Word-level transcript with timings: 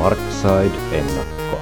Smartside-ennakko. 0.00 1.58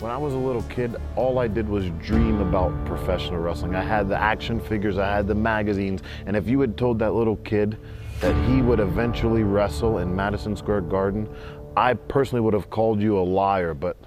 When 0.00 0.10
I 0.10 0.16
was 0.16 0.32
a 0.32 0.38
little 0.38 0.62
kid, 0.62 0.96
all 1.16 1.38
I 1.38 1.48
did 1.48 1.68
was 1.68 1.90
dream 2.00 2.40
about 2.40 2.72
professional 2.86 3.38
wrestling. 3.38 3.74
I 3.74 3.82
had 3.82 4.08
the 4.08 4.16
action 4.16 4.58
figures, 4.58 4.96
I 4.96 5.14
had 5.14 5.26
the 5.26 5.34
magazines, 5.34 6.00
and 6.24 6.34
if 6.34 6.48
you 6.48 6.58
had 6.60 6.78
told 6.78 6.98
that 7.00 7.12
little 7.12 7.36
kid 7.36 7.76
that 8.22 8.34
he 8.48 8.62
would 8.62 8.80
eventually 8.80 9.42
wrestle 9.42 9.98
in 9.98 10.16
Madison 10.16 10.56
Square 10.56 10.82
Garden, 10.82 11.28
I 11.76 11.92
personally 11.92 12.40
would 12.40 12.54
have 12.54 12.70
called 12.70 13.02
you 13.02 13.18
a 13.18 13.20
liar, 13.20 13.74
but 13.74 13.98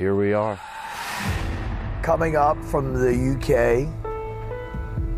here 0.00 0.14
we 0.14 0.32
are. 0.32 0.58
Coming 2.02 2.34
up 2.34 2.56
from 2.64 2.94
the 2.94 3.12
UK, 3.36 3.86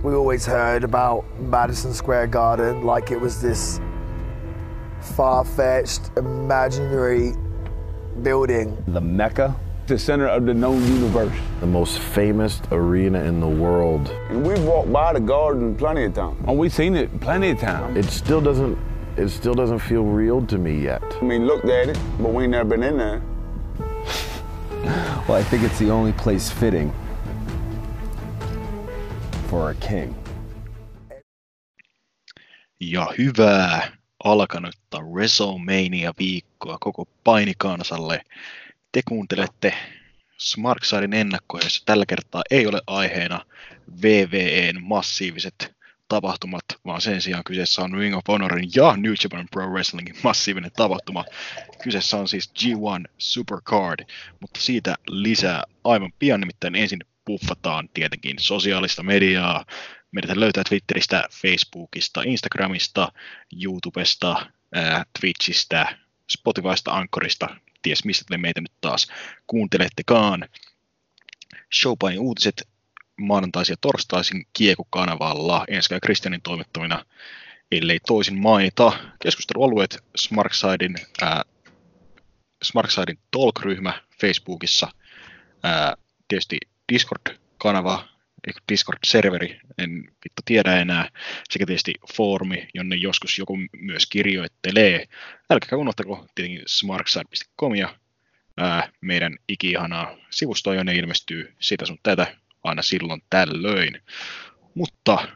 we 0.03 0.13
always 0.13 0.45
heard 0.45 0.83
about 0.83 1.25
Madison 1.39 1.95
Square 1.95 2.27
Garden 2.27 2.83
like 2.83 3.13
it 3.13 3.21
was 3.21 3.41
this 3.41 3.81
far 5.15 5.45
fetched, 5.45 6.11
imaginary 6.17 7.35
building. 8.23 8.77
the 8.89 9.01
Mecca, 9.01 9.55
the 9.87 9.97
center 9.97 10.27
of 10.27 10.47
the 10.47 10.53
known 10.53 10.83
universe. 10.83 11.33
The 11.61 11.67
most 11.67 12.01
famous 12.01 12.61
arena 12.73 13.23
in 13.23 13.39
the 13.39 13.47
world. 13.47 14.09
And 14.31 14.45
we've 14.45 14.65
walked 14.65 14.93
by 14.93 15.13
the 15.13 15.21
garden 15.21 15.77
plenty 15.77 16.07
of 16.07 16.15
times. 16.15 16.45
Oh, 16.49 16.55
we've 16.55 16.75
seen 16.75 16.97
it 16.97 17.21
plenty 17.21 17.51
of 17.51 17.61
times. 17.61 17.97
It 17.97 18.11
still 18.11 18.41
doesn't 18.41 18.77
it 19.17 19.29
still 19.29 19.55
doesn't 19.55 19.79
feel 19.79 20.03
real 20.03 20.45
to 20.47 20.59
me 20.59 20.81
yet. 20.81 21.05
I 21.21 21.25
mean, 21.25 21.47
looked 21.47 21.67
at 21.67 21.91
it, 21.91 21.99
but 22.19 22.35
we 22.35 22.45
ain't 22.45 22.51
never 22.51 22.71
been 22.71 22.83
in 22.83 22.97
there. 22.97 23.23
Well, 25.29 25.41
I 25.41 25.45
think 25.45 25.63
it's 25.65 25.79
the 25.79 25.91
only 25.91 26.13
place 26.13 26.55
fitting 26.61 26.93
for 29.51 29.71
a 29.71 29.75
king. 29.75 30.15
Ja 32.81 33.09
hyvää 33.19 33.97
alkanutta 34.25 34.99
WrestleMania-viikkoa 34.99 36.77
koko 36.81 37.05
painikansalle. 37.25 38.23
Te 38.93 39.03
kuuntelette 39.09 39.75
Smarksidein 40.39 41.15
ennakkoja, 41.15 41.65
jossa 41.65 41.83
tällä 41.87 42.05
kertaa 42.09 42.43
ei 42.51 42.67
ole 42.67 42.83
aiheena 42.87 43.45
VVEn 44.03 44.83
massiiviset 44.83 45.75
tapahtumat, 46.13 46.65
vaan 46.85 47.01
sen 47.01 47.23
sijaan 47.23 47.45
kyseessä 47.45 47.83
on 47.83 47.95
Ring 47.95 48.17
of 48.17 48.25
Honorin 48.29 48.71
ja 48.77 48.97
New 48.97 49.13
Japan 49.25 49.49
Pro 49.51 49.71
Wrestlingin 49.71 50.17
massiivinen 50.23 50.71
tapahtuma. 50.77 51.25
Kyseessä 51.83 52.17
on 52.17 52.29
siis 52.29 52.53
G1 52.61 53.11
Supercard, 53.19 54.05
mutta 54.41 54.61
siitä 54.61 54.95
lisää 55.09 55.63
aivan 55.85 56.13
pian, 56.19 56.41
nimittäin 56.41 56.75
ensin 56.75 57.01
puffataan 57.25 57.89
tietenkin 57.95 58.37
sosiaalista 58.39 59.03
mediaa. 59.03 59.65
Meidät 60.11 60.37
löytää 60.37 60.65
Twitteristä, 60.69 61.29
Facebookista, 61.33 62.23
Instagramista, 62.23 63.13
YouTubesta, 63.65 64.47
Twitchistä, 65.21 65.99
Spotifysta, 66.31 66.93
Ankorista, 66.93 67.57
ties 67.83 68.05
mistä 68.05 68.25
te 68.29 68.39
meitä 68.39 68.61
nyt 68.61 68.73
taas 68.81 69.07
kuuntelettekaan. 69.47 70.49
Showpain 71.75 72.21
uutiset 72.21 72.69
maanantaisin 73.23 73.73
ja 73.73 73.77
torstaisin 73.81 74.47
Kieku-kanavalla 74.53 75.65
ja 75.69 76.01
Kristianin 76.01 76.43
toimittamina, 76.43 77.05
ellei 77.73 77.99
toisin 78.07 78.39
mainita. 78.39 78.93
Keskustelualueet 79.23 80.05
Smarksidein, 80.17 80.95
ää, 81.23 81.43
Smarksidein 82.65 83.19
Talk-ryhmä 83.31 84.03
Facebookissa, 84.21 84.89
ää, 85.63 85.97
tietysti 86.29 86.59
Discord-kanava, 86.93 88.09
Discord-serveri, 88.73 89.61
en 89.79 89.91
vittu 90.05 90.43
tiedä 90.45 90.77
enää, 90.77 91.09
sekä 91.51 91.67
tietysti 91.67 91.95
foorumi, 92.17 92.69
jonne 92.75 92.97
joskus 92.97 93.39
joku 93.39 93.59
myös 93.77 94.07
kirjoittelee. 94.07 95.07
Älkääkä 95.51 95.77
unohtako 95.77 96.27
tietenkin 96.35 96.63
smartside.comia, 96.67 97.99
ää, 98.57 98.89
meidän 99.01 99.37
ikihanaa 99.49 100.17
sivustoa, 100.31 100.75
jonne 100.75 100.95
ilmestyy 100.95 101.55
sitä 101.61 101.87
sun 101.87 101.99
tätä 102.03 102.37
aina 102.65 102.83
silloin 102.83 103.23
tällöin. 103.31 104.03
Mutta 104.75 105.29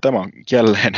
tämä 0.00 0.18
on 0.18 0.32
jälleen 0.52 0.94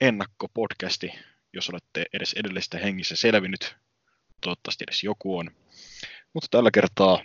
ennakkopodcasti, 0.00 1.12
jos 1.52 1.70
olette 1.70 2.06
edes 2.12 2.32
edellisestä 2.32 2.78
hengissä 2.78 3.16
selvinnyt. 3.16 3.76
Toivottavasti 4.40 4.84
edes 4.88 5.04
joku 5.04 5.38
on. 5.38 5.50
Mutta 6.32 6.48
tällä 6.50 6.70
kertaa 6.70 7.22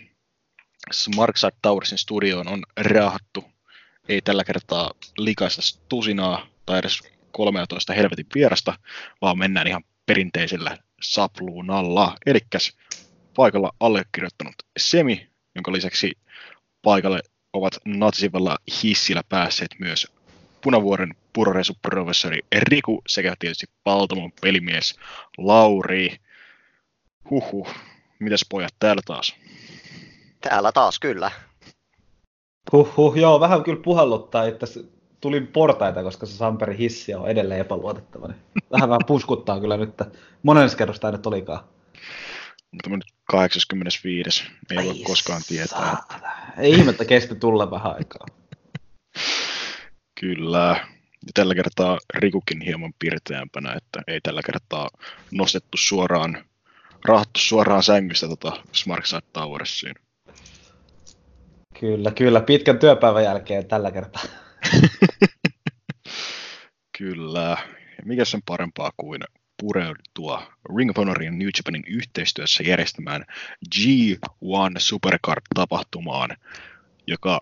Smartside 0.92 1.52
Towersin 1.62 1.98
studioon 1.98 2.48
on 2.48 2.62
raahattu. 2.80 3.44
Ei 4.08 4.20
tällä 4.22 4.44
kertaa 4.44 4.90
likaista 5.18 5.80
tusinaa 5.88 6.46
tai 6.66 6.78
edes 6.78 7.00
13 7.32 7.92
helvetin 7.92 8.26
vierasta, 8.34 8.78
vaan 9.20 9.38
mennään 9.38 9.66
ihan 9.66 9.84
perinteisellä 10.06 10.78
sapluunalla. 11.02 12.16
Elikkäs 12.26 12.72
paikalla 13.36 13.72
allekirjoittanut 13.80 14.54
Semi, 14.78 15.28
jonka 15.54 15.72
lisäksi 15.72 16.12
paikalle 16.82 17.20
ovat 17.58 17.78
natsivalla 17.84 18.58
hissillä 18.82 19.22
päässeet 19.28 19.70
myös 19.78 20.06
Punavuoren 20.60 21.14
puroresuprofessori 21.32 22.40
Riku 22.58 23.02
sekä 23.06 23.34
tietysti 23.38 23.66
Paltamon 23.84 24.32
pelimies 24.40 24.96
Lauri. 25.38 26.16
Huhhuh, 27.30 27.68
mitäs 28.18 28.44
pojat 28.48 28.74
täällä 28.78 29.02
taas? 29.06 29.34
Täällä 30.40 30.72
taas 30.72 30.98
kyllä. 30.98 31.30
Huhhuh, 32.72 33.16
joo, 33.16 33.40
vähän 33.40 33.62
kyllä 33.62 33.82
puhalluttaa, 33.82 34.44
että 34.44 34.66
tulin 35.20 35.46
portaita, 35.46 36.02
koska 36.02 36.26
se 36.26 36.36
Samperin 36.36 36.78
hissi 36.78 37.14
on 37.14 37.28
edelleen 37.28 37.60
epäluotettava. 37.60 38.28
Niin 38.28 38.40
vähän 38.70 38.88
vähän 38.88 39.06
puskuttaa 39.06 39.60
kyllä 39.60 39.76
nyt, 39.76 39.88
että 39.88 40.06
monen 40.42 40.70
kerros 40.76 41.00
tämä 41.00 41.12
nyt 41.12 41.26
olikaan. 41.26 41.60
Mutta 42.72 42.90
nyt 42.90 43.17
85. 43.28 44.44
Ei 44.70 44.84
voi 44.84 44.94
koskaan 45.04 45.42
tietää. 45.48 45.78
Saatana. 45.78 46.32
Ei 46.58 46.70
ihmettä 46.72 47.04
kesti 47.04 47.34
tulla 47.34 47.70
vähän 47.70 47.94
aikaa. 47.96 48.26
Kyllä. 50.20 50.86
Ja 51.26 51.32
tällä 51.34 51.54
kertaa 51.54 51.98
Rikukin 52.14 52.60
hieman 52.60 52.92
pirteämpänä, 52.98 53.72
että 53.72 54.02
ei 54.06 54.20
tällä 54.20 54.40
kertaa 54.46 54.88
nostettu 55.30 55.76
suoraan, 55.76 56.44
rahattu 57.04 57.40
suoraan 57.40 57.82
sängystä 57.82 58.28
tota 58.28 58.52
Smartside 58.72 59.22
Towersiin. 59.32 59.94
Kyllä, 61.80 62.10
kyllä, 62.10 62.40
pitkän 62.40 62.78
työpäivän 62.78 63.24
jälkeen 63.24 63.66
tällä 63.66 63.90
kertaa. 63.90 64.22
Kyllä. 66.98 67.56
Ja 67.98 68.02
mikä 68.04 68.24
sen 68.24 68.40
parempaa 68.46 68.90
kuin 68.96 69.20
pureutua 69.60 70.52
Ring 70.76 70.90
of 70.90 70.96
Honorin 70.96 71.38
New 71.38 71.48
Japanin 71.58 71.84
yhteistyössä 71.86 72.62
järjestämään 72.62 73.24
G1 73.76 74.78
Supercard-tapahtumaan, 74.78 76.36
joka 77.06 77.40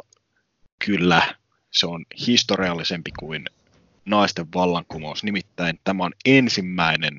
kyllä 0.85 1.35
se 1.73 1.87
on 1.87 2.05
historiallisempi 2.27 3.11
kuin 3.19 3.47
naisten 4.05 4.47
vallankumous. 4.55 5.25
Nimittäin 5.25 5.81
tämä 5.85 6.05
on 6.05 6.13
ensimmäinen 6.25 7.19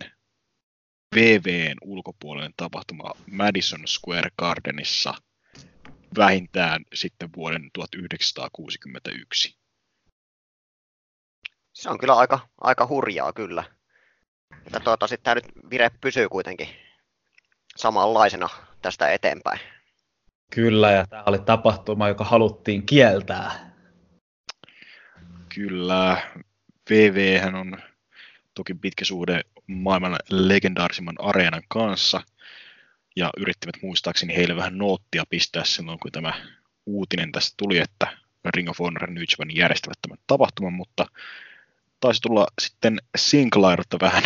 VVn 1.16 1.78
ulkopuolinen 1.82 2.54
tapahtuma 2.58 3.12
Madison 3.32 3.88
Square 3.88 4.30
Gardenissa 4.40 5.14
vähintään 6.18 6.86
sitten 6.94 7.30
vuoden 7.36 7.70
1961. 7.74 9.58
Se 11.74 11.90
on 11.90 11.98
kyllä 11.98 12.16
aika, 12.16 12.40
aika 12.62 12.88
hurjaa 12.88 13.34
kyllä. 13.34 13.77
Että 14.66 14.80
toivottavasti 14.80 15.18
tämä 15.24 15.36
nyt 15.36 15.46
vire 15.70 15.92
pysyy 16.02 16.30
kuitenkin 16.30 16.70
samanlaisena 17.76 18.50
tästä 18.82 19.12
eteenpäin. 19.12 19.60
Kyllä, 20.52 20.92
ja 20.92 21.08
tämä 21.08 21.24
oli 21.26 21.40
tapahtuma, 21.40 22.08
joka 22.08 22.24
haluttiin 22.24 22.86
kieltää. 22.86 23.72
Kyllä, 25.56 26.22
VV 26.90 27.42
on 27.54 27.78
toki 28.54 28.74
pitkä 28.74 29.06
suhde 29.06 29.42
maailman 29.68 30.16
legendaarisimman 30.30 31.16
areenan 31.20 31.64
kanssa, 31.68 32.22
ja 33.16 33.30
yrittivät 33.38 33.76
muistaakseni 33.82 34.36
heille 34.36 34.56
vähän 34.56 34.78
noottia 34.78 35.24
pistää 35.30 35.64
silloin, 35.66 36.00
kun 36.00 36.12
tämä 36.12 36.34
uutinen 36.86 37.32
tästä 37.32 37.54
tuli, 37.58 37.78
että 37.78 38.18
Ring 38.56 38.70
of 38.70 38.80
Honor 38.80 39.04
ja 39.04 39.14
New 39.14 39.24
Japan 39.32 39.56
järjestävät 39.56 39.98
tämän 40.02 40.24
tapahtuman, 40.28 40.74
mutta 40.74 41.06
taisi 42.00 42.22
tulla 42.22 42.48
sitten 42.62 42.98
Sinclairta 43.18 43.98
vähän 44.02 44.24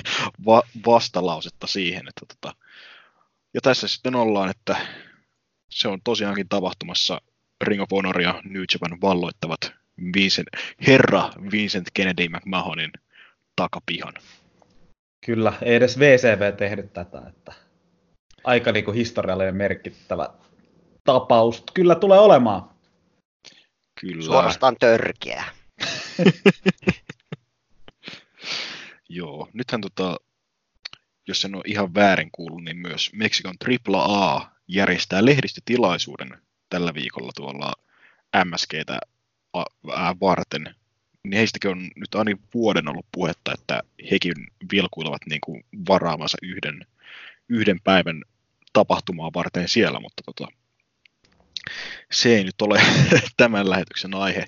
va- 0.46 0.62
vastalausetta 0.86 1.66
siihen, 1.66 2.08
että 2.08 2.34
tota, 2.34 2.56
ja 3.54 3.60
tässä 3.60 3.88
sitten 3.88 4.14
ollaan, 4.14 4.50
että 4.50 4.76
se 5.70 5.88
on 5.88 6.00
tosiaankin 6.04 6.48
tapahtumassa 6.48 7.20
Ring 7.64 7.82
of 7.82 7.90
Honor 7.90 8.20
ja 8.20 8.42
New 8.44 8.62
Japan 8.74 9.00
valloittavat 9.00 9.72
Vincent, 10.16 10.48
herra 10.86 11.30
Vincent 11.52 11.88
Kennedy 11.94 12.28
McMahonin 12.28 12.90
takapihan. 13.56 14.14
Kyllä, 15.26 15.52
ei 15.62 15.74
edes 15.74 15.98
VCV 15.98 16.56
tehnyt 16.56 16.92
tätä. 16.92 17.22
Että... 17.28 17.52
aika 18.44 18.72
niin 18.72 18.84
kuin 18.84 18.96
historiallinen 18.96 19.56
merkittävä 19.56 20.28
tapaus. 21.04 21.64
Kyllä 21.74 21.94
tulee 21.94 22.18
olemaan. 22.18 22.70
Kyllä. 24.00 24.24
Suorastaan 24.24 24.76
törkeä. 24.80 25.44
Joo, 29.14 29.48
nythän 29.52 29.80
tota, 29.80 30.16
jos 31.28 31.44
en 31.44 31.54
ole 31.54 31.62
ihan 31.66 31.94
väärin 31.94 32.30
kuullut, 32.32 32.64
niin 32.64 32.76
myös 32.76 33.10
Meksikon 33.12 33.54
AAA 33.94 34.50
järjestää 34.68 35.24
lehdistötilaisuuden 35.24 36.42
tällä 36.68 36.94
viikolla 36.94 37.32
tuolla 37.36 37.72
MSGtä 38.44 38.98
varten. 40.20 40.74
Niin 41.24 41.38
heistäkin 41.38 41.70
on 41.70 41.90
nyt 41.96 42.14
aina 42.14 42.38
vuoden 42.54 42.88
ollut 42.88 43.06
puhetta, 43.12 43.52
että 43.54 43.82
hekin 44.10 44.34
vilkuilevat 44.72 45.26
niin 45.26 45.40
kuin 45.40 45.64
varaamansa 45.88 46.38
yhden, 46.42 46.86
yhden 47.48 47.80
päivän 47.84 48.22
tapahtumaa 48.72 49.30
varten 49.34 49.68
siellä, 49.68 50.00
mutta 50.00 50.22
tota, 50.26 50.48
se 52.12 52.36
ei 52.36 52.44
nyt 52.44 52.62
ole 52.62 52.80
tämän 53.36 53.70
lähetyksen 53.70 54.14
aihe. 54.14 54.44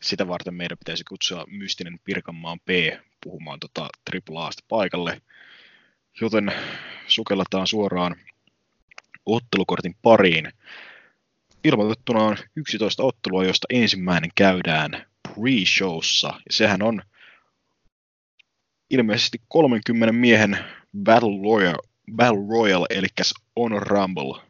Sitä 0.00 0.28
varten 0.28 0.54
meidän 0.54 0.78
pitäisi 0.78 1.04
kutsua 1.04 1.44
mystinen 1.48 1.98
Pirkanmaan 2.04 2.60
P 2.60 2.68
puhumaan 3.24 3.60
tota 3.60 3.88
AAAsta 4.34 4.64
paikalle. 4.68 5.22
Joten 6.20 6.52
sukelletaan 7.06 7.66
suoraan 7.66 8.16
ottelukortin 9.26 9.96
pariin. 10.02 10.52
Ilmoitettuna 11.64 12.22
on 12.22 12.36
11 12.56 13.02
ottelua, 13.02 13.44
joista 13.44 13.66
ensimmäinen 13.70 14.30
käydään 14.34 15.06
pre-showssa. 15.28 16.28
Ja 16.28 16.52
sehän 16.52 16.82
on 16.82 17.02
ilmeisesti 18.90 19.38
30 19.48 20.12
miehen 20.12 20.58
Battle 21.04 21.42
Royale, 21.42 21.88
Battle 22.16 22.46
Royale 22.50 22.86
eli 22.90 23.06
On 23.56 23.82
Rumble 23.82 24.42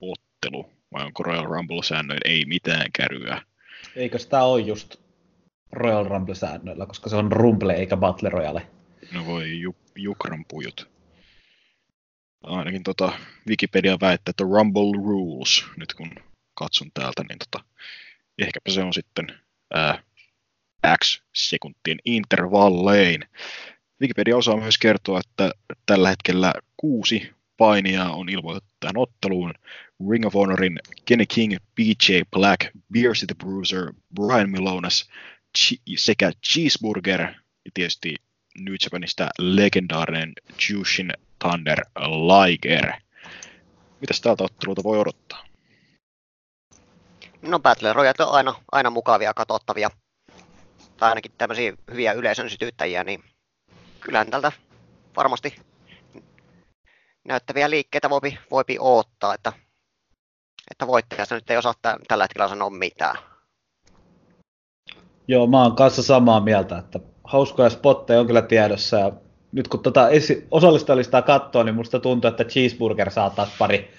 ottelu. 0.00 0.70
Vai 0.92 1.04
onko 1.04 1.22
Royal 1.22 1.44
Rumble-säännöin 1.44 2.20
ei 2.24 2.44
mitään 2.44 2.86
käryä? 2.92 3.42
Eikö 3.96 4.18
sitä 4.18 4.42
ole 4.42 4.60
just 4.60 4.96
Royal 5.72 6.04
Rumble-säännöillä, 6.04 6.86
koska 6.86 7.10
se 7.10 7.16
on 7.16 7.32
Rumble 7.32 7.74
eikä 7.74 7.96
Battle 7.96 8.28
Royale? 8.28 8.66
No 9.12 9.26
voi 9.26 9.60
ju, 9.60 9.76
Jukran 9.94 10.44
pujut. 10.48 10.90
Ainakin 12.42 12.82
tota 12.82 13.12
Wikipedia 13.48 13.98
väittää, 14.00 14.30
että 14.30 14.44
Rumble 14.44 15.02
Rules, 15.04 15.64
nyt 15.76 15.94
kun 15.94 16.10
katson 16.54 16.90
täältä, 16.94 17.22
niin 17.28 17.38
tota, 17.38 17.64
ehkäpä 18.38 18.70
se 18.70 18.82
on 18.82 18.92
sitten 18.92 19.26
ää, 19.74 20.02
X 21.04 21.22
sekuntien 21.34 21.98
intervallein. 22.04 23.20
Wikipedia 24.00 24.36
osaa 24.36 24.56
myös 24.56 24.78
kertoa, 24.78 25.20
että 25.20 25.50
tällä 25.86 26.08
hetkellä 26.08 26.54
kuusi 26.76 27.30
painijaa 27.56 28.12
on 28.12 28.28
ilmoitettu 28.28 28.70
tähän 28.80 28.96
otteluun. 28.96 29.54
Ring 30.10 30.26
of 30.26 30.34
Honorin 30.34 30.78
Kenny 31.04 31.24
King, 31.26 31.56
BJ 31.74 32.20
Black, 32.30 32.60
Beer 32.92 33.12
City 33.12 33.34
Bruiser, 33.34 33.92
Brian 34.14 34.50
Milonas 34.50 35.08
sekä 35.96 36.32
Cheeseburger 36.46 37.20
ja 37.64 37.70
tietysti 37.74 38.14
New 38.58 38.74
Japanista 38.84 39.28
legendaarinen 39.38 40.32
Jushin 40.68 41.12
Thunder 41.38 41.80
Liger. 41.98 42.92
Mitäs 44.00 44.20
tältä 44.20 44.44
ottelulta 44.44 44.82
voi 44.82 44.98
odottaa? 44.98 45.44
No 47.42 47.58
Battle 47.58 47.92
Royale 47.92 48.26
on 48.26 48.34
aina, 48.34 48.54
aina 48.72 48.90
mukavia, 48.90 49.34
katsottavia, 49.34 49.90
tai 50.96 51.08
ainakin 51.08 51.32
tämmöisiä 51.38 51.72
hyviä 51.90 52.12
yleisön 52.12 52.50
sytyttäjiä, 52.50 53.04
niin 53.04 53.24
kyllähän 54.00 54.30
tältä 54.30 54.52
varmasti 55.16 55.56
näyttäviä 57.24 57.70
liikkeitä 57.70 58.10
voipi, 58.10 58.38
voipi 58.50 58.78
odottaa, 58.80 59.34
että, 59.34 59.52
että 60.70 60.86
voittajasta 60.86 61.34
nyt 61.34 61.50
ei 61.50 61.56
osaa 61.56 61.74
tällä 62.08 62.24
hetkellä 62.24 62.48
sanoa 62.48 62.70
mitään. 62.70 63.27
Joo, 65.28 65.46
mä 65.46 65.62
oon 65.62 65.76
kanssa 65.76 66.02
samaa 66.02 66.40
mieltä, 66.40 66.78
että 66.78 67.00
hauskoja 67.24 67.70
spotteja 67.70 68.20
on 68.20 68.26
kyllä 68.26 68.42
tiedossa 68.42 68.98
ja 68.98 69.12
nyt 69.52 69.68
kun 69.68 69.82
tota 69.82 70.08
esi- 70.08 70.46
osallistujalistaa 70.50 71.22
katsoo, 71.22 71.62
niin 71.62 71.74
musta 71.74 72.00
tuntuu, 72.00 72.28
että 72.28 72.44
Cheeseburger 72.44 73.10
saa 73.10 73.30
taas 73.30 73.56
pari 73.58 73.90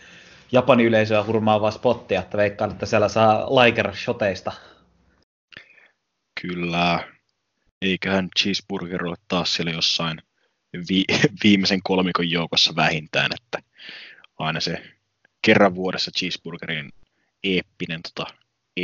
Japanin 0.52 0.86
yleisöä 0.86 1.24
hurmaavaa 1.24 1.72
spottia, 1.72 2.20
että 2.20 2.38
veikkaan, 2.38 2.72
että 2.72 2.86
siellä 2.86 3.10
saa 3.10 3.46
Liger 3.46 3.96
shoteista. 3.96 4.52
Kyllä. 6.42 7.08
Eiköhän 7.82 8.30
Cheeseburger 8.40 9.06
ole 9.06 9.16
taas 9.28 9.54
siellä 9.54 9.72
jossain 9.72 10.22
vi- 10.90 11.06
viimeisen 11.44 11.80
kolmikon 11.84 12.30
joukossa 12.30 12.76
vähintään, 12.76 13.32
että 13.42 13.70
aina 14.38 14.60
se 14.60 14.84
kerran 15.42 15.76
vuodessa 15.76 16.12
Cheeseburgerin 16.12 16.92
eeppinen 17.44 18.00
tota, 18.02 18.34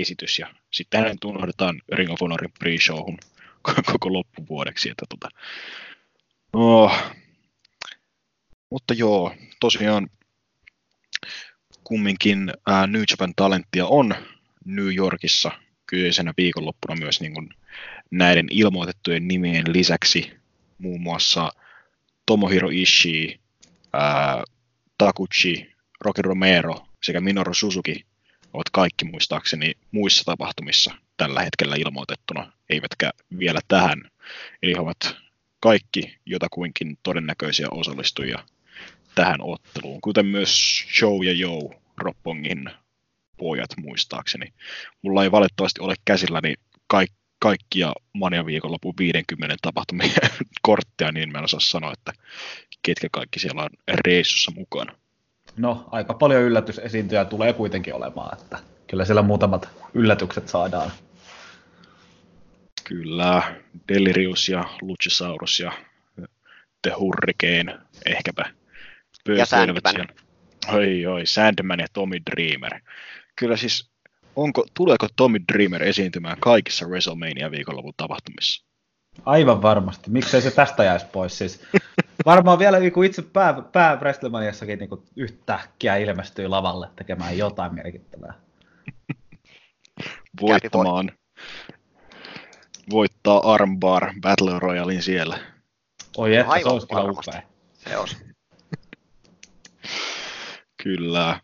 esitys 0.02 0.40
ja 0.40 0.54
sitten 0.74 1.00
hänen 1.00 1.18
unohdetaan 1.26 1.82
Ring 1.92 2.12
of 2.12 2.22
Honorin 2.22 2.52
pre-showhun 2.60 3.18
koko 3.92 4.14
loppuvuodeksi. 4.14 4.90
Että 4.90 5.06
tota, 5.10 5.30
oh. 6.54 6.92
Mutta 8.70 8.94
joo, 8.94 9.36
tosiaan 9.60 10.10
kumminkin 11.84 12.52
ää, 12.68 12.88
New 12.88 13.04
Japan 13.12 13.34
talenttia 13.36 13.86
on 13.86 14.16
New 14.66 14.96
Yorkissa 14.96 15.52
kyseisenä 15.88 16.34
viikonloppuna 16.38 16.96
myös 16.96 17.22
niin 17.22 17.34
kuin 17.34 17.50
näiden 18.12 18.48
ilmoitettujen 18.52 19.28
nimien 19.28 19.74
lisäksi 19.74 20.32
muun 20.78 21.02
muassa 21.02 21.52
Tomohiro 22.26 22.70
Ishii, 22.72 23.40
ää, 23.94 24.44
Takuchi, 24.98 25.76
Rocky 26.02 26.22
Romero 26.22 26.88
sekä 27.04 27.22
Minoru 27.22 27.54
Suzuki 27.54 28.06
ovat 28.56 28.70
kaikki 28.72 29.06
muistaakseni 29.06 29.74
muissa 29.92 30.24
tapahtumissa 30.26 30.96
tällä 31.18 31.42
hetkellä 31.42 31.76
ilmoitettuna, 31.76 32.52
eivätkä 32.70 33.12
vielä 33.40 33.60
tähän. 33.68 34.02
Eli 34.64 34.74
he 34.74 34.80
ovat 34.80 35.16
kaikki 35.60 36.18
jotakuinkin 36.26 36.98
todennäköisiä 37.04 37.68
osallistujia 37.72 38.44
tähän 39.16 39.42
otteluun, 39.42 40.02
kuten 40.02 40.26
myös 40.26 40.80
Show 41.00 41.26
ja 41.26 41.34
Joe 41.34 41.80
Roppongin 41.98 42.70
pojat 43.38 43.70
muistaakseni. 43.78 44.54
Mulla 45.02 45.24
ei 45.24 45.32
valitettavasti 45.32 45.82
ole 45.82 45.96
käsilläni 46.06 46.54
kaik- 46.88 47.14
kaikkia 47.40 47.94
Mania 48.14 48.46
viikonlopun 48.46 48.94
50 49.00 49.56
tapahtumia 49.62 50.10
kortteja, 50.62 51.12
niin 51.12 51.32
mä 51.32 51.38
en 51.38 51.44
osaa 51.44 51.60
sanoa, 51.60 51.94
että 51.94 52.14
ketkä 52.82 53.08
kaikki 53.12 53.40
siellä 53.40 53.64
on 53.64 53.70
reissussa 53.88 54.52
mukana. 54.56 54.96
No, 55.58 55.86
aika 55.92 56.14
paljon 56.14 56.42
yllätysesiintyjä 56.42 57.26
tulee 57.26 57.54
kuitenkin 57.54 57.94
olemaan, 57.94 58.38
että 58.42 58.60
kyllä 58.88 59.06
siellä 59.06 59.22
muutamat 59.22 59.70
yllätykset 59.94 60.48
saadaan. 60.48 60.92
Kyllä, 62.84 63.56
Delirius 63.88 64.50
ja 64.50 64.64
Luchasaurus 64.82 65.60
ja 65.60 65.72
The 66.82 66.92
Hurricane 67.00 67.78
ehkäpä. 68.06 68.46
Ja 69.38 69.46
Sandman. 69.46 70.08
Oi, 70.74 71.06
oi, 71.06 71.26
Sandman 71.26 71.80
ja 71.80 71.88
Tommy 71.94 72.18
Dreamer. 72.32 72.82
Kyllä 73.36 73.58
siis, 73.58 73.90
onko, 74.36 74.66
tuleeko 74.74 75.08
Tommy 75.16 75.40
Dreamer 75.54 75.84
esiintymään 75.84 76.38
kaikissa 76.40 76.86
WrestleMania 76.86 77.52
viikonlopun 77.52 77.94
tapahtumissa? 77.98 78.66
Aivan 79.26 79.62
varmasti. 79.62 80.10
Miksei 80.10 80.42
se 80.42 80.52
tästä 80.52 80.84
jäisi 80.84 81.06
pois? 81.06 81.38
Siis 81.38 81.62
varmaan 82.26 82.60
vielä 82.60 82.80
niin 82.80 82.92
kuin 82.92 83.06
itse 83.06 83.22
pää, 83.22 83.54
pää 83.72 83.96
WrestleManiassakin 83.96 84.80
niin 84.80 84.90
yhtäkkiä 85.16 85.98
ilmestyy 85.98 86.48
lavalle 86.48 86.90
tekemään 86.96 87.38
jotain 87.38 87.76
merkittävää. 87.76 88.34
Voittamaan. 90.42 91.12
Voittaa 92.90 93.54
Armbar 93.54 94.14
Battle 94.22 94.60
Royalein 94.60 95.04
siellä. 95.04 95.40
Oi 96.18 96.36
että, 96.36 96.60
se 96.64 96.70
olisi 96.70 96.88
kyllä 96.88 97.04
upea. 97.04 97.42
Se 97.74 97.98
olisi. 97.98 98.18
Kyllä. 100.84 101.40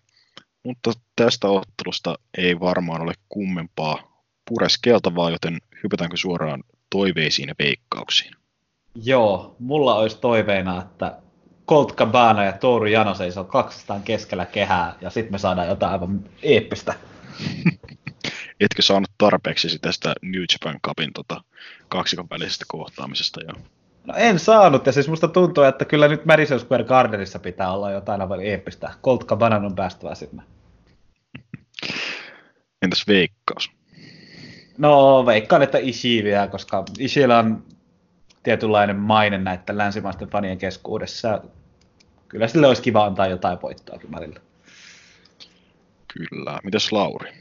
Mutta 0.63 0.91
tästä 1.15 1.47
ottelusta 1.47 2.15
ei 2.38 2.59
varmaan 2.59 3.01
ole 3.01 3.13
kummempaa 3.29 4.23
pureskeltavaa, 4.50 5.29
joten 5.29 5.57
hypätäänkö 5.83 6.17
suoraan 6.17 6.63
toiveisiin 6.89 7.47
ja 7.47 7.55
veikkauksiin? 7.59 8.33
Joo, 8.95 9.55
mulla 9.60 9.95
olisi 9.95 10.17
toiveena, 10.17 10.81
että 10.81 11.17
Colt 11.67 11.95
Cabana 11.95 12.43
ja 12.43 12.53
Toru 12.53 12.86
Jano 12.86 13.13
seisoo 13.13 13.43
kaksistaan 13.43 14.03
keskellä 14.03 14.45
kehää 14.45 14.95
ja 15.01 15.10
sitten 15.10 15.33
me 15.33 15.38
saadaan 15.38 15.67
jotain 15.67 15.91
aivan 15.91 16.24
eeppistä. 16.43 16.93
Etkö 18.60 18.81
saanut 18.81 19.12
tarpeeksi 19.17 19.79
tästä 19.79 20.13
New 20.21 20.41
Japan 20.41 20.79
Cupin 20.88 21.13
tota, 21.13 21.43
kaksikon 21.89 22.27
välisestä 22.29 22.65
kohtaamisesta? 22.67 23.41
Jo? 23.41 23.53
No 24.05 24.13
en 24.17 24.39
saanut, 24.39 24.86
ja 24.86 24.91
siis 24.91 25.07
musta 25.07 25.27
tuntuu, 25.27 25.63
että 25.63 25.86
kyllä 25.86 26.07
nyt 26.07 26.25
Madison 26.25 26.60
Square 26.60 26.83
Gardenissa 26.83 27.39
pitää 27.39 27.71
olla 27.71 27.91
jotain 27.91 28.21
aivan 28.21 28.41
eeppistä. 28.41 28.91
Colt 29.03 29.25
Cabana 29.25 29.55
on 29.55 29.75
päästävä 29.75 30.15
sinne. 30.15 30.43
Entäs 32.81 33.07
veikkaus? 33.07 33.71
No 34.77 35.25
veikkaan, 35.25 35.62
että 35.62 35.77
Ishii 35.77 36.24
vielä, 36.24 36.48
koska 36.48 36.83
Ishiillä 37.00 37.39
on 37.39 37.63
tietynlainen 38.43 38.95
maine 38.95 39.38
näiden 39.38 39.77
länsimaisten 39.77 40.29
fanien 40.29 40.57
keskuudessa. 40.57 41.41
kyllä 42.27 42.48
sille 42.48 42.67
olisi 42.67 42.81
kiva 42.81 43.05
antaa 43.05 43.27
jotain 43.27 43.62
voittoakin 43.62 44.12
välillä. 44.12 44.39
Kyllä. 46.13 46.60
Mitäs 46.63 46.91
Lauri? 46.91 47.33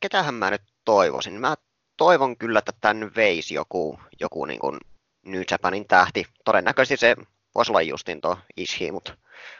Ketähän 0.00 0.34
mä 0.34 0.50
nyt 0.50 0.62
toivoisin? 0.84 1.40
Mä 1.40 1.54
toivon 1.96 2.36
kyllä, 2.36 2.58
että 2.58 2.72
tän 2.80 3.10
veisi 3.16 3.54
joku, 3.54 4.00
joku 4.20 4.44
niin 4.44 4.60
kuin 4.60 4.78
New 5.26 5.42
Japanin 5.50 5.88
tähti. 5.88 6.26
Todennäköisesti 6.44 6.96
se 6.96 7.16
voisi 7.54 7.72
olla 7.72 7.82
justin 7.82 8.20
tuo 8.20 8.38
Ishii, 8.56 8.92
mutta 8.92 9.16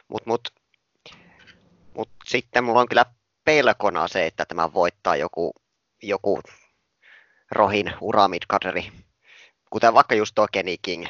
mut, 0.09 0.27
mut, 0.27 0.49
mut 1.97 2.09
sitten 2.25 2.65
mulla 2.65 2.81
on 2.81 2.89
kyllä 2.89 3.05
pelkona 3.45 4.09
se, 4.09 4.27
että 4.27 4.45
tämä 4.45 4.73
voittaa 4.73 5.17
joku, 5.17 5.53
joku 6.03 6.41
Rohin 7.51 7.95
uramidkaderi, 8.01 8.93
kuten 9.71 9.95
vaikka 9.95 10.15
just 10.15 10.35
tuo 10.35 10.47
Kenny 10.53 10.77
King. 10.83 11.07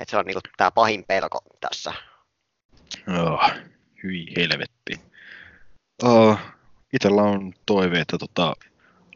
Että 0.00 0.10
se 0.10 0.16
on 0.16 0.24
niinku 0.24 0.40
tämä 0.56 0.70
pahin 0.70 1.04
pelko 1.08 1.40
tässä. 1.60 1.92
Oh, 3.08 3.50
hyi 4.02 4.26
helvetti. 4.36 5.00
Uh, 6.02 6.38
itellä 6.92 7.22
on 7.22 7.52
toive, 7.66 8.00
että 8.00 8.18
tota, 8.18 8.54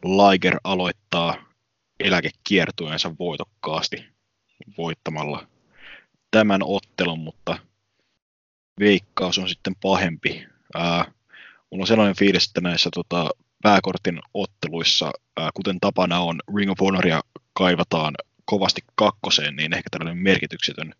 Liger 0.03 0.57
aloittaa 0.63 1.35
eläkekiertueensa 1.99 3.11
voitokkaasti 3.19 4.05
voittamalla 4.77 5.47
tämän 6.31 6.61
ottelun, 6.63 7.19
mutta 7.19 7.59
veikkaus 8.79 9.37
on 9.37 9.49
sitten 9.49 9.75
pahempi. 9.81 10.47
Ää, 10.75 11.05
mulla 11.71 11.83
on 11.83 11.87
sellainen 11.87 12.15
fiilis, 12.15 12.47
että 12.47 12.61
näissä 12.61 12.89
tota, 12.93 13.29
pääkortin 13.63 14.19
otteluissa, 14.33 15.11
ää, 15.37 15.49
kuten 15.53 15.79
tapana 15.79 16.19
on, 16.19 16.39
Ring 16.55 16.71
of 16.71 16.79
Honoria 16.79 17.21
kaivataan 17.53 18.13
kovasti 18.49 18.81
kakkoseen, 18.95 19.55
niin 19.55 19.73
ehkä 19.73 19.87
tällainen 19.91 20.23
merkityksetön 20.23 20.93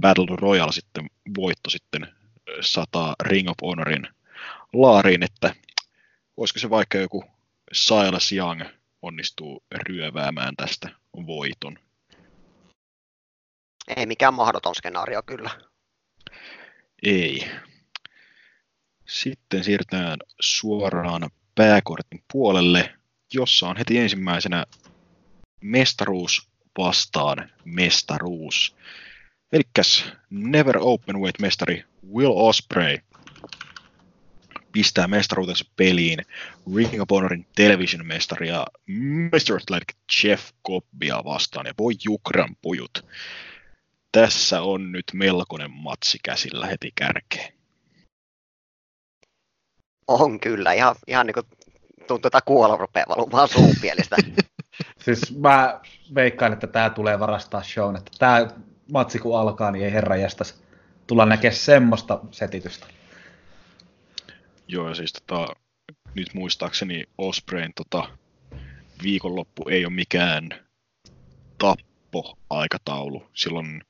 Battle 0.00 0.36
Royale 0.36 0.72
sitten 0.72 1.10
voitto 1.36 1.70
sitten 1.70 2.14
sataa 2.60 3.14
Ring 3.22 3.48
of 3.48 3.56
Honorin 3.62 4.08
laariin, 4.72 5.22
että 5.22 5.54
olisiko 6.36 6.58
se 6.58 6.70
vaikka 6.70 6.98
joku 6.98 7.24
Silas 7.72 8.32
Young 8.32 8.62
onnistuu 9.02 9.64
ryöväämään 9.72 10.56
tästä 10.56 10.88
voiton. 11.26 11.78
Ei 13.96 14.06
mikään 14.06 14.34
mahdoton 14.34 14.74
skenaario 14.74 15.22
kyllä. 15.22 15.50
Ei. 17.02 17.50
Sitten 19.06 19.64
siirrytään 19.64 20.18
suoraan 20.40 21.30
pääkortin 21.54 22.24
puolelle, 22.32 22.94
jossa 23.32 23.68
on 23.68 23.76
heti 23.76 23.98
ensimmäisenä 23.98 24.66
mestaruus 25.60 26.55
vastaan 26.78 27.50
mestaruus. 27.64 28.76
Elikkäs 29.52 30.04
Never 30.30 30.78
Openweight 30.80 31.40
mestari 31.40 31.84
Will 32.14 32.32
Osprey 32.34 32.98
pistää 34.76 35.08
mestaruutensa 35.08 35.64
peliin 35.76 36.18
Ring 36.76 37.02
of 37.02 37.08
Honorin 37.10 37.46
television 37.56 38.06
mestaria 38.06 38.66
Mr. 38.86 39.56
Athletic 39.56 39.96
Jeff 40.22 40.50
Cobbia 40.66 41.24
vastaan 41.24 41.66
ja 41.66 41.74
voi 41.78 41.92
Jukran 42.04 42.56
pojut. 42.62 43.06
Tässä 44.12 44.62
on 44.62 44.92
nyt 44.92 45.04
melkoinen 45.12 45.70
matsi 45.70 46.18
käsillä 46.24 46.66
heti 46.66 46.92
kärkeen. 46.94 47.52
On 50.08 50.40
kyllä, 50.40 50.72
ihan, 50.72 50.96
ihan 51.06 51.26
niin 51.26 51.34
kuin 51.34 51.46
tuntuu, 52.06 52.28
että 52.28 52.40
kuolla 52.44 52.76
rupeaa 52.76 53.06
valumaan 53.08 53.48
suupielistä. 53.48 54.16
siis 55.06 55.38
mä 55.38 55.80
veikkaan, 56.14 56.52
että 56.52 56.66
tämä 56.66 56.90
tulee 56.90 57.18
varastaa 57.18 57.62
shown, 57.62 57.96
että 57.96 58.10
tämä 58.18 58.48
matsi 58.92 59.18
kun 59.18 59.38
alkaa, 59.38 59.70
niin 59.70 59.84
ei 59.84 59.92
herra 59.92 60.16
jästäs 60.16 60.62
tulla 61.06 61.26
näkemään 61.26 61.56
semmoista 61.56 62.20
setitystä. 62.30 62.86
Joo, 64.68 64.88
ja 64.88 64.94
siis 64.94 65.12
tota, 65.12 65.48
nyt 66.14 66.34
muistaakseni 66.34 67.04
Ospreyn 67.18 67.72
tota, 67.76 68.08
viikonloppu 69.02 69.68
ei 69.68 69.84
ole 69.86 69.94
mikään 69.94 70.48
tappo-aikataulu. 71.58 73.30
Silloin 73.34 73.82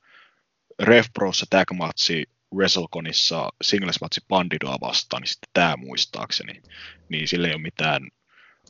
RevProssa 0.79 1.45
tag-matsi 1.49 2.23
WrestleConissa 2.55 3.49
singles-matsi 3.63 4.25
Bandidoa 4.27 4.77
vastaan, 4.81 5.21
niin 5.21 5.29
sitten 5.29 5.49
tämä 5.53 5.77
muistaakseni. 5.77 6.61
Niin 7.09 7.27
sillä 7.27 7.47
ei 7.47 7.53
ole 7.53 7.61
mitään 7.61 8.07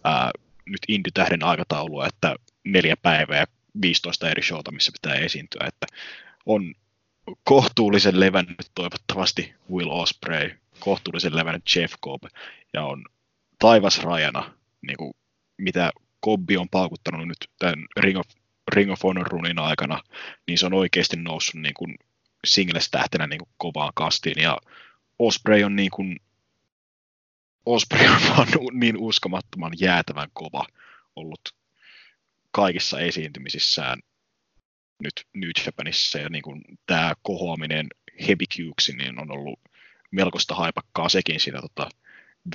ää, 0.03 0.31
nyt 0.69 0.81
Indy-tähden 0.87 1.43
aikataulua, 1.43 2.07
että 2.07 2.35
neljä 2.63 2.97
päivää 2.97 3.37
ja 3.37 3.45
15 3.81 4.29
eri 4.29 4.43
showta, 4.43 4.71
missä 4.71 4.91
pitää 4.91 5.15
esiintyä. 5.15 5.67
Että 5.67 5.87
on 6.45 6.73
kohtuullisen 7.43 8.19
levännyt 8.19 8.71
toivottavasti 8.75 9.53
Will 9.71 9.89
Osprey, 9.89 10.57
kohtuullisen 10.79 11.35
levännyt 11.35 11.75
Jeff 11.75 11.93
Cobb 12.05 12.23
ja 12.73 12.83
on 12.83 13.05
taivasrajana, 13.59 14.53
niin 14.81 14.97
kuin 14.97 15.13
mitä 15.57 15.91
Kobbi 16.19 16.57
on 16.57 16.69
paukuttanut 16.69 17.27
nyt 17.27 17.37
tämän 17.59 17.85
Ring 17.97 18.19
of, 18.19 18.25
Ring 18.75 18.91
of 18.91 19.03
Honor 19.03 19.27
runin 19.27 19.59
aikana, 19.59 20.03
niin 20.47 20.57
se 20.57 20.65
on 20.65 20.73
oikeasti 20.73 21.17
noussut 21.17 21.61
niin 21.61 21.73
kuin 21.73 21.95
singles-tähtenä 22.45 23.27
niin 23.27 23.39
kuin 23.39 23.49
kovaan 23.57 23.91
kastiin 23.95 24.41
ja 24.41 24.57
Osprey 25.19 25.63
on 25.63 25.75
niin 25.75 25.91
kuin 25.91 26.19
Osprey 27.67 28.07
on 28.07 28.21
vaan 28.37 28.47
niin 28.73 28.97
uskomattoman 28.97 29.73
jäätävän 29.79 30.29
kova 30.33 30.65
ollut 31.15 31.39
kaikissa 32.51 32.99
esiintymisissään 32.99 33.99
nyt 35.03 35.13
New 35.33 35.49
Japanissa 35.65 36.17
ja 36.19 36.29
niin 36.29 36.41
kuin 36.41 36.61
tämä 36.85 37.13
kohoaminen 37.21 37.87
Cukes, 38.55 38.91
niin 38.97 39.19
on 39.19 39.31
ollut 39.31 39.59
melkoista 40.11 40.55
haipakkaa 40.55 41.09
sekin 41.09 41.39
siinä 41.39 41.61
tota, 41.61 41.89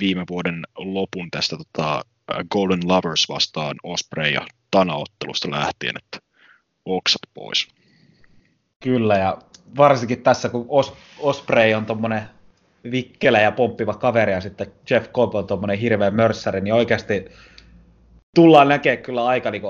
viime 0.01 0.23
vuoden 0.29 0.63
lopun 0.77 1.31
tästä 1.31 1.57
tota, 1.57 2.05
Golden 2.51 2.87
Lovers 2.87 3.29
vastaan 3.29 3.75
Osprey 3.83 4.31
ja 4.31 4.47
Tana-ottelusta 4.71 5.51
lähtien, 5.51 5.97
että 5.97 6.19
oksat 6.85 7.21
pois. 7.33 7.67
Kyllä, 8.79 9.17
ja 9.17 9.37
varsinkin 9.77 10.23
tässä, 10.23 10.49
kun 10.49 10.65
Os- 10.65 10.95
Osprey 11.19 11.73
on 11.73 11.85
tuommoinen 11.85 12.29
vikkelä 12.91 13.41
ja 13.41 13.51
pomppiva 13.51 13.93
kaveri, 13.93 14.31
ja 14.31 14.41
sitten 14.41 14.73
Jeff 14.89 15.11
Cobb 15.11 15.35
on 15.35 15.47
tuommoinen 15.47 15.77
hirveä 15.77 16.11
mörssäri, 16.11 16.61
niin 16.61 16.73
oikeasti 16.73 17.25
tullaan 18.35 18.67
näkemään 18.67 19.03
kyllä 19.03 19.25
aika 19.25 19.51
niin 19.51 19.63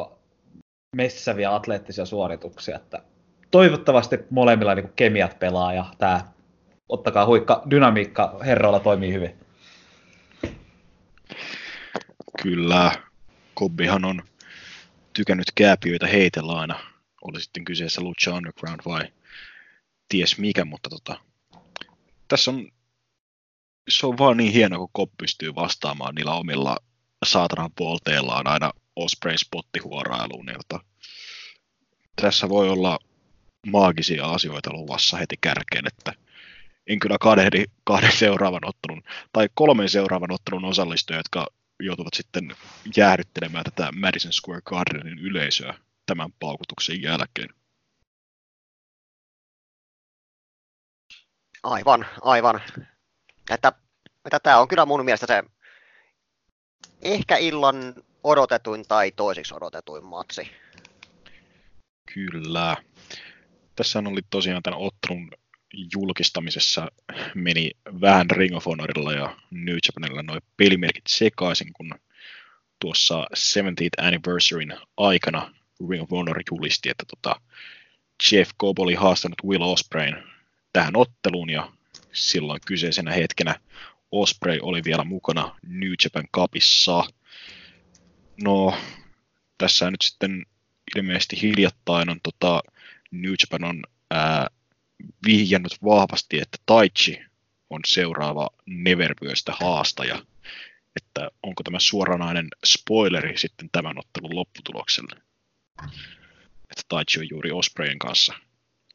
messäviä 0.95 1.55
atleettisia 1.55 2.05
suorituksia, 2.05 2.75
että 2.75 3.03
toivottavasti 3.51 4.19
molemmilla 4.29 4.75
niin 4.75 4.91
kemiat 4.95 5.39
pelaa, 5.39 5.73
ja 5.73 5.85
tämä 5.97 6.21
ottakaa 6.89 7.25
huikka 7.25 7.63
dynamiikka 7.69 8.39
herroilla 8.45 8.79
toimii 8.79 9.13
hyvin. 9.13 9.35
Kyllä, 12.41 12.91
Kobbihan 13.53 14.05
on 14.05 14.21
tykännyt 15.13 15.47
kääpiöitä 15.55 16.07
heitellä 16.07 16.53
aina, 16.53 16.79
oli 17.21 17.41
sitten 17.41 17.65
kyseessä 17.65 18.01
Lucha 18.01 18.37
Underground 18.37 18.79
vai 18.85 19.01
ties 20.09 20.37
mikä, 20.37 20.65
mutta 20.65 20.89
tota, 20.89 21.19
tässä 22.27 22.51
on, 22.51 22.67
se 23.89 24.07
on 24.07 24.17
vaan 24.17 24.37
niin 24.37 24.53
hieno, 24.53 24.77
kun 24.77 24.89
Kobb 24.93 25.13
pystyy 25.17 25.55
vastaamaan 25.55 26.15
niillä 26.15 26.33
omilla 26.33 26.77
saatanan 27.25 27.71
polteillaan 27.71 28.47
aina 28.47 28.71
Osprey 28.95 29.37
spottihuorailuun, 29.37 30.45
tässä 32.21 32.49
voi 32.49 32.69
olla 32.69 32.99
maagisia 33.67 34.25
asioita 34.25 34.73
luvassa 34.73 35.17
heti 35.17 35.35
kärkeen, 35.41 35.87
että 35.87 36.13
en 36.87 36.99
kyllä 36.99 37.17
kadehdi 37.19 37.63
kahden 37.83 38.11
seuraavan 38.11 38.67
ottelun 38.69 39.03
tai 39.33 39.49
kolmen 39.53 39.89
seuraavan 39.89 40.31
ottelun 40.31 40.65
osallistujia, 40.65 41.19
jotka 41.19 41.47
joutuvat 41.79 42.13
sitten 42.13 42.55
jäähdyttelemään 42.97 43.63
tätä 43.63 43.91
Madison 43.91 44.33
Square 44.33 44.61
Gardenin 44.65 45.19
yleisöä 45.19 45.73
tämän 46.05 46.29
paukutuksen 46.39 47.01
jälkeen. 47.01 47.49
Aivan, 51.63 52.05
aivan. 52.21 52.61
Että, 53.51 53.71
että 54.25 54.39
tämä 54.39 54.59
on 54.59 54.67
kyllä 54.67 54.85
mun 54.85 55.05
mielestä 55.05 55.27
se 55.27 55.43
ehkä 57.01 57.37
illan 57.37 57.93
odotetuin 58.23 58.85
tai 58.87 59.11
toisiksi 59.11 59.53
odotetuin 59.53 60.05
matsi. 60.05 60.51
Kyllä. 62.13 62.77
Tässä 63.75 63.99
oli 63.99 64.21
tosiaan 64.29 64.63
tämän 64.63 64.79
ottelun 64.79 65.31
julkistamisessa 65.95 66.91
meni 67.35 67.71
vähän 68.01 68.31
Ring 68.31 68.55
of 68.55 68.65
Honorilla 68.65 69.13
ja 69.13 69.37
New 69.51 69.77
Japanilla 69.87 70.23
noin 70.23 70.41
pelimerkit 70.57 71.03
sekaisin, 71.07 71.73
kun 71.73 71.95
tuossa 72.79 73.27
70th 73.35 74.05
anniversaryn 74.05 74.77
aikana 74.97 75.53
Ring 75.89 76.03
of 76.03 76.11
Honor 76.11 76.41
julisti, 76.51 76.89
että 76.89 77.03
tota 77.07 77.41
Jeff 78.31 78.51
Cobb 78.61 78.79
oli 78.79 78.93
haastanut 78.93 79.43
Will 79.43 79.61
Ospreyn 79.61 80.23
tähän 80.73 80.95
otteluun 80.95 81.49
ja 81.49 81.71
silloin 82.13 82.59
kyseisenä 82.65 83.11
hetkenä 83.11 83.59
Osprey 84.11 84.59
oli 84.61 84.81
vielä 84.83 85.03
mukana 85.03 85.55
New 85.67 85.91
Japan 86.03 86.27
Cupissa. 86.35 87.03
No, 88.43 88.77
tässä 89.57 89.91
nyt 89.91 90.01
sitten 90.01 90.45
ilmeisesti 90.95 91.41
hiljattain 91.41 92.09
on 92.09 92.19
tota, 92.23 92.63
New 93.11 93.33
Japan 93.41 93.69
on 93.69 93.83
ää, 94.11 94.47
vihjannut 95.25 95.77
vahvasti, 95.83 96.39
että 96.39 96.57
Taichi 96.65 97.19
on 97.69 97.81
seuraava 97.85 98.49
Nevervyöstä 98.65 99.53
haastaja. 99.59 100.25
Että 100.95 101.31
onko 101.43 101.63
tämä 101.63 101.79
suoranainen 101.79 102.47
spoileri 102.65 103.37
sitten 103.37 103.69
tämän 103.71 103.97
ottelun 103.97 104.35
lopputulokselle. 104.35 105.21
Että 106.63 106.83
Taichi 106.87 107.19
on 107.19 107.27
juuri 107.29 107.51
Ospreyn 107.51 107.99
kanssa 107.99 108.33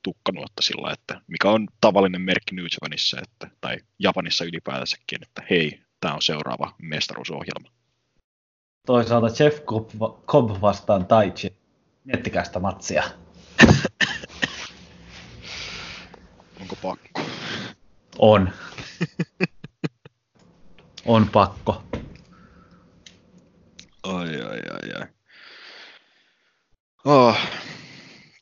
tukkanuotta 0.08 0.62
sillä, 0.62 0.92
että 0.92 1.20
mikä 1.26 1.50
on 1.50 1.68
tavallinen 1.80 2.20
merkki 2.20 2.54
New 2.54 2.64
Japanissa, 2.64 3.20
että, 3.22 3.50
tai 3.60 3.78
Japanissa 3.98 4.44
ylipäätänsäkin, 4.44 5.22
että 5.22 5.42
hei, 5.50 5.80
tämä 6.00 6.14
on 6.14 6.22
seuraava 6.22 6.74
mestaruusohjelma. 6.82 7.68
Toisaalta 8.86 9.42
Jeff 9.42 9.60
Cobb, 10.26 10.60
vastaan 10.60 11.06
Taichi. 11.06 11.56
Miettikää 12.04 12.44
sitä 12.44 12.58
matsia. 12.60 13.02
Onko 16.60 16.76
pakko? 16.82 17.20
On. 18.18 18.50
on 21.04 21.28
pakko. 21.28 21.82
Ai, 24.02 24.40
ai, 24.40 24.60
ai, 24.72 24.92
ai. 25.00 25.06
Oh, 27.04 27.36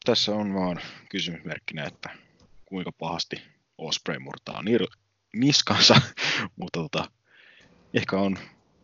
tässä 0.06 0.32
on 0.32 0.54
vaan 0.54 0.80
kysymysmerkkinä, 1.08 1.84
että 1.84 2.10
kuinka 2.64 2.92
pahasti 2.92 3.42
Osprey 3.78 4.18
murtaa 4.18 4.62
nir- 4.62 4.98
niskansa, 5.36 5.94
mutta 6.60 6.80
tota, 6.80 7.10
ehkä 7.94 8.16
on 8.16 8.38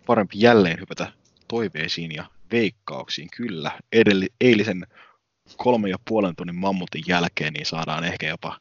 parempi 0.07 0.35
jälleen 0.37 0.81
hypätä 0.81 1.13
toiveisiin 1.49 2.13
ja 2.13 2.25
veikkauksiin. 2.53 3.29
Kyllä, 3.37 3.71
edelli, 3.93 4.29
eilisen 4.41 4.87
kolme 5.57 5.89
ja 5.89 5.97
puolen 6.09 6.37
tunnin 6.37 6.57
mammutin 6.57 7.05
jälkeen 7.09 7.53
niin 7.53 7.67
saadaan 7.67 8.05
ehkä 8.05 8.29
jopa 8.29 8.59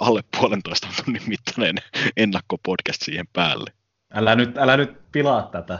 alle 0.00 0.24
puolentoista 0.38 0.88
tunnin 1.04 1.22
mittainen 1.26 1.76
ennakkopodcast 2.16 3.02
siihen 3.02 3.26
päälle. 3.32 3.72
Älä 4.12 4.34
nyt, 4.34 4.58
älä 4.58 4.76
nyt 4.76 5.12
pilaa 5.12 5.42
tätä. 5.42 5.78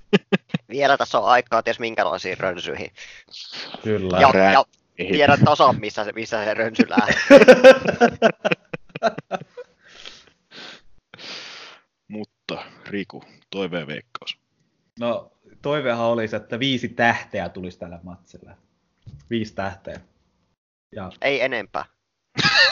Vielä 0.68 0.96
tässä 0.96 1.18
on 1.18 1.28
aikaa 1.28 1.62
ties 1.62 1.78
minkälaisiin 1.78 2.38
rönsyihin. 2.38 2.90
Kyllä. 3.82 4.20
Ja, 4.20 4.52
ja 4.52 4.64
tiedät 4.96 5.40
tasan, 5.44 5.80
missä 5.80 6.04
se, 6.04 6.12
missä 6.12 6.44
se 6.44 6.54
rönsy 6.54 6.82
lähtee. 6.88 7.38
Mutta 12.08 12.62
Riku, 12.86 13.24
toiveen 13.50 13.86
veikkaus. 13.86 14.38
No, 15.00 15.32
toivehan 15.62 16.06
olisi, 16.06 16.36
että 16.36 16.58
viisi 16.58 16.88
tähteä 16.88 17.48
tulisi 17.48 17.78
tällä 17.78 18.00
matsilla. 18.02 18.50
Viisi 19.30 19.54
tähteä. 19.54 20.00
Ja 20.92 21.12
Ei 21.20 21.42
enempää. 21.42 21.84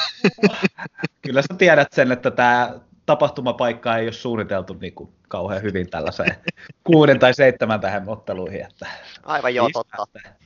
kyllä 1.23 1.43
sä 1.43 1.55
tiedät 1.59 1.93
sen, 1.93 2.13
että 2.13 2.31
tämä 2.31 2.81
tapahtumapaikka 3.07 3.97
ei 3.97 4.07
ole 4.07 4.13
suunniteltu 4.13 4.75
niin 4.75 4.95
kuin 4.95 5.13
kauhean 5.29 5.63
hyvin 5.63 5.91
tällaiseen 5.91 6.37
kuuden 6.85 7.19
tai 7.19 7.35
seitsemän 7.35 7.81
tähän 7.81 8.09
otteluihin. 8.09 8.61
Että 8.61 8.87
Aivan 9.23 9.55
joo, 9.55 9.71
totta. 9.73 9.97
tähteä. 10.13 10.37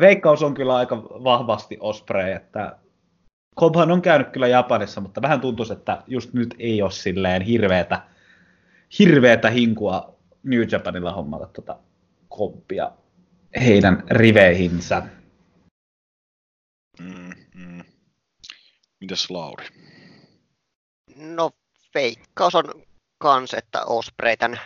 Veikkaus 0.00 0.42
on 0.42 0.54
kyllä 0.54 0.76
aika 0.76 1.02
vahvasti 1.02 1.76
Osprey, 1.80 2.32
että 2.32 2.78
Kobhan 3.54 3.90
on 3.90 4.02
käynyt 4.02 4.28
kyllä 4.30 4.48
Japanissa, 4.48 5.00
mutta 5.00 5.22
vähän 5.22 5.40
tuntuisi, 5.40 5.72
että 5.72 6.02
just 6.06 6.32
nyt 6.32 6.54
ei 6.58 6.82
ole 6.82 6.90
silleen 6.90 7.42
hirveätä, 7.42 8.02
hirveätä 8.98 9.50
hinkua 9.50 10.16
New 10.42 10.62
Japanilla 10.72 11.12
hommata 11.12 11.46
tuota 11.46 11.78
Kobbia 12.28 12.92
heidän 13.60 14.02
riveihinsä. 14.10 15.02
Mm, 17.00 17.30
mm. 17.54 17.84
Mitäs 19.00 19.30
Lauri? 19.30 19.66
No 21.16 21.50
veikkaus 21.94 22.54
on 22.54 22.64
kans, 23.18 23.54
että 23.54 23.84
Osprey 23.84 24.36
tämän, 24.36 24.60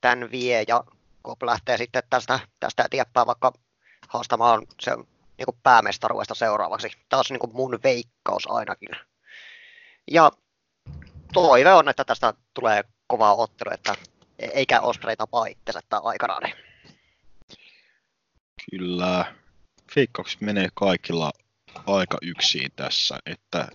tämän 0.00 0.30
vie 0.30 0.64
ja 0.68 0.84
Cobb 1.24 1.42
lähtee 1.42 1.76
sitten 1.76 2.02
tästä, 2.10 2.40
tästä 2.60 2.84
eteenpäin 2.84 3.26
vaikka 3.26 3.52
haastamaan 4.08 4.66
se 4.80 4.96
niin 5.38 5.44
kuin 5.44 5.58
päämestaruudesta 5.62 6.34
seuraavaksi. 6.34 6.88
Taas 7.08 7.30
niin 7.30 7.40
kuin 7.40 7.54
mun 7.54 7.78
veikkaus 7.82 8.42
ainakin. 8.50 8.88
Ja 10.10 10.30
toive 11.32 11.72
on, 11.72 11.88
että 11.88 12.04
tästä 12.04 12.34
tulee 12.54 12.84
kova 13.06 13.34
ottelu, 13.34 13.70
että 13.74 13.94
eikä 14.38 14.80
Osprey 14.80 15.16
tapaa 15.16 15.46
itsensä 15.46 15.80
tämän 15.88 16.04
aikanaan. 16.04 16.42
Kyllä 18.70 19.34
veikkaukset 19.96 20.40
menee 20.40 20.68
kaikilla 20.74 21.32
aika 21.86 22.18
yksin 22.22 22.70
tässä, 22.76 23.18
että 23.26 23.68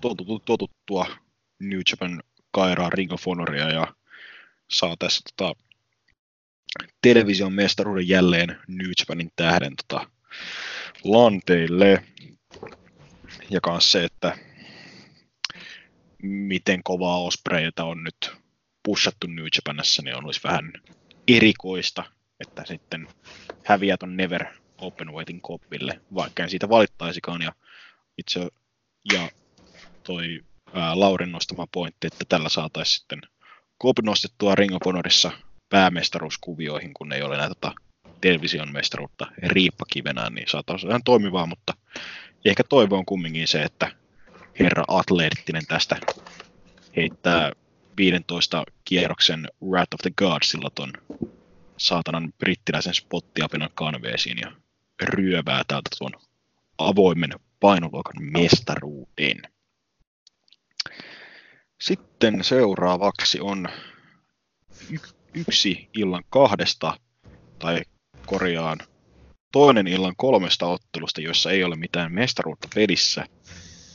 totuttu, 0.00 0.38
totuttua 0.38 1.06
New 1.60 1.80
Japan 1.90 2.22
kairaa 2.50 2.90
Ring 2.90 3.12
of 3.12 3.26
Honoria 3.26 3.72
ja 3.72 3.94
saa 4.70 4.96
tässä 4.98 5.20
tota, 5.36 5.60
television 7.02 7.52
mestaruuden 7.52 8.08
jälleen 8.08 8.60
New 8.68 8.90
Japanin 9.00 9.30
tähden 9.36 9.72
tota, 9.76 10.10
lanteille. 11.04 12.04
Ja 13.50 13.60
myös 13.66 13.92
se, 13.92 14.04
että 14.04 14.38
miten 16.22 16.82
kovaa 16.82 17.22
Ospreyta 17.22 17.84
on 17.84 18.04
nyt 18.04 18.32
pushattu 18.82 19.26
New 19.26 19.46
Japanissa, 19.56 20.02
niin 20.02 20.16
on 20.16 20.24
olisi 20.24 20.40
vähän 20.44 20.72
erikoista, 21.28 22.04
että 22.40 22.64
sitten 22.66 23.08
häviää 23.64 23.96
ton 23.96 24.16
Never 24.16 24.46
Openweightin 24.78 25.40
koppille, 25.40 26.00
vaikka 26.14 26.42
en 26.42 26.50
siitä 26.50 26.68
valittaisikaan. 26.68 27.42
Ja 27.42 27.52
itse 28.18 28.48
ja 29.12 29.30
toi 30.02 30.40
ää, 30.72 31.00
Laurin 31.00 31.32
nostama 31.32 31.66
pointti, 31.72 32.06
että 32.06 32.24
tällä 32.28 32.48
saataisiin 32.48 32.98
sitten 32.98 33.20
Kopi 33.78 34.02
nostettua 34.02 34.54
Ring 34.54 34.74
of 34.74 34.82
Honorissa 34.84 35.30
päämestaruuskuvioihin, 35.68 36.94
kun 36.94 37.12
ei 37.12 37.22
ole 37.22 37.36
näitä 37.36 37.54
tota, 37.54 37.72
television 38.20 38.72
mestaruutta 38.72 39.26
riippakivenään, 39.42 40.34
niin 40.34 40.48
saataisiin 40.48 40.90
ihan 40.90 41.04
toimivaa, 41.04 41.46
mutta 41.46 41.74
ehkä 42.44 42.62
toivo 42.68 42.98
on 42.98 43.06
kumminkin 43.06 43.48
se, 43.48 43.62
että 43.62 43.92
herra 44.60 44.84
atleettinen 44.88 45.66
tästä 45.66 45.96
heittää 46.96 47.52
15 47.96 48.64
kierroksen 48.84 49.48
Wrath 49.62 49.94
of 49.94 50.00
the 50.02 50.10
Godsilla 50.16 50.70
ton 50.70 50.92
saatanan 51.76 52.32
brittiläisen 52.38 52.94
spottiapinan 52.94 53.70
kanveesiin 53.74 54.38
ja 54.38 54.52
ryövää 55.02 55.62
täältä 55.68 55.90
tuon 55.98 56.12
avoimen 56.78 57.30
painoluokan 57.60 58.22
mestaruuden. 58.22 59.42
Sitten 61.80 62.44
seuraavaksi 62.44 63.40
on 63.40 63.68
yksi 65.34 65.88
illan 65.94 66.24
kahdesta, 66.30 66.98
tai 67.58 67.82
korjaan 68.26 68.78
toinen 69.52 69.86
illan 69.86 70.14
kolmesta 70.16 70.66
ottelusta, 70.66 71.20
joissa 71.20 71.50
ei 71.50 71.64
ole 71.64 71.76
mitään 71.76 72.12
mestaruutta 72.12 72.68
pelissä. 72.74 73.26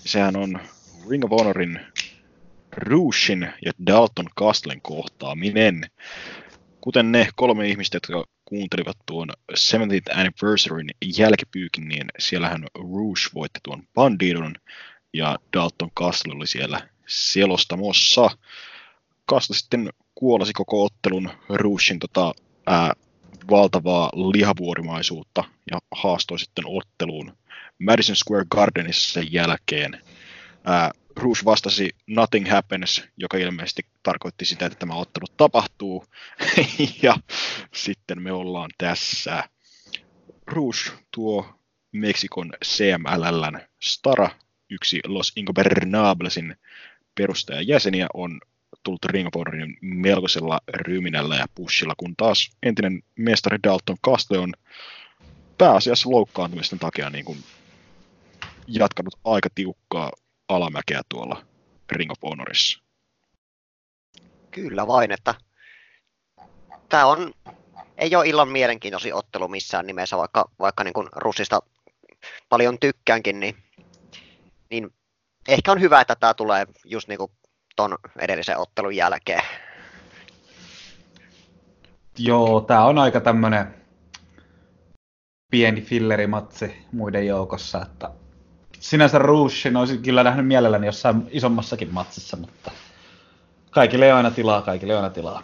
Sehän 0.06 0.36
on 0.36 0.60
Ring 1.10 1.23
of 1.25 1.32
Honorin 1.32 1.80
Rushin 2.71 3.54
ja 3.65 3.71
Dalton 3.86 4.30
Castlen 4.39 4.82
kohtaaminen. 4.82 5.86
Kuten 6.82 7.12
ne 7.12 7.30
kolme 7.36 7.67
ihmistä, 7.67 7.95
jotka 7.95 8.25
kuuntelivat 8.45 8.97
tuon 9.06 9.30
70th 9.54 10.19
Anniversaryn 10.19 10.89
jälkipyykin, 11.17 11.88
niin 11.88 12.06
siellähän 12.19 12.67
Rouge 12.75 13.21
voitti 13.34 13.60
tuon 13.63 13.84
Bandidon 13.93 14.56
ja 15.13 15.38
Dalton 15.54 15.91
Castle 15.91 16.34
oli 16.36 16.47
siellä 16.47 16.89
selostamossa. 17.08 18.30
Castle 19.30 19.56
sitten 19.56 19.89
kuolasi 20.19 20.53
koko 20.53 20.84
ottelun 20.84 21.29
Rougein 21.49 21.99
tota, 21.99 22.34
ää, 22.67 22.93
valtavaa 23.49 24.10
lihavuorimaisuutta 24.13 25.43
ja 25.71 25.79
haastoi 25.91 26.39
sitten 26.39 26.63
otteluun 26.67 27.38
Madison 27.79 28.15
Square 28.15 28.45
Gardenissa 28.51 29.13
sen 29.13 29.34
jälkeen. 29.34 30.01
Ää, 30.65 30.91
vastasi 31.45 31.89
Nothing 32.08 32.49
Happens, 32.49 33.03
joka 33.17 33.38
ilmeisesti 33.38 33.86
tarkoitti 34.03 34.45
sitä, 34.45 34.65
että 34.65 34.79
tämä 34.79 34.95
ottelu 34.95 35.25
tapahtuu. 35.38 36.05
ja 37.03 37.15
sitten 37.73 38.21
me 38.21 38.32
ollaan 38.32 38.69
tässä. 38.77 39.43
Rouge 40.47 40.79
tuo 41.12 41.45
Meksikon 41.91 42.53
CMLLn 42.65 43.60
Stara, 43.82 44.29
yksi 44.69 44.99
Los 45.05 45.34
Ingobernablesin 45.36 46.55
perustajajäseniä, 47.15 48.08
on 48.13 48.41
tullut 48.84 49.05
Ring 49.05 49.27
of 49.27 49.34
Honorin 49.36 49.77
melkoisella 49.82 50.60
ryminällä 50.67 51.36
ja 51.36 51.45
pushilla, 51.55 51.93
kun 51.97 52.15
taas 52.15 52.49
entinen 52.63 53.03
mestari 53.15 53.58
Dalton 53.63 53.97
Castle 54.05 54.38
on 54.38 54.53
pääasiassa 55.58 56.10
loukkaantumisten 56.10 56.79
takia 56.79 57.10
niin 57.10 57.25
kuin 57.25 57.43
jatkanut 58.67 59.19
aika 59.23 59.49
tiukkaa 59.55 60.12
alamäkeä 60.47 61.01
tuolla 61.10 61.45
Ring 61.91 62.12
of 62.12 62.17
Honorissa. 62.23 62.82
Kyllä 64.51 64.88
vain, 64.88 65.12
että 65.12 65.36
tämä 66.89 67.05
on, 67.05 67.34
ei 67.97 68.15
ole 68.15 68.27
illan 68.27 68.49
mielenkiintoisin 68.49 69.13
ottelu 69.13 69.47
missään 69.47 69.88
nimessä, 69.88 70.17
vaikka, 70.17 70.51
vaikka 70.60 70.84
niin 70.84 70.93
kuin 70.93 71.10
Russista 71.15 71.62
paljon 72.49 72.79
tykkäänkin, 72.79 73.39
niin 73.39 73.55
niin 74.69 74.93
ehkä 75.47 75.71
on 75.71 75.82
hyvä, 75.82 76.01
että 76.01 76.15
tämä 76.15 76.34
tulee 76.34 76.67
just 76.86 77.08
niinku 77.08 77.32
ton 77.80 77.98
edellisen 78.20 78.58
ottelun 78.58 78.96
jälkeen. 78.96 79.42
Joo, 82.18 82.62
tää 82.62 82.86
on 82.86 82.98
aika 82.98 83.20
tämmönen 83.20 83.76
pieni 85.52 85.82
fillerimatsi 85.82 86.86
muiden 86.92 87.28
joukossa, 87.28 87.82
että 87.82 88.12
sinänsä 88.80 89.20
Rushin 89.20 89.78
olisin 89.78 90.02
kyllä 90.02 90.24
nähnyt 90.24 90.48
mielelläni 90.48 90.86
jossain 90.86 91.28
isommassakin 91.32 91.94
matsissa, 91.94 92.38
mutta 92.38 92.72
kaikille 93.72 94.13
on 94.13 94.18
aina 94.18 94.32
tilaa, 94.32 94.62
kaikille 94.62 94.96
on 94.96 95.04
aina 95.04 95.13
tilaa. 95.13 95.44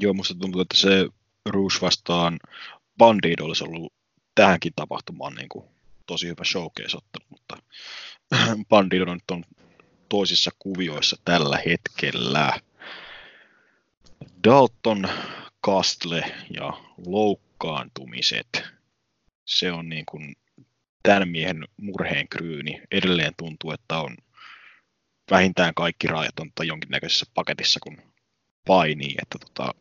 Joo, 0.00 0.14
musta 0.14 0.34
tuntuu, 0.34 0.60
että 0.60 0.76
se 0.76 1.08
Rouge 1.48 1.74
vastaan 1.82 2.38
Bandit 2.98 3.40
olisi 3.40 3.64
ollut 3.64 3.92
tähänkin 4.34 4.72
tapahtumaan 4.76 5.34
niin 5.34 5.48
kuin 5.48 5.64
tosi 6.06 6.26
hyvä 6.26 6.44
showcase-ottelu, 6.44 7.26
mutta 7.28 7.56
Bandit 8.70 9.02
on 9.02 9.08
nyt 9.08 9.30
on 9.30 9.44
toisissa 10.10 10.50
kuvioissa 10.58 11.16
tällä 11.24 11.58
hetkellä. 11.66 12.60
Dalton, 14.44 15.08
Castle 15.66 16.34
ja 16.60 16.72
loukkaantumiset. 17.06 18.62
Se 19.44 19.72
on 19.72 19.88
niin 19.88 20.06
kuin 20.06 20.36
tämän 21.02 21.28
miehen 21.28 21.64
murheen 21.76 22.28
kryyni. 22.28 22.82
Edelleen 22.90 23.32
tuntuu, 23.36 23.72
että 23.72 23.98
on 23.98 24.16
vähintään 25.30 25.74
kaikki 25.74 26.06
rajat 26.06 26.40
on 26.40 26.66
jonkinnäköisessä 26.66 27.26
paketissa, 27.34 27.80
kun 27.82 27.98
painii. 28.66 29.14
Että 29.22 29.38
tota, 29.38 29.74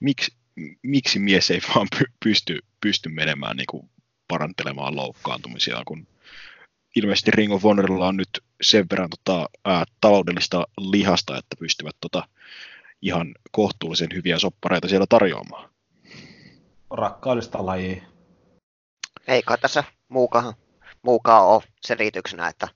miksi, 0.00 0.32
miksi 0.82 1.18
mies 1.18 1.50
ei 1.50 1.60
vaan 1.74 1.88
pysty, 2.24 2.58
pysty 2.80 3.08
menemään 3.08 3.56
niin 3.56 3.66
kuin 3.70 3.90
parantelemaan 4.28 4.96
loukkaantumisia, 4.96 5.82
kun 5.86 6.06
ilmeisesti 6.96 7.30
Ring 7.30 7.52
of 7.52 7.62
Honorilla 7.62 8.08
on 8.08 8.16
nyt 8.16 8.28
sen 8.62 8.86
verran 8.90 9.08
tota, 9.10 9.48
ää, 9.64 9.84
taloudellista 10.00 10.66
lihasta, 10.78 11.38
että 11.38 11.56
pystyvät 11.58 11.96
tota, 12.00 12.28
ihan 13.02 13.34
kohtuullisen 13.52 14.08
hyviä 14.14 14.38
soppareita 14.38 14.88
siellä 14.88 15.06
tarjoamaan. 15.08 15.70
Rakkaudesta 16.90 17.66
lajiin. 17.66 18.02
Ei 19.26 19.42
kai 19.42 19.58
tässä 19.58 19.84
muukaan, 20.08 20.54
muukaan 21.02 21.46
ole 21.46 21.62
selityksenä, 21.86 22.48
että, 22.48 22.68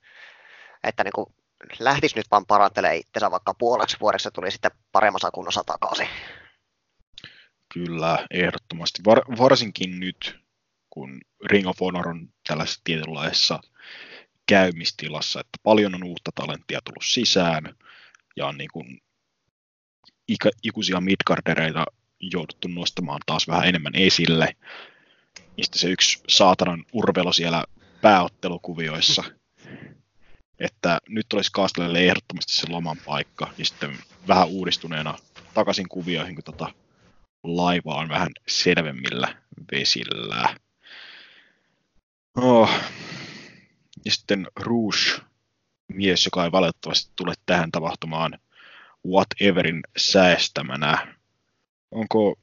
että 0.83 1.03
niin 1.03 1.13
kuin 1.15 1.33
lähtisi 1.79 2.15
nyt 2.15 2.25
vaan 2.31 2.45
parantelemaan 2.45 2.97
itsensä 2.97 3.31
vaikka 3.31 3.53
puoleksi 3.53 3.97
vuodeksi 3.99 4.29
tuli 4.33 4.51
sitten 4.51 4.71
paremmassa 4.91 5.31
kunnossa 5.31 5.63
takaisin. 5.63 6.07
Kyllä, 7.73 8.27
ehdottomasti. 8.31 9.01
Var, 9.05 9.21
varsinkin 9.37 9.99
nyt, 9.99 10.39
kun 10.89 11.21
Ring 11.45 11.67
of 11.67 11.79
Honor 11.81 12.07
on 12.07 12.29
tällaisessa 12.47 12.81
tietynlaisessa 12.83 13.59
käymistilassa, 14.49 15.39
että 15.39 15.57
paljon 15.63 15.95
on 15.95 16.03
uutta 16.03 16.31
talenttia 16.35 16.79
tullut 16.83 17.05
sisään 17.05 17.75
ja 18.35 18.47
on 18.47 18.57
niin 18.57 18.69
kuin 18.73 19.01
ikuisia 20.63 21.01
midgardereita 21.01 21.85
jouduttu 22.19 22.67
nostamaan 22.67 23.19
taas 23.25 23.47
vähän 23.47 23.67
enemmän 23.67 23.95
esille. 23.95 24.55
Ja 25.57 25.63
se 25.73 25.89
yksi 25.89 26.23
saatanan 26.27 26.85
urvelo 26.93 27.33
siellä 27.33 27.63
pääottelukuvioissa, 28.01 29.23
että 30.59 30.99
nyt 31.09 31.33
olisi 31.33 31.51
Kastelelle 31.53 31.99
ehdottomasti 31.99 32.53
se 32.53 32.67
loman 32.69 32.97
paikka, 33.05 33.53
ja 33.57 33.65
sitten 33.65 33.97
vähän 34.27 34.47
uudistuneena 34.47 35.17
takaisin 35.53 35.89
kuvioihin, 35.89 36.35
kun 36.35 36.43
tota 36.43 36.73
laiva 37.43 37.95
on 37.95 38.09
vähän 38.09 38.29
selvemmillä 38.47 39.35
vesillä. 39.71 40.55
Oh. 42.37 42.69
Ja 44.05 44.11
sitten 44.11 44.47
Rouge, 44.59 45.21
mies, 45.87 46.25
joka 46.25 46.45
ei 46.45 46.51
valitettavasti 46.51 47.11
tule 47.15 47.33
tähän 47.45 47.71
tapahtumaan 47.71 48.39
whateverin 49.07 49.81
säästämänä. 49.97 51.15
Onko 51.91 52.35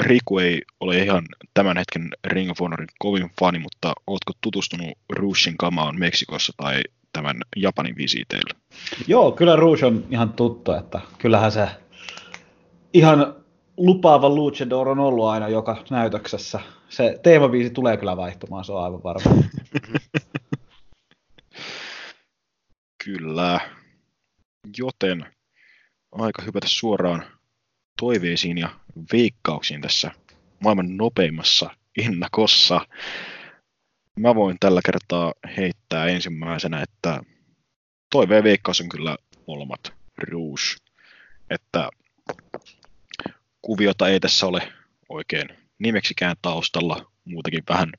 Riku 0.00 0.38
ei 0.38 0.62
ole 0.80 0.98
ihan 0.98 1.24
tämän 1.54 1.76
hetken 1.76 2.08
Ring 2.24 2.50
of 2.50 2.60
Honorin 2.60 2.88
kovin 2.98 3.30
fani, 3.40 3.58
mutta 3.58 3.92
oletko 4.06 4.32
tutustunut 4.40 4.98
Rougein 5.08 5.56
kamaan 5.58 5.98
Meksikossa 5.98 6.52
tai 6.56 6.80
tämän 7.12 7.36
Japanin 7.56 7.96
visiteillä? 7.96 8.60
Joo, 9.06 9.32
kyllä 9.32 9.56
Rouge 9.56 9.86
on 9.86 10.04
ihan 10.10 10.32
tuttu, 10.32 10.72
että 10.72 11.00
kyllähän 11.18 11.52
se 11.52 11.68
ihan 12.92 13.34
lupaava 13.76 14.28
luchador 14.28 14.88
on 14.88 14.98
ollut 14.98 15.26
aina 15.26 15.48
joka 15.48 15.84
näytöksessä. 15.90 16.60
Se 16.88 17.20
teemaviisi 17.22 17.70
tulee 17.70 17.96
kyllä 17.96 18.16
vaihtumaan, 18.16 18.64
se 18.64 18.72
on 18.72 18.84
aivan 18.84 19.02
varma. 19.02 19.30
kyllä. 23.04 23.60
Joten 24.78 25.26
aika 26.12 26.42
hypätä 26.42 26.68
suoraan 26.68 27.26
toiveisiin 27.98 28.58
ja 28.58 28.68
veikkauksiin 29.12 29.80
tässä 29.80 30.10
maailman 30.60 30.96
nopeimmassa 30.96 31.70
ennakossa. 31.98 32.86
Mä 34.18 34.34
voin 34.34 34.56
tällä 34.60 34.80
kertaa 34.84 35.34
heittää 35.56 36.06
ensimmäisenä, 36.06 36.82
että 36.82 37.22
toiveen 38.10 38.44
veikkaus 38.44 38.80
on 38.80 38.88
kyllä 38.88 39.16
molemmat 39.46 39.92
Rouge. 40.18 40.62
Että 41.50 41.90
kuviota 43.62 44.08
ei 44.08 44.20
tässä 44.20 44.46
ole 44.46 44.72
oikein 45.08 45.48
nimeksikään 45.78 46.36
taustalla, 46.42 47.12
muutenkin 47.24 47.64
vähän 47.68 47.92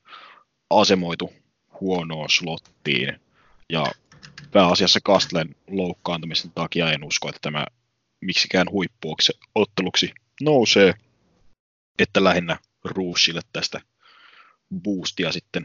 asemoitu 0.69 1.33
huonoon 1.81 2.29
slottiin. 2.29 3.19
Ja 3.69 3.85
pääasiassa 4.51 4.99
Kastlen 5.03 5.55
loukkaantumisen 5.67 6.51
takia 6.55 6.91
en 6.91 7.03
usko, 7.03 7.29
että 7.29 7.39
tämä 7.41 7.65
miksikään 8.21 8.67
huippuoksi 8.71 9.33
otteluksi 9.55 10.13
nousee, 10.41 10.93
että 11.99 12.23
lähinnä 12.23 12.57
Ruusille 12.83 13.41
tästä 13.53 13.81
boostia 14.83 15.31
sitten 15.31 15.63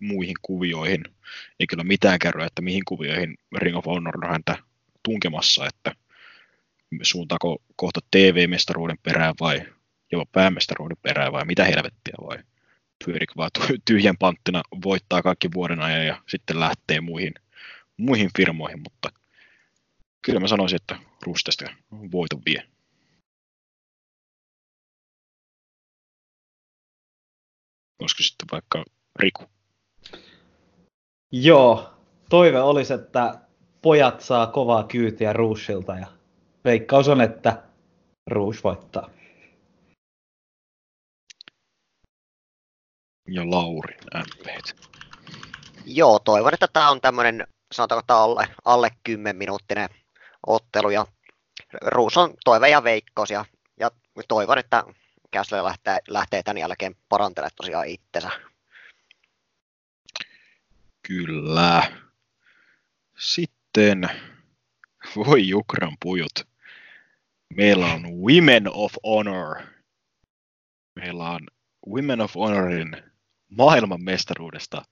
muihin 0.00 0.36
kuvioihin. 0.42 1.04
Ei 1.60 1.66
kyllä 1.66 1.84
mitään 1.84 2.18
kerro, 2.18 2.44
että 2.44 2.62
mihin 2.62 2.84
kuvioihin 2.84 3.38
Ring 3.56 3.76
of 3.76 3.86
Honor 3.86 4.24
on 4.24 4.30
häntä 4.30 4.56
tunkemassa, 5.02 5.66
että 5.66 5.94
suuntaako 7.02 7.62
kohta 7.76 8.00
TV-mestaruuden 8.10 8.98
perään 9.02 9.34
vai 9.40 9.62
jopa 10.12 10.26
päämestaruuden 10.32 10.96
perään 11.02 11.32
vai 11.32 11.44
mitä 11.44 11.64
helvettiä 11.64 12.14
vai 12.26 12.38
pyörikö 13.04 13.32
vaan 13.36 13.50
tyhjän 13.84 14.16
panttina 14.16 14.62
voittaa 14.84 15.22
kaikki 15.22 15.48
vuoden 15.54 15.80
ajan 15.80 16.06
ja 16.06 16.22
sitten 16.28 16.60
lähtee 16.60 17.00
muihin, 17.00 17.34
muihin 17.96 18.30
firmoihin, 18.36 18.80
mutta 18.82 19.08
kyllä 20.22 20.40
mä 20.40 20.48
sanoisin, 20.48 20.76
että 20.76 20.98
Rustesta 21.22 21.64
voiton 22.12 22.42
vie. 22.46 22.62
Olisiko 28.00 28.22
sitten 28.22 28.46
vaikka 28.52 28.84
Riku? 29.18 29.44
Joo, 31.32 31.94
toive 32.30 32.60
olisi, 32.60 32.92
että 32.92 33.40
pojat 33.82 34.20
saa 34.20 34.46
kovaa 34.46 34.84
kyytiä 34.84 35.32
Ruusilta 35.32 35.94
ja 35.98 36.06
veikkaus 36.64 37.08
on, 37.08 37.20
että 37.20 37.62
Ruus 38.26 38.64
voittaa. 38.64 39.10
Ja 43.28 43.50
Lauri 43.50 43.96
MP. 44.14 44.46
Joo, 45.84 46.18
toivon, 46.18 46.54
että 46.54 46.68
tämä 46.72 46.90
on 46.90 47.00
tämmöinen, 47.00 47.46
sanotaanko 47.72 48.04
tämä 48.06 48.20
alle, 48.22 48.48
alle 48.64 48.90
10 49.04 49.36
minuuttinen 49.36 49.88
ottelu 50.46 50.90
ja 50.90 51.06
Ruus 51.82 52.16
on 52.16 52.34
toive 52.44 52.68
ja 52.68 52.84
veikkaus 52.84 53.30
ja, 53.30 53.44
ja 53.80 53.90
toivon, 54.28 54.58
että 54.58 54.84
Käslö 55.30 55.64
lähtee, 55.64 55.98
lähtee 56.08 56.42
tämän 56.42 56.58
jälkeen 56.58 56.96
parantelemaan 57.08 57.56
tosiaan 57.56 57.86
itsensä. 57.86 58.30
Kyllä. 61.02 61.92
Sitten, 63.18 64.08
voi 65.16 65.48
Jukran 65.48 65.96
pujut. 66.02 66.48
Meillä 67.54 67.86
on 67.86 68.02
Women 68.02 68.68
of 68.72 68.94
Honor. 69.04 69.56
Meillä 70.94 71.30
on 71.30 71.40
Women 71.88 72.20
of 72.20 72.34
Honorin 72.34 73.02
maailman 73.48 74.02
mestaruudesta 74.02 74.84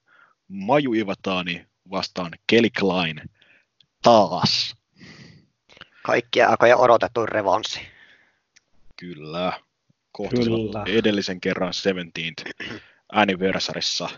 Maju 0.47 0.93
Ivataani 0.93 1.67
vastaan 1.91 2.31
Kelly 2.47 2.69
Klein 2.69 3.21
taas. 4.01 4.75
Kaikkia 6.03 6.49
aikoja 6.49 6.77
odotettu 6.77 7.25
revanssi. 7.25 7.79
Kyllä. 8.99 9.53
Kyllä. 10.29 10.83
edellisen 10.87 11.41
kerran 11.41 11.73
17th 11.73 12.53
anniversarissa. 13.11 14.09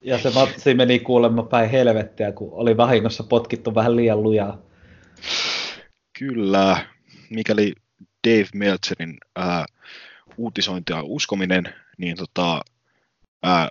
Ja 0.00 0.18
se 0.18 0.30
matsi 0.30 0.74
meni 0.74 0.98
kuulemma 0.98 1.42
päin 1.42 1.70
helvettiä, 1.70 2.32
kun 2.32 2.48
oli 2.52 2.76
vahingossa 2.76 3.22
potkittu 3.22 3.74
vähän 3.74 3.96
liian 3.96 4.22
lujaa. 4.22 4.62
Kyllä, 6.18 6.86
mikäli 7.30 7.72
Dave 8.28 8.48
Meltzerin 8.54 9.18
ää, 9.36 9.66
uutisointia 10.36 11.02
uskominen, 11.02 11.74
niin 11.98 12.16
tota, 12.16 12.60
ää, 13.42 13.68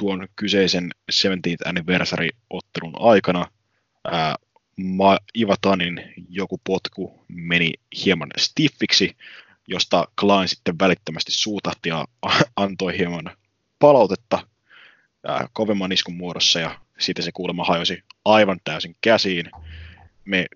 tuon 0.00 0.28
kyseisen 0.36 0.90
17th 1.12 1.68
anniversary-ottelun 1.68 2.94
aikana 2.98 3.46
ää, 4.04 4.36
Ivatanin 5.38 6.12
joku 6.28 6.60
potku 6.66 7.24
meni 7.28 7.72
hieman 8.04 8.30
stiffiksi, 8.38 9.16
josta 9.68 10.08
Klein 10.20 10.48
sitten 10.48 10.78
välittömästi 10.78 11.32
suutahti 11.32 11.88
ja 11.88 12.04
antoi 12.56 12.98
hieman 12.98 13.36
palautetta 13.78 14.46
ää, 15.26 15.48
kovemman 15.52 15.92
iskun 15.92 16.16
muodossa 16.16 16.60
ja 16.60 16.80
siitä 16.98 17.22
se 17.22 17.30
kuulemma 17.32 17.64
hajosi 17.64 18.02
aivan 18.24 18.60
täysin 18.64 18.96
käsiin. 19.00 19.50
Me 20.24 20.46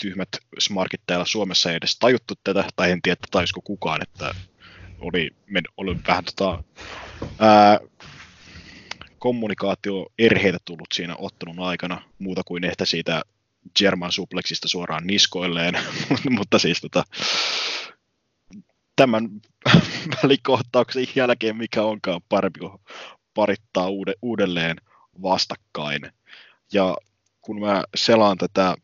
tyhmät 0.00 0.28
smarkit 0.58 1.00
täällä 1.06 1.24
Suomessa 1.24 1.70
ei 1.70 1.76
edes 1.76 1.98
tajuttu 1.98 2.34
tätä, 2.44 2.64
tai 2.76 2.90
en 2.90 3.02
tiedä, 3.02 3.16
tajusko 3.30 3.60
kukaan, 3.64 4.02
että 4.02 4.34
oli, 5.00 5.30
oli 5.76 5.96
vähän 6.08 6.24
tota, 6.24 6.62
ää, 7.38 7.78
kommunikaatioerheitä 9.20 10.58
tullut 10.64 10.88
siinä 10.94 11.16
ottelun 11.18 11.60
aikana, 11.60 12.02
muuta 12.18 12.42
kuin 12.44 12.64
ehkä 12.64 12.84
siitä 12.84 13.22
German 13.78 14.12
suplexista 14.12 14.68
suoraan 14.68 15.06
niskoilleen, 15.06 15.74
mutta 16.38 16.58
siis 16.58 16.80
tota, 16.80 17.04
tämän 18.96 19.28
välikohtauksen 20.22 21.06
jälkeen 21.14 21.56
mikä 21.56 21.82
onkaan 21.82 22.20
parempi 22.28 22.60
parittaa 23.34 23.88
uude, 23.88 24.12
uudelleen 24.22 24.76
vastakkain. 25.22 26.12
Ja 26.72 26.96
kun 27.40 27.60
mä 27.60 27.84
selaan 27.96 28.38
tätä 28.38 28.76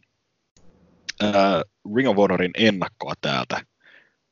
ää, 1.23 1.63
Ring 1.95 2.09
of 2.09 2.17
Honorin 2.17 2.51
ennakkoa 2.55 3.15
täältä, 3.21 3.67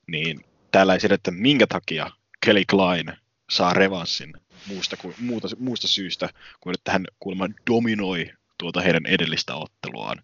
niin 0.06 0.40
täällä 0.70 0.94
ei 0.94 1.00
selitä, 1.00 1.30
minkä 1.30 1.66
takia 1.66 2.10
Kelly 2.44 2.62
Klein 2.70 3.12
saa 3.50 3.72
revanssin 3.72 4.32
muusta, 4.66 4.96
kuin, 4.96 5.14
muuta, 5.18 5.48
muusta 5.58 5.88
syystä, 5.88 6.28
kuin 6.60 6.74
että 6.74 6.92
hän 6.92 7.04
kuulemma 7.20 7.48
dominoi 7.70 8.30
tuota 8.58 8.80
heidän 8.80 9.06
edellistä 9.06 9.54
otteluaan. 9.54 10.22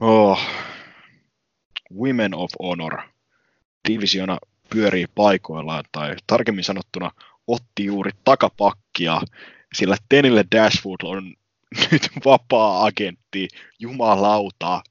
Oh. 0.00 0.40
Women 1.98 2.34
of 2.34 2.50
Honor. 2.62 2.98
Divisiona 3.88 4.38
pyörii 4.70 5.06
paikoillaan, 5.14 5.84
tai 5.92 6.16
tarkemmin 6.26 6.64
sanottuna 6.64 7.10
otti 7.46 7.84
juuri 7.84 8.10
takapakkia, 8.24 9.20
sillä 9.74 9.96
Tenille 10.08 10.44
Dashwood 10.56 11.00
on 11.02 11.34
nyt 11.92 12.10
vapaa-agentti, 12.24 13.48
jumalauta. 13.78 14.82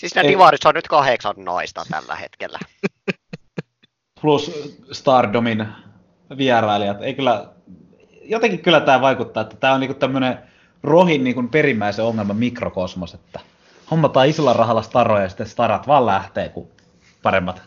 Siis 0.00 0.14
ne 0.14 0.22
divarissa 0.22 0.68
on 0.68 0.74
nyt 0.74 0.88
kahdeksan 0.88 1.34
naista 1.38 1.84
tällä 1.90 2.16
hetkellä. 2.16 2.58
Plus 4.20 4.76
Stardomin 4.92 5.66
vierailijat. 6.36 7.02
Ei 7.02 7.14
kyllä, 7.14 7.48
jotenkin 8.22 8.62
kyllä 8.62 8.80
tämä 8.80 9.00
vaikuttaa, 9.00 9.40
että 9.40 9.56
tämä 9.56 9.74
on 9.74 9.80
niinku 9.80 9.94
tämmöinen 9.94 10.38
rohin 10.82 11.24
niinku 11.24 11.42
perimmäisen 11.42 12.04
ongelman 12.04 12.36
mikrokosmos, 12.36 13.14
että 13.14 13.40
hommataan 13.90 14.28
isolla 14.28 14.52
rahalla 14.52 14.82
staroja 14.82 15.22
ja 15.22 15.28
sitten 15.28 15.46
starat 15.46 15.86
vaan 15.86 16.06
lähtee, 16.06 16.48
kun 16.48 16.70
paremmat, 17.22 17.62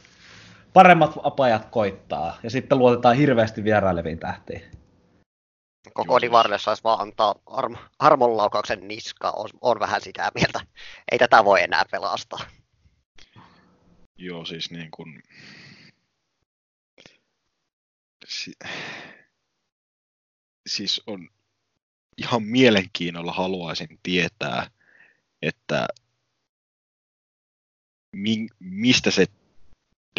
paremmat 0.74 1.12
apajat 1.24 1.66
koittaa. 1.66 2.38
Ja 2.44 2.50
sitten 2.50 2.78
luotetaan 2.78 3.16
hirveästi 3.16 3.64
vieraileviin 3.64 4.20
tähtiin. 4.20 4.62
Koko 5.94 6.22
Divarille 6.22 6.60
saisi 6.60 6.84
vaan 6.84 7.02
antaa 7.02 7.36
arm, 7.46 7.76
armonlaukauksen 8.00 8.88
niska, 8.88 9.32
on, 9.36 9.50
on 9.62 9.80
vähän 9.80 10.02
sitä 10.02 10.32
mieltä. 10.36 10.60
Ei 11.12 11.18
tätä 11.18 11.46
voi 11.46 11.64
enää 11.64 11.84
pelastaa. 11.92 12.40
Joo, 14.18 14.46
siis 14.46 14.72
niin 14.72 14.92
kuin... 14.92 15.24
Si... 18.28 18.54
Siis 20.68 21.02
on 21.08 21.30
ihan 22.18 22.44
mielenkiinnolla 22.44 23.34
haluaisin 23.34 24.00
tietää, 24.04 24.72
että 25.42 25.88
mi- 28.16 28.48
mistä 28.60 29.12
se 29.12 29.26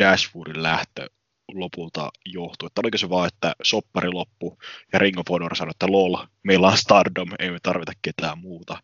Dashwoodin 0.00 0.62
lähtö 0.62 1.10
lopulta 1.52 2.10
johtuu. 2.24 2.66
Että 2.66 2.80
oliko 2.80 2.98
se 2.98 3.10
vaan, 3.10 3.28
että 3.28 3.54
soppari 3.62 4.08
loppu 4.12 4.58
ja 4.92 4.98
Ring 4.98 5.18
of 5.18 5.28
Honor 5.30 5.56
sanoi, 5.56 5.70
että 5.70 5.86
lol, 5.86 6.16
meillä 6.42 6.66
on 6.66 6.76
Stardom, 6.76 7.28
ei 7.38 7.50
me 7.50 7.58
tarvita 7.62 7.92
ketään 8.02 8.38
muuta. 8.38 8.82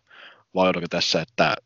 Vai 0.54 0.68
oliko 0.68 0.88
tässä, 0.88 1.22
että 1.22 1.56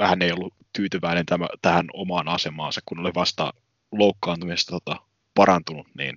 hän 0.00 0.22
ei 0.22 0.32
ollut 0.32 0.54
tyytyväinen 0.72 1.26
tämä, 1.26 1.46
tähän 1.62 1.86
omaan 1.92 2.28
asemaansa, 2.28 2.80
kun 2.84 2.98
oli 2.98 3.10
vasta 3.14 3.52
loukkaantumista 3.92 4.70
tota, 4.70 4.96
parantunut, 5.34 5.86
niin 5.98 6.16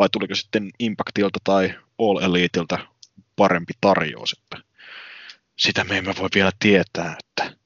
vai 0.00 0.08
tuliko 0.12 0.34
sitten 0.34 0.70
Impactilta 0.78 1.38
tai 1.44 1.74
All 1.98 2.18
Eliteiltä 2.18 2.78
parempi 3.36 3.72
tarjous, 3.80 4.32
että 4.32 4.68
sitä 5.56 5.84
me 5.84 5.98
emme 5.98 6.14
voi 6.18 6.28
vielä 6.34 6.50
tietää, 6.58 7.16
että, 7.18 7.56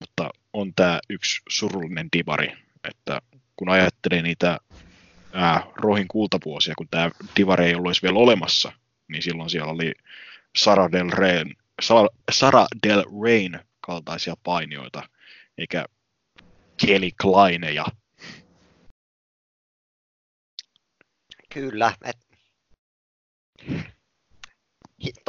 mutta 0.00 0.30
on 0.52 0.74
tämä 0.74 1.00
yksi 1.08 1.40
surullinen 1.48 2.08
divari, 2.16 2.52
että 2.88 3.22
kun 3.56 3.68
ajattelee 3.68 4.22
niitä 4.22 4.58
ää, 5.32 5.62
Rohin 5.76 6.08
kultavuosia, 6.08 6.74
kun 6.78 6.88
tämä 6.90 7.10
divari 7.36 7.66
ei 7.66 7.74
ollut 7.74 8.02
vielä 8.02 8.18
olemassa, 8.18 8.72
niin 9.08 9.22
silloin 9.22 9.50
siellä 9.50 9.72
oli 9.72 9.92
Sarah 10.58 10.92
Del 10.92 11.08
Rain, 11.08 11.56
Sarah 12.32 12.66
Del 12.86 13.04
Rain 13.22 13.60
kaltaisia 13.80 14.34
painioita, 14.42 15.02
eikä 15.58 15.84
Kelly 16.86 17.10
Kleineja. 17.22 17.84
Kyllä, 21.52 21.92
et... 22.04 22.16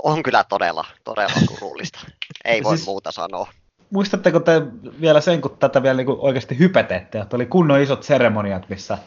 on 0.04 0.24
kyllä 0.24 0.44
todella, 0.44 0.86
todella 1.04 1.34
surullista. 1.48 2.00
Ei 2.46 2.64
voi 2.64 2.78
siis, 2.78 2.88
muuta 2.88 3.12
sanoa. 3.12 3.54
Muistatteko 3.90 4.40
te 4.40 4.62
vielä 5.02 5.22
sen, 5.22 5.42
kun 5.42 5.58
tätä 5.58 5.84
vielä 5.84 5.98
niin 5.98 6.08
oikeasti 6.10 6.60
hypetette, 6.60 7.20
että 7.20 7.36
oli 7.36 7.46
kunnon 7.46 7.82
isot 7.82 8.04
seremoniat, 8.04 8.70
missä 8.70 8.98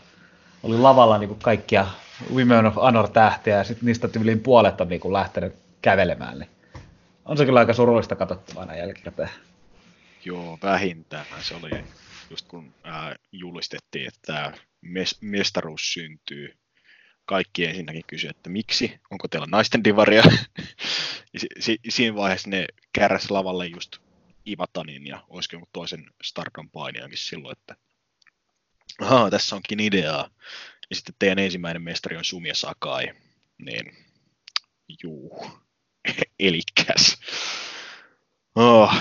oli 0.62 0.79
lavalla 0.79 1.18
niin 1.18 1.38
kaikkia 1.38 1.87
Women 2.35 2.66
of 2.66 2.74
Honor-tähtiä, 2.74 3.57
ja 3.57 3.64
sitten 3.64 3.87
niistä 3.87 4.09
tyyliin 4.09 4.40
puolet 4.40 4.81
on 4.81 4.88
niin 4.88 5.12
lähtenyt 5.12 5.55
kävelemään. 5.83 6.38
Niin 6.38 6.50
on 7.24 7.37
se 7.37 7.44
kyllä 7.44 7.61
aika 7.61 7.72
surullista 7.72 8.16
katsottavana 8.16 8.77
jälkikäteen. 8.77 9.31
Joo, 10.24 10.59
vähintään. 10.62 11.27
Se 11.40 11.55
oli 11.55 11.70
just 12.31 12.48
kun 12.48 12.74
ää, 12.85 13.16
julistettiin, 13.33 14.09
että 14.09 14.53
mes- 14.81 15.18
mestaruus 15.20 15.92
syntyy. 15.92 16.57
Kaikki 17.24 17.64
ensinnäkin 17.64 18.04
kysyi, 18.06 18.30
että 18.30 18.50
miksi, 18.50 19.00
onko 19.10 19.28
teillä 19.28 19.46
naisten 19.50 19.84
divaria. 19.84 20.22
si- 21.37 21.46
si- 21.60 21.80
siinä 21.88 22.16
vaiheessa 22.16 22.50
ne 22.50 22.66
kärräs 22.92 23.30
lavalle 23.30 23.66
just 23.66 23.96
Ivatanin 24.48 25.06
ja 25.06 25.24
olisiko 25.28 25.54
jonkun 25.56 25.68
toisen 25.72 26.06
Stardom 26.22 26.70
painiankin 26.70 27.18
silloin, 27.18 27.56
että 27.58 27.76
Aha, 29.00 29.30
tässä 29.30 29.56
onkin 29.56 29.80
ideaa. 29.80 30.30
Ja 30.90 30.96
sitten 30.96 31.14
teidän 31.18 31.38
ensimmäinen 31.38 31.82
mestari 31.82 32.16
on 32.16 32.24
Sumia 32.24 32.54
Sakai. 32.54 33.14
Niin, 33.58 33.96
juu, 35.02 35.46
elikäs. 36.38 37.18
Oh, 38.54 38.94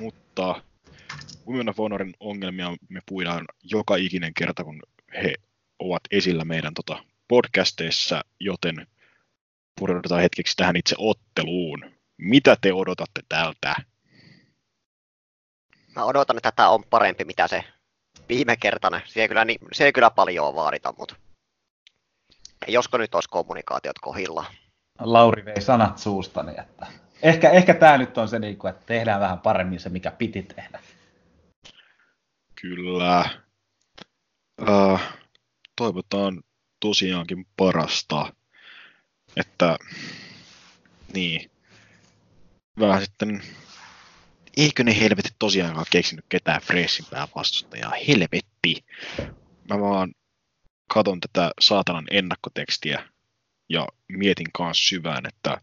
mutta 0.00 0.62
Women 1.46 1.68
of 1.68 1.78
Honorin 1.78 2.14
ongelmia 2.20 2.76
me 2.88 3.00
puidaan 3.06 3.44
joka 3.62 3.96
ikinen 3.96 4.34
kerta, 4.34 4.64
kun 4.64 4.82
he 5.22 5.34
ovat 5.78 6.00
esillä 6.10 6.44
meidän 6.44 6.74
tota, 6.74 7.04
podcasteissa, 7.30 8.24
joten 8.40 8.86
pureudutaan 9.80 10.20
hetkeksi 10.20 10.56
tähän 10.56 10.76
itse 10.76 10.96
otteluun. 10.98 11.90
Mitä 12.18 12.56
te 12.60 12.72
odotatte 12.72 13.22
tältä? 13.28 13.74
Mä 15.96 16.04
odotan, 16.04 16.36
että 16.36 16.52
tämä 16.52 16.68
on 16.68 16.84
parempi, 16.90 17.24
mitä 17.24 17.48
se 17.48 17.64
viime 18.28 18.56
kertana. 18.56 19.00
Se 19.04 19.22
ei 19.22 19.28
kyllä, 19.28 19.44
niin, 19.44 19.58
se 19.72 19.84
ei 19.84 19.92
kyllä 19.92 20.10
paljon 20.10 20.54
vaadita, 20.54 20.94
mutta 20.98 21.16
josko 22.68 22.98
nyt 22.98 23.14
olisi 23.14 23.28
kommunikaatiot 23.28 23.98
kohilla. 23.98 24.44
Lauri 24.98 25.44
vei 25.44 25.60
sanat 25.60 25.98
suustani, 25.98 26.52
että 26.58 26.86
ehkä, 27.22 27.50
ehkä 27.50 27.74
tämä 27.74 27.98
nyt 27.98 28.18
on 28.18 28.28
se, 28.28 28.38
niin 28.38 28.56
kuin, 28.56 28.70
että 28.70 28.86
tehdään 28.86 29.20
vähän 29.20 29.38
paremmin 29.38 29.80
se, 29.80 29.88
mikä 29.88 30.10
piti 30.10 30.42
tehdä. 30.42 30.80
Kyllä. 32.60 33.30
Uh, 34.60 35.00
toivotaan 35.76 36.42
tosiaankin 36.80 37.46
parasta, 37.56 38.32
että 39.36 39.76
niin, 41.14 41.50
vähän 42.78 43.02
sitten 43.02 43.42
eikö 44.56 44.84
ne 44.84 45.00
helvetit 45.00 45.34
tosiaankaan 45.38 45.86
keksinyt 45.90 46.24
ketään 46.28 46.60
freshimpää 46.60 47.28
vastustajaa, 47.34 47.92
helvetti. 48.08 48.84
Mä 49.68 49.80
vaan 49.80 50.14
katon 50.94 51.20
tätä 51.20 51.50
saatanan 51.60 52.06
ennakkotekstiä 52.10 53.08
ja 53.68 53.86
mietin 54.08 54.52
kanssa 54.52 54.88
syvään, 54.88 55.26
että 55.26 55.60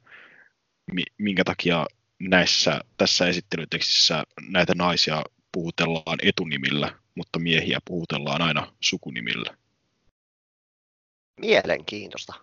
minkä 1.17 1.43
takia 1.43 1.86
näissä, 2.19 2.82
tässä 2.97 3.27
esittelytekstissä 3.27 4.23
näitä 4.49 4.73
naisia 4.75 5.23
puhutellaan 5.51 6.17
etunimillä, 6.23 6.99
mutta 7.15 7.39
miehiä 7.39 7.80
puhutellaan 7.86 8.41
aina 8.41 8.73
sukunimillä. 8.82 9.58
Mielenkiintoista. 11.38 12.34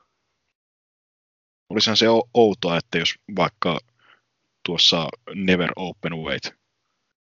olisihan 1.71 1.97
se 1.97 2.07
outoa, 2.35 2.77
että 2.77 2.99
jos 2.99 3.15
vaikka 3.37 3.79
tuossa 4.67 5.09
Never 5.35 5.71
Open 5.77 6.17
Weight 6.17 6.55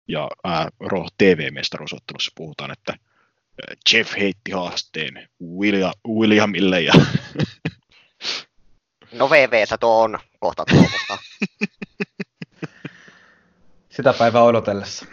ja 0.08 0.30
ää, 0.44 0.70
Raw 0.80 1.06
TV-mestaruusottelussa 1.18 2.32
puhutaan, 2.36 2.72
että 2.72 2.94
Jeff 3.94 4.14
heitti 4.18 4.52
haasteen 4.52 5.30
William, 5.44 5.94
Williamille 6.08 6.82
ja 6.82 6.94
No 9.12 9.30
VV-sä 9.30 9.78
tuo 9.78 10.04
on 10.04 10.20
kohta 10.40 10.66
tuomusta. 10.66 11.18
Sitä 13.90 14.14
päivää 14.14 14.44
odotellessa. 14.44 15.06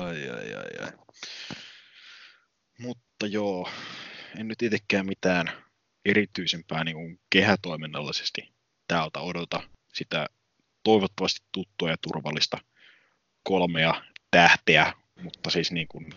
Ai, 0.00 0.30
ai, 0.30 0.54
ai, 0.54 0.84
ai. 0.84 0.92
Mutta 2.78 3.26
joo, 3.26 3.68
en 4.38 4.48
nyt 4.48 4.62
itsekään 4.62 5.06
mitään 5.06 5.50
erityisempää 6.04 6.84
niin 6.84 6.96
kuin 6.96 7.20
kehätoiminnallisesti 7.30 8.52
täältä 8.88 9.20
odota 9.20 9.62
sitä 9.94 10.26
toivottavasti 10.82 11.46
tuttua 11.52 11.90
ja 11.90 11.96
turvallista 11.96 12.58
kolmea 13.42 14.02
tähteä, 14.30 14.92
mutta 15.22 15.50
siis 15.50 15.72
niin 15.72 15.88
kuin 15.88 16.10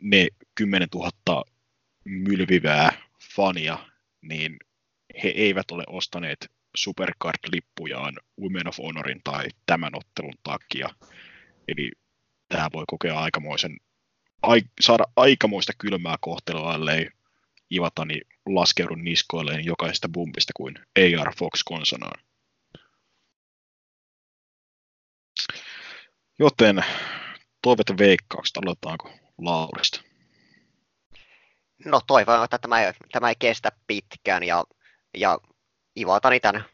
ne 0.00 0.28
10 0.54 0.88
000 0.94 1.44
mylvivää 2.04 2.92
fania, 3.34 3.78
niin 4.20 4.56
he 5.22 5.28
eivät 5.28 5.70
ole 5.70 5.84
ostaneet 5.86 6.50
Supercard-lippujaan 6.76 8.14
Women 8.40 8.68
of 8.68 8.78
Honorin 8.78 9.20
tai 9.24 9.48
tämän 9.66 9.92
ottelun 9.94 10.34
takia. 10.42 10.88
Eli 11.68 11.92
tämä 12.48 12.68
voi 12.72 12.84
kokea 12.86 13.18
aikamoisen, 13.20 13.76
ai, 14.46 14.62
saada 14.80 15.04
aikamoista 15.16 15.72
kylmää 15.78 16.16
kohtelua, 16.20 16.74
ellei 16.74 17.08
Ivatani 17.70 18.20
laskeudu 18.46 18.94
niskoilleen 18.94 19.64
jokaisesta 19.64 20.08
bumpista 20.08 20.52
kuin 20.56 20.74
AR 21.20 21.34
Fox 21.38 21.62
konsanaan. 21.64 22.24
Joten 26.38 26.84
toivet 27.62 27.86
veikkaukset, 27.98 28.56
aloitetaanko 28.56 29.10
Laurista? 29.38 30.00
No 31.84 32.00
toivon, 32.06 32.44
että 32.44 32.58
tämä 32.58 32.82
ei, 32.82 32.92
tämä 33.12 33.28
ei 33.28 33.34
kestä 33.38 33.72
pitkään 33.86 34.42
ja, 34.42 34.64
ja 35.16 35.38
Ivatani 35.96 36.40
tämän, 36.40 36.64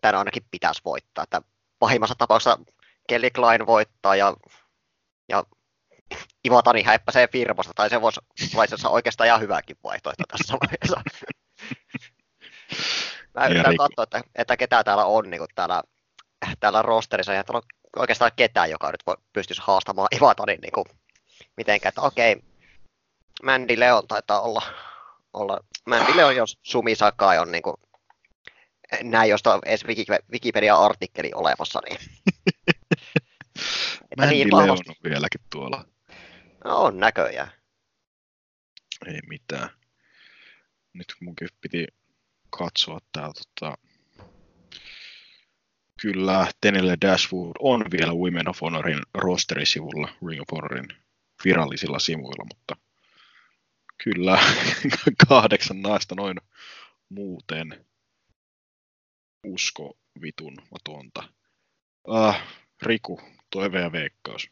tämän 0.00 0.14
ainakin 0.14 0.42
pitäisi 0.50 0.80
voittaa. 0.84 1.24
Että 1.24 1.42
pahimmassa 1.78 2.14
tapauksessa 2.14 2.58
Kelly 3.08 3.30
Klein 3.30 3.66
voittaa 3.66 4.16
ja, 4.16 4.36
ja 5.28 5.44
Ivatani 6.44 6.82
häippäsee 6.82 7.28
firmasta, 7.28 7.72
tai 7.74 7.90
se 7.90 8.00
voisi 8.00 8.20
olla 8.54 8.88
oikeastaan 8.88 9.26
ihan 9.26 9.40
hyväkin 9.40 9.76
vaihtoehto 9.84 10.24
tässä 10.28 10.54
vaiheessa. 10.60 11.02
Mä 13.34 13.46
yritän 13.46 13.76
katsoa, 13.76 14.02
että, 14.02 14.22
että 14.34 14.56
ketä 14.56 14.84
täällä 14.84 15.04
on 15.04 15.30
niin 15.30 15.38
kuin 15.38 15.48
täällä, 15.54 15.82
täällä 16.60 16.82
rosterissa, 16.82 17.32
ja 17.32 17.44
täällä 17.44 17.58
on 17.58 17.62
oikeastaan 17.96 18.30
ketään, 18.36 18.70
joka 18.70 18.90
nyt 18.90 19.06
voi, 19.06 19.16
pystyisi 19.32 19.62
haastamaan 19.64 20.08
Ivatanin 20.16 20.60
niin 20.60 20.72
kuin, 20.72 20.84
mitenkään, 21.56 21.88
että 21.88 22.00
okei, 22.00 22.42
Mandy 23.42 23.80
Leon 23.80 24.06
taitaa 24.08 24.40
olla, 24.40 24.62
olla 25.32 25.60
Mandy 25.86 26.16
Leon, 26.16 26.36
jos 26.36 26.58
Sumi 26.62 26.94
Sakai 26.94 27.38
on 27.38 27.52
niin 27.52 27.62
kuin, 27.62 27.76
näin, 29.02 29.30
josta 29.30 29.54
on 29.54 29.60
edes 29.66 29.84
Wiki- 29.84 30.24
Wikipedia-artikkeli 30.32 31.30
olemassa, 31.34 31.80
niin 31.84 31.98
että 34.10 34.16
Mandy 34.16 34.34
niin 34.34 34.56
Leon 34.56 34.70
on 34.70 34.78
vieläkin 35.04 35.40
tuolla. 35.50 35.84
No, 36.64 36.82
on 36.82 36.98
näköjään. 36.98 37.52
Ei 39.06 39.20
mitään. 39.28 39.70
Nyt 40.92 41.14
munkin 41.20 41.48
piti 41.60 41.86
katsoa 42.50 42.98
tää 43.12 43.30
tota... 43.32 43.78
Kyllä, 46.02 46.50
Tenille 46.60 46.96
Dashwood 47.00 47.56
on 47.58 47.84
vielä 47.90 48.12
Women 48.12 48.48
of 48.48 48.60
Honorin 48.60 49.02
rosterisivulla, 49.14 50.08
Ring 50.28 50.40
of 50.40 50.48
Honorin 50.52 50.88
virallisilla 51.44 51.98
sivuilla, 51.98 52.44
mutta 52.44 52.76
kyllä 54.04 54.38
kahdeksan 55.28 55.82
naista 55.82 56.14
noin 56.14 56.36
muuten 57.08 57.86
usko 59.46 59.98
vitun 60.22 60.56
matonta. 60.70 61.22
Äh, 62.14 62.42
Riku, 62.82 63.20
toive 63.50 63.80
ja 63.80 63.92
veikkaus. 63.92 64.50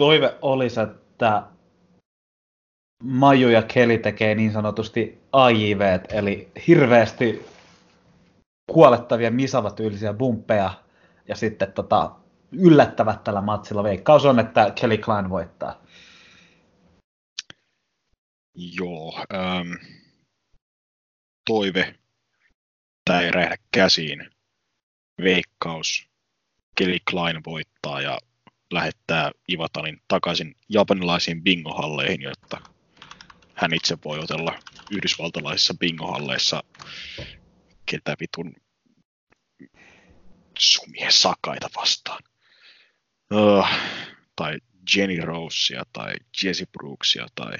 Toive 0.00 0.38
olisi, 0.42 0.80
että 0.80 1.42
Maju 3.02 3.48
ja 3.48 3.62
Keli 3.62 3.98
tekee 3.98 4.34
niin 4.34 4.52
sanotusti 4.52 5.20
AJV, 5.32 5.98
eli 6.08 6.52
hirveästi 6.66 7.46
kuolettavia 8.72 9.30
Misava-tyylisiä 9.30 10.12
bumppeja, 10.12 10.70
ja 11.28 11.36
sitten 11.36 11.72
tota, 11.72 12.16
yllättävät 12.52 13.24
tällä 13.24 13.40
matsilla. 13.40 13.82
Veikkaus 13.82 14.24
on, 14.24 14.38
että 14.38 14.72
Kelly 14.80 14.98
Klein 14.98 15.30
voittaa. 15.30 15.82
Joo. 18.54 19.24
Ähm, 19.34 19.72
toive. 21.46 21.94
Tämä 23.04 23.20
ei 23.20 23.30
räjähdä 23.30 23.56
käsiin. 23.72 24.30
Veikkaus. 25.22 26.08
Kelly 26.74 26.98
Klein 27.10 27.44
voittaa 27.46 28.00
ja 28.00 28.18
lähettää 28.70 29.30
Ivatanin 29.52 30.02
takaisin 30.08 30.56
japanilaisiin 30.68 31.42
bingohalleihin, 31.42 32.22
jotta 32.22 32.60
hän 33.54 33.74
itse 33.74 33.98
voi 34.04 34.18
otella 34.18 34.58
yhdysvaltalaisissa 34.90 35.74
bingohalleissa 35.74 36.62
ketä 37.86 38.16
vitun 38.20 38.54
sumien 40.58 41.12
sakaita 41.12 41.68
vastaan. 41.76 42.22
Uh, 43.34 43.66
tai 44.36 44.58
Jenny 44.96 45.20
Rosea 45.20 45.82
tai 45.92 46.14
Jesse 46.42 46.66
Brooksia 46.66 47.26
tai 47.34 47.52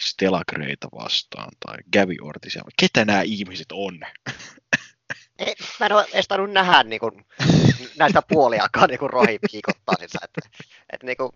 Stella 0.00 0.42
Greyta 0.48 0.88
vastaan 0.94 1.50
tai 1.66 1.76
Gabby 1.92 2.16
Ortisia. 2.22 2.62
Ketä 2.80 3.04
nämä 3.04 3.22
ihmiset 3.22 3.66
on? 3.72 4.00
Ei, 5.38 5.54
mä 5.80 5.86
en 5.86 5.92
ole 5.92 6.06
edes 6.12 6.28
tainnut 6.28 6.52
nähdä 6.52 6.82
niin 6.82 7.00
kuin, 7.00 7.26
näistä 7.98 8.22
puoliakaan 8.28 8.88
niin 8.88 9.10
rohi 9.10 9.38
piikottaa 9.52 9.94
sitä, 10.00 10.18
että, 10.24 10.40
että 10.92 11.06
niin 11.06 11.16
kuin, 11.16 11.32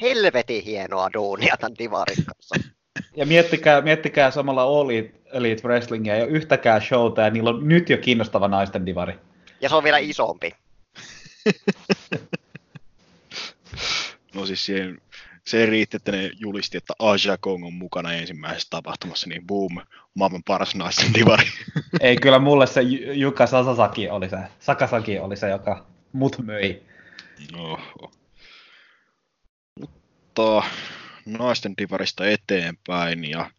helvetin 0.00 0.64
hienoa 0.64 1.10
duunia 1.12 1.56
tämän 1.60 1.78
divarin 1.78 2.24
kanssa. 2.24 2.70
Ja 3.16 3.26
miettikää, 3.26 3.80
miettikää 3.80 4.30
samalla 4.30 4.62
All 4.62 4.90
Elite 5.32 5.62
Wrestlingia 5.68 6.16
ja 6.16 6.26
yhtäkään 6.26 6.82
showta, 6.82 7.22
ja 7.22 7.30
niillä 7.30 7.50
on 7.50 7.68
nyt 7.68 7.90
jo 7.90 7.98
kiinnostava 7.98 8.48
naisten 8.48 8.86
divari. 8.86 9.14
Ja 9.60 9.68
se 9.68 9.74
on 9.74 9.84
vielä 9.84 9.98
isompi. 9.98 10.54
No 14.34 14.46
siis 14.46 14.66
siihen, 14.66 15.00
se 15.46 15.66
riitti, 15.66 15.96
että 15.96 16.12
ne 16.12 16.30
julisti, 16.38 16.76
että 16.76 16.94
Aja 16.98 17.38
Kong 17.40 17.66
on 17.66 17.72
mukana 17.72 18.12
ensimmäisessä 18.12 18.70
tapahtumassa, 18.70 19.28
niin 19.28 19.46
boom, 19.46 19.78
maailman 20.14 20.42
paras 20.42 20.74
naisten 20.74 21.14
divari. 21.14 21.46
Ei, 22.00 22.16
kyllä 22.16 22.38
mulle 22.38 22.66
se 22.66 22.82
J- 22.82 23.12
Juka 23.12 23.46
Sasasaki 23.46 24.08
oli 24.08 24.28
se, 24.28 24.36
Sakasaki 24.58 25.18
oli 25.18 25.36
se, 25.36 25.48
joka 25.48 25.86
mut 26.12 26.38
möi. 26.38 26.82
Oho. 27.54 28.12
Mutta 29.80 30.62
naisten 31.26 31.74
divarista 31.78 32.26
eteenpäin 32.26 33.30
ja 33.30 33.50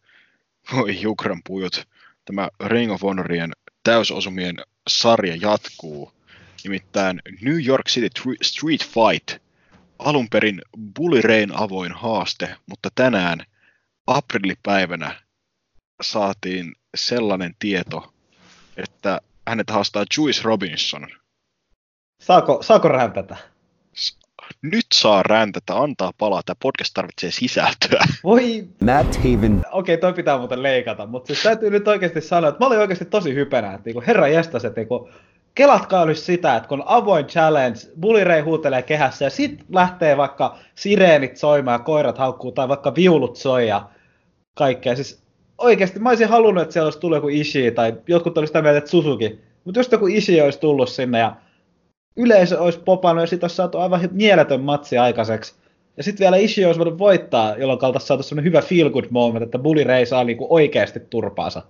voi 0.74 1.02
Jukran 1.02 1.42
pujut, 1.48 1.88
tämä 2.26 2.50
Ring 2.66 2.92
of 2.92 3.02
Honorien 3.02 3.52
täysosumien 3.84 4.56
sarja 4.88 5.36
jatkuu. 5.42 6.14
Nimittäin 6.64 7.22
New 7.42 7.66
York 7.66 7.88
City 7.88 8.08
Tr- 8.20 8.38
Street 8.42 8.82
Fight. 8.82 9.43
Alun 10.04 10.28
perin 10.30 10.62
Bully 10.96 11.22
Rayn 11.22 11.60
avoin 11.60 11.92
haaste, 11.92 12.56
mutta 12.70 12.90
tänään 12.96 13.40
aprillipäivänä 14.08 15.22
saatiin 16.02 16.74
sellainen 16.96 17.56
tieto, 17.60 18.14
että 18.78 19.22
hänet 19.48 19.70
haastaa 19.70 20.06
Juice 20.18 20.42
Robinson. 20.44 21.08
Saako, 22.22 22.64
saako 22.64 22.88
räntätä? 22.88 23.38
Nyt 24.62 24.86
saa 24.94 25.24
räntätä, 25.24 25.78
antaa 25.78 26.12
palaa. 26.18 26.42
Tämä 26.46 26.56
podcast 26.62 26.94
tarvitsee 26.94 27.32
sisältöä. 27.32 28.06
Voi, 28.24 28.68
Matt 28.82 29.12
Taven 29.12 29.66
okei, 29.72 29.98
toi 29.98 30.14
pitää 30.14 30.38
muuten 30.38 30.64
leikata, 30.64 31.06
mutta 31.06 31.28
siis 31.28 31.44
täytyy 31.44 31.70
nyt 31.70 31.88
oikeasti 31.88 32.22
sanoa, 32.22 32.50
että 32.50 32.60
mä 32.60 32.68
olin 32.68 32.80
oikeasti 32.80 33.06
tosi 33.06 33.36
hypenä, 33.36 33.74
että 33.74 33.86
niinku, 33.86 34.04
herra 34.08 34.28
jästäs, 34.28 34.66
että 34.66 34.82
niinku, 34.82 35.10
kelatkaa 35.56 36.06
nyt 36.06 36.18
sitä, 36.18 36.56
että 36.56 36.70
kun 36.70 36.82
on 36.82 36.88
avoin 36.88 37.26
challenge, 37.26 37.80
Bully 38.00 38.24
Ray 38.24 38.42
huutelee 38.42 38.82
kehässä 38.82 39.26
ja 39.26 39.30
sit 39.30 39.60
lähtee 39.70 40.18
vaikka 40.18 40.58
sireenit 40.76 41.38
soimaan 41.38 41.80
ja 41.80 41.84
koirat 41.84 42.18
haukkuu 42.18 42.52
tai 42.52 42.68
vaikka 42.68 42.96
viulut 42.96 43.36
soi 43.36 43.68
ja 43.68 43.90
kaikkea. 44.54 44.96
Siis 44.96 45.24
oikeasti 45.58 46.00
mä 46.00 46.10
olisin 46.10 46.30
halunnut, 46.30 46.62
että 46.62 46.74
siellä 46.74 46.88
olisi 46.88 47.00
tullut 47.00 47.18
joku 47.18 47.28
Ishii 47.28 47.72
tai 47.72 47.94
jotkut 48.08 48.38
olisi 48.38 48.50
sitä 48.50 48.62
mieltä, 48.62 48.78
että 48.78 48.90
Suzuki. 48.90 49.40
Mutta 49.64 49.80
just 49.80 49.92
joku 49.92 50.08
Ishii 50.08 50.42
olisi 50.42 50.60
tullut 50.60 50.90
sinne 50.90 51.20
ja 51.20 51.36
yleisö 52.18 52.62
olisi 52.62 52.80
popannut 52.80 53.24
ja 53.24 53.28
sit 53.28 53.44
olisi 53.44 53.56
saatu 53.56 53.78
aivan 53.78 54.10
mieletön 54.12 54.62
matsi 54.62 54.98
aikaiseksi. 54.98 55.56
Ja 55.98 56.04
sitten 56.04 56.26
vielä 56.26 56.38
Ishii 56.38 56.66
olisi 56.66 56.80
voinut 56.80 57.00
voittaa, 57.00 57.58
jolloin 57.58 57.86
oltaisiin 57.86 58.08
saatu 58.08 58.24
semmoinen 58.24 58.52
hyvä 58.52 58.62
feel 58.62 58.90
good 58.90 59.06
moment, 59.10 59.44
että 59.44 59.60
Bully 59.60 59.84
Ray 59.84 60.06
saa 60.06 60.24
niinku 60.24 60.48
oikeasti 60.50 61.00
turpaansa. 61.00 61.62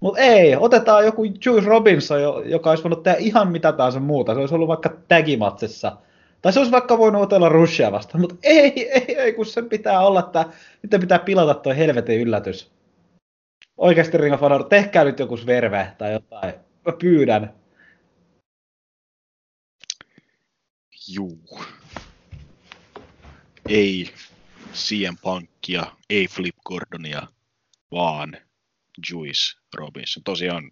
Mutta 0.00 0.20
ei, 0.20 0.56
otetaan 0.56 1.04
joku 1.04 1.24
Juice 1.24 1.68
Robinson, 1.68 2.22
jo- 2.22 2.40
joka 2.40 2.70
olisi 2.70 2.84
voinut 2.84 3.02
tehdä 3.02 3.18
ihan 3.18 3.52
mitä 3.52 3.72
tahansa 3.72 4.00
muuta. 4.00 4.34
Se 4.34 4.40
olisi 4.40 4.54
ollut 4.54 4.68
vaikka 4.68 4.96
tagimatsissa. 5.08 5.96
Tai 6.42 6.52
se 6.52 6.58
olisi 6.58 6.72
vaikka 6.72 6.98
voinut 6.98 7.22
otella 7.22 7.48
Rushia 7.48 7.92
vastaan, 7.92 8.20
mutta 8.20 8.36
ei, 8.42 8.90
ei, 8.90 9.16
ei, 9.16 9.32
kun 9.32 9.46
sen 9.46 9.68
pitää 9.68 10.00
olla, 10.00 10.20
että 10.20 10.44
nyt 10.82 11.00
pitää 11.00 11.18
pilata 11.18 11.54
tuo 11.54 11.74
helvetin 11.74 12.20
yllätys. 12.20 12.70
Oikeasti 13.76 14.18
Ring 14.18 14.34
of 14.34 14.40
Honor, 14.40 14.64
tehkää 14.64 15.04
nyt 15.04 15.18
joku 15.18 15.36
sverve 15.36 15.92
tai 15.98 16.12
jotain. 16.12 16.54
Mä 16.86 16.92
pyydän. 17.00 17.54
Juu. 21.08 21.38
Ei 23.68 24.10
CM 24.74 25.16
Punkia, 25.22 25.86
ei 26.10 26.28
Flip 26.28 26.56
Gordonia, 26.64 27.26
vaan 27.92 28.36
Juice 29.10 29.58
Robinson. 29.74 30.22
Tosiaan 30.22 30.70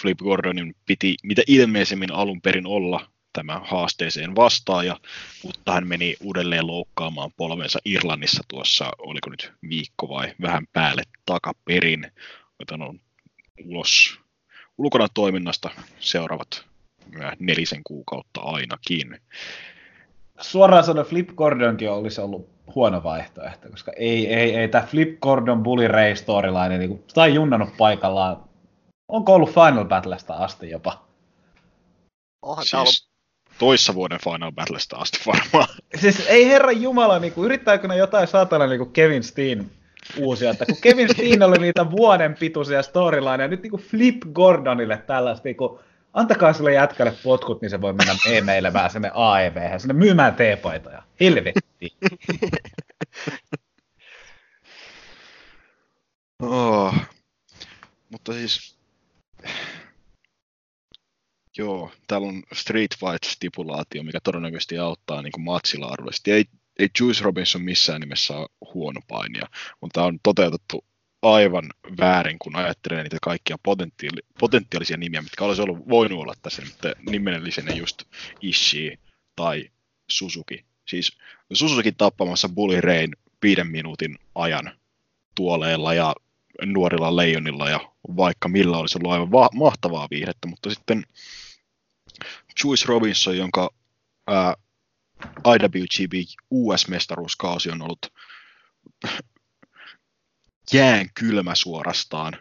Flip 0.00 0.18
Gordonin 0.18 0.74
piti 0.86 1.16
mitä 1.22 1.42
ilmeisemmin 1.46 2.12
alun 2.12 2.40
perin 2.40 2.66
olla 2.66 3.10
tämä 3.32 3.60
haasteeseen 3.64 4.36
vastaaja, 4.36 5.00
mutta 5.42 5.72
hän 5.72 5.86
meni 5.86 6.16
uudelleen 6.20 6.66
loukkaamaan 6.66 7.30
polvensa 7.36 7.78
Irlannissa 7.84 8.42
tuossa, 8.48 8.90
oliko 8.98 9.30
nyt 9.30 9.52
viikko 9.68 10.08
vai 10.08 10.34
vähän 10.42 10.66
päälle 10.72 11.02
takaperin, 11.26 12.12
joten 12.58 12.82
on 12.82 13.00
ulos 13.64 14.18
ulkona 14.78 15.08
toiminnasta 15.14 15.70
seuraavat 16.00 16.64
äh, 17.22 17.36
nelisen 17.38 17.80
kuukautta 17.84 18.40
ainakin. 18.40 19.20
Suoraan 20.40 20.84
sanoen 20.84 21.06
Flip 21.06 21.28
Gordonkin 21.28 21.90
olisi 21.90 22.20
ollut 22.20 22.53
huono 22.74 23.02
vaihtoehto, 23.02 23.68
koska 23.70 23.92
ei, 23.96 24.34
ei, 24.34 24.56
ei 24.56 24.68
tämä 24.68 24.86
Flip 24.86 25.20
Gordon 25.20 25.62
Bully 25.62 25.88
Ray 25.88 26.16
storyline, 26.16 26.78
niin 26.78 26.88
kuin, 26.88 27.04
tai 27.14 27.34
junnannut 27.34 27.76
paikallaan. 27.78 28.36
Onko 29.08 29.34
ollut 29.34 29.50
Final 29.50 29.84
Battlesta 29.84 30.34
asti 30.34 30.70
jopa? 30.70 31.04
Onhan 32.42 32.64
tää 32.70 32.80
ollut 32.80 32.94
Siis 32.94 33.14
toissa 33.58 33.94
vuoden 33.94 34.18
Final 34.24 34.52
Battlesta 34.52 34.96
asti 34.96 35.18
varmaan. 35.26 35.68
Siis 36.00 36.26
ei 36.26 36.48
herra 36.48 36.72
jumala, 36.72 37.18
niin 37.18 37.32
kuin, 37.32 37.44
yrittääkö 37.44 37.88
ne 37.88 37.96
jotain 37.96 38.28
saatana 38.28 38.66
niin 38.66 38.78
kuin 38.78 38.92
Kevin 38.92 39.22
Steen 39.22 39.70
uusia, 40.18 40.50
että 40.50 40.66
kun 40.66 40.80
Kevin 40.80 41.08
Steen 41.08 41.42
oli 41.42 41.58
niitä 41.58 41.90
vuoden 41.90 42.34
pituisia 42.34 42.82
storylineja, 42.82 43.48
nyt 43.48 43.62
niin 43.62 43.70
kuin 43.70 43.82
Flip 43.82 44.16
Gordonille 44.32 44.96
tällaista, 45.06 45.48
niin 45.48 45.56
kuin, 45.56 45.78
antakaa 46.12 46.52
sille 46.52 46.72
jätkälle 46.72 47.14
potkut, 47.24 47.62
niin 47.62 47.70
se 47.70 47.80
voi 47.80 47.92
mennä 47.92 48.14
e-mailemään 48.30 48.90
sinne 48.90 49.10
AEV, 49.14 49.78
sinne 49.78 49.94
myymään 49.94 50.34
teepaitoja. 50.34 51.02
Helvetti. 51.20 51.60
Oh. 56.42 56.94
Mutta 58.10 58.32
siis... 58.32 58.78
Joo, 61.58 61.92
täällä 62.06 62.28
on 62.28 62.42
Street 62.52 62.90
Fight-stipulaatio, 62.98 64.02
mikä 64.02 64.18
todennäköisesti 64.24 64.78
auttaa 64.78 65.22
niin 65.22 65.32
kuin 65.32 65.44
matsilaadullisesti. 65.44 66.32
Ei, 66.32 66.44
ei 66.78 66.88
Juice 67.00 67.24
Robinson 67.24 67.62
missään 67.62 68.00
nimessä 68.00 68.36
ole 68.36 68.48
huono 68.74 69.00
painija, 69.08 69.46
mutta 69.80 69.94
tämä 69.94 70.06
on 70.06 70.18
toteutettu 70.22 70.84
aivan 71.22 71.70
väärin, 72.00 72.38
kun 72.38 72.56
ajattelee 72.56 73.02
niitä 73.02 73.18
kaikkia 73.22 73.56
potentiaali- 73.62 74.26
potentiaalisia 74.40 74.96
nimiä, 74.96 75.22
mitkä 75.22 75.44
olisi 75.44 75.62
ollut, 75.62 75.88
voinut 75.88 76.20
olla 76.20 76.34
tässä 76.42 76.62
nimellisenä 77.10 77.74
just 77.74 78.02
Ishii 78.40 78.98
tai 79.36 79.70
Suzuki. 80.10 80.64
Siis 80.88 81.18
Suzuki 81.52 81.92
tappamassa 81.92 82.48
Bully 82.48 82.80
Rain 82.80 83.16
viiden 83.42 83.66
minuutin 83.66 84.18
ajan 84.34 84.78
tuoleella 85.34 85.94
ja 85.94 86.14
nuorilla 86.64 87.16
leijonilla 87.16 87.70
ja 87.70 87.80
vaikka 88.16 88.48
millä 88.48 88.78
olisi 88.78 88.98
ollut 88.98 89.12
aivan 89.12 89.32
va- 89.32 89.48
mahtavaa 89.54 90.08
viihdettä, 90.10 90.48
mutta 90.48 90.70
sitten 90.70 91.02
Juice 92.64 92.84
Robinson, 92.88 93.36
jonka 93.36 93.70
ää, 94.26 94.54
IWGP 95.46 96.12
US-mestaruuskausi 96.50 97.70
on 97.70 97.82
ollut 97.82 98.12
jään 100.72 101.06
kylmä 101.14 101.54
suorastaan, 101.54 102.32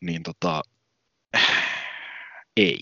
niin 0.00 0.22
tota, 0.22 0.62
ei. 2.56 2.80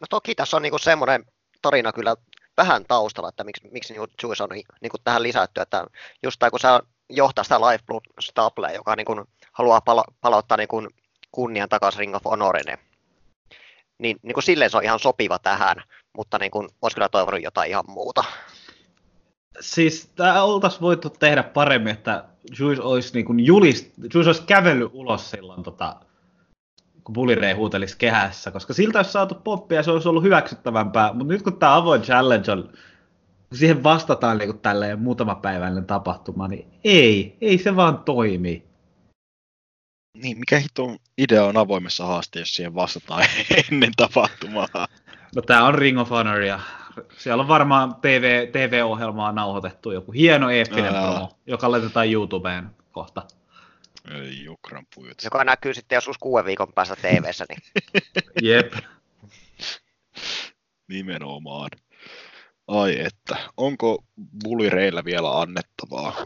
No 0.00 0.06
toki 0.10 0.34
tässä 0.34 0.56
on 0.56 0.62
niinku 0.62 0.78
semmoinen 0.78 1.24
tarina 1.62 1.92
kyllä 1.92 2.16
vähän 2.56 2.84
taustalla, 2.88 3.28
että 3.28 3.44
miksi, 3.44 3.68
miksi 3.72 3.92
niinku 3.92 4.12
Juice 4.22 4.42
on 4.42 4.50
niinku 4.80 4.96
tähän 5.04 5.22
lisätty, 5.22 5.60
että 5.60 5.86
just 6.22 6.38
tää, 6.38 6.50
kun 6.50 6.60
se 6.60 6.68
johtaa 7.10 7.44
sitä 7.44 7.60
Lifeblood 7.60 8.04
Stablea, 8.20 8.70
joka 8.70 8.96
niinku 8.96 9.24
haluaa 9.52 9.80
pala- 9.80 10.14
palauttaa 10.20 10.56
niinku 10.56 10.88
kunnian 11.32 11.68
takaisin 11.68 11.98
Ring 11.98 12.14
of 12.14 12.24
Honorille, 12.24 12.78
niin 13.98 14.16
niinku 14.22 14.40
silleen 14.40 14.70
se 14.70 14.76
on 14.76 14.84
ihan 14.84 14.98
sopiva 14.98 15.38
tähän, 15.38 15.76
mutta 16.16 16.38
niinku, 16.38 16.66
olisi 16.82 16.94
kyllä 16.94 17.08
toivonut 17.08 17.42
jotain 17.42 17.70
ihan 17.70 17.84
muuta. 17.88 18.24
Siis 19.60 20.10
tämä 20.16 20.42
oltaisiin 20.42 20.80
voitu 20.80 21.10
tehdä 21.10 21.42
paremmin, 21.42 21.92
että 21.92 22.24
Juice 22.58 22.82
olisi, 22.82 23.14
niin 23.14 23.24
kuin 23.24 23.46
julist, 23.46 23.86
Juice 24.14 24.28
olisi 24.28 24.42
kävellyt 24.42 24.90
ulos 24.92 25.30
silloin, 25.30 25.62
tota, 25.62 25.96
kun 27.06 27.12
Bully 27.12 27.34
Ray 27.34 27.52
huutelisi 27.52 27.96
kehässä, 27.98 28.50
koska 28.50 28.74
siltä 28.74 28.98
olisi 28.98 29.12
saatu 29.12 29.34
poppia 29.34 29.78
ja 29.78 29.82
se 29.82 29.90
olisi 29.90 30.08
ollut 30.08 30.22
hyväksyttävämpää, 30.22 31.12
mutta 31.12 31.32
nyt 31.32 31.42
kun 31.42 31.58
tämä 31.58 31.76
avoin 31.76 32.02
challenge 32.02 32.52
on, 32.52 32.62
kun 33.48 33.58
siihen 33.58 33.82
vastataan 33.82 34.38
niin 34.38 34.58
tälleen 34.58 34.98
muutama 34.98 35.34
päiväinen 35.34 35.84
tapahtuma, 35.84 36.48
niin 36.48 36.66
ei, 36.84 37.36
ei 37.40 37.58
se 37.58 37.76
vaan 37.76 37.98
toimi. 37.98 38.64
Niin, 40.22 40.38
mikä 40.38 40.58
hitto 40.58 40.96
idea 41.18 41.44
on 41.44 41.56
avoimessa 41.56 42.06
haasteessa, 42.06 42.42
jos 42.42 42.56
siihen 42.56 42.74
vastataan 42.74 43.24
ennen 43.72 43.92
tapahtumaa? 43.96 44.68
No 45.36 45.42
tää 45.42 45.64
on 45.64 45.74
Ring 45.74 46.00
of 46.00 46.10
Honor 46.10 46.40
ja 46.40 46.60
siellä 47.18 47.40
on 47.40 47.48
varmaan 47.48 47.94
TV, 47.94 48.48
TV-ohjelmaa 48.52 49.32
nauhoitettu 49.32 49.90
joku 49.90 50.12
hieno 50.12 50.50
eeppinen 50.50 50.94
promo, 50.94 51.30
joka 51.46 51.70
laitetaan 51.70 52.12
YouTubeen 52.12 52.70
kohta. 52.92 53.22
Ei 54.10 54.44
jukran 54.44 54.86
pujut. 54.94 55.24
Joka 55.24 55.44
näkyy 55.44 55.74
sitten 55.74 55.96
joskus 55.96 56.18
kuuden 56.18 56.44
viikon 56.44 56.72
päästä 56.72 56.96
TV-ssä, 56.96 57.44
niin 57.48 57.62
Jep. 58.50 58.72
Nimenomaan. 60.88 61.70
Ai 62.66 63.00
että, 63.00 63.36
onko 63.56 64.04
Bulireillä 64.44 65.04
vielä 65.04 65.40
annettavaa 65.40 66.16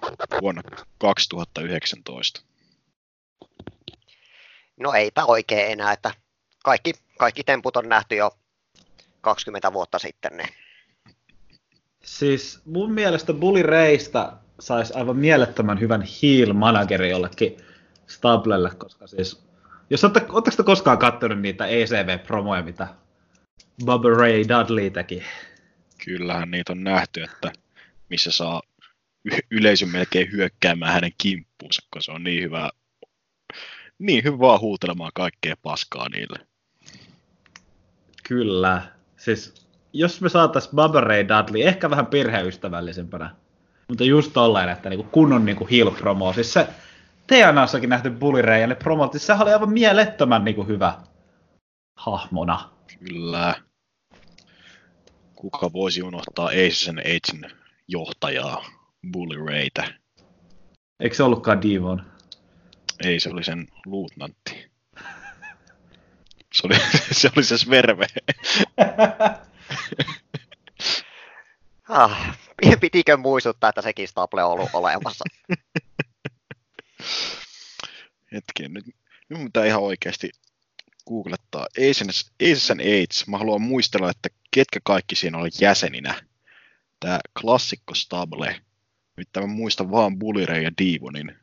vuonna 0.40 0.62
2019? 0.98 2.42
no 4.80 4.92
eipä 4.92 5.24
oikein 5.24 5.72
enää, 5.72 5.92
että 5.92 6.14
kaikki, 6.64 6.92
kaikki 7.18 7.44
temput 7.44 7.76
on 7.76 7.88
nähty 7.88 8.16
jo 8.16 8.30
20 9.20 9.72
vuotta 9.72 9.98
sitten. 9.98 10.36
Ne. 10.36 10.44
Siis 12.04 12.60
mun 12.64 12.92
mielestä 12.92 13.32
Bully 13.32 13.62
Raysta 13.62 14.32
saisi 14.60 14.94
aivan 14.94 15.16
mielettömän 15.16 15.80
hyvän 15.80 16.04
heel 16.22 16.52
manageri 16.52 17.10
jollekin 17.10 17.56
Stablelle, 18.10 18.70
koska 18.78 19.06
siis, 19.06 19.42
jos 19.90 20.04
olette, 20.04 20.26
ootteko 20.28 20.56
te 20.56 20.62
koskaan 20.62 20.98
katsonut 20.98 21.40
niitä 21.40 21.66
ECV-promoja, 21.66 22.62
mitä 22.62 22.88
Bubba 23.84 24.08
Ray 24.08 24.44
Dudley 24.48 24.90
teki? 24.90 25.22
Kyllähän 26.04 26.50
niitä 26.50 26.72
on 26.72 26.84
nähty, 26.84 27.22
että 27.22 27.52
missä 28.08 28.30
saa 28.30 28.62
y- 29.24 29.38
yleisön 29.50 29.88
melkein 29.88 30.32
hyökkäämään 30.32 30.92
hänen 30.92 31.12
kimppuunsa, 31.18 31.82
kun 31.92 32.02
se 32.02 32.12
on 32.12 32.24
niin 32.24 32.42
hyvä, 32.42 32.70
niin 33.98 34.24
hyvä 34.24 34.58
huutelemaan 34.58 35.10
kaikkea 35.14 35.54
paskaa 35.62 36.08
niille. 36.08 36.38
Kyllä. 38.28 38.82
Siis, 39.16 39.66
jos 39.92 40.20
me 40.20 40.28
saatais 40.28 40.68
Bubba 40.68 41.00
Ray 41.00 41.28
Dudley 41.28 41.62
ehkä 41.62 41.90
vähän 41.90 42.06
perheystävällisempänä, 42.06 43.34
mutta 43.88 44.04
just 44.04 44.32
tolleen, 44.32 44.68
että 44.68 44.90
niinku 44.90 45.08
kunnon 45.12 45.44
niinku 45.44 45.68
heel 45.70 45.90
promo. 45.90 46.32
Siis 46.32 46.52
se 46.52 46.66
TNAssakin 47.30 47.90
nähty 47.90 48.10
ne 48.66 48.74
promot, 48.74 49.12
siis 49.12 49.26
sehän 49.26 49.42
oli 49.42 49.52
aivan 49.52 49.72
mielettömän 49.72 50.44
niinku 50.44 50.64
hyvä 50.64 50.94
hahmona. 51.96 52.70
Kyllä. 52.98 53.54
Kuka 55.34 55.72
voisi 55.72 56.02
unohtaa 56.02 56.46
Aces 56.46 56.88
Agen 56.88 57.50
johtajaa, 57.88 58.64
Bully 59.12 59.46
Raytä? 59.46 59.84
Eikö 61.00 61.16
se 61.16 61.22
ollutkaan 61.22 61.62
Divon? 61.62 62.06
Ei, 63.04 63.20
se 63.20 63.30
oli 63.30 63.44
sen 63.44 63.68
luutnantti. 63.86 64.70
Se 66.54 66.66
oli 66.66 66.74
se, 67.12 67.30
oli 67.36 67.44
se 67.44 67.58
Sverve. 67.58 68.06
Ah, 71.88 72.38
pitikö 72.80 73.16
muistuttaa, 73.16 73.70
että 73.70 73.82
sekin 73.82 74.08
Stable 74.08 74.44
on 74.44 74.52
ollut 74.52 74.70
olemassa? 74.72 75.24
Hetken, 78.32 78.72
nyt, 78.72 78.84
nyt 79.28 79.44
pitää 79.44 79.64
ihan 79.64 79.82
oikeasti 79.82 80.30
googlettaa. 81.08 81.66
Aces 82.40 82.70
and 82.70 82.80
Aids. 82.80 83.26
Mä 83.26 83.38
haluan 83.38 83.62
muistella, 83.62 84.10
että 84.10 84.28
ketkä 84.50 84.80
kaikki 84.84 85.16
siinä 85.16 85.38
oli 85.38 85.48
jäseninä. 85.60 86.22
Tää 87.00 87.20
klassikko 87.40 87.94
stable. 87.94 88.60
Nyt 89.16 89.28
mä 89.40 89.46
muistan 89.46 89.90
vaan 89.90 90.18
Bully 90.18 90.46
Ray 90.46 90.62
ja 90.62 90.70
Divonin. 90.78 91.36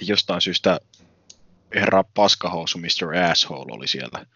Ja 0.00 0.06
jostain 0.06 0.40
syystä 0.40 0.80
herra 1.74 2.04
paskahousu 2.14 2.78
Mr. 2.78 3.16
Asshole 3.30 3.72
oli 3.72 3.88
siellä. 3.88 4.26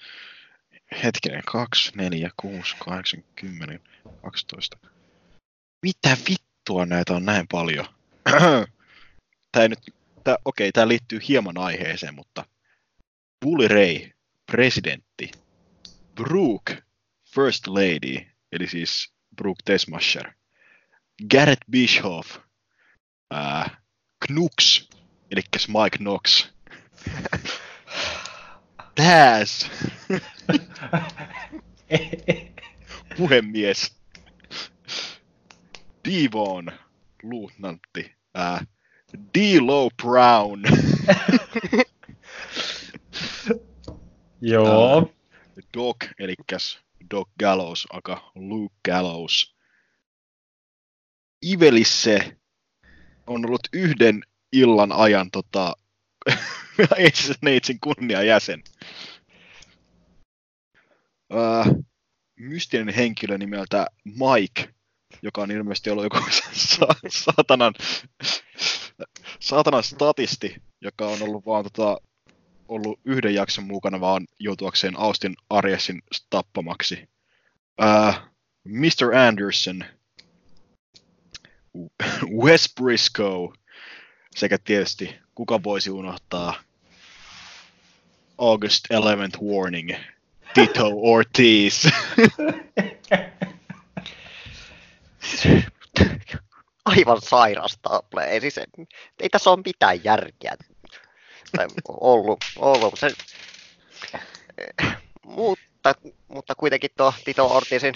Hetkinen, 1.04 1.42
2, 1.46 1.92
4, 1.94 2.30
6, 2.36 2.76
8, 2.78 3.24
10, 3.34 3.80
12. 4.22 4.78
Mitä 5.82 6.16
vittua 6.30 6.86
näitä 6.86 7.14
on 7.14 7.24
näin 7.24 7.48
paljon? 7.48 7.86
tää 9.52 9.62
ei 9.62 9.68
nyt, 9.68 9.94
tää, 10.24 10.36
okei, 10.44 10.72
tää 10.72 10.88
liittyy 10.88 11.20
hieman 11.28 11.58
aiheeseen, 11.58 12.14
mutta 12.14 12.44
Bully 13.44 13.68
Ray, 13.68 14.10
presidentti, 14.50 15.30
Brooke, 16.14 16.82
first 17.34 17.66
lady, 17.66 18.26
eli 18.52 18.66
siis 18.66 19.12
Brooke 19.36 19.72
Desmasher, 19.72 20.32
Garrett 21.30 21.60
Bischoff, 21.70 22.36
ää, 23.30 23.80
Knux, 24.26 24.88
eli 25.30 25.42
Mike 25.68 25.98
Knox, 25.98 26.48
Taz, 28.94 29.66
puhemies, 33.16 33.96
Devon, 36.04 36.72
luutnantti, 37.22 38.17
ää, 38.34 38.64
D-Lo 39.34 39.90
Brown, 40.02 40.62
Joo. 44.40 45.12
Doc, 45.74 45.96
eli 46.18 46.34
Doc 47.10 47.28
Gallows, 47.38 47.86
aka 47.92 48.32
Luke 48.34 48.74
Gallows. 48.84 49.56
Ivelisse 51.46 52.36
on 53.26 53.44
ollut 53.46 53.68
yhden 53.72 54.22
illan 54.52 54.92
ajan 54.92 55.30
tota, 55.30 55.74
Aces 57.08 57.42
Neitsin 57.42 57.80
kunnia 57.80 58.22
jäsen. 58.22 58.62
Uh, 61.32 61.84
mystinen 62.36 62.94
henkilö 62.94 63.38
nimeltä 63.38 63.86
Mike, 64.04 64.74
joka 65.22 65.42
on 65.42 65.50
ilmeisesti 65.50 65.90
ollut 65.90 66.04
joku 66.04 66.18
sa- 66.52 66.86
saatanan, 67.08 67.74
saatanan 69.40 69.82
statisti, 69.82 70.62
joka 70.80 71.08
on 71.08 71.22
ollut 71.22 71.46
vaan 71.46 71.64
tota, 71.64 71.96
ollut 72.68 73.00
yhden 73.04 73.34
jakson 73.34 73.64
mukana 73.64 74.00
vaan 74.00 74.26
joutuakseen 74.38 74.98
Austin 74.98 75.36
Ariesin 75.50 76.02
tappamaksi. 76.30 77.08
Uh, 77.82 78.14
Mr. 78.64 79.14
Anderson, 79.28 79.84
Wes 82.42 82.74
Briscoe 82.80 83.48
sekä 84.36 84.58
tietysti 84.58 85.14
kuka 85.34 85.62
voisi 85.62 85.90
unohtaa 85.90 86.54
August 88.38 88.84
11th 88.92 89.42
Warning, 89.42 89.90
Tito 90.54 90.90
Ortiz. 90.94 91.86
Aivan 96.84 97.20
sairas 97.22 97.78
table. 97.82 98.24
Ei, 98.24 98.40
siis, 98.40 98.60
ei 99.20 99.28
tässä 99.28 99.50
ole 99.50 99.62
mitään 99.64 100.04
järkeä 100.04 100.56
tai 101.56 101.66
ollut. 101.88 102.38
ollut. 102.56 102.94
Se, 102.98 103.10
mutta, 105.22 105.94
mutta 106.28 106.54
kuitenkin 106.54 106.90
tuo 106.96 107.12
Tito 107.24 107.56
Ortizin 107.56 107.94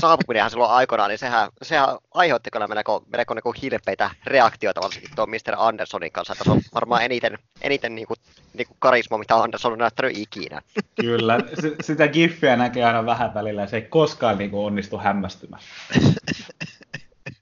saapuminenhan 0.00 0.50
silloin 0.50 0.70
aikoinaan, 0.70 1.10
niin 1.10 1.18
sehän, 1.18 1.50
sehän 1.62 1.88
aiheutti 2.14 2.50
kyllä 2.50 2.68
melko, 2.68 3.04
melko 3.12 3.34
niin 3.34 3.42
kuin 3.42 3.56
hilpeitä 3.62 4.10
reaktioita, 4.26 4.80
varsinkin 4.80 5.10
tuon 5.16 5.30
Mr. 5.30 5.54
Andersonin 5.56 6.12
kanssa. 6.12 6.34
Tässä 6.34 6.52
on 6.52 6.60
varmaan 6.74 7.02
eniten, 7.02 7.38
eniten 7.60 7.94
niin 7.94 8.06
kuin, 8.06 8.16
niin 8.54 8.66
kuin 8.66 8.76
karisma, 8.78 9.18
mitä 9.18 9.36
Anderson 9.36 9.72
on 9.72 9.78
näyttänyt 9.78 10.18
ikinä. 10.18 10.62
Kyllä, 11.00 11.38
S- 11.38 11.86
sitä 11.86 12.08
giffiä 12.08 12.56
näkee 12.56 12.84
aina 12.84 13.06
vähän 13.06 13.34
välillä 13.34 13.60
ja 13.60 13.66
se 13.66 13.76
ei 13.76 13.82
koskaan 13.82 14.38
niin 14.38 14.50
kuin 14.50 14.66
onnistu 14.66 14.98
hämmästymään. 14.98 15.62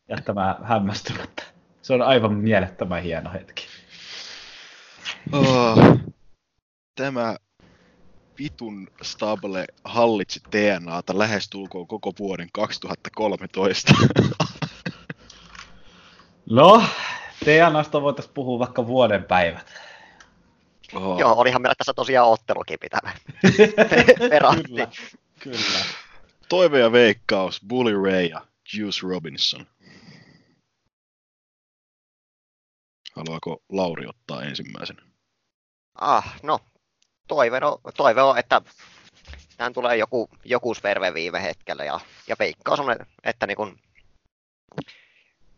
Jättämään 0.08 0.56
hämmästymättä. 0.64 1.42
Se 1.82 1.94
on 1.94 2.02
aivan 2.02 2.34
mielettömän 2.34 3.02
hieno 3.02 3.32
hetki. 3.32 3.66
Oh, 5.32 5.78
tämä 6.94 7.36
vitun 8.38 8.88
stable 9.02 9.66
hallitsi 9.84 10.40
DNAta 10.52 11.18
lähestulkoon 11.18 11.86
koko 11.86 12.12
vuoden 12.18 12.48
2013. 12.52 13.94
No, 16.50 16.82
DNAsta 17.44 18.02
voitaisiin 18.02 18.34
puhua 18.34 18.58
vaikka 18.58 18.86
vuoden 18.86 19.24
päivät. 19.24 19.66
oh. 20.94 21.18
Joo, 21.18 21.34
olihan 21.36 21.62
meillä 21.62 21.74
tässä 21.78 21.94
tosiaan 21.94 22.28
ottelukin. 22.28 22.78
Perattiin. 24.30 24.66
Kyllä, 24.74 24.88
kyllä. 25.40 25.84
Toive 26.48 26.80
ja 26.80 26.92
veikkaus, 26.92 27.60
Bully 27.68 28.04
Ray 28.04 28.24
ja 28.24 28.46
Juice 28.74 29.00
Robinson. 29.08 29.66
Haluaako 33.16 33.62
Lauri 33.68 34.06
ottaa 34.06 34.42
ensimmäisen? 34.42 34.96
Ah, 35.94 36.34
no, 36.42 36.58
toive, 37.28 37.60
no, 37.60 37.80
toive 37.96 38.22
on, 38.22 38.38
että 38.38 38.62
tähän 39.56 39.72
tulee 39.72 39.96
joku, 39.96 40.28
joku 40.44 40.74
sverve 40.74 41.14
viime 41.14 41.42
hetkellä 41.42 41.84
ja, 41.84 42.00
ja 42.28 42.36
veikkaus 42.38 42.80
on, 42.80 42.96
että 43.24 43.46
niin 43.46 43.56
kun 43.56 43.78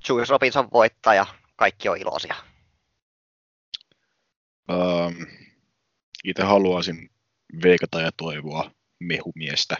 Juice 0.09 0.31
Robinson 0.31 0.69
voittaa 0.73 1.15
ja 1.15 1.27
kaikki 1.57 1.89
on 1.89 1.97
iloisia. 1.97 2.35
Ähm, 4.71 5.23
itse 6.25 6.43
haluaisin 6.43 7.11
veikata 7.63 8.01
ja 8.01 8.11
toivoa 8.17 8.71
mehumiestä. 9.01 9.77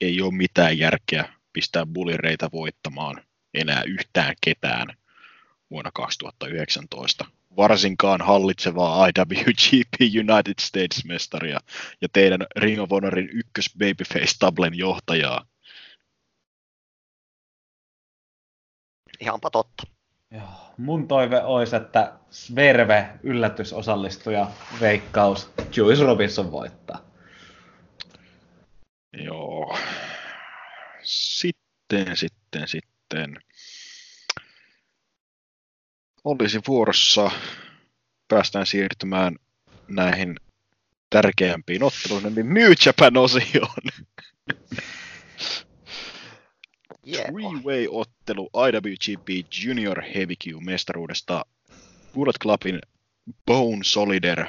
Ei 0.00 0.22
ole 0.22 0.34
mitään 0.34 0.78
järkeä 0.78 1.32
pistää 1.52 1.86
bulireita 1.86 2.50
voittamaan 2.52 3.24
enää 3.54 3.82
yhtään 3.82 4.34
ketään 4.40 4.96
vuonna 5.70 5.90
2019. 5.94 7.24
Varsinkaan 7.56 8.20
hallitsevaa 8.20 9.06
IWGP 9.06 9.94
United 10.00 10.54
States-mestaria 10.60 11.60
ja 12.00 12.08
teidän 12.12 12.46
Ring 12.56 12.82
of 12.82 12.90
Honorin 12.90 13.28
ykkös 13.32 13.70
Babyface 13.78 14.38
Tablen 14.38 14.78
johtajaa. 14.78 15.46
Ihanpa 19.20 19.50
totta. 19.50 19.82
Joo. 20.30 20.74
Mun 20.76 21.08
toive 21.08 21.42
olisi, 21.42 21.76
että 21.76 22.12
Sverve 22.30 23.10
yllätysosallistuja 23.22 24.50
veikkaus 24.80 25.50
Juice 25.76 26.02
Robinson 26.02 26.52
voittaa. 26.52 26.98
Joo. 29.12 29.78
Sitten, 31.02 32.16
sitten, 32.16 32.68
sitten. 32.68 33.36
Olisi 36.24 36.60
vuorossa. 36.68 37.30
Päästään 38.28 38.66
siirtymään 38.66 39.36
näihin 39.88 40.36
tärkeämpiin 41.10 41.82
otteluihin, 41.82 42.32
eli 42.32 42.42
New 42.42 42.72
Japan-osioon. 42.86 43.84
Yeah. 47.06 47.24
Three-way-ottelu 47.26 48.50
IWGP 48.68 49.28
Junior 49.64 50.02
Heavyweight-mestaruudesta 50.02 51.44
Bullet 52.14 52.36
Clubin 52.42 52.80
Bone 53.46 53.78
Solider 53.82 54.46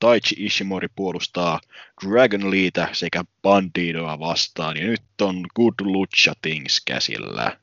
Taichi 0.00 0.34
Ishimori 0.38 0.88
puolustaa 0.96 1.60
Dragon 2.06 2.50
Leeta 2.50 2.88
sekä 2.92 3.24
Bandidoa 3.42 4.18
vastaan, 4.18 4.76
ja 4.76 4.86
nyt 4.86 5.02
on 5.20 5.46
Good 5.56 5.74
Lucha 5.80 6.32
Things 6.42 6.80
käsillä. 6.84 7.56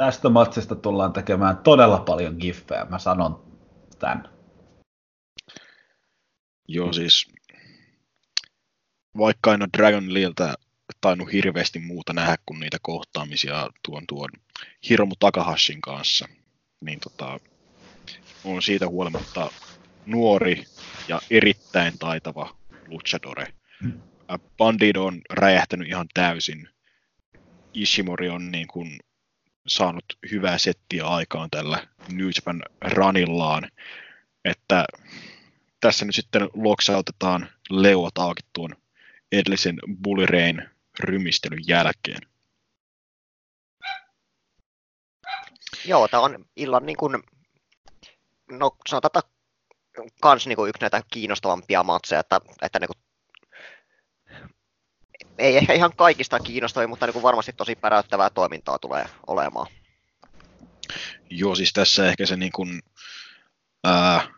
Tästä 0.00 0.28
matsista 0.28 0.74
tullaan 0.74 1.12
tekemään 1.12 1.56
todella 1.58 1.98
paljon 1.98 2.36
giffejä, 2.40 2.84
mä 2.84 2.98
sanon 2.98 3.58
tän. 3.98 4.28
Joo, 6.68 6.92
siis 6.92 7.26
vaikka 9.18 9.54
en 9.54 9.62
ole 9.62 9.68
Dragon 9.76 10.14
Leeltä 10.14 10.54
tainnut 11.00 11.32
hirveästi 11.32 11.78
muuta 11.78 12.12
nähdä 12.12 12.36
kuin 12.46 12.60
niitä 12.60 12.78
kohtaamisia 12.82 13.68
tuon 13.84 14.02
tuon 14.08 14.30
Hiromu 14.88 15.14
Takahashin 15.18 15.80
kanssa, 15.80 16.28
niin 16.80 17.00
tota, 17.00 17.40
on 18.44 18.62
siitä 18.62 18.88
huolimatta 18.88 19.50
nuori 20.06 20.64
ja 21.08 21.20
erittäin 21.30 21.98
taitava 21.98 22.56
luchadore. 22.88 23.54
Ä, 24.32 24.38
Bandido 24.56 25.04
on 25.04 25.20
räjähtänyt 25.30 25.88
ihan 25.88 26.06
täysin. 26.14 26.68
Ishimori 27.74 28.28
on 28.28 28.50
niin 28.50 28.66
kuin 28.66 28.98
saanut 29.66 30.04
hyvää 30.30 30.58
settiä 30.58 31.06
aikaan 31.06 31.50
tällä 31.50 31.86
New 32.12 32.30
Japan 32.36 32.62
ranillaan, 32.80 33.70
että 34.44 34.84
tässä 35.80 36.04
nyt 36.04 36.14
sitten 36.14 36.48
loksautetaan 36.54 37.48
leuat 37.70 38.18
auki 38.18 38.42
tuon 38.52 38.76
edellisen 39.32 39.78
Bully 40.02 40.26
Rain 40.26 40.70
rymistelyn 41.00 41.62
jälkeen. 41.66 42.20
Joo, 45.84 46.08
tämä 46.08 46.22
on 46.22 46.44
illan 46.56 46.86
niin 46.86 46.96
kuin 46.96 47.22
no 48.50 48.76
sanotaan, 48.88 49.10
että 49.24 49.30
kans 50.20 50.46
niinku 50.46 50.66
yksi 50.66 50.80
näitä 50.80 51.02
kiinnostavampia 51.12 51.82
matseja, 51.82 52.20
että, 52.20 52.40
että 52.62 52.78
niinku, 52.78 52.94
ei 55.40 55.56
ehkä 55.56 55.72
ihan 55.72 55.92
kaikista 55.96 56.40
kiinnostavia, 56.40 56.88
mutta 56.88 57.06
niinku 57.06 57.22
varmasti 57.22 57.52
tosi 57.52 57.76
päräyttävää 57.76 58.30
toimintaa 58.30 58.78
tulee 58.78 59.06
olemaan. 59.26 59.66
Joo, 61.30 61.54
siis 61.54 61.72
tässä 61.72 62.08
ehkä 62.08 62.26
se 62.26 62.36
niin 62.36 62.52
kuin, 62.52 62.80
ää, 63.84 64.28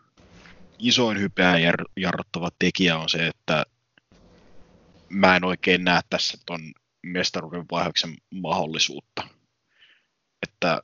isoin 0.79 1.21
hypeä 1.21 1.55
jar- 1.55 1.93
jarruttava 1.97 2.49
tekijä 2.59 2.99
on 2.99 3.09
se, 3.09 3.27
että 3.27 3.65
mä 5.09 5.37
en 5.37 5.45
oikein 5.45 5.85
näe 5.85 6.01
tässä 6.11 6.39
ton 6.47 6.61
mestaruuden 7.03 7.65
vaihoksen 7.71 8.15
mahdollisuutta. 8.31 9.23
Että 10.43 10.83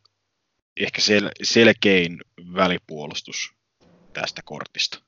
ehkä 0.77 1.03
sel- 1.03 1.33
selkein 1.43 2.21
välipuolustus 2.55 3.53
tästä 4.13 4.43
kortista. 4.45 5.01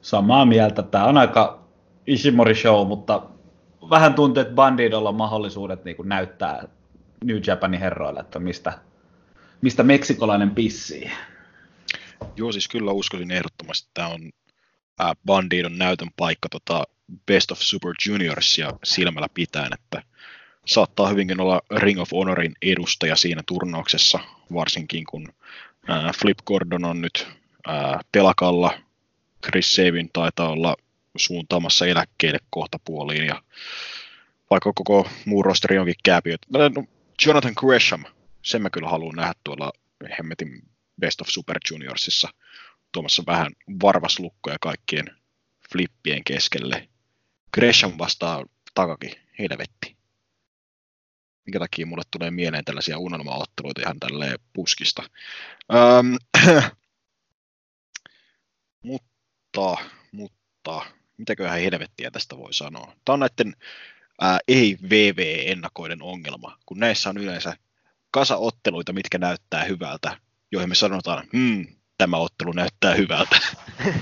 Samaa 0.00 0.44
mieltä. 0.44 0.82
Tämä 0.82 1.04
on 1.04 1.18
aika 1.18 1.68
Ishimori 2.06 2.54
show, 2.54 2.88
mutta 2.88 3.33
vähän 3.90 4.14
tuntuu, 4.14 4.40
että 4.40 4.54
Bandidolla 4.54 5.08
on 5.08 5.14
mahdollisuudet 5.14 5.84
niin 5.84 5.96
kuin 5.96 6.08
näyttää 6.08 6.68
New 7.24 7.38
Japanin 7.46 7.80
herroille, 7.80 8.20
että 8.20 8.38
mistä, 8.38 8.78
mistä 9.60 9.82
meksikolainen 9.82 10.50
pissii. 10.50 11.10
Joo, 12.36 12.52
siis 12.52 12.68
kyllä 12.68 12.92
uskoisin 12.92 13.30
ehdottomasti, 13.30 13.88
että 13.88 13.94
tämä 13.94 14.08
on 14.08 14.30
ää, 14.98 15.12
Bandidon 15.26 15.78
näytön 15.78 16.10
paikka 16.16 16.48
tota 16.48 16.84
Best 17.26 17.50
of 17.50 17.58
Super 17.58 17.92
Juniorsia 18.08 18.72
silmällä 18.84 19.28
pitäen, 19.34 19.72
että 19.72 20.02
saattaa 20.66 21.08
hyvinkin 21.08 21.40
olla 21.40 21.60
Ring 21.76 22.00
of 22.00 22.12
Honorin 22.12 22.54
edustaja 22.62 23.16
siinä 23.16 23.42
turnauksessa, 23.46 24.18
varsinkin 24.52 25.04
kun 25.04 25.28
Flip 26.20 26.38
Gordon 26.46 26.84
on 26.84 27.00
nyt 27.00 27.26
telakalla, 28.12 28.78
Chris 29.46 29.74
Sabin 29.74 30.10
taitaa 30.12 30.48
olla 30.48 30.76
suuntaamassa 31.16 31.86
eläkkeelle 31.86 32.38
kohta 32.50 32.78
puoliin, 32.84 33.26
ja 33.26 33.42
vaikka 34.50 34.72
koko 34.74 35.08
muu 35.24 35.42
rosteri 35.42 35.78
onkin 35.78 35.94
kääpiö. 36.02 36.36
No, 36.50 36.84
Jonathan 37.26 37.52
Gresham, 37.56 38.04
sen 38.42 38.62
mä 38.62 38.70
kyllä 38.70 38.88
haluan 38.88 39.16
nähdä 39.16 39.32
tuolla 39.44 39.72
hemmetin 40.18 40.62
Best 41.00 41.20
of 41.20 41.28
Super 41.28 41.58
Juniorsissa 41.70 42.28
tuomassa 42.92 43.22
vähän 43.26 43.52
varvaslukkoja 43.82 44.56
kaikkien 44.60 45.16
flippien 45.70 46.24
keskelle. 46.24 46.88
Gresham 47.54 47.92
vastaa 47.98 48.44
takaki, 48.74 49.20
helvetti. 49.38 49.96
Minkä 51.46 51.58
takia 51.58 51.86
mulle 51.86 52.02
tulee 52.10 52.30
mieleen 52.30 52.64
tällaisia 52.64 52.98
unelmaotteluita 52.98 53.80
ihan 53.80 54.00
tälleen 54.00 54.38
puskista. 54.52 55.02
Öm, 55.74 56.16
mutta, 58.88 59.76
mutta, 60.12 60.86
mitäköhän 61.16 61.60
helvettiä 61.60 62.10
tästä 62.10 62.36
voi 62.38 62.52
sanoa? 62.52 62.92
Tämä 63.04 63.14
on 63.14 63.20
näiden 63.20 63.54
ää, 64.20 64.38
ei-VV-ennakoiden 64.48 66.02
ongelma, 66.02 66.58
kun 66.66 66.78
näissä 66.78 67.10
on 67.10 67.18
yleensä 67.18 67.56
kasaotteluita, 68.10 68.92
mitkä 68.92 69.18
näyttää 69.18 69.64
hyvältä, 69.64 70.16
joihin 70.52 70.68
me 70.68 70.74
sanotaan, 70.74 71.24
hmm, 71.32 71.66
tämä 71.98 72.16
ottelu 72.16 72.52
näyttää 72.52 72.94
hyvältä. 72.94 73.36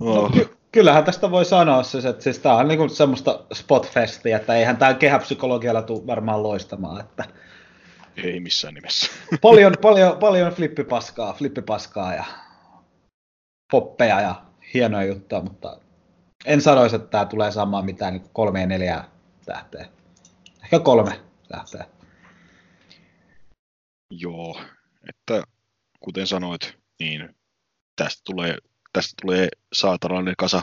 No, 0.00 0.30
ky- 0.32 0.56
kyllähän 0.72 1.04
tästä 1.04 1.30
voi 1.30 1.44
sanoa 1.44 1.82
siis, 1.82 2.04
että 2.04 2.22
siis 2.22 2.38
tämä 2.38 2.54
on 2.54 2.68
niinku 2.68 2.88
semmoista 2.88 3.44
spotfestiä, 3.52 4.36
että 4.36 4.54
eihän 4.54 4.76
tämä 4.76 4.94
kehäpsykologialla 4.94 5.82
tule 5.82 6.06
varmaan 6.06 6.42
loistamaan. 6.42 7.00
Että 7.00 7.24
Ei 8.16 8.40
missään 8.40 8.74
nimessä. 8.74 9.12
paljon, 9.42 9.74
paljon, 9.82 10.18
paljon 10.18 10.52
flippipaskaa, 10.52 11.32
flippipaskaa 11.32 12.14
ja 12.14 12.24
poppeja 13.70 14.20
ja 14.20 14.42
hienoja 14.74 15.06
juttuja, 15.06 15.40
mutta 15.42 15.80
en 16.44 16.60
sanoisi, 16.60 16.96
että 16.96 17.08
tämä 17.08 17.24
tulee 17.24 17.50
saamaan 17.50 17.84
mitään 17.84 18.12
niin 18.12 18.30
kolme 18.32 18.60
ja 18.60 18.66
neljää 18.66 19.08
tähteä. 19.46 19.88
Ehkä 20.62 20.80
kolme 20.80 21.20
tähteä. 21.48 21.84
Joo, 24.10 24.60
että 25.08 25.42
kuten 26.00 26.26
sanoit, 26.26 26.78
niin 27.00 27.36
tästä 27.96 28.22
tulee, 28.24 28.56
tästä 28.92 29.14
tulee 29.22 29.48
saatanainen 29.72 30.34
kasa 30.38 30.62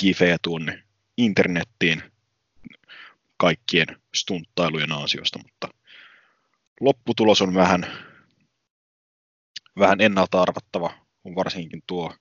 gifejä 0.00 0.36
tuonne 0.42 0.82
internettiin 1.16 2.02
kaikkien 3.36 3.86
stunttailujen 4.14 4.92
ansiosta, 4.92 5.38
mutta 5.38 5.68
lopputulos 6.80 7.42
on 7.42 7.54
vähän, 7.54 7.86
vähän 9.78 10.00
ennalta 10.00 10.42
arvattava, 10.42 11.05
varsinkin 11.34 11.82
tuo 11.86 12.14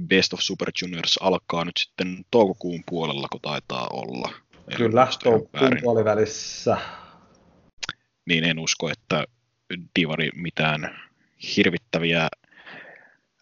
Best 0.00 0.32
of 0.32 0.40
Super 0.40 0.70
Juniors 0.82 1.18
alkaa 1.20 1.64
nyt 1.64 1.76
sitten 1.76 2.24
toukokuun 2.30 2.82
puolella, 2.86 3.28
kun 3.32 3.40
taitaa 3.40 3.86
olla. 3.92 4.32
Kyllä, 4.76 5.08
toukokuun 5.22 5.78
puolivälissä. 5.82 6.76
niin 8.26 8.44
en 8.44 8.58
usko, 8.58 8.90
että 8.90 9.24
Divari 9.98 10.30
mitään 10.34 11.00
hirvittäviä 11.56 12.28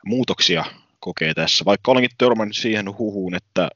muutoksia 0.06 0.64
kokee 1.00 1.34
tässä. 1.34 1.64
Vaikka 1.64 1.92
olenkin 1.92 2.16
törmännyt 2.18 2.56
siihen 2.56 2.98
huhuun, 2.98 3.34
että 3.34 3.68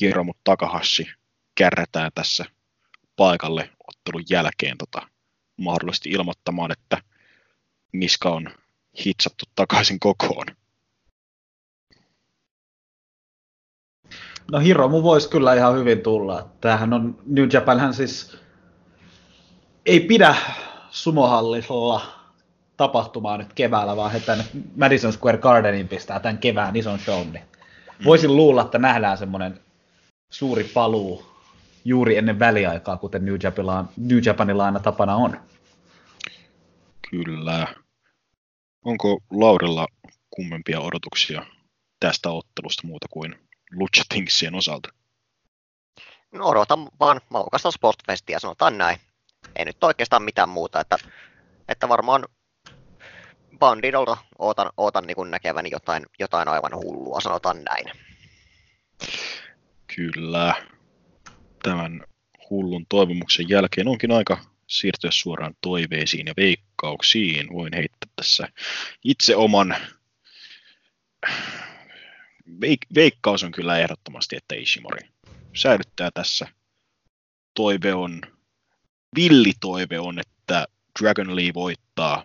Hiromu 0.00 0.32
Takahashi 0.44 1.06
kärrätään 1.54 2.10
tässä 2.14 2.44
paikalle 3.16 3.70
ottelun 3.88 4.24
jälkeen 4.30 4.78
tota, 4.78 5.08
mahdollisesti 5.56 6.10
ilmoittamaan, 6.10 6.72
että 6.72 7.02
Niska 7.92 8.30
on 8.30 8.50
hitsattu 9.04 9.44
takaisin 9.54 10.00
kokoon. 10.00 10.46
No 14.52 14.58
Hiromu 14.58 15.02
voisi 15.02 15.28
kyllä 15.28 15.54
ihan 15.54 15.76
hyvin 15.76 16.00
tulla. 16.00 16.48
Tämähän 16.60 16.92
on, 16.92 17.18
New 17.26 17.48
Japanhän 17.52 17.94
siis 17.94 18.36
ei 19.86 20.00
pidä 20.00 20.34
sumohallilla 20.90 22.02
tapahtumaa 22.76 23.38
nyt 23.38 23.52
keväällä, 23.52 23.96
vaan 23.96 24.12
he 24.12 24.20
tänne 24.20 24.44
Madison 24.76 25.12
Square 25.12 25.38
Gardenin 25.38 25.88
pistää 25.88 26.20
tämän 26.20 26.38
kevään 26.38 26.76
ison 26.76 26.98
shown. 26.98 27.32
Niin 27.32 27.44
voisin 28.04 28.36
luulla, 28.36 28.62
että 28.62 28.78
nähdään 28.78 29.18
semmoinen 29.18 29.60
suuri 30.32 30.64
paluu 30.64 31.26
juuri 31.84 32.16
ennen 32.16 32.38
väliaikaa, 32.38 32.96
kuten 32.96 33.24
New 33.24 33.36
Japanilla, 33.42 33.84
New 33.96 34.18
Japanilla 34.24 34.64
aina 34.64 34.80
tapana 34.80 35.16
on. 35.16 35.40
Kyllä. 37.10 37.66
Onko 38.86 39.18
Laurilla 39.30 39.86
kummempia 40.30 40.80
odotuksia 40.80 41.46
tästä 42.00 42.30
ottelusta 42.30 42.86
muuta 42.86 43.06
kuin 43.10 43.34
Lucha 43.72 44.02
Thingsien 44.08 44.54
osalta? 44.54 44.88
No 46.32 46.46
odotan 46.46 46.88
vaan 47.00 47.20
maukasta 47.30 47.70
Sportfestia, 47.70 48.40
sanotaan 48.40 48.78
näin. 48.78 48.98
Ei 49.56 49.64
nyt 49.64 49.84
oikeastaan 49.84 50.22
mitään 50.22 50.48
muuta, 50.48 50.80
että, 50.80 50.98
että 51.68 51.88
varmaan 51.88 52.24
Bandidolta 53.58 54.16
ootan, 54.38 54.70
ootan 54.76 55.06
niin 55.06 55.30
näkeväni 55.30 55.68
jotain, 55.72 56.06
jotain 56.18 56.48
aivan 56.48 56.74
hullua, 56.74 57.20
sanotaan 57.20 57.64
näin. 57.64 57.84
Kyllä. 59.96 60.54
Tämän 61.62 62.04
hullun 62.50 62.86
toivomuksen 62.88 63.48
jälkeen 63.48 63.88
onkin 63.88 64.12
aika 64.12 64.55
siirtyä 64.66 65.10
suoraan 65.10 65.54
toiveisiin 65.60 66.26
ja 66.26 66.34
veikkauksiin. 66.36 67.52
Voin 67.52 67.72
heittää 67.74 68.10
tässä 68.16 68.48
itse 69.04 69.36
oman 69.36 69.76
Veik- 72.60 72.94
veikkaus 72.94 73.44
on 73.44 73.52
kyllä 73.52 73.78
ehdottomasti, 73.78 74.36
että 74.36 74.54
Ishimori 74.54 75.08
säilyttää 75.54 76.10
tässä. 76.10 76.48
Toive 77.54 77.94
on, 77.94 78.20
villi 79.16 79.52
toive 79.60 79.98
on, 79.98 80.18
että 80.18 80.66
Dragon 81.00 81.36
Lee 81.36 81.54
voittaa, 81.54 82.24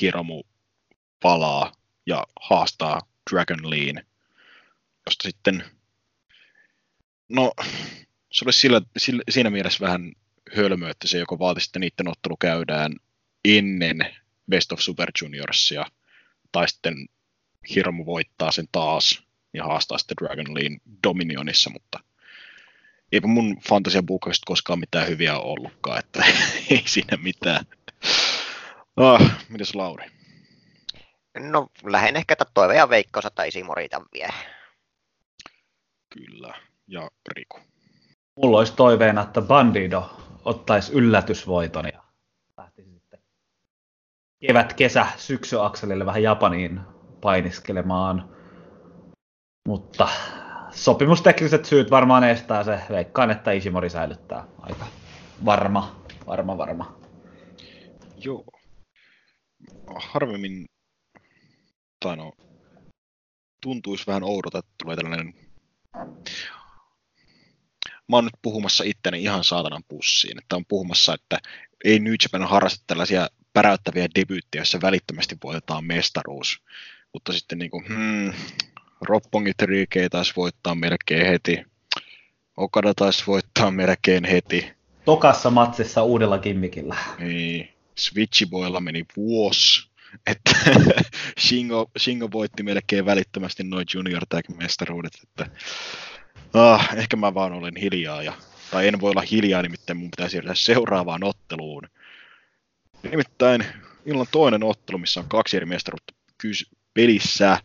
Hiromu 0.00 0.42
palaa 1.22 1.72
ja 2.06 2.26
haastaa 2.40 3.00
Dragon 3.30 3.70
Leen, 3.70 4.06
josta 5.06 5.28
sitten, 5.28 5.64
no 7.28 7.52
se 8.32 8.44
olisi 8.44 8.60
sillä, 8.60 8.80
sillä, 8.96 9.22
siinä 9.30 9.50
mielessä 9.50 9.86
vähän 9.86 10.12
hölmö, 10.56 10.90
että 10.90 11.08
se 11.08 11.18
joko 11.18 11.38
vaatisi, 11.38 11.68
että 11.68 11.78
niiden 11.78 12.08
ottelu 12.08 12.36
käydään 12.36 12.92
ennen 13.44 14.16
Best 14.50 14.72
of 14.72 14.80
Super 14.80 15.10
Juniorsia, 15.22 15.86
tai 16.52 16.68
sitten 16.68 16.94
Hiromu 17.74 18.06
voittaa 18.06 18.52
sen 18.52 18.66
taas 18.72 19.22
ja 19.54 19.64
haastaa 19.64 19.98
sitten 19.98 20.16
Dragon 20.20 20.54
Leen 20.54 20.80
Dominionissa, 21.06 21.70
mutta 21.70 22.00
eipä 23.12 23.26
mun 23.26 23.60
fantasian 23.68 24.06
buukkaista 24.06 24.44
koskaan 24.46 24.78
mitään 24.78 25.08
hyviä 25.08 25.38
ollutkaan, 25.38 25.98
että 25.98 26.24
ei 26.70 26.82
siinä 26.86 27.16
mitään. 27.16 27.64
Ah, 28.96 29.46
mitäs 29.48 29.74
Lauri? 29.74 30.06
No 31.38 31.68
lähden 31.84 32.16
ehkä 32.16 32.36
tätä 32.36 32.50
toive 32.54 32.76
ja 32.76 32.88
veikkaus, 32.88 33.26
että 33.26 33.44
Isimori 33.44 33.88
tämän 33.88 34.08
vie. 34.12 34.28
Kyllä. 36.14 36.54
Ja 36.86 37.10
Riku. 37.36 37.58
Mulla 38.36 38.58
olisi 38.58 38.72
toiveena, 38.72 39.22
että 39.22 39.40
Bandido 39.40 40.29
ottaisi 40.50 40.92
yllätysvoiton 40.92 41.84
ja 41.92 42.02
lähtisi 42.56 42.90
sitten 42.90 43.20
kevät, 44.40 44.72
kesä, 44.72 45.06
syksyakselille 45.16 46.06
vähän 46.06 46.22
Japaniin 46.22 46.80
painiskelemaan. 47.20 48.36
Mutta 49.68 50.08
sopimustekniset 50.70 51.64
syyt 51.64 51.90
varmaan 51.90 52.24
estää 52.24 52.64
se. 52.64 52.80
Veikkaan, 52.90 53.30
että 53.30 53.52
Ishimori 53.52 53.90
säilyttää 53.90 54.46
aika 54.58 54.86
varma, 55.44 56.02
varma, 56.26 56.58
varma. 56.58 57.00
Joo. 58.16 58.44
Harvemmin, 59.96 60.66
tai 62.04 62.16
no, 62.16 62.32
tuntuisi 63.62 64.06
vähän 64.06 64.22
oudolta, 64.22 64.58
että 64.58 64.70
tulee 64.82 64.96
tällainen... 64.96 65.34
Mä 68.10 68.16
oon 68.16 68.24
nyt 68.24 68.42
puhumassa 68.42 68.84
itteni 68.86 69.22
ihan 69.22 69.44
saatanan 69.44 69.84
pussiin. 69.88 70.38
Että 70.38 70.56
on 70.56 70.64
puhumassa, 70.66 71.14
että 71.14 71.38
ei 71.84 71.98
New 71.98 72.14
Japan 72.22 72.48
harrasta 72.48 72.84
tällaisia 72.86 73.28
päräyttäviä 73.52 74.08
debyyttejä, 74.14 74.60
joissa 74.60 74.80
välittömästi 74.82 75.36
voitetaan 75.44 75.84
mestaruus. 75.84 76.62
Mutta 77.12 77.32
sitten 77.32 77.58
niin 77.58 77.70
kuin, 77.70 77.84
hmm, 77.88 78.32
Roppongit 79.00 79.62
Rike 79.62 80.08
taisi 80.08 80.32
voittaa 80.36 80.74
melkein 80.74 81.26
heti. 81.26 81.64
Okada 82.56 82.94
taisi 82.94 83.24
voittaa 83.26 83.70
melkein 83.70 84.24
heti. 84.24 84.72
Tokassa 85.04 85.50
matsissa 85.50 86.02
uudella 86.02 86.38
kimmikillä. 86.38 86.96
Niin. 87.18 87.68
Switchiboilla 87.98 88.80
meni 88.80 89.04
vuosi. 89.16 89.90
Että 90.26 90.50
Shingo, 91.40 91.90
Shingo 91.98 92.28
voitti 92.32 92.62
melkein 92.62 93.06
välittömästi 93.06 93.64
noin 93.64 93.86
junior 93.94 94.22
tag 94.28 94.48
mestaruudet. 94.48 95.12
Että, 95.22 95.50
ah, 96.54 96.88
ehkä 96.96 97.16
mä 97.16 97.34
vaan 97.34 97.52
olen 97.52 97.76
hiljaa. 97.76 98.22
Ja, 98.22 98.32
tai 98.70 98.88
en 98.88 99.00
voi 99.00 99.10
olla 99.10 99.24
hiljaa, 99.30 99.62
nimittäin 99.62 99.96
mun 99.96 100.10
pitäisi 100.10 100.30
siirtyä 100.30 100.54
seuraavaan 100.54 101.24
otteluun. 101.24 101.82
Nimittäin 103.10 103.64
illan 104.06 104.26
toinen 104.30 104.64
ottelu, 104.64 104.98
missä 104.98 105.20
on 105.20 105.28
kaksi 105.28 105.56
eri 105.56 105.66
mestaruutta 105.66 106.12
pelissä. 106.94 107.58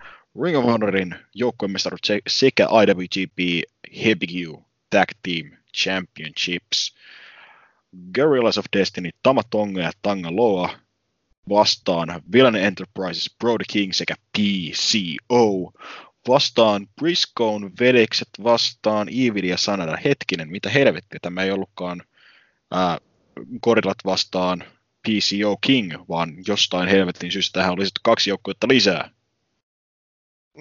Ring 0.44 0.58
of 0.58 0.66
Honorin 0.66 1.16
joukkuemestaruut 1.34 2.02
sekä 2.28 2.68
IWGP 2.84 3.70
Heavy 4.04 4.64
Tag 4.90 5.10
Team 5.24 5.52
Championships. 5.78 6.96
Guerrillas 8.14 8.58
of 8.58 8.66
Destiny, 8.74 9.10
Tama 9.24 9.42
Tonga 9.44 9.82
ja 9.82 9.92
Tanga 10.02 10.36
Loa 10.36 10.80
vastaan 11.50 12.22
Villain 12.32 12.56
Enterprises, 12.56 13.36
Brody 13.40 13.64
King 13.72 13.92
sekä 13.94 14.16
PCO 14.38 15.74
vastaan 16.28 16.88
Briscoe 17.02 17.60
vedekset 17.80 18.30
vastaan 18.44 19.08
Evil 19.10 19.44
ja 19.44 19.58
Sanada. 19.58 19.98
Hetkinen, 20.06 20.50
mitä 20.50 20.70
helvettiä, 20.70 21.20
tämä 21.22 21.44
ei 21.44 21.52
ollutkaan 21.52 22.02
ää, 22.72 22.98
Gorillat 23.62 23.98
vastaan 24.06 24.64
PCO 25.08 25.58
King, 25.62 25.94
vaan 26.10 26.34
jostain 26.48 26.90
helvetin 26.90 27.32
syystä 27.32 27.60
tähän 27.60 27.74
olisi 27.74 27.92
kaksi 28.04 28.30
joukkuetta 28.30 28.68
lisää. 28.68 29.10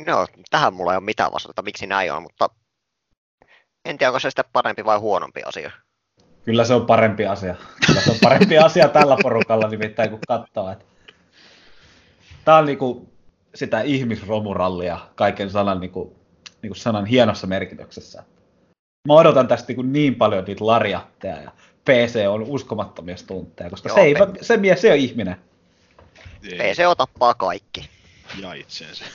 No, 0.06 0.26
tähän 0.50 0.74
mulla 0.74 0.92
ei 0.92 0.96
ole 0.96 1.04
mitään 1.04 1.32
vastata, 1.32 1.62
miksi 1.62 1.86
näin 1.86 2.12
on, 2.12 2.22
mutta 2.22 2.48
en 3.84 3.98
tiedä, 3.98 4.10
onko 4.10 4.20
se 4.20 4.30
sitten 4.30 4.44
parempi 4.52 4.84
vai 4.84 4.98
huonompi 4.98 5.42
asia. 5.42 5.70
Kyllä 6.44 6.64
se 6.64 6.74
on 6.74 6.86
parempi 6.86 7.26
asia. 7.26 7.54
Kyllä 7.86 8.00
se 8.00 8.10
on 8.10 8.16
parempi 8.22 8.58
asia 8.58 8.88
tällä 8.88 9.16
porukalla 9.22 9.68
nimittäin, 9.68 10.10
kun 10.10 10.18
katsoo. 10.28 10.72
Että... 10.72 10.84
Tämä 12.44 12.58
on 12.58 12.66
niinku 12.66 13.13
sitä 13.54 13.80
ihmisromurallia 13.80 14.98
kaiken 15.14 15.50
sanan, 15.50 15.80
niinku, 15.80 16.16
niinku 16.62 16.74
sanan 16.74 17.06
hienossa 17.06 17.46
merkityksessä. 17.46 18.22
Mä 19.08 19.14
odotan 19.14 19.48
tästä 19.48 19.68
niinku 19.68 19.82
niin 19.82 20.14
paljon 20.14 20.44
niitä 20.44 20.66
larjatteja 20.66 21.42
ja 21.42 21.50
PC 21.84 22.24
on 22.28 22.42
uskomattomia 22.42 23.16
stuntteja, 23.16 23.70
koska 23.70 23.88
Joo, 23.88 23.96
se, 23.96 24.02
ei, 24.02 24.14
se 24.40 24.56
mies 24.56 24.80
se 24.80 24.92
on 24.92 24.98
ihminen. 24.98 25.36
PC 26.42 26.96
tappaa 26.96 27.34
kaikki. 27.34 27.90
Ja 28.40 28.52
itsensä. 28.52 29.04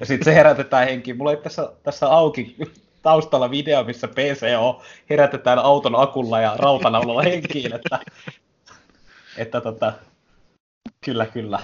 Ja 0.00 0.06
sitten 0.06 0.24
se 0.24 0.34
herätetään 0.34 0.88
henkiin. 0.88 1.16
Mulla 1.16 1.30
ei 1.30 1.36
tässä, 1.36 1.72
tässä 1.82 2.08
auki 2.08 2.56
taustalla 3.02 3.50
video, 3.50 3.84
missä 3.84 4.08
PCO 4.08 4.82
herätetään 5.10 5.58
auton 5.58 6.00
akulla 6.00 6.40
ja 6.40 6.56
rautanaulalla 6.58 7.22
henkiin, 7.22 7.74
että, 7.74 7.98
että 9.36 9.60
tota, 9.60 9.92
kyllä, 11.04 11.26
kyllä. 11.26 11.58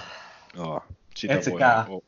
Joo, 0.55 0.81
sitä 1.17 1.33
etsikää, 1.33 1.85
voi... 1.89 2.01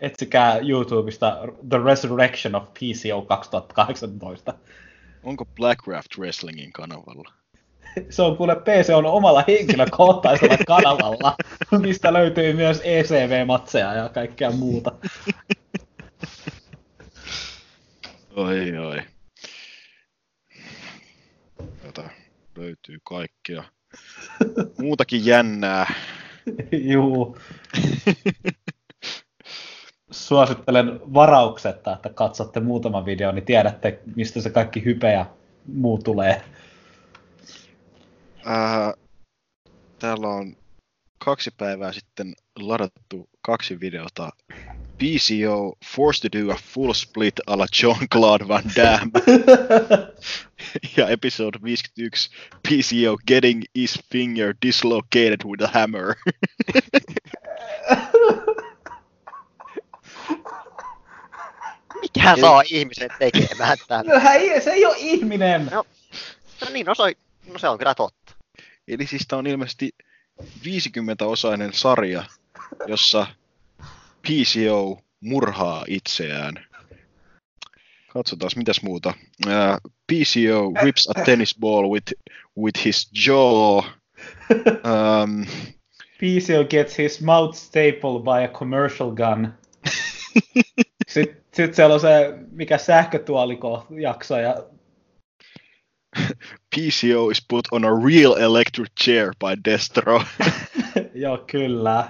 etsikää 0.00 0.58
YouTubesta 0.58 1.38
The 1.68 1.78
Resurrection 1.84 2.54
of 2.54 2.64
PCO 2.74 3.22
2018. 3.22 4.54
Onko 5.22 5.44
Blackraft 5.44 6.18
Wrestlingin 6.18 6.72
kanavalla? 6.72 7.32
Se 8.10 8.22
on 8.22 8.36
kuule 8.36 8.56
PC 8.56 8.90
on 8.94 9.06
omalla 9.06 9.44
henkilökohtaisella 9.48 10.56
kanavalla, 10.76 11.36
mistä 11.80 12.12
löytyy 12.12 12.52
myös 12.52 12.80
ECV-matseja 12.84 13.94
ja 13.94 14.08
kaikkea 14.08 14.50
muuta. 14.50 14.92
Oi, 18.36 18.78
oi. 18.78 19.02
Tätä 21.82 22.10
löytyy 22.56 22.98
kaikkea. 23.04 23.64
Muutakin 24.78 25.26
jännää. 25.26 25.94
Juu. 26.92 27.38
Suosittelen 30.10 31.00
varauksetta, 31.14 31.92
että 31.92 32.08
katsotte 32.08 32.60
muutaman 32.60 33.04
videon, 33.04 33.34
niin 33.34 33.44
tiedätte, 33.44 34.00
mistä 34.16 34.40
se 34.40 34.50
kaikki 34.50 34.84
hype 34.84 35.12
ja 35.12 35.26
muu 35.66 35.98
tulee. 35.98 36.42
Äh, 38.46 38.92
täällä 39.98 40.28
on 40.28 40.56
kaksi 41.24 41.50
päivää 41.56 41.92
sitten 41.92 42.34
ladattu 42.58 43.28
kaksi 43.42 43.80
videota 43.80 44.30
PCO 44.98 45.72
forced 45.84 46.22
to 46.22 46.28
do 46.28 46.50
a 46.50 46.56
full 46.56 46.92
split 46.92 47.40
a 47.46 47.56
la 47.56 47.66
Jean-Claude 47.72 48.48
Van 48.48 48.64
Damme. 48.76 49.10
ja 50.96 51.08
episode 51.08 51.58
51, 51.62 52.30
PCO 52.62 53.16
getting 53.26 53.64
his 53.74 53.98
finger 54.12 54.54
dislocated 54.62 55.44
with 55.44 55.62
a 55.62 55.66
hammer. 55.66 56.14
Mikä 62.00 62.36
saa 62.40 62.62
ihmiset 62.70 63.12
tekemään 63.18 63.78
tämän? 63.88 64.06
No, 64.06 64.20
se 64.64 64.70
ei 64.70 64.86
ole 64.86 64.96
ihminen! 64.98 65.68
No, 65.70 65.84
no 66.60 66.68
niin, 66.72 66.86
no 66.86 66.94
se, 66.94 67.02
no 67.52 67.58
se 67.58 67.68
on 67.68 67.78
kyllä 67.78 67.94
totta. 67.94 68.34
Eli 68.88 69.06
siis 69.06 69.26
tämä 69.28 69.38
on 69.38 69.46
ilmeisesti 69.46 69.90
50-osainen 70.42 71.72
sarja, 71.72 72.24
jossa 72.86 73.26
PCO 74.28 75.00
murhaa 75.20 75.84
itseään. 75.88 76.64
Katsotaan, 78.08 78.50
mitäs 78.56 78.82
muuta. 78.82 79.14
Uh, 79.46 79.92
PCO 80.12 80.72
rips 80.82 81.08
a 81.08 81.24
tennis 81.24 81.56
ball 81.60 81.90
with, 81.90 82.12
with 82.56 82.84
his 82.84 83.10
jaw. 83.26 83.82
Um, 84.84 85.46
PCO 86.18 86.64
gets 86.64 86.98
his 86.98 87.20
mouth 87.20 87.56
stapled 87.56 88.22
by 88.22 88.44
a 88.44 88.48
commercial 88.48 89.10
gun. 89.10 89.54
Sitten 91.08 91.44
sit 91.54 91.74
siellä 91.74 91.94
on 91.94 92.00
se, 92.00 92.38
mikä 92.50 92.78
sähkötuoliko 92.78 93.86
jakso 93.90 94.38
ja 94.38 94.64
PCO 96.76 97.30
is 97.30 97.44
put 97.48 97.68
on 97.72 97.84
a 97.84 97.94
real 98.04 98.36
electric 98.36 98.90
chair 99.04 99.32
by 99.38 99.70
Destro. 99.70 100.22
Joo, 101.14 101.38
kyllä. 101.46 102.08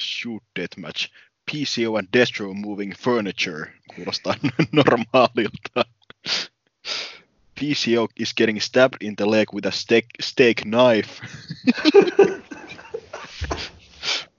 Shoot 0.00 0.42
deathmatch. 0.54 1.08
PCO 1.46 1.98
and 1.98 2.10
Destro 2.10 2.54
moving 2.54 2.92
furniture. 2.92 3.72
Kuulostaa 3.92 4.34
normaalilta. 4.72 5.84
PCO 7.56 8.08
is 8.16 8.32
getting 8.32 8.58
stabbed 8.60 9.02
in 9.02 9.14
the 9.16 9.26
leg 9.26 9.52
with 9.52 9.66
a 9.66 9.72
steak, 9.72 10.06
steak 10.20 10.64
knife. 10.64 11.20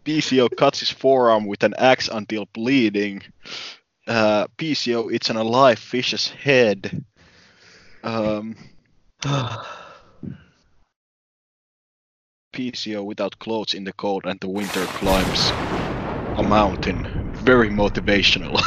PCO 0.05 0.49
cuts 0.57 0.79
his 0.79 0.89
forearm 0.89 1.45
with 1.45 1.63
an 1.63 1.75
axe 1.77 2.09
until 2.11 2.47
bleeding. 2.53 3.21
Uh, 4.07 4.47
PCO 4.57 5.11
eats 5.13 5.29
an 5.29 5.37
alive 5.37 5.77
fish's 5.77 6.29
head. 6.29 7.05
Um, 8.03 8.55
PCO 12.53 13.03
without 13.05 13.39
clothes 13.39 13.73
in 13.73 13.85
the 13.85 13.93
cold 13.93 14.25
and 14.25 14.39
the 14.41 14.49
winter 14.49 14.85
climbs 14.85 15.51
a 16.37 16.43
mountain. 16.43 17.07
Very 17.35 17.69
motivational. 17.69 18.59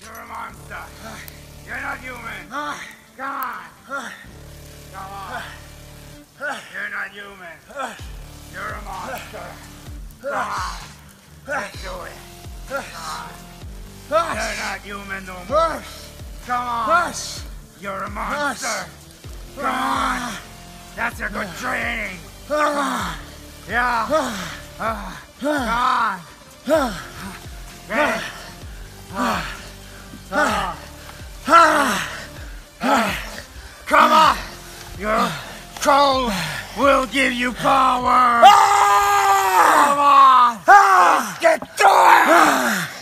You're 0.00 0.12
a 0.12 0.26
monster. 0.26 0.84
You're 1.66 1.80
not 1.80 1.98
human. 2.00 2.48
Come 2.50 2.76
on. 3.20 3.56
Come 4.92 5.10
on. 5.10 5.42
You're 6.72 6.90
not 6.90 7.10
human. 7.12 7.58
You're 8.52 8.72
a 8.72 8.82
monster. 8.82 9.46
Come 10.20 10.34
on. 10.34 10.80
Let's 11.48 11.82
do 11.82 12.02
it. 12.02 12.12
Come 12.68 12.84
on. 12.94 13.30
You're 14.10 14.56
not 14.62 14.80
human 14.82 15.24
no 15.26 15.44
more. 15.48 15.82
Come 16.46 16.62
on. 16.62 17.12
You're 17.80 18.04
a 18.04 18.08
monster. 18.08 18.86
Come 19.56 19.66
on. 19.66 20.32
That's 20.94 21.20
a 21.20 21.28
good 21.28 21.48
training. 21.58 22.18
Yeah. 23.68 24.06
Come 25.40 25.58
on. 25.58 26.20
Ready? 27.88 28.22
Come 33.86 34.12
on. 34.12 34.36
Your 35.00 35.30
cold 35.80 36.32
will 36.78 37.06
give 37.06 37.32
you 37.32 37.52
power. 37.54 38.42
Come 39.84 39.98
on. 39.98 40.58
Get 41.40 41.58
to 41.58 41.88
it. 41.88 42.26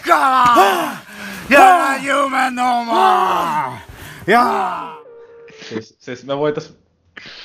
Come 0.03 0.33
on. 0.33 0.94
No 2.51 2.85
more. 2.85 3.79
Yeah. 4.29 4.97
Siis, 5.69 5.97
siis 5.99 6.25
me 6.25 6.39
voitais, 6.39 6.79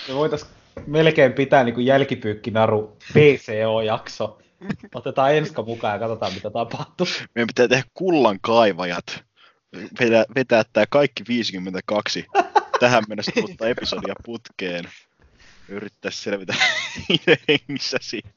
me 0.08 0.16
voitais 0.16 0.46
melkein 0.88 1.34
pitää 1.34 1.64
niin 1.64 1.76
kuin 1.76 1.86
jälkipyykkinaru 1.86 2.98
PCO-jakso. 3.14 4.40
Otetaan 4.96 5.36
Enska 5.36 5.64
mukaan 5.64 5.94
ja 5.94 6.00
katsotaan 6.00 6.34
mitä 6.34 6.50
tapahtuu. 6.50 7.08
Meidän 7.36 7.48
pitää 7.48 7.68
tehdä 7.68 7.84
kullan 7.94 8.40
kaivajat. 8.42 9.24
Vetää, 10.00 10.26
vetää 10.36 10.64
tämä 10.74 10.86
kaikki 10.90 11.24
52 11.28 12.26
tähän 12.80 13.04
mennessä 13.10 13.32
tullutta 13.36 13.68
episodia 13.68 14.14
putkeen. 14.26 14.86
Yrittää 15.70 16.12
selvitä 16.12 16.54
hengissä 17.48 17.98
siitä. 18.02 18.30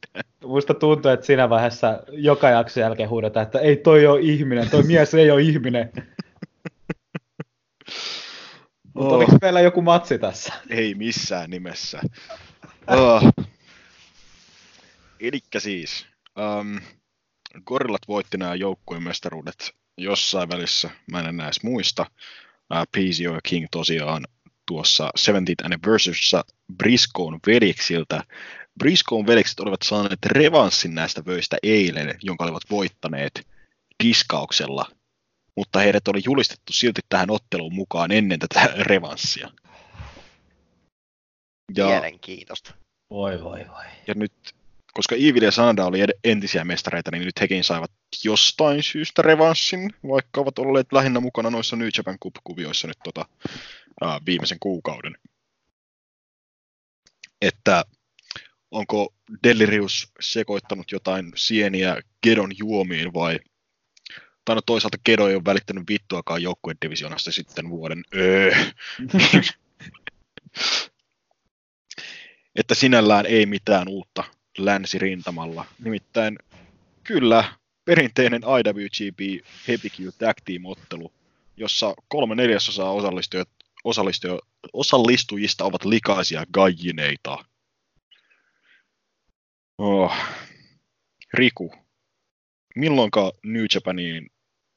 Musta 0.44 0.74
tuntuu, 0.74 1.10
että 1.10 1.26
siinä 1.26 1.50
vaiheessa 1.50 2.00
joka 2.08 2.50
jakson 2.50 2.80
jälkeen 2.80 3.08
huudetaan, 3.08 3.46
että 3.46 3.58
ei 3.58 3.76
toi 3.76 4.06
ole 4.06 4.20
ihminen, 4.20 4.70
toi 4.70 4.82
mies 4.82 5.14
ei 5.14 5.30
ole 5.30 5.42
ihminen. 5.42 5.90
Mutta 8.94 9.08
Oh. 9.08 9.16
oliko 9.16 9.32
meillä 9.42 9.60
joku 9.60 9.82
matsi 9.82 10.18
tässä? 10.18 10.52
Ei 10.68 10.94
missään 10.94 11.50
nimessä. 11.50 12.00
Oh. 12.86 13.22
Elikkä 15.20 15.60
siis, 15.60 16.06
um, 16.60 16.80
Gorillat 17.64 18.08
voitti 18.08 18.38
nämä 18.38 18.54
joukkueen 18.54 19.02
mestaruudet 19.02 19.74
jossain 19.98 20.48
välissä, 20.48 20.90
mä 21.10 21.20
en 21.20 21.26
enää 21.26 21.46
edes 21.46 21.62
muista. 21.62 22.06
Uh, 22.74 22.82
PCO 22.92 23.34
ja 23.34 23.40
King 23.42 23.66
tosiaan 23.70 24.24
tuossa 24.66 25.10
70th 25.18 25.64
Anniversaryssa 25.64 26.44
Briscoon 26.76 27.38
veljeksiltä. 27.46 28.22
Briscoon 28.78 29.26
veljekset 29.26 29.60
olivat 29.60 29.82
saaneet 29.84 30.26
revanssin 30.26 30.94
näistä 30.94 31.24
vöistä 31.26 31.56
eilen, 31.62 32.14
jonka 32.22 32.44
olivat 32.44 32.62
voittaneet 32.70 33.46
diskauksella, 34.04 34.84
mutta 35.56 35.78
heidät 35.78 36.08
oli 36.08 36.20
julistettu 36.24 36.72
silti 36.72 37.00
tähän 37.08 37.30
otteluun 37.30 37.74
mukaan 37.74 38.12
ennen 38.12 38.38
tätä 38.38 38.74
revanssia. 38.90 39.50
Ja, 41.76 41.86
Mielenkiintoista. 41.86 42.74
Voi 43.10 43.42
voi 43.42 43.66
voi. 43.68 43.84
ja 44.06 44.14
nyt, 44.14 44.32
koska 44.94 45.14
Evil 45.14 45.42
ja 45.42 45.50
Sanada 45.50 45.84
oli 45.84 45.98
entisiä 46.24 46.64
mestareita, 46.64 47.10
niin 47.10 47.24
nyt 47.24 47.40
hekin 47.40 47.64
saivat 47.64 47.90
jostain 48.24 48.82
syystä 48.82 49.22
revanssin, 49.22 49.94
vaikka 50.08 50.40
ovat 50.40 50.58
olleet 50.58 50.92
lähinnä 50.92 51.20
mukana 51.20 51.50
noissa 51.50 51.76
New 51.76 51.88
Japan 51.96 52.18
Cup-kuvioissa 52.18 52.88
nyt 52.88 52.98
tota, 53.04 53.26
ää, 54.00 54.20
viimeisen 54.26 54.58
kuukauden. 54.60 55.14
Että 57.42 57.84
onko 58.70 59.14
Delirius 59.42 60.12
sekoittanut 60.20 60.92
jotain 60.92 61.32
sieniä 61.36 61.96
Gedon 62.22 62.52
juomiin 62.58 63.14
vai 63.14 63.38
tai 64.44 64.54
no 64.54 64.62
toisaalta 64.66 64.98
Gedo 65.04 65.28
ei 65.28 65.34
ole 65.34 65.44
välittänyt 65.44 65.84
vittuakaan 65.88 66.42
joukkuedivisionasta 66.42 67.32
sitten 67.32 67.70
vuoden 67.70 68.04
öö. 68.14 68.52
että 72.56 72.74
sinällään 72.74 73.26
ei 73.26 73.46
mitään 73.46 73.88
uutta 73.88 74.24
länsirintamalla. 74.58 75.64
Nimittäin 75.84 76.38
kyllä 77.04 77.44
perinteinen 77.84 78.42
IWGP 78.42 79.46
Happy 79.68 79.88
Q 79.88 80.14
Tag 80.18 80.36
Team 80.44 80.64
ottelu, 80.64 81.12
jossa 81.56 81.94
kolme 82.08 82.34
neljäsosaa 82.34 82.92
osallistujat, 82.92 83.48
osallistuja, 83.84 84.38
osallistujista 84.72 85.64
ovat 85.64 85.84
likaisia 85.84 86.46
gajineita. 86.52 87.44
Oh. 89.78 90.12
Riku, 91.34 91.74
milloinka 92.76 93.32
New 93.44 93.64
Japaniin 93.74 94.30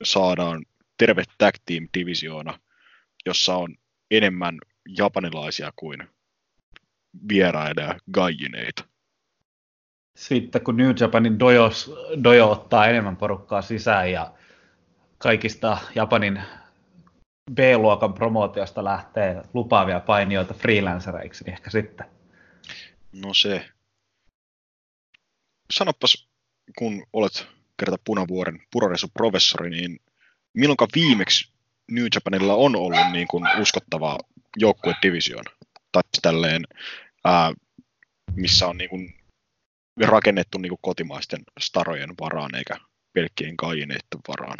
saadaan 0.03 0.65
terve 0.97 1.23
tag 1.37 1.55
team 1.65 1.87
divisioona, 1.97 2.59
jossa 3.25 3.55
on 3.55 3.75
enemmän 4.11 4.57
japanilaisia 4.97 5.73
kuin 5.75 6.07
vieraita 7.29 7.81
ja 7.81 7.99
gajineita? 8.13 8.87
Sitten 10.17 10.63
kun 10.63 10.77
New 10.77 10.91
Japanin 10.99 11.39
dojos, 11.39 11.91
dojo 12.23 12.51
ottaa 12.51 12.87
enemmän 12.87 13.17
porukkaa 13.17 13.61
sisään 13.61 14.11
ja 14.11 14.33
kaikista 15.17 15.77
Japanin 15.95 16.41
B-luokan 17.53 18.13
promootiosta 18.13 18.83
lähtee 18.83 19.41
lupaavia 19.53 19.99
painijoita 19.99 20.53
freelancereiksi, 20.53 21.43
niin 21.43 21.53
ehkä 21.53 21.69
sitten. 21.69 22.05
No 23.11 23.33
se. 23.33 23.69
Sanopas, 25.73 26.27
kun 26.77 27.05
olet 27.13 27.47
kerta 27.77 27.97
Punavuoren 28.05 28.61
puroresu-professori, 28.71 29.69
niin 29.69 29.99
milloinka 30.53 30.87
viimeksi 30.95 31.53
New 31.91 32.05
Japanilla 32.15 32.55
on 32.55 32.75
ollut 32.75 33.11
niin 33.11 33.27
kuin 33.27 33.43
uskottava 33.59 34.17
joukkuedivisioona? 34.57 35.51
Tai 35.91 36.01
siis 36.03 36.21
tälleen, 36.21 36.67
ää, 37.23 37.53
missä 38.35 38.67
on 38.67 38.77
niin 38.77 38.89
kuin 38.89 39.13
rakennettu 40.01 40.57
niin 40.57 40.69
kuin 40.69 40.79
kotimaisten 40.81 41.43
starojen 41.59 42.13
varaan, 42.19 42.55
eikä 42.55 42.77
pelkkien 43.13 43.57
kaineiden 43.57 44.19
varaan. 44.27 44.57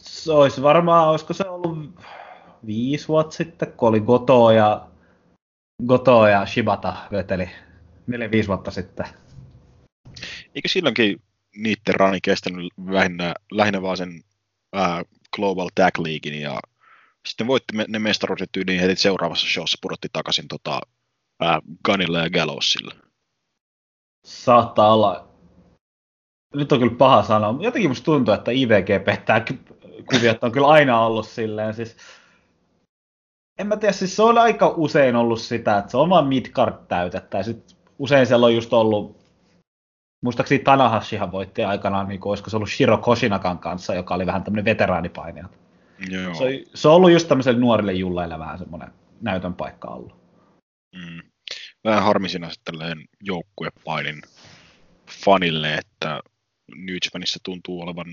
Se 0.00 0.32
olisi 0.32 0.62
varmaan, 0.62 1.08
olisiko 1.08 1.32
se 1.32 1.48
ollut 1.48 2.00
viisi 2.66 3.08
vuotta 3.08 3.36
sitten, 3.36 3.72
kun 3.72 3.88
oli 3.88 4.00
Goto 4.00 4.50
ja, 4.50 4.88
Goto 5.86 6.26
ja 6.26 6.46
Shibata 6.46 6.96
veteli 7.12 7.50
neljä 8.06 8.30
viisi 8.30 8.48
vuotta 8.48 8.70
sitten. 8.70 9.06
Eikö 10.54 10.68
silloinkin 10.68 11.22
niiden 11.62 11.94
rani 11.94 12.20
kestänyt 12.20 12.72
lähinnä, 12.90 13.34
lähinnä 13.52 13.82
vaan 13.82 13.96
sen 13.96 14.20
ää, 14.72 15.02
Global 15.36 15.68
Tag 15.74 15.98
Leaguein 15.98 16.40
ja 16.40 16.60
sitten 17.28 17.46
voitti 17.46 17.76
me, 17.76 17.84
ne 17.88 17.98
mestaruudet 17.98 18.56
yli 18.56 18.80
heti 18.80 18.96
seuraavassa 18.96 19.46
showssa 19.46 19.78
pudotti 19.82 20.08
takaisin 20.12 20.48
tota, 20.48 20.80
ää, 21.40 21.60
Gunilla 21.84 22.18
ja 22.18 22.30
Gallowsilla. 22.30 22.94
Saattaa 24.26 24.94
olla, 24.94 25.28
nyt 26.54 26.72
on 26.72 26.78
kyllä 26.78 26.94
paha 26.94 27.52
mutta 27.52 27.64
jotenkin 27.64 27.90
musta 27.90 28.04
tuntuu, 28.04 28.34
että 28.34 28.50
IVG 28.50 29.04
pettää 29.04 29.40
ky- 29.40 29.64
kuviot 30.12 30.44
on 30.44 30.52
kyllä 30.52 30.68
aina 30.68 31.00
ollut 31.00 31.28
silleen, 31.28 31.74
siis 31.74 31.96
en 33.58 33.66
mä 33.66 33.76
tiedä, 33.76 33.92
siis 33.92 34.16
se 34.16 34.22
on 34.22 34.38
aika 34.38 34.74
usein 34.76 35.16
ollut 35.16 35.40
sitä, 35.40 35.78
että 35.78 35.90
se 35.90 35.96
on 35.96 36.10
vaan 36.10 36.26
midcard 36.26 36.86
täytettä 36.88 37.38
ja 37.38 37.42
sit 37.42 37.76
usein 37.98 38.26
siellä 38.26 38.46
on 38.46 38.54
just 38.54 38.72
ollut, 38.72 39.17
muistaakseni 40.20 40.58
Tanahashihan 40.64 41.32
voitti 41.32 41.64
aikanaan, 41.64 42.08
niin 42.08 42.20
kuin, 42.20 42.30
olisiko 42.30 42.50
se 42.50 42.56
ollut 42.56 42.70
Shiro 42.70 42.98
Koshinakan 42.98 43.58
kanssa, 43.58 43.94
joka 43.94 44.14
oli 44.14 44.26
vähän 44.26 44.44
tämmöinen 44.44 44.64
veteraanipainija. 44.64 45.48
Joo. 46.10 46.34
Se, 46.34 46.44
on- 46.44 46.50
se 46.74 46.88
on 46.88 46.94
ollut 46.94 47.12
just 47.12 47.28
tämmöiselle 47.28 47.60
nuorille 47.60 47.92
julleille 47.92 48.38
vähän 48.38 48.58
semmoinen 48.58 48.90
näytön 49.20 49.54
paikka 49.54 49.88
ollut. 49.88 50.16
Mm. 50.96 51.22
Vähän 51.84 52.02
harmi 52.02 52.28
sinänsä 52.28 52.60
tälleen 52.64 53.04
joukkuepainin 53.20 54.22
fanille, 55.24 55.74
että 55.74 56.20
New 56.76 56.96
Japanissa 57.04 57.38
tuntuu 57.42 57.80
olevan 57.80 58.06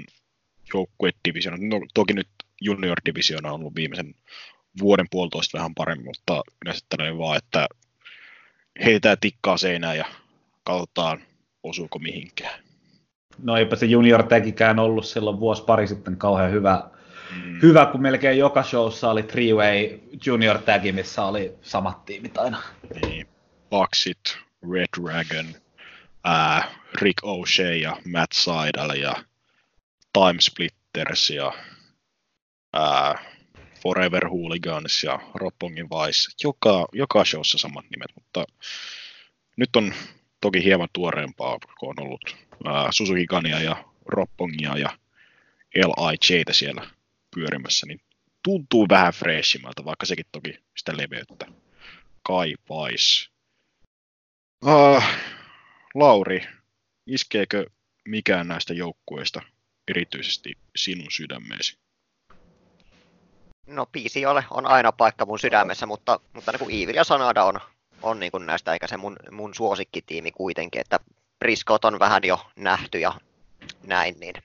joukkuedivisioona. 0.73 1.67
No, 1.67 1.85
toki 1.93 2.13
nyt 2.13 2.27
junior 2.61 2.97
divisiona 3.05 3.49
on 3.51 3.59
ollut 3.59 3.75
viimeisen 3.75 4.13
vuoden 4.79 5.05
puolitoista 5.11 5.57
vähän 5.57 5.75
paremmin, 5.75 6.05
mutta 6.05 6.41
yleensä 6.65 6.85
tällainen 6.89 7.17
vaan, 7.17 7.37
että 7.37 7.67
heitää 8.85 9.15
tikkaa 9.21 9.57
seinään 9.57 9.97
ja 9.97 10.05
katsotaan, 10.63 11.21
osuuko 11.69 11.99
mihinkään. 11.99 12.59
No 13.43 13.57
eipä 13.57 13.75
se 13.75 13.85
junior 13.85 14.23
tagikään 14.23 14.79
ollut 14.79 15.05
silloin 15.05 15.39
vuosi 15.39 15.63
pari 15.63 15.87
sitten 15.87 16.17
kauhean 16.17 16.51
hyvä, 16.51 16.83
Mm. 17.43 17.61
hyvä, 17.61 17.85
kun 17.85 18.01
melkein 18.01 18.37
joka 18.37 18.63
showssa 18.63 19.09
oli 19.09 19.21
three-way 19.21 19.99
junior 20.25 20.57
tagi, 20.57 20.91
missä 20.91 21.23
oli 21.23 21.53
samat 21.61 22.05
tiimit 22.05 22.37
aina. 22.37 22.61
Niin. 23.01 23.27
Buxit, 23.69 24.37
Red 24.73 24.87
Dragon, 25.01 25.45
ää, 26.23 26.71
Rick 27.01 27.23
O'Shea 27.23 27.81
ja 27.81 27.97
Matt 28.11 28.31
Seidel 28.31 28.89
ja 28.89 29.15
Time 30.13 30.41
Splitters 30.41 31.29
ja 31.29 31.53
ää, 32.73 33.25
Forever 33.83 34.27
Hooligans 34.29 35.03
ja 35.03 35.19
Roppongin 35.33 35.87
Vice. 35.89 36.31
Joka, 36.43 36.87
joka 36.93 37.25
showssa 37.25 37.57
samat 37.57 37.85
nimet, 37.89 38.09
mutta 38.15 38.45
nyt 39.57 39.75
on 39.75 39.93
toki 40.45 40.63
hieman 40.63 40.87
tuoreempaa, 40.93 41.57
kun 41.79 41.89
on 41.89 42.05
ollut 42.05 42.35
ää, 42.65 42.91
Suzuki 42.91 43.25
Gania 43.25 43.59
ja 43.59 43.85
Roppongia 44.05 44.77
ja 44.77 44.89
LIJtä 45.75 46.53
siellä 46.53 46.87
pyörimässä, 47.35 47.85
niin 47.85 47.99
tuntuu 48.43 48.85
vähän 48.89 49.13
freshimmalta, 49.13 49.85
vaikka 49.85 50.05
sekin 50.05 50.25
toki 50.31 50.59
sitä 50.77 50.97
leveyttä 50.97 51.45
kaipais. 52.23 53.29
Uh, 54.65 55.03
Lauri, 55.95 56.47
iskeekö 57.07 57.65
mikään 58.07 58.47
näistä 58.47 58.73
joukkueista 58.73 59.41
erityisesti 59.87 60.53
sinun 60.75 61.11
sydämeesi? 61.11 61.77
No 63.67 63.87
ole 64.29 64.45
on 64.49 64.65
aina 64.65 64.91
paikka 64.91 65.25
mun 65.25 65.39
sydämessä, 65.39 65.85
mutta, 65.85 66.19
mutta 66.33 66.51
niin 66.51 66.59
kuin 66.59 66.83
Evil 66.83 66.95
ja 66.95 67.03
Sanada 67.03 67.43
on, 67.43 67.59
on 68.01 68.19
niin 68.19 68.31
kuin 68.31 68.45
näistä 68.45 68.73
eikä 68.73 68.87
se 68.87 68.97
mun, 68.97 69.15
mun 69.31 69.55
suosikkitiimi 69.55 70.31
kuitenkin, 70.31 70.81
että 70.81 70.99
Briscot 71.39 71.85
on 71.85 71.99
vähän 71.99 72.21
jo 72.23 72.51
nähty 72.55 72.99
ja 72.99 73.19
näin, 73.83 74.19
niin. 74.19 74.35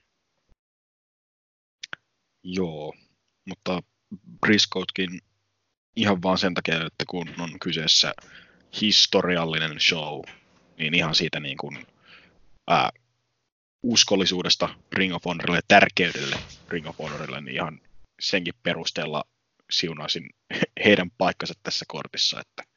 Joo, 2.44 2.94
mutta 3.48 3.82
Briscottkin 4.40 5.20
ihan 5.96 6.22
vaan 6.22 6.38
sen 6.38 6.54
takia, 6.54 6.86
että 6.86 7.04
kun 7.08 7.28
on 7.38 7.58
kyseessä 7.60 8.14
historiallinen 8.80 9.80
show, 9.80 10.20
niin 10.78 10.94
ihan 10.94 11.14
siitä 11.14 11.40
niin 11.40 11.56
kuin, 11.56 11.86
ää, 12.68 12.90
uskollisuudesta 13.82 14.68
Ring 14.92 15.14
of 15.14 15.24
Honorille, 15.24 15.60
tärkeydelle 15.68 16.36
Ring 16.68 16.88
of 16.88 16.98
Honorille, 16.98 17.40
niin 17.40 17.54
ihan 17.54 17.80
senkin 18.20 18.54
perusteella 18.62 19.24
siunaisin 19.70 20.30
heidän 20.84 21.10
paikkansa 21.18 21.54
tässä 21.62 21.84
kortissa, 21.88 22.40
että 22.40 22.69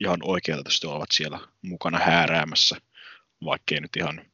ihan 0.00 0.18
oikeutetusti 0.22 0.86
ovat 0.86 1.10
siellä 1.12 1.40
mukana 1.62 1.98
hääräämässä, 1.98 2.76
vaikkei 3.44 3.80
nyt 3.80 3.96
ihan 3.96 4.26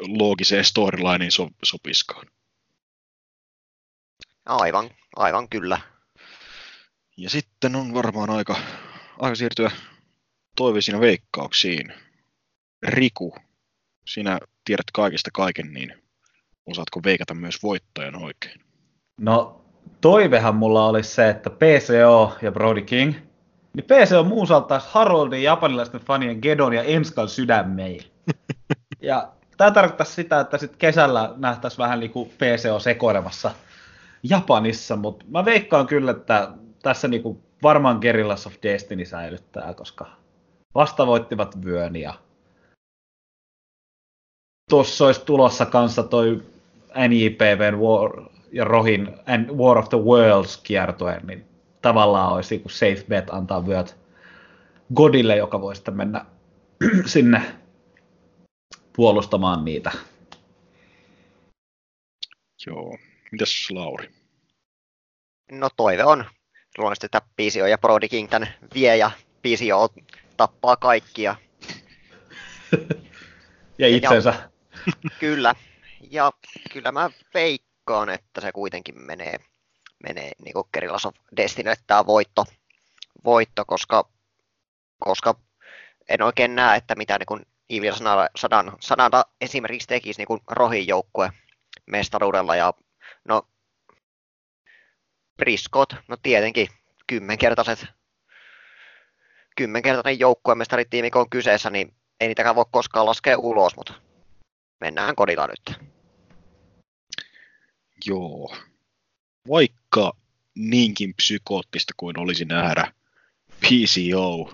loogiseen 0.00 0.64
storylineen 0.64 1.30
so, 1.30 1.48
sopiskaan. 1.64 2.26
Aivan, 4.46 4.90
aivan 5.16 5.48
kyllä. 5.48 5.80
Ja 7.16 7.30
sitten 7.30 7.76
on 7.76 7.94
varmaan 7.94 8.30
aika, 8.30 8.56
aika 9.18 9.34
siirtyä 9.34 9.70
toiveisiin 10.56 11.00
veikkauksiin. 11.00 11.94
Riku, 12.86 13.36
sinä 14.06 14.38
tiedät 14.64 14.86
kaikista 14.92 15.30
kaiken, 15.34 15.72
niin 15.72 16.02
osaatko 16.66 17.00
veikata 17.04 17.34
myös 17.34 17.62
voittajan 17.62 18.22
oikein? 18.22 18.60
No 19.20 19.64
toivehan 20.00 20.56
mulla 20.56 20.86
oli 20.86 21.02
se, 21.02 21.28
että 21.28 21.50
PCO 21.50 22.36
ja 22.42 22.52
Brody 22.52 22.82
King, 22.82 23.14
niin 23.74 23.84
PCO 23.84 24.24
muusaltaisi 24.24 24.88
Haroldin 24.90 25.42
japanilaisten 25.42 26.00
fanien 26.00 26.38
Gedon 26.42 26.72
ja 26.72 26.82
Enskan 26.82 27.28
sydämeen. 27.28 28.00
ja 29.00 29.28
tämä 29.56 29.70
tarkoittaa 29.70 30.06
sitä, 30.06 30.40
että 30.40 30.58
sitten 30.58 30.78
kesällä 30.78 31.34
nähtäisiin 31.36 31.78
vähän 31.78 32.00
niin 32.00 32.10
kuin 32.10 32.28
PCO 32.28 32.78
sekoilemassa 32.78 33.50
Japanissa, 34.22 34.96
mutta 34.96 35.24
mä 35.28 35.44
veikkaan 35.44 35.86
kyllä, 35.86 36.10
että 36.10 36.48
tässä 36.82 37.08
niin 37.08 37.22
kuin 37.22 37.42
varmaan 37.62 37.98
Guerrillas 38.00 38.46
of 38.46 38.54
Destiny 38.62 39.04
säilyttää, 39.04 39.74
koska 39.74 40.06
vasta 40.74 41.06
voittivat 41.06 41.64
vyön 41.64 41.96
ja 41.96 42.14
tuossa 44.70 45.06
olisi 45.06 45.24
tulossa 45.24 45.66
kanssa 45.66 46.02
toi 46.02 46.42
NJPVn 47.08 47.80
War 47.80 48.22
ja 48.52 48.64
Rohin 48.64 49.16
War 49.56 49.78
of 49.78 49.88
the 49.88 49.98
Worlds 49.98 50.56
kiertue, 50.56 51.20
niin 51.26 51.49
tavallaan 51.82 52.32
olisi 52.32 52.58
kuin 52.58 52.72
safe 52.72 53.04
bet 53.08 53.30
antaa 53.30 53.66
vyöt 53.66 53.96
Godille, 54.94 55.36
joka 55.36 55.60
voi 55.60 55.76
sitten 55.76 55.96
mennä 55.96 56.24
sinne 57.06 57.42
puolustamaan 58.96 59.64
niitä. 59.64 59.90
Joo. 62.66 62.98
Mitäs 63.32 63.70
Lauri? 63.70 64.10
No 65.52 65.68
toive 65.76 66.04
on 66.04 66.24
luonnollisesti, 66.78 67.06
että 67.06 67.20
PCO 67.20 67.66
ja 67.66 67.78
Brody 67.78 68.08
King 68.08 68.28
tämän 68.28 68.48
vie 68.74 68.96
ja 68.96 69.10
PCO 69.42 69.88
tappaa 70.36 70.76
kaikkia. 70.76 71.36
ja 73.78 73.88
itsensä. 73.88 74.30
Ja, 74.30 75.10
kyllä. 75.20 75.54
Ja 76.10 76.32
kyllä 76.72 76.92
mä 76.92 77.10
veikkaan, 77.34 78.08
että 78.08 78.40
se 78.40 78.52
kuitenkin 78.52 78.98
menee, 78.98 79.36
menee 80.02 80.32
niin 80.44 80.52
kuin 80.54 80.68
Kerillas 80.72 81.06
of 81.06 81.14
Destiny, 81.36 81.70
tämä 81.86 82.06
voitto, 82.06 82.44
voitto 83.24 83.64
koska, 83.64 84.08
koska 84.98 85.34
en 86.08 86.22
oikein 86.22 86.54
näe, 86.54 86.76
että 86.76 86.94
mitä 86.94 87.18
niin 87.18 87.26
kuin 87.26 87.46
Evil 87.70 87.94
Sadan, 88.36 88.72
Sanada 88.80 89.24
esimerkiksi 89.40 89.88
tekisi 89.88 90.20
niin 90.20 90.26
kuin 90.26 90.40
Rohin 90.50 90.86
joukkue 90.86 91.32
mestaruudella 91.86 92.56
ja 92.56 92.74
no 93.24 93.48
Briscott, 95.36 95.94
no 96.08 96.16
tietenkin 96.22 96.68
kymmenkertaiset 97.06 97.86
kymmenkertainen 99.56 100.20
joukkuemestaritiimi, 100.20 101.10
kun 101.10 101.20
on 101.20 101.30
kyseessä, 101.30 101.70
niin 101.70 101.94
ei 102.20 102.28
niitäkään 102.28 102.54
voi 102.54 102.64
koskaan 102.70 103.06
laskea 103.06 103.38
ulos, 103.38 103.76
mutta 103.76 103.94
mennään 104.80 105.16
kodilla 105.16 105.46
nyt. 105.46 105.80
Joo. 108.06 108.56
Vaikka 109.96 110.16
niinkin 110.54 111.14
psykoottista 111.14 111.94
kuin 111.96 112.18
olisi 112.18 112.44
nähdä 112.44 112.92
PCO 113.60 114.52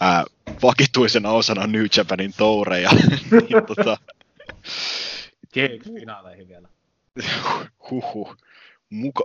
ää, 0.00 0.24
vakituisena 0.62 1.30
osana 1.30 1.66
New 1.66 1.84
Japanin 1.96 2.32
toureja, 2.36 2.90
niin 3.30 3.66
tota... 3.66 3.96
finaaleihin 5.94 6.48
vielä. 6.48 6.68
Huhhuh. 7.90 8.36
Muka... 8.90 9.24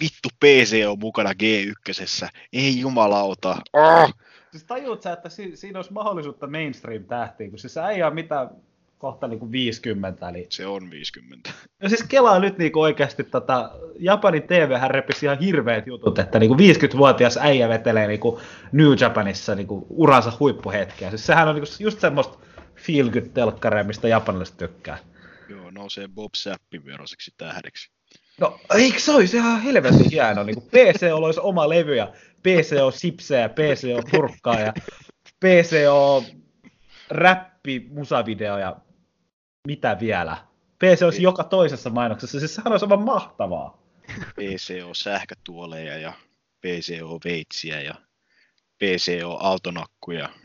Vittu 0.00 0.28
PC 0.40 0.84
on 0.88 0.98
mukana 0.98 1.30
G1. 1.30 2.28
Ei 2.52 2.80
jumalauta. 2.80 3.56
Oh! 3.72 4.14
Siis 4.50 4.64
tajuut 4.64 5.02
sä, 5.02 5.12
että 5.12 5.28
si- 5.28 5.56
siinä 5.56 5.78
olisi 5.78 5.92
mahdollisuutta 5.92 6.46
mainstream-tähtiin, 6.46 7.50
kun 7.50 7.58
siis 7.58 7.76
ei 7.76 8.02
ole 8.02 8.14
mitään 8.14 8.50
kohta 9.02 9.28
niin 9.28 9.38
kuin 9.38 9.52
50. 9.52 10.28
Eli... 10.28 10.46
Se 10.50 10.66
on 10.66 10.90
50. 10.90 11.50
No 11.82 11.88
siis 11.88 12.02
kelaa 12.02 12.38
nyt 12.38 12.58
niin 12.58 12.72
kuin 12.72 12.82
oikeasti 12.82 13.24
tota, 13.24 13.70
Japanin 13.98 14.42
TV 14.42 14.70
repisi 14.88 15.26
ihan 15.26 15.38
hirveät 15.38 15.86
jutut, 15.86 16.18
että 16.18 16.38
niin 16.38 16.48
kuin 16.48 16.60
50-vuotias 16.60 17.36
äijä 17.36 17.68
vetelee 17.68 18.06
niin 18.06 18.20
kuin 18.20 18.40
New 18.72 18.92
Japanissa 19.00 19.54
niin 19.54 19.66
kuin 19.66 19.86
uransa 19.90 20.32
huippuhetkeä. 20.40 21.08
Siis 21.08 21.26
sehän 21.26 21.48
on 21.48 21.54
niin 21.54 21.64
kuin 21.64 21.84
just 21.84 22.00
semmoista 22.00 22.38
feel 22.76 23.10
good 23.10 23.26
telkkaria, 23.34 23.84
mistä 23.84 24.08
japanilaiset 24.08 24.56
tykkää. 24.56 24.98
Joo, 25.48 25.70
nousee 25.70 26.08
Bob 26.08 26.30
Sappin 26.34 26.84
veroseksi 26.86 27.34
tähdeksi. 27.38 27.90
No, 28.40 28.58
eikö 28.74 28.98
se 28.98 29.12
olisi 29.12 29.36
ihan 29.36 29.62
helvetin 29.62 30.10
hieno? 30.10 30.42
Niin 30.42 30.62
PC 30.62 31.12
olisi 31.12 31.40
oma 31.42 31.68
levy 31.68 31.96
ja 31.96 32.12
PC 32.42 32.76
on 32.82 32.92
sipsejä, 32.92 33.48
PC 33.48 33.94
on 33.96 34.02
purkkaa 34.10 34.60
ja 34.60 34.72
PC 35.40 35.76
on 35.90 36.22
räppi, 37.10 37.86
musavideo 37.90 38.58
ja 38.58 38.76
mitä 39.66 39.96
vielä? 40.00 40.36
PC 40.78 41.02
olisi 41.02 41.22
joka 41.22 41.44
toisessa 41.44 41.90
mainoksessa, 41.90 42.38
siis 42.38 42.54
sehän 42.54 42.72
olisi 42.72 42.84
aivan 42.84 43.02
mahtavaa. 43.02 43.82
PC 44.36 44.82
on 44.84 44.94
sähkötuoleja 44.94 45.98
ja 45.98 46.12
PC 46.60 47.02
on 47.02 47.20
veitsiä 47.24 47.80
ja 47.80 47.94
PC 48.78 49.20
on 49.24 49.36
autonakkuja. 49.40 50.28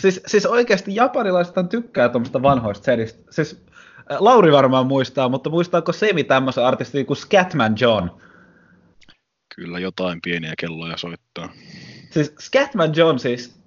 Siis, 0.00 0.20
siis 0.26 0.46
oikeasti 0.46 0.94
japanilaiset 0.94 1.54
tykkää 1.70 2.08
tuommoista 2.08 2.42
vanhoista 2.42 2.84
seristä. 2.84 3.32
Siis 3.32 3.64
Lauri 4.18 4.52
varmaan 4.52 4.86
muistaa, 4.86 5.28
mutta 5.28 5.50
muistaako 5.50 5.92
Semi 5.92 6.24
tämmöisen 6.24 6.64
artistin 6.64 7.06
kuin 7.06 7.16
Scatman 7.16 7.74
John? 7.80 8.10
Kyllä 9.54 9.78
jotain 9.78 10.20
pieniä 10.22 10.54
kelloja 10.58 10.96
soittaa. 10.96 11.52
Siis 12.10 12.34
Scatman 12.40 12.96
John 12.96 13.18
siis 13.18 13.59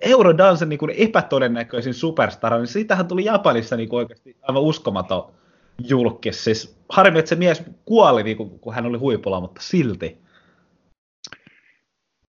Eurodansen 0.00 0.68
niin 0.68 0.78
kuin 0.78 0.94
epätodennäköisin 0.96 1.94
superstar, 1.94 2.58
niin 2.58 2.66
siitähän 2.66 3.08
tuli 3.08 3.24
Japanissa 3.24 3.76
niin 3.76 3.88
kuin 3.88 3.98
oikeasti 3.98 4.36
aivan 4.42 4.62
uskomaton 4.62 5.32
julkis. 5.84 6.44
Siis 6.44 6.76
harmi, 6.88 7.18
että 7.18 7.28
se 7.28 7.34
mies 7.34 7.62
kuoli, 7.84 8.22
niin 8.22 8.36
kuin, 8.36 8.58
kun 8.58 8.74
hän 8.74 8.86
oli 8.86 8.98
huipulla, 8.98 9.40
mutta 9.40 9.60
silti. 9.60 10.18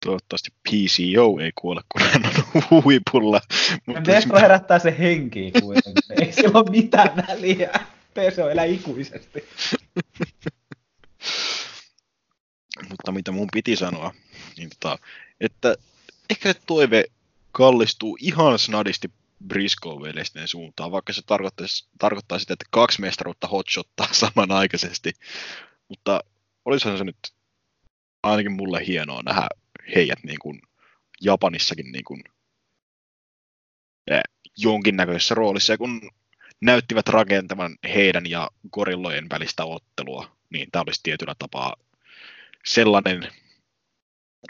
Toivottavasti 0.04 0.50
PCO 0.68 1.38
ei 1.40 1.52
kuole, 1.54 1.80
kun 1.88 2.02
hän 2.02 2.22
on 2.54 2.62
huipulla. 2.70 3.40
Mutta 3.86 4.04
Destro 4.04 4.36
sitä... 4.36 4.40
herättää 4.40 4.78
se 4.78 4.94
henkiä 4.98 5.50
kuitenkin. 5.60 6.22
ei 6.22 6.32
sillä 6.32 6.58
ole 6.58 6.70
mitään 6.70 7.24
väliä. 7.28 7.70
PCO 8.14 8.48
elää 8.48 8.64
ikuisesti. 8.64 9.44
mutta 12.88 13.12
mitä 13.12 13.32
mun 13.32 13.48
piti 13.52 13.76
sanoa, 13.76 14.14
niin 14.56 14.70
tota, 14.80 14.98
että 15.40 15.76
ehkä 16.30 16.52
se 16.52 16.60
toive 16.66 17.04
kallistuu 17.52 18.18
ihan 18.20 18.58
snadisti 18.58 19.10
Briscoe-veljesten 19.48 20.48
suuntaan, 20.48 20.92
vaikka 20.92 21.12
se 21.12 21.22
tarkoittaisi, 21.26 21.88
tarkoittaa 21.98 22.38
sitä, 22.38 22.52
että 22.52 22.64
kaksi 22.70 23.00
mestaruutta 23.00 23.46
hotshottaa 23.46 24.08
samanaikaisesti. 24.24 25.12
Mutta 25.88 26.20
olisihan 26.64 26.98
se 26.98 27.04
nyt 27.04 27.18
ainakin 28.22 28.52
mulle 28.52 28.86
hienoa 28.86 29.22
nähdä 29.22 29.48
heidät 29.94 30.18
niin 30.22 30.38
kuin 30.38 30.62
Japanissakin 31.20 31.92
niin 31.92 32.04
kuin, 32.04 32.24
eh, 34.10 34.22
jonkinnäköisessä 34.56 35.34
roolissa, 35.34 35.78
kun 35.78 36.10
näyttivät 36.60 37.08
rakentavan 37.08 37.76
heidän 37.84 38.26
ja 38.26 38.50
gorillojen 38.70 39.30
välistä 39.30 39.64
ottelua 39.64 40.38
niin 40.50 40.70
tämä 40.70 40.82
olisi 40.86 41.00
tietyllä 41.02 41.34
tapaa 41.38 41.76
sellainen, 42.64 43.28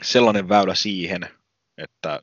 sellainen 0.03 0.49
väylä 0.49 0.75
siihen, 0.75 1.29
että 1.79 2.23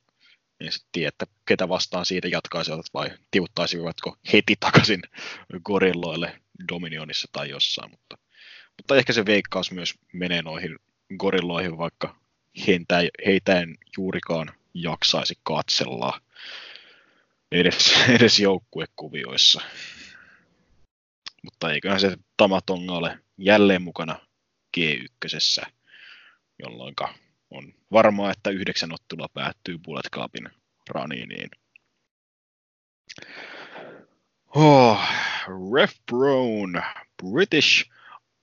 en 0.59 0.71
sitten 0.71 0.89
tiedä, 0.91 1.07
että 1.07 1.25
ketä 1.45 1.69
vastaan 1.69 2.05
siitä 2.05 2.27
jatkaisivat 2.27 2.85
vai 2.93 3.09
tiuttaisivatko 3.31 4.17
heti 4.33 4.55
takaisin 4.59 5.01
gorilloille 5.63 6.41
Dominionissa 6.71 7.27
tai 7.31 7.49
jossain, 7.49 7.91
mutta, 7.91 8.17
mutta 8.77 8.95
ehkä 8.97 9.13
se 9.13 9.25
veikkaus 9.25 9.71
myös 9.71 9.93
menee 10.13 10.41
noihin 10.41 10.79
gorilloihin, 11.17 11.77
vaikka 11.77 12.15
heitä, 12.67 12.95
heitä 13.25 13.59
en 13.59 13.75
juurikaan 13.97 14.53
jaksaisi 14.73 15.33
katsella 15.43 16.21
edes, 17.51 17.93
edes 18.15 18.39
joukkuekuvioissa. 18.39 19.61
Mutta 21.43 21.73
eiköhän 21.73 21.99
se 21.99 22.17
Tamatonga 22.37 22.93
ole 22.93 23.19
jälleen 23.37 23.81
mukana 23.81 24.19
G1, 24.77 25.65
jolloin 26.59 26.95
on 27.51 27.73
varmaa, 27.91 28.31
että 28.31 28.49
yhdeksän 28.49 28.93
ottelua 28.93 29.27
päättyy 29.33 29.77
Bullet 29.77 30.09
Cupin 30.11 30.49
raniiniin. 30.89 31.49
Oh, 34.55 34.99
Ref 35.73 35.95
Brown, 36.11 36.81
British, 37.23 37.89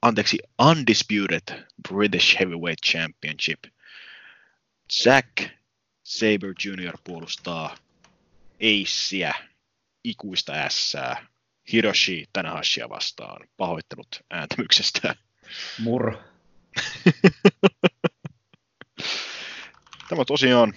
anteeksi, 0.03 0.38
Undisputed 0.70 1.66
British 1.88 2.40
Heavyweight 2.40 2.84
Championship. 2.86 3.64
Zack 4.92 5.28
Saber 6.03 6.55
Jr. 6.64 6.98
puolustaa 7.05 7.76
Aceä, 8.62 9.34
ikuista 10.05 10.53
ässää, 10.53 11.26
Hiroshi 11.72 12.26
Tanahashia 12.32 12.88
vastaan. 12.88 13.48
Pahoittelut 13.57 14.20
ääntämyksestä. 14.30 15.16
Mur. 15.78 16.16
Tämä 20.13 20.25
tosiaan 20.25 20.75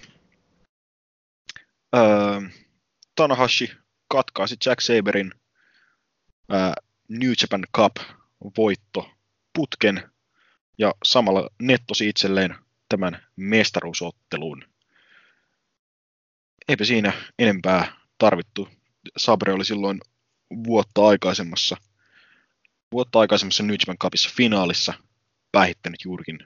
öö, 1.96 2.02
Tanahashi 3.16 3.72
katkaisi 4.08 4.56
Jack 4.66 4.82
Saberin 4.82 5.32
öö, 6.54 6.60
New 7.10 7.32
Japan 7.42 7.64
Cup 7.76 7.96
voitto 8.58 9.12
putken 9.54 10.12
ja 10.78 10.94
samalla 11.04 11.50
nettosi 11.62 12.10
itselleen 12.10 12.56
tämän 12.90 13.26
mestaruusotteluun. 13.36 14.64
Eipä 16.68 16.86
siinä 16.86 17.14
enempää 17.40 17.96
tarvittu. 18.18 18.70
Sabre 19.18 19.54
oli 19.54 19.66
silloin 19.66 20.02
vuotta 20.64 21.08
aikaisemmassa, 21.08 21.78
vuotta 22.92 23.20
aikaisemmassa 23.20 23.64
New 23.64 23.76
Japan 23.80 23.98
Cupissa 23.98 24.30
finaalissa 24.38 24.94
päihittänyt 25.52 26.00
juurikin 26.06 26.40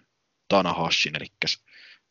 Tanahashin, 0.48 1.16
eli 1.16 1.26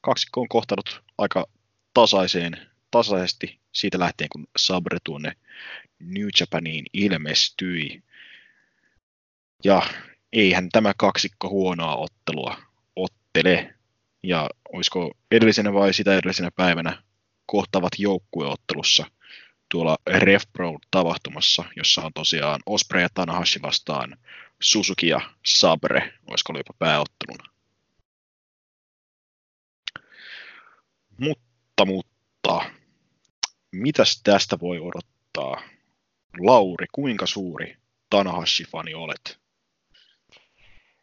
kaksikko 0.00 0.40
on 0.40 0.48
kohtanut 0.48 1.02
aika 1.18 1.46
tasaiseen, 1.94 2.68
tasaisesti 2.90 3.58
siitä 3.72 3.98
lähtien, 3.98 4.28
kun 4.32 4.46
Sabre 4.56 4.98
tuonne 5.04 5.32
New 5.98 6.28
Japaniin 6.40 6.84
ilmestyi. 6.92 8.02
Ja 9.64 9.82
eihän 10.32 10.68
tämä 10.68 10.92
kaksikko 10.96 11.48
huonoa 11.48 11.96
ottelua 11.96 12.56
ottele. 12.96 13.74
Ja 14.22 14.50
olisiko 14.72 15.10
edellisenä 15.30 15.72
vai 15.72 15.94
sitä 15.94 16.16
edellisenä 16.16 16.50
päivänä 16.56 17.02
kohtavat 17.46 17.92
joukkueottelussa 17.98 19.06
tuolla 19.68 19.96
RefPro 20.06 20.78
tapahtumassa, 20.90 21.64
jossa 21.76 22.02
on 22.02 22.12
tosiaan 22.14 22.60
Osprey 22.66 23.02
ja 23.02 23.08
Tanahashi 23.14 23.62
vastaan 23.62 24.16
Suzuki 24.60 25.08
ja 25.08 25.20
Sabre, 25.46 26.12
olisiko 26.26 26.52
jopa 26.56 26.74
pääotteluna. 26.78 27.57
Mutta, 31.20 31.84
mutta, 31.84 32.70
mitäs 33.72 34.20
tästä 34.22 34.60
voi 34.60 34.78
odottaa? 34.78 35.62
Lauri, 36.40 36.86
kuinka 36.92 37.26
suuri 37.26 37.76
Tanahashi-fani 38.10 38.94
olet? 38.94 39.40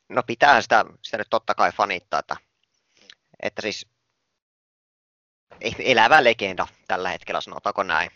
No 0.10 0.24
pitää 0.24 0.62
sitä, 0.62 0.86
sitä 1.02 1.18
nyt 1.18 1.28
totta 1.30 1.56
kai 1.56 1.72
fanittaa, 1.72 2.20
että, 2.20 2.36
että 3.40 3.62
siis 3.62 3.88
elävä 5.80 6.24
legenda 6.24 6.68
tällä 6.88 7.10
hetkellä, 7.10 7.42
sanotaanko 7.42 7.84
näin. 7.84 8.12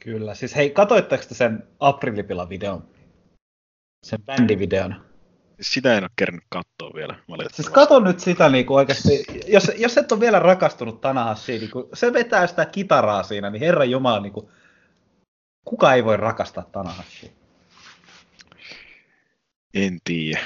Kyllä, 0.00 0.34
siis 0.34 0.56
hei, 0.56 0.70
katoitteko 0.70 1.24
te 1.28 1.34
sen 1.34 1.68
Aprilipila-videon? 1.80 2.94
Sen 4.06 4.22
bändivideon? 4.22 5.11
Sitä 5.62 5.96
en 5.96 6.04
ole 6.04 6.10
kerännyt 6.16 6.44
katsoa 6.48 6.90
vielä, 6.94 7.18
Siis 7.52 7.68
kato 7.68 8.00
nyt 8.00 8.20
sitä 8.20 8.48
niin 8.48 8.66
kuin 8.66 8.76
oikeasti, 8.76 9.24
jos, 9.46 9.70
jos 9.76 9.98
et 9.98 10.12
ole 10.12 10.20
vielä 10.20 10.38
rakastunut 10.38 11.00
Tanahashiin, 11.00 11.60
niin 11.60 11.70
kun 11.70 11.88
se 11.94 12.12
vetää 12.12 12.46
sitä 12.46 12.66
kitaraa 12.66 13.22
siinä, 13.22 13.50
niin 13.50 13.60
herra 13.60 13.84
Jumala, 13.84 14.20
niin 14.20 14.32
kuin, 14.32 14.48
kuka 15.64 15.94
ei 15.94 16.04
voi 16.04 16.16
rakastaa 16.16 16.64
Tanahashia? 16.72 17.30
En 19.74 19.98
tiedä. 20.04 20.40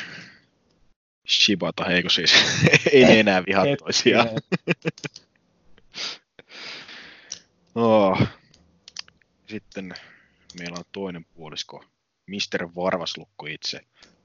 Shibata, 1.29 1.87
eikö 1.87 2.11
siis? 2.11 2.35
ei 2.93 3.05
ne 3.05 3.21
enää 3.21 3.43
vihaa 3.47 3.65
toisiaan. 3.79 4.29
oh. 7.75 8.23
Sitten 9.47 9.95
meillä 10.59 10.79
on 10.79 10.85
toinen 10.93 11.25
puolisko, 11.25 11.85
Mr. 12.27 12.69
Varvaslukko 12.77 13.47
itse, 13.47 13.81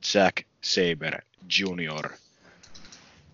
Zack 0.05 0.37
Saber 0.61 1.21
Jr. 1.59 2.09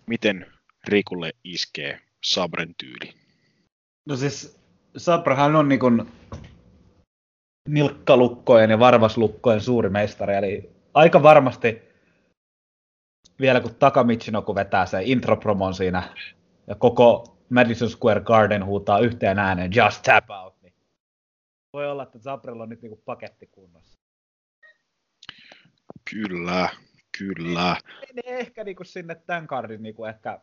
Miten 0.06 0.46
Rikulle 0.88 1.32
iskee 1.44 2.00
Sabren 2.24 2.74
tyyli? 2.74 3.14
No 4.06 4.16
siis 4.16 4.58
Sabrahan 4.96 5.56
on 5.56 5.68
niin 5.68 5.80
nilkkalukkojen 7.68 8.70
ja 8.70 8.78
varvaslukkojen 8.78 9.60
suuri 9.60 9.88
mestari, 9.88 10.34
eli 10.34 10.70
aika 10.94 11.22
varmasti 11.22 11.82
vielä 13.40 13.60
kun 13.60 13.74
Takamichinoku 13.74 14.54
vetää 14.54 14.86
se 14.86 15.02
intropromon 15.02 15.74
siinä 15.74 16.14
ja 16.66 16.74
koko 16.74 17.38
Madison 17.50 17.90
Square 17.90 18.20
Garden 18.20 18.64
huutaa 18.64 18.98
yhteen 18.98 19.38
ääneen 19.38 19.70
Just 19.74 20.02
Tap 20.02 20.30
Out, 20.30 20.62
niin 20.62 20.74
voi 21.72 21.90
olla, 21.90 22.02
että 22.02 22.18
Zabrella 22.18 22.62
on 22.62 22.68
nyt 22.68 22.82
niinku 22.82 23.02
paketti 23.04 23.46
kunnossa. 23.46 23.98
Kyllä, 26.10 26.68
kyllä. 27.18 27.76
Menee 28.14 28.40
ehkä 28.40 28.64
niinku 28.64 28.84
sinne 28.84 29.14
tämän 29.14 29.46
kardin 29.46 29.82
niinku 29.82 30.04
ehkä, 30.04 30.40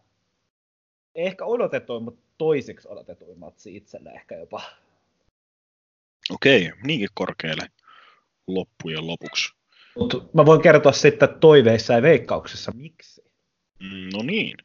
ehkä 1.15 1.45
odotetuin, 1.45 2.03
mutta 2.03 2.21
toisiksi 2.37 2.87
odotetuin 2.87 3.39
matsi 3.39 3.75
itselle 3.75 4.09
ehkä 4.09 4.35
jopa. 4.35 4.61
Okei, 6.29 6.71
niinkin 6.83 7.09
korkealle 7.13 7.71
loppujen 8.47 9.07
lopuksi. 9.07 9.53
Mut 9.95 10.33
mä 10.33 10.45
voin 10.45 10.61
kertoa 10.61 10.91
sitten 10.91 11.39
toiveissa 11.39 11.93
ja 11.93 12.01
veikkauksissa, 12.01 12.71
miksi. 12.75 13.23
Mm, 13.79 14.09
no 14.13 14.23
niin. 14.23 14.57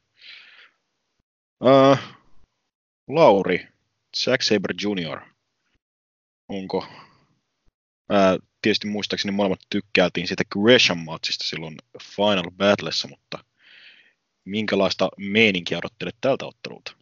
Uh, 1.64 1.98
Lauri, 3.08 3.68
Zack 4.16 4.42
Saber 4.42 4.74
Jr. 4.82 5.20
Onko, 6.48 6.78
uh, 6.78 8.49
tietysti 8.62 8.86
muistaakseni 8.86 9.32
molemmat 9.32 9.60
tykkäätiin 9.70 10.28
siitä 10.28 10.44
Gresham-matsista 10.44 11.44
silloin 11.44 11.76
Final 12.02 12.50
Battlessa, 12.56 13.08
mutta 13.08 13.44
minkälaista 14.44 15.08
meininkiä 15.18 15.78
odottelet 15.78 16.16
tältä 16.20 16.46
ottelulta? 16.46 16.92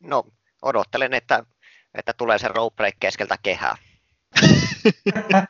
No, 0.00 0.24
odottelen, 0.62 1.14
että, 1.14 1.46
että 1.94 2.12
tulee 2.12 2.38
se 2.38 2.48
rope 2.48 2.76
break 2.76 2.94
keskeltä 3.00 3.38
kehää. 3.42 3.76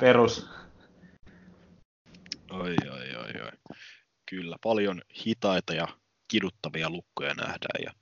Perus. 0.00 0.46
Oi, 2.50 2.76
oi, 2.90 3.14
oi, 3.16 3.40
oi. 3.42 3.52
Kyllä, 4.30 4.56
paljon 4.62 5.02
hitaita 5.26 5.74
ja 5.74 5.88
kiduttavia 6.28 6.90
lukkoja 6.90 7.34
nähdään. 7.34 7.82
Ja 7.84 7.92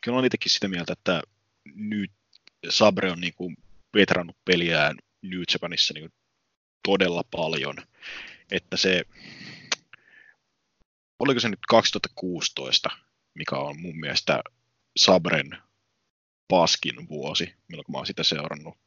kyllä 0.00 0.14
olen 0.16 0.26
itsekin 0.26 0.50
sitä 0.50 0.68
mieltä, 0.68 0.92
että 0.92 1.22
nyt 1.74 2.12
Sabre 2.68 3.12
on 3.12 3.20
niin 3.20 3.34
kuin 3.34 3.56
vetrannut 3.94 4.36
peliään 4.44 4.96
New 5.22 5.42
Japanissa 5.52 5.94
niin 5.94 6.12
todella 6.88 7.24
paljon. 7.30 7.76
Että 8.50 8.76
se, 8.76 9.04
oliko 11.18 11.40
se 11.40 11.48
nyt 11.48 11.66
2016, 11.68 12.90
mikä 13.34 13.56
on 13.56 13.80
mun 13.80 14.00
mielestä 14.00 14.42
Sabren 14.96 15.58
paskin 16.48 17.08
vuosi, 17.08 17.54
milloin 17.68 17.84
mä 17.92 17.98
oon 17.98 18.06
sitä 18.06 18.24
seurannut. 18.24 18.78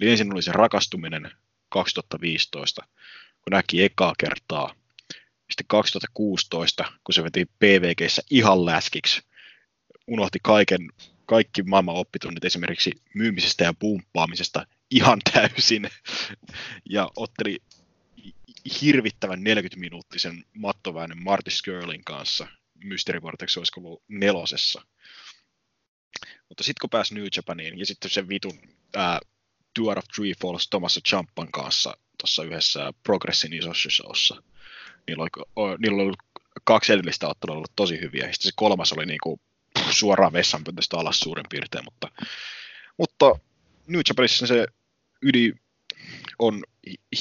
Eli 0.00 0.10
ensin 0.10 0.32
oli 0.32 0.42
se 0.42 0.52
rakastuminen 0.52 1.30
2015, 1.68 2.82
kun 3.42 3.50
näki 3.50 3.82
ekaa 3.82 4.12
kertaa. 4.18 4.74
Sitten 5.50 5.66
2016, 5.66 6.84
kun 7.04 7.14
se 7.14 7.24
veti 7.24 7.44
PVGssä 7.44 8.22
ihan 8.30 8.66
läskiksi, 8.66 9.22
unohti 10.06 10.38
kaiken, 10.42 10.80
kaikki 11.32 11.62
maailman 11.62 11.94
oppitunnit 11.94 12.44
esimerkiksi 12.44 12.92
myymisestä 13.14 13.64
ja 13.64 13.74
pumppaamisesta 13.74 14.66
ihan 14.90 15.18
täysin. 15.32 15.90
Ja 16.90 17.10
otteli 17.16 17.58
hirvittävän 18.80 19.38
40-minuuttisen 19.38 20.44
mattoväännön 20.54 21.22
Marty 21.22 21.50
Skirlin 21.50 22.04
kanssa. 22.04 22.46
Mystery 22.84 23.22
Vortex 23.22 23.56
olisiko 23.56 23.80
ollut 23.80 24.02
nelosessa. 24.08 24.82
Mutta 26.48 26.64
sitten 26.64 26.80
kun 26.80 26.90
pääsi 26.90 27.14
New 27.14 27.26
Japaniin 27.36 27.78
ja 27.78 27.86
sitten 27.86 28.10
se 28.10 28.28
vitun 28.28 28.58
ää, 28.96 29.20
Tour 29.74 29.98
of 29.98 30.04
Three 30.14 30.32
Falls 30.42 30.68
Thomas 30.68 31.00
Champan 31.08 31.52
kanssa 31.52 31.96
tuossa 32.18 32.44
yhdessä 32.44 32.92
Progressin 33.02 33.52
isossa 33.52 33.90
showssa, 33.90 34.42
niillä 35.06 35.22
oli, 35.56 35.76
niillä 35.78 36.02
oli 36.02 36.12
kaksi 36.64 36.92
edellistä 36.92 37.28
ottelua 37.28 37.56
ollut 37.56 37.76
tosi 37.76 38.00
hyviä, 38.00 38.22
sitten 38.22 38.42
se 38.42 38.50
kolmas 38.56 38.92
oli 38.92 39.06
niinku 39.06 39.40
suoraan 39.92 40.32
vessanpöntöstä 40.32 40.96
alas 40.96 41.20
suurin 41.20 41.46
piirtein, 41.50 41.84
mutta, 41.84 42.08
mutta 42.98 43.38
New 43.86 44.00
Japanissa 44.08 44.46
se 44.46 44.66
yli 45.22 45.54
on 46.38 46.64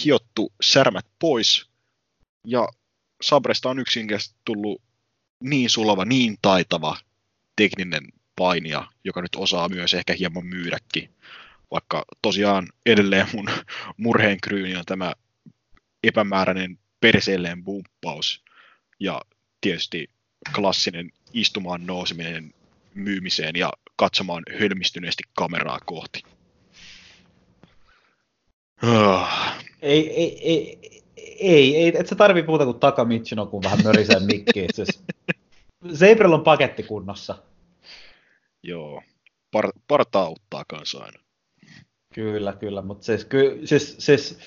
hiottu 0.04 0.54
särmät 0.64 1.06
pois, 1.20 1.70
ja 2.48 2.68
Sabresta 3.22 3.70
on 3.70 3.80
yksinkertaisesti 3.80 4.40
tullut 4.46 4.82
niin 5.44 5.70
sulava, 5.70 6.06
niin 6.06 6.38
taitava 6.42 6.98
tekninen 7.56 8.04
painija, 8.36 8.88
joka 9.04 9.22
nyt 9.22 9.36
osaa 9.36 9.70
myös 9.70 9.94
ehkä 9.94 10.14
hieman 10.14 10.46
myydäkin. 10.46 11.16
Vaikka 11.72 12.06
tosiaan 12.22 12.68
edelleen 12.86 13.28
mun 13.34 13.50
murheen 13.98 14.42
kryyni 14.42 14.76
on 14.76 14.86
tämä 14.86 15.14
epämääräinen 16.04 16.80
perseelleen 17.00 17.64
bumppaus 17.64 18.44
ja 19.00 19.22
tietysti 19.62 20.10
klassinen 20.56 21.12
istumaan 21.34 21.86
nouseminen 21.86 22.54
myymiseen 22.96 23.56
ja 23.56 23.74
katsomaan 23.96 24.44
hölmistyneesti 24.60 25.24
kameraa 25.34 25.80
kohti. 25.86 26.24
Ah. 28.82 29.58
Ei, 29.82 30.10
ei, 30.10 30.50
ei, 30.50 30.80
ei, 31.40 31.78
ei, 31.78 31.94
et 32.00 32.08
sä 32.08 32.16
tarvii 32.16 32.44
puhuta 32.44 32.66
kuin 32.66 32.80
Taka 32.80 33.06
Michino, 33.06 33.46
kun 33.46 33.64
vähän 33.64 33.84
mörisee 33.84 34.20
mikkiin. 34.34 34.70
Siis, 34.74 35.04
Zeibrel 35.94 36.34
on 36.34 36.44
paketti 36.44 36.84
kunnossa. 36.84 37.36
Joo, 38.64 39.04
par, 39.52 39.72
parta 39.88 40.20
auttaa 40.20 40.64
kanssa 40.68 41.00
aina. 41.00 41.20
Kyllä, 42.14 42.54
kyllä, 42.54 42.82
mutta 42.82 43.06
siis, 43.06 43.26
ky, 43.26 43.62
siis, 43.66 43.96
siis 44.00 44.40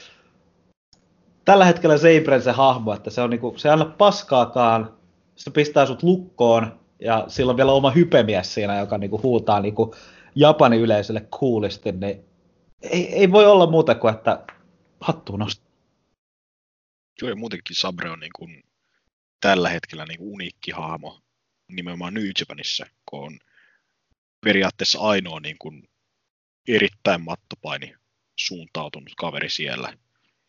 tällä 1.45 1.65
hetkellä 1.65 1.99
Zeibren 1.99 2.43
se 2.43 2.53
hahmo, 2.53 2.95
että 2.95 3.11
se 3.11 3.21
on 3.21 3.31
niinku, 3.31 3.55
se 3.57 3.69
ei 3.69 3.73
anna 3.73 3.85
paskaakaan, 3.85 4.95
se 5.37 5.51
pistää 5.51 5.87
sut 5.87 6.03
lukkoon 6.03 6.84
ja 7.05 7.25
sillä 7.29 7.51
on 7.51 7.57
vielä 7.57 7.73
oma 7.73 7.91
hypemies 7.91 8.55
siinä, 8.55 8.79
joka 8.79 8.99
niinku 8.99 9.21
huutaa 9.23 9.61
niinku 9.61 9.95
Japanin 10.35 10.81
yleisölle 10.81 11.21
coolisti, 11.21 11.93
niin 11.93 12.25
ei, 12.83 13.15
ei 13.15 13.33
voi 13.33 13.47
olla 13.47 13.71
muuta 13.71 13.95
kuin, 13.95 14.15
että 14.15 14.45
hattuun 15.01 15.39
nostaa. 15.39 15.71
Joo, 17.23 17.31
ja 17.31 17.37
muutenkin 17.37 17.77
Sabre 17.77 18.11
on 18.11 18.21
niin 18.21 18.33
kuin 18.37 18.63
tällä 19.41 19.69
hetkellä 19.69 20.05
niin 20.05 20.21
uniikki 20.21 20.71
hahmo 20.71 21.21
nimenomaan 21.69 22.15
New 22.15 22.27
Japanissa, 22.41 22.87
kun 23.07 23.25
on 23.25 23.39
periaatteessa 24.41 25.01
ainoa 25.01 25.41
niin 25.41 25.59
kuin 25.59 25.89
erittäin 26.69 27.21
mattopaini 27.21 27.95
suuntautunut 28.39 29.13
kaveri 29.17 29.51
siellä, 29.51 29.97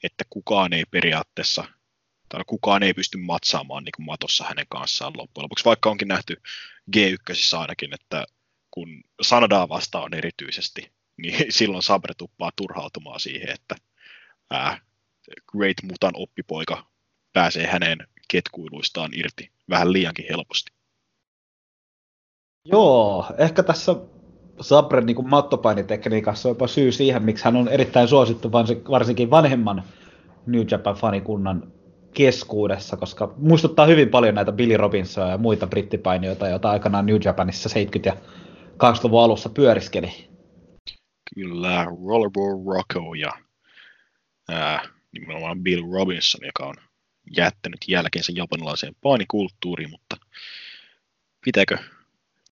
että 0.04 0.24
kukaan 0.30 0.74
ei 0.74 0.84
periaatteessa, 0.92 1.66
tai 2.30 2.44
kukaan 2.48 2.84
ei 2.84 2.94
pysty 2.94 3.18
matsaamaan 3.18 3.84
niin 3.84 3.94
kuin 3.96 4.06
matossa 4.06 4.44
hänen 4.44 4.66
kanssaan 4.70 5.14
loppujen 5.18 5.44
lopuksi, 5.44 5.66
vaikka 5.66 5.90
onkin 5.90 6.08
nähty 6.08 6.42
G1 6.98 7.58
ainakin, 7.58 7.94
että 7.94 8.26
kun 8.72 9.04
Sanadaa 9.22 9.70
vastaan 9.70 10.14
erityisesti, 10.14 10.92
niin 11.22 11.46
silloin 11.50 11.84
Sabre 11.84 12.14
tuppaa 12.18 12.52
turhautumaan 12.56 13.20
siihen, 13.20 13.50
että 13.50 13.76
ää, 14.52 14.82
Great 15.52 15.78
Mutan 15.84 16.14
oppipoika 16.16 16.86
pääsee 17.34 17.68
hänen 17.68 17.98
ketkuiluistaan 18.28 19.12
irti 19.14 19.52
vähän 19.70 19.94
liiankin 19.94 20.26
helposti. 20.30 20.72
Joo, 22.66 23.26
ehkä 23.38 23.64
tässä 23.64 23.96
Sabren 24.62 25.06
niin 25.06 25.30
mattopainitekniikassa 25.30 26.50
on 26.50 26.52
jopa 26.52 26.68
syy 26.68 26.92
siihen, 26.92 27.24
miksi 27.24 27.46
hän 27.46 27.56
on 27.56 27.68
erittäin 27.68 28.08
suosittu 28.08 28.52
varsinkin 28.90 29.30
vanhemman 29.30 29.84
New 30.46 30.62
Japan-fanikunnan 30.72 31.72
keskuudessa, 32.16 32.98
koska 32.98 33.34
muistuttaa 33.38 33.86
hyvin 33.86 34.10
paljon 34.10 34.36
näitä 34.36 34.52
Billy 34.52 34.78
Robinsonia 34.78 35.32
ja 35.32 35.38
muita 35.38 35.68
brittipainijoita, 35.68 36.48
joita 36.48 36.70
aikanaan 36.70 37.06
New 37.06 37.18
Japanissa 37.26 37.70
70- 37.70 38.02
ja 38.06 38.14
80-luvun 38.84 39.24
alussa 39.24 39.50
pyöriskeli. 39.50 40.30
Kyllä, 41.36 41.86
Rollerball 41.86 42.74
Rocco 42.74 43.14
ja 43.14 43.32
ää, 44.50 44.90
nimenomaan 45.12 45.64
Bill 45.64 45.94
Robinson, 45.94 46.46
joka 46.46 46.66
on 46.66 46.76
jättänyt 47.38 47.80
jälkeensä 47.88 48.32
japanilaiseen 48.36 48.96
painikulttuuriin, 49.02 49.90
mutta 49.90 50.18
pitääkö 51.46 51.78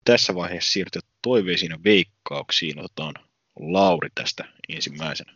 tässä 0.05 0.35
vaiheessa 0.35 0.73
siirtyä 0.73 1.03
toiveisiin 1.23 1.71
ja 1.71 1.79
veikkauksiin? 1.85 2.79
Otetaan 2.79 3.15
Lauri 3.61 4.09
tästä 4.15 4.45
ensimmäisenä. 4.69 5.33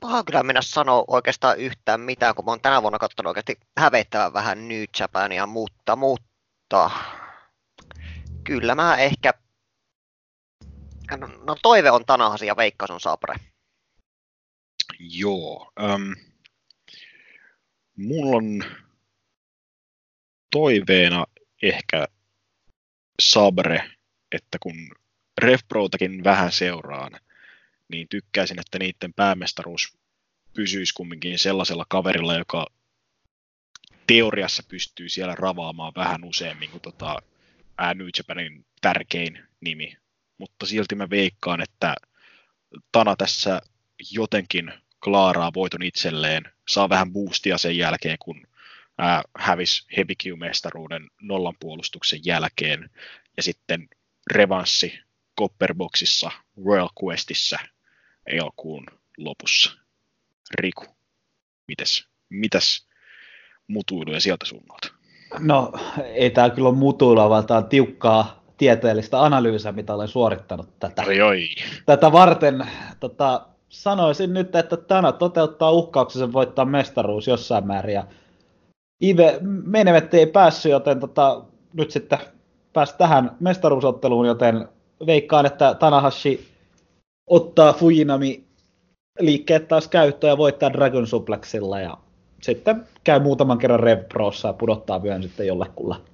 Paha 0.00 0.24
kyllä 0.24 0.42
minä 0.42 0.62
sanoa 0.62 1.04
oikeastaan 1.08 1.58
yhtään 1.58 2.00
mitään, 2.00 2.34
kun 2.34 2.44
mä 2.44 2.50
oon 2.50 2.60
tänä 2.60 2.82
vuonna 2.82 2.98
katsonut 2.98 3.30
oikeasti 3.30 3.60
hävettävän 3.78 4.32
vähän 4.32 4.68
New 4.68 4.84
Japania, 5.00 5.46
mutta, 5.46 5.96
mutta 5.96 6.90
kyllä 8.44 8.74
mä 8.74 8.96
ehkä 8.96 9.32
No, 11.16 11.26
no 11.26 11.56
toive 11.62 11.90
on 11.90 12.04
Tanahasi 12.06 12.46
ja 12.46 12.56
veikkaus 12.56 12.90
on 12.90 13.00
Sabre. 13.00 13.34
Joo. 14.98 15.72
Ähm, 15.82 16.12
mulla 17.96 18.36
on 18.36 18.64
toiveena 20.50 21.24
ehkä 21.62 22.06
Sabre, 23.20 23.90
että 24.32 24.58
kun 24.62 24.74
RevProtakin 25.38 26.24
vähän 26.24 26.52
seuraan, 26.52 27.20
niin 27.90 28.08
tykkäisin, 28.08 28.60
että 28.60 28.78
niiden 28.78 29.14
päämestaruus 29.14 29.98
pysyisi 30.54 30.94
kumminkin 30.94 31.38
sellaisella 31.38 31.84
kaverilla, 31.88 32.34
joka 32.34 32.66
teoriassa 34.06 34.62
pystyy 34.68 35.08
siellä 35.08 35.34
ravaamaan 35.34 35.92
vähän 35.96 36.24
useammin 36.24 36.70
kuin 36.70 36.80
tota, 36.80 37.18
New 37.94 38.08
Japanin 38.18 38.66
tärkein 38.80 39.38
nimi. 39.60 39.96
Mutta 40.38 40.66
silti 40.66 40.94
mä 40.94 41.10
veikkaan, 41.10 41.60
että 41.60 41.94
Tana 42.92 43.16
tässä 43.16 43.62
jotenkin 44.10 44.72
klaaraa 45.04 45.54
voiton 45.54 45.82
itselleen, 45.82 46.42
saa 46.68 46.88
vähän 46.88 47.12
boostia 47.12 47.58
sen 47.58 47.76
jälkeen, 47.76 48.18
kun 48.18 48.46
ää, 48.98 49.22
hävisi 49.38 49.86
Heavy 49.96 50.14
nollan 51.20 51.54
puolustuksen 51.60 52.20
jälkeen, 52.24 52.90
ja 53.36 53.42
sitten 53.42 53.88
revanssi 54.30 54.98
Copperboxissa 55.38 56.30
Royal 56.64 56.88
Questissa 57.04 57.58
elokuun 58.26 58.86
lopussa. 59.18 59.72
Riku, 60.58 60.84
mitäs, 61.68 62.08
mitäs 62.28 62.88
mutuiluja 63.68 64.20
sieltä 64.20 64.46
suunnalta? 64.46 64.88
No, 65.38 65.72
ei 66.04 66.30
tämä 66.30 66.50
kyllä 66.50 66.68
ole 66.68 66.76
mutuilua, 66.76 67.30
vaan 67.30 67.46
tämä 67.46 67.58
on 67.58 67.68
tiukkaa 67.68 68.44
tieteellistä 68.56 69.22
analyysiä, 69.22 69.72
mitä 69.72 69.94
olen 69.94 70.08
suorittanut 70.08 70.78
tätä, 70.78 71.02
oi, 71.06 71.20
oi. 71.20 71.46
tätä 71.86 72.12
varten. 72.12 72.66
Tota, 73.00 73.46
sanoisin 73.68 74.34
nyt, 74.34 74.56
että 74.56 74.76
tänä 74.76 75.12
toteuttaa 75.12 75.70
uhkauksen 75.70 76.32
voittaa 76.32 76.64
mestaruus 76.64 77.26
jossain 77.26 77.66
määrin. 77.66 77.94
Ja 77.94 78.06
Ive 79.02 79.38
Menemet 79.66 80.14
ei 80.14 80.26
päässyt, 80.26 80.72
joten 80.72 81.00
tota, 81.00 81.44
nyt 81.72 81.90
sitten 81.90 82.18
pääsi 82.72 82.98
tähän 82.98 83.36
mestaruusotteluun, 83.40 84.26
joten 84.26 84.68
veikkaan, 85.06 85.46
että 85.46 85.74
Tanahashi 85.74 86.48
ottaa 87.30 87.72
Fujinami 87.72 88.44
liikkeet 89.18 89.68
taas 89.68 89.88
käyttöön 89.88 90.30
ja 90.30 90.38
voittaa 90.38 90.72
Dragon 90.72 91.06
Suplexilla 91.06 91.80
ja 91.80 91.98
sitten 92.42 92.86
käy 93.04 93.20
muutaman 93.20 93.58
kerran 93.58 93.80
Rev 93.80 94.04
Prossa 94.04 94.48
ja 94.48 94.52
pudottaa 94.52 95.02
vyön 95.02 95.22
sitten 95.22 95.46
jollekulla 95.46 96.04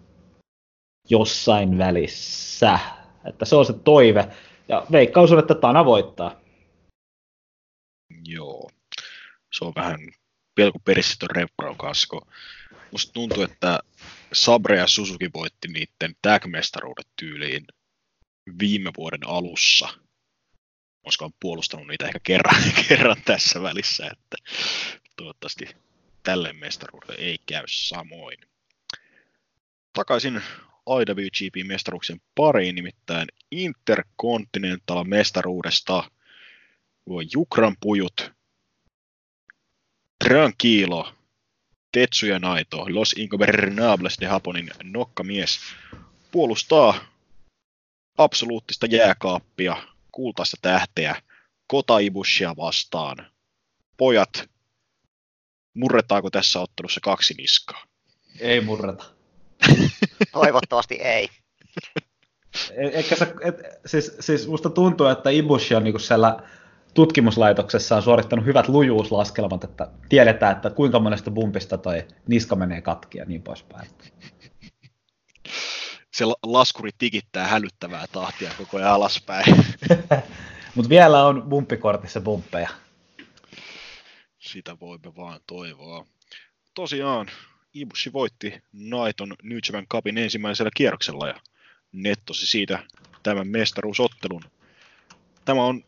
jossain 1.10 1.78
välissä. 1.78 2.78
Että 3.24 3.44
se 3.44 3.56
on 3.56 3.66
se 3.66 3.72
toive. 3.72 4.28
Ja 4.68 4.86
veikkaus 4.92 5.32
on, 5.32 5.38
että 5.38 5.54
Tana 5.54 5.84
voittaa. 5.84 6.40
Joo. 8.24 8.70
Se 9.52 9.64
on 9.64 9.72
vähän 9.76 9.98
pelko 10.54 10.78
perissä 10.78 11.16
tuon 11.18 11.30
Repraun 11.30 11.78
kanssa, 11.78 12.08
kun 12.08 12.22
musta 12.92 13.12
tuntuu, 13.12 13.42
että 13.42 13.78
Sabre 14.32 14.76
ja 14.76 14.86
Suzuki 14.86 15.30
voitti 15.34 15.68
niiden 15.68 16.16
tag-mestaruudet 16.22 17.08
tyyliin 17.16 17.64
viime 18.58 18.90
vuoden 18.96 19.26
alussa. 19.28 19.88
Olisiko 21.06 21.30
puolustanut 21.40 21.86
niitä 21.86 22.06
ehkä 22.06 22.20
kerran, 22.22 22.62
kerran 22.88 23.16
tässä 23.24 23.62
välissä, 23.62 24.10
että 24.12 24.36
toivottavasti 25.16 25.68
tälle 26.22 26.52
mestaruudelle 26.52 27.14
ei 27.14 27.38
käy 27.46 27.64
samoin. 27.66 28.38
Takaisin 29.92 30.42
IWGP-mestaruksen 30.86 32.20
pariin, 32.34 32.74
nimittäin 32.74 33.28
Intercontinental-mestaruudesta. 33.50 36.10
Voi 37.08 37.26
Jukran 37.32 37.76
pujut 37.80 38.32
Tranquilo, 40.24 41.14
Tetsuya 41.92 42.38
Naito, 42.38 42.86
Los 42.88 43.12
Ingobernables 43.12 44.20
de 44.20 44.26
Japonin 44.26 44.70
nokkamies, 44.82 45.60
puolustaa 46.32 47.04
absoluuttista 48.18 48.86
jääkaappia, 48.86 49.95
kultaista 50.16 50.56
tähteä, 50.62 51.16
Kota 51.66 51.98
Ibushia 51.98 52.54
vastaan. 52.56 53.16
Pojat, 53.96 54.48
murretaanko 55.74 56.30
tässä 56.30 56.60
ottelussa 56.60 57.00
kaksi 57.02 57.34
niskaa? 57.38 57.82
Ei 58.40 58.60
murreta. 58.60 59.04
Toivottavasti 60.32 60.94
ei. 60.94 61.28
E- 62.70 62.88
Eikä 62.88 63.16
sä, 63.16 63.26
et, 63.44 63.54
siis, 63.86 64.16
siis 64.20 64.48
musta 64.48 64.70
tuntuu, 64.70 65.06
että 65.06 65.30
Ibushi 65.30 65.74
on 65.74 65.84
niinku 65.84 65.98
siellä 65.98 66.42
tutkimuslaitoksessa 66.94 67.96
on 67.96 68.02
suorittanut 68.02 68.46
hyvät 68.46 68.68
lujuuslaskelmat, 68.68 69.64
että 69.64 69.88
tiedetään, 70.08 70.56
että 70.56 70.70
kuinka 70.70 70.98
monesta 70.98 71.30
bumpista 71.30 71.78
toi 71.78 72.04
niska 72.28 72.56
menee 72.56 72.80
katki 72.80 73.18
ja 73.18 73.24
niin 73.24 73.42
poispäin. 73.42 73.88
Se 76.16 76.24
la- 76.24 76.36
laskuri 76.42 76.90
tikittää 76.98 77.46
hälyttävää 77.46 78.06
tahtia 78.12 78.50
koko 78.58 78.76
ajan 78.76 78.92
alaspäin. 78.92 79.56
Mutta 80.74 80.88
vielä 80.88 81.24
on 81.26 81.42
bumppikortissa 81.42 82.20
bumppeja. 82.20 82.68
Sitä 84.38 84.76
voimme 84.80 85.16
vaan 85.16 85.40
toivoa. 85.46 86.06
Tosiaan, 86.74 87.26
Ibushi 87.74 88.12
voitti 88.12 88.62
Naiton 88.72 89.34
New 89.42 89.58
Japan 89.66 89.86
Cupin 89.86 90.18
ensimmäisellä 90.18 90.70
kierroksella 90.76 91.28
ja 91.28 91.40
nettosi 91.92 92.46
siitä 92.46 92.78
tämän 93.22 93.48
mestaruusottelun. 93.48 94.42
Tämä 95.44 95.64
on 95.64 95.84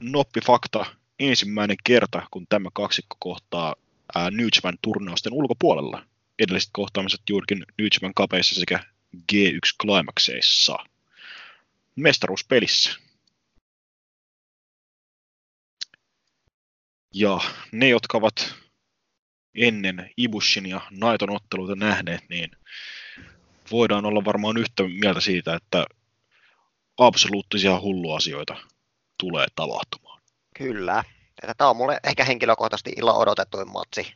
noppifakta 0.00 0.86
ensimmäinen 1.18 1.76
kerta, 1.84 2.22
kun 2.30 2.46
tämä 2.48 2.68
kaksikko 2.72 3.16
kohtaa 3.18 3.74
ää, 4.14 4.30
New 4.30 4.46
Japan 4.56 4.78
turnausten 4.82 5.32
ulkopuolella. 5.32 6.04
Edelliset 6.38 6.70
kohtaamiset 6.72 7.20
juurikin 7.30 7.66
New 7.78 7.88
Japan 7.94 8.14
Cupeissa 8.14 8.54
sekä 8.54 8.91
G1 9.16 9.76
Climaxeissa. 9.82 10.76
Mestaruuspelissä. 11.96 12.90
Ja 17.14 17.40
ne, 17.72 17.88
jotka 17.88 18.18
ovat 18.18 18.54
ennen 19.54 20.10
Ibushin 20.16 20.66
ja 20.66 20.80
Naiton 20.90 21.30
otteluita 21.30 21.74
nähneet, 21.74 22.20
niin 22.28 22.50
voidaan 23.70 24.06
olla 24.06 24.24
varmaan 24.24 24.56
yhtä 24.56 24.82
mieltä 24.82 25.20
siitä, 25.20 25.54
että 25.54 25.86
absoluuttisia 26.98 27.80
hulluasioita 27.80 28.56
tulee 29.18 29.46
tapahtumaan. 29.54 30.22
Kyllä. 30.56 31.04
Että 31.42 31.54
tämä 31.56 31.70
on 31.70 31.76
mulle 31.76 32.00
ehkä 32.04 32.24
henkilökohtaisesti 32.24 32.92
illan 32.96 33.16
odotetuin 33.16 33.72
matsi. 33.72 34.14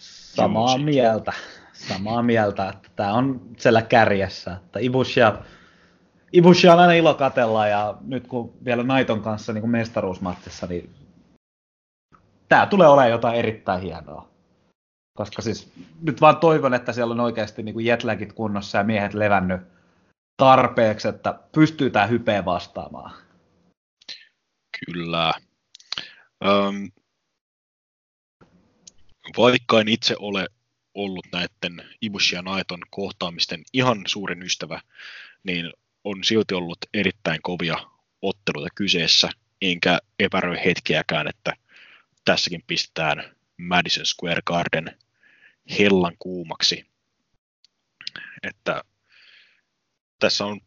Samaa 0.00 0.70
Joo, 0.70 0.78
mieltä. 0.78 1.32
Samaa 1.76 2.22
mieltä, 2.22 2.68
että 2.68 2.88
tämä 2.96 3.12
on 3.12 3.40
siellä 3.56 3.82
kärjessä. 3.82 4.52
Että 4.52 4.78
Ibushia, 4.78 5.38
Ibushia 6.32 6.72
on 6.72 6.78
aina 6.78 6.92
ilo 6.92 7.14
katella 7.14 7.66
ja 7.66 7.98
nyt 8.00 8.26
kun 8.26 8.54
vielä 8.64 8.82
Naiton 8.82 9.22
kanssa 9.22 9.52
niin 9.52 9.70
mestaruusmatsissa, 9.70 10.66
niin 10.66 10.94
tämä 12.48 12.66
tulee 12.66 12.88
olemaan 12.88 13.10
jotain 13.10 13.38
erittäin 13.38 13.82
hienoa. 13.82 14.28
Koska 15.16 15.42
siis 15.42 15.72
nyt 16.02 16.20
vaan 16.20 16.36
toivon, 16.36 16.74
että 16.74 16.92
siellä 16.92 17.12
on 17.12 17.20
oikeasti 17.20 17.62
niin 17.62 17.84
jetlagit 17.84 18.32
kunnossa 18.32 18.78
ja 18.78 18.84
miehet 18.84 19.14
levännyt 19.14 19.60
tarpeeksi, 20.36 21.08
että 21.08 21.38
pystyy 21.52 21.90
tämä 21.90 22.06
hypeen 22.06 22.44
vastaamaan. 22.44 23.12
Kyllä. 24.86 25.32
Öm, 26.44 26.90
vaikka 29.36 29.80
en 29.80 29.88
itse 29.88 30.16
ole 30.18 30.46
ollut 30.96 31.26
näiden 31.32 31.88
Ibushi 32.02 32.34
ja 32.34 32.42
Naiton 32.42 32.80
kohtaamisten 32.90 33.62
ihan 33.72 34.04
suurin 34.06 34.42
ystävä, 34.42 34.80
niin 35.42 35.72
on 36.04 36.24
silti 36.24 36.54
ollut 36.54 36.78
erittäin 36.94 37.42
kovia 37.42 37.76
otteluita 38.22 38.68
kyseessä, 38.74 39.30
enkä 39.62 39.98
epäröi 40.18 40.56
hetkeäkään, 40.64 41.28
että 41.28 41.52
tässäkin 42.24 42.62
pistetään 42.66 43.36
Madison 43.56 44.06
Square 44.06 44.42
Garden 44.46 44.98
hellan 45.78 46.16
kuumaksi. 46.18 46.86
Että 48.42 48.84
tässä 50.18 50.44
on 50.44 50.60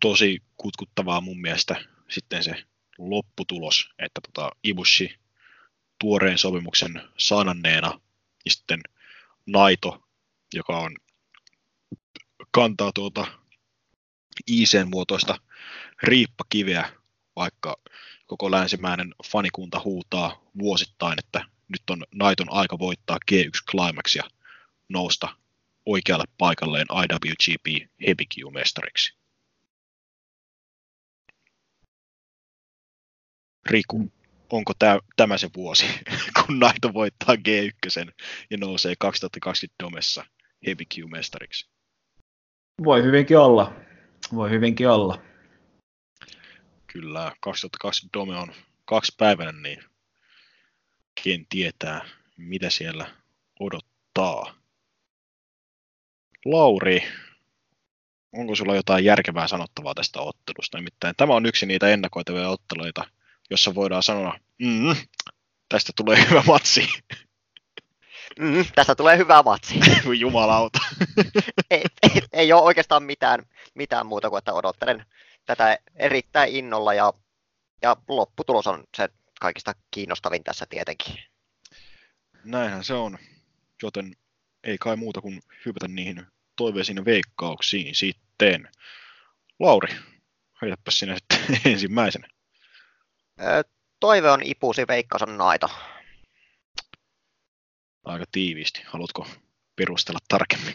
tosi 0.00 0.42
kutkuttavaa 0.56 1.20
mun 1.20 1.40
mielestä 1.40 1.84
sitten 2.08 2.44
se 2.44 2.64
lopputulos, 2.98 3.88
että 3.98 4.20
tota 4.20 4.50
Ibushi 4.64 5.16
tuoreen 6.00 6.38
sopimuksen 6.38 7.02
saananneena 7.18 8.00
ja 8.44 8.50
sitten 8.50 8.80
Naito, 9.46 10.02
joka 10.54 10.78
on 10.78 10.96
kantaa 12.50 12.92
tuota 12.92 13.26
IC-muotoista 14.46 15.38
riippakiveä, 16.02 16.92
vaikka 17.36 17.76
koko 18.26 18.50
länsimäinen 18.50 19.14
fanikunta 19.24 19.80
huutaa 19.84 20.42
vuosittain, 20.58 21.18
että 21.18 21.44
nyt 21.68 21.90
on 21.90 22.04
Naiton 22.14 22.52
aika 22.52 22.78
voittaa 22.78 23.18
G1 23.32 23.70
Climax 23.70 24.16
ja 24.16 24.22
nousta 24.88 25.28
oikealle 25.86 26.24
paikalleen 26.38 26.86
IWGP 26.90 27.88
Heavy-mestariksi. 28.06 29.16
Riku, 33.66 34.12
onko 34.54 34.72
tämä, 34.78 34.98
tämä 35.16 35.38
se 35.38 35.50
vuosi, 35.56 35.86
kun 36.36 36.58
Naito 36.58 36.94
voittaa 36.94 37.34
G1 37.34 38.12
ja 38.50 38.56
nousee 38.58 38.94
2020 38.98 39.84
Domessa 39.84 40.24
Heavy 40.66 40.84
Q-mestariksi? 40.94 41.68
Voi 42.84 43.02
hyvinkin 43.02 43.38
olla. 43.38 43.74
Voi 44.34 44.50
hyvinkin 44.50 44.88
olla. 44.88 45.22
Kyllä, 46.86 47.32
2020 47.40 48.18
Dome 48.18 48.36
on 48.36 48.54
kaksi 48.84 49.12
päivänä, 49.18 49.52
niin 49.52 49.84
ken 51.24 51.46
tietää, 51.48 52.08
mitä 52.36 52.70
siellä 52.70 53.10
odottaa. 53.60 54.54
Lauri, 56.44 57.02
onko 58.32 58.54
sulla 58.54 58.74
jotain 58.74 59.04
järkevää 59.04 59.48
sanottavaa 59.48 59.94
tästä 59.94 60.20
ottelusta? 60.20 60.78
Nimittäin 60.78 61.14
tämä 61.16 61.34
on 61.34 61.46
yksi 61.46 61.66
niitä 61.66 61.88
ennakoitavia 61.88 62.48
otteluita, 62.48 63.04
jossa 63.50 63.74
voidaan 63.74 64.02
sanoa, 64.02 64.38
mm, 64.62 64.96
tästä 65.68 65.92
tulee 65.96 66.28
hyvä 66.30 66.42
matsi. 66.46 66.88
Mm, 68.38 68.64
tästä 68.74 68.94
tulee 68.94 69.16
hyvä 69.16 69.42
matsi. 69.42 69.80
Jumalauta. 70.20 70.78
ei, 71.70 71.84
ei, 72.02 72.22
ei 72.32 72.52
ole 72.52 72.62
oikeastaan 72.62 73.02
mitään, 73.02 73.46
mitään 73.74 74.06
muuta 74.06 74.30
kuin, 74.30 74.38
että 74.38 74.52
odottelen 74.52 75.06
tätä 75.46 75.78
erittäin 75.96 76.56
innolla 76.56 76.94
ja, 76.94 77.12
ja 77.82 77.96
lopputulos 78.08 78.66
on 78.66 78.84
se 78.96 79.08
kaikista 79.40 79.72
kiinnostavin 79.90 80.44
tässä 80.44 80.66
tietenkin. 80.70 81.18
Näinhän 82.44 82.84
se 82.84 82.94
on, 82.94 83.18
joten 83.82 84.16
ei 84.64 84.78
kai 84.78 84.96
muuta 84.96 85.20
kuin 85.20 85.42
hypätä 85.66 85.88
niihin 85.88 86.26
toiveisiin 86.56 87.04
veikkauksiin 87.04 87.94
sitten. 87.94 88.68
Lauri, 89.58 89.94
heitäpä 90.62 90.90
sinä 90.90 91.16
sitten 91.16 91.60
ensimmäisenä. 91.72 92.28
Toive 94.00 94.30
on 94.30 94.40
ipusi, 94.44 94.84
veikkaus 94.88 95.22
on 95.22 95.38
naito. 95.38 95.70
Aika 98.04 98.24
tiiviisti. 98.32 98.82
Haluatko 98.86 99.26
perustella 99.76 100.18
tarkemmin? 100.28 100.74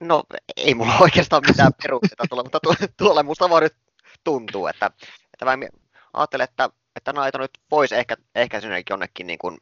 No 0.00 0.24
ei 0.56 0.74
mulla 0.74 0.98
oikeastaan 1.00 1.42
mitään 1.48 1.72
perusteita 1.82 2.24
tuolla, 2.28 2.42
mutta 2.42 2.60
tu- 2.60 2.94
tuolle 2.96 3.22
musta 3.22 3.50
vaan 3.50 3.62
nyt 3.62 3.76
tuntuu, 4.24 4.66
että, 4.66 4.90
että 5.32 5.44
mä 5.44 5.66
ajattelen, 6.12 6.44
että, 6.44 6.70
että 6.96 7.12
naito 7.12 7.38
nyt 7.38 7.50
voisi 7.70 7.94
ehkä, 7.94 8.16
ehkä 8.34 8.60
sinne 8.60 8.82
jonnekin 8.90 9.26
niin 9.26 9.38
kuin 9.38 9.58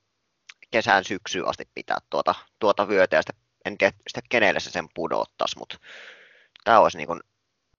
kesään 0.70 1.04
syksyyn 1.04 1.48
asti 1.48 1.68
pitää 1.74 1.98
tuota, 2.10 2.34
tuota 2.58 2.88
vyötä 2.88 3.16
ja 3.16 3.22
sitten 3.22 3.44
en 3.64 3.78
tiedä 3.78 3.96
sitä 4.08 4.20
kenelle 4.28 4.60
se 4.60 4.70
sen 4.70 4.88
pudottaisi, 4.94 5.58
mutta 5.58 5.78
tämä 6.64 6.80
olisi 6.80 6.98
niin 6.98 7.06
kuin 7.06 7.20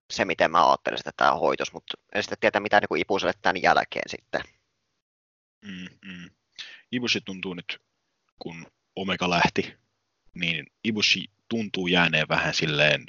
se, 0.10 0.26
miten 0.26 0.52
mä 0.52 0.70
ajattelen, 0.70 1.00
että 1.00 1.12
tämä 1.18 1.32
hoitos, 1.32 1.74
mutta 1.74 1.94
en 2.16 2.24
sitten 2.24 2.38
tiedä 2.40 2.60
mitä 2.60 2.80
niin 2.80 2.88
kuin 2.88 3.02
Ipuselle 3.02 3.34
tämän 3.42 3.62
jälkeen 3.62 4.10
sitten. 4.10 4.42
Mm, 5.66 5.88
mm. 6.06 6.30
Ibushi 6.92 7.22
tuntuu 7.22 7.54
nyt, 7.54 7.82
kun 8.40 8.68
Omega 8.96 9.30
lähti, 9.30 9.76
niin 10.34 10.66
Ibushi 10.84 11.26
tuntuu 11.50 11.88
jääneen 11.88 12.28
vähän 12.30 12.54
silleen 12.54 13.06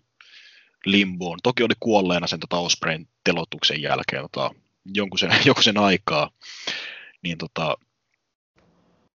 limboon. 0.86 1.38
Toki 1.42 1.62
oli 1.62 1.74
kuolleena 1.80 2.26
sen 2.26 2.40
tota 2.40 2.58
Ospreyn 2.58 3.08
telotuksen 3.24 3.82
jälkeen 3.82 4.22
tota, 4.22 4.54
jonkun, 4.94 5.18
sen, 5.18 5.30
jonkun 5.46 5.64
sen 5.64 5.78
aikaa, 5.78 6.30
niin 7.22 7.38
tota, 7.38 7.76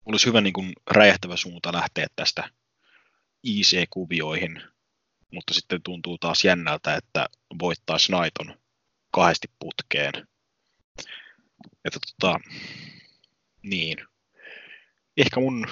olisi 0.05 0.25
hyvä 0.25 0.41
niin 0.41 0.53
kuin 0.53 0.73
räjähtävä 0.91 1.35
suunta 1.35 1.73
lähteä 1.73 2.07
tästä 2.15 2.49
IC-kuvioihin, 3.43 4.61
mutta 5.33 5.53
sitten 5.53 5.83
tuntuu 5.83 6.17
taas 6.17 6.45
jännältä, 6.45 6.95
että 6.95 7.29
voittaisi 7.59 8.11
Naiton 8.11 8.59
kahdesti 9.11 9.47
putkeen. 9.59 10.13
Että 11.85 11.99
tota, 12.19 12.39
Niin. 13.63 13.97
Ehkä 15.17 15.39
mun 15.39 15.67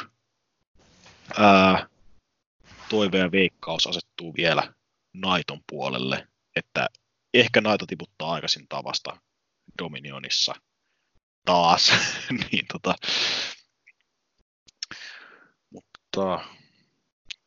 ää, 1.38 1.88
toive 2.90 3.18
ja 3.18 3.32
veikkaus 3.32 3.88
asettuu 3.88 4.34
vielä 4.38 4.74
Naiton 5.14 5.64
puolelle, 5.70 6.28
että 6.56 6.88
ehkä 7.34 7.62
Naito 7.62 7.86
tiputtaa 7.86 8.32
aikaisin 8.34 8.68
tavasta 8.68 9.18
Dominionissa 9.82 10.54
taas. 11.46 11.92
niin 12.52 12.66
tota, 12.74 12.96
mutta 15.70 16.46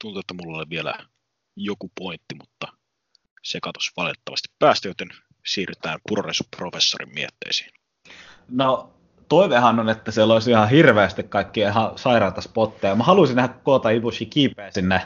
tuntuu, 0.01 0.20
että 0.20 0.35
mulla 0.35 0.59
oli 0.59 0.70
vielä 0.70 0.95
joku 1.56 1.90
pointti, 1.98 2.35
mutta 2.35 2.68
se 3.43 3.59
katosi 3.62 3.90
valitettavasti 3.97 4.48
päästä, 4.59 4.89
joten 4.89 5.09
siirrytään 5.47 5.98
puroresu-professorin 6.09 7.14
mietteisiin. 7.14 7.70
No, 8.48 8.93
toivehan 9.28 9.81
on, 9.81 9.89
että 9.89 10.10
siellä 10.10 10.35
olisi 10.35 10.51
ihan 10.51 10.70
hirveästi 10.70 11.22
kaikkia 11.22 11.68
ihan 11.68 11.98
sairaita 11.98 12.40
spotteja. 12.40 12.94
Mä 12.94 13.05
haluaisin 13.05 13.36
nähdä 13.36 13.55
Kota 13.62 13.90
Ibushi 13.90 14.27
kiipeä 14.27 14.70
sinne 14.70 15.01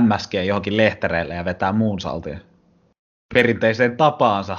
MSG 0.00 0.34
johonkin 0.46 0.76
lehtereille 0.76 1.34
ja 1.34 1.44
vetää 1.44 1.72
muun 1.72 2.00
saltiin. 2.00 2.40
Perinteiseen 3.34 3.96
tapaansa. 3.96 4.58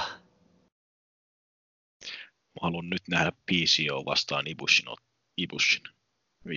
Mä 2.04 2.60
haluan 2.62 2.90
nyt 2.90 3.02
nähdä 3.08 3.32
PCO 3.32 4.04
vastaan 4.04 4.46
Ibushin. 4.46 4.86
Ibushin. 5.36 5.82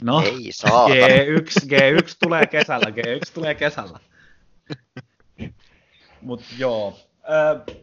No, 0.03 0.21
Ei 0.21 0.51
saa. 0.51 0.87
G1, 0.87 1.65
G1 1.65 2.15
tulee 2.23 2.45
kesällä, 2.45 2.85
G1 2.89 3.33
tulee 3.33 3.55
kesällä. 3.55 3.99
Mut 6.21 6.41
joo, 6.57 6.95
ö, 7.29 7.73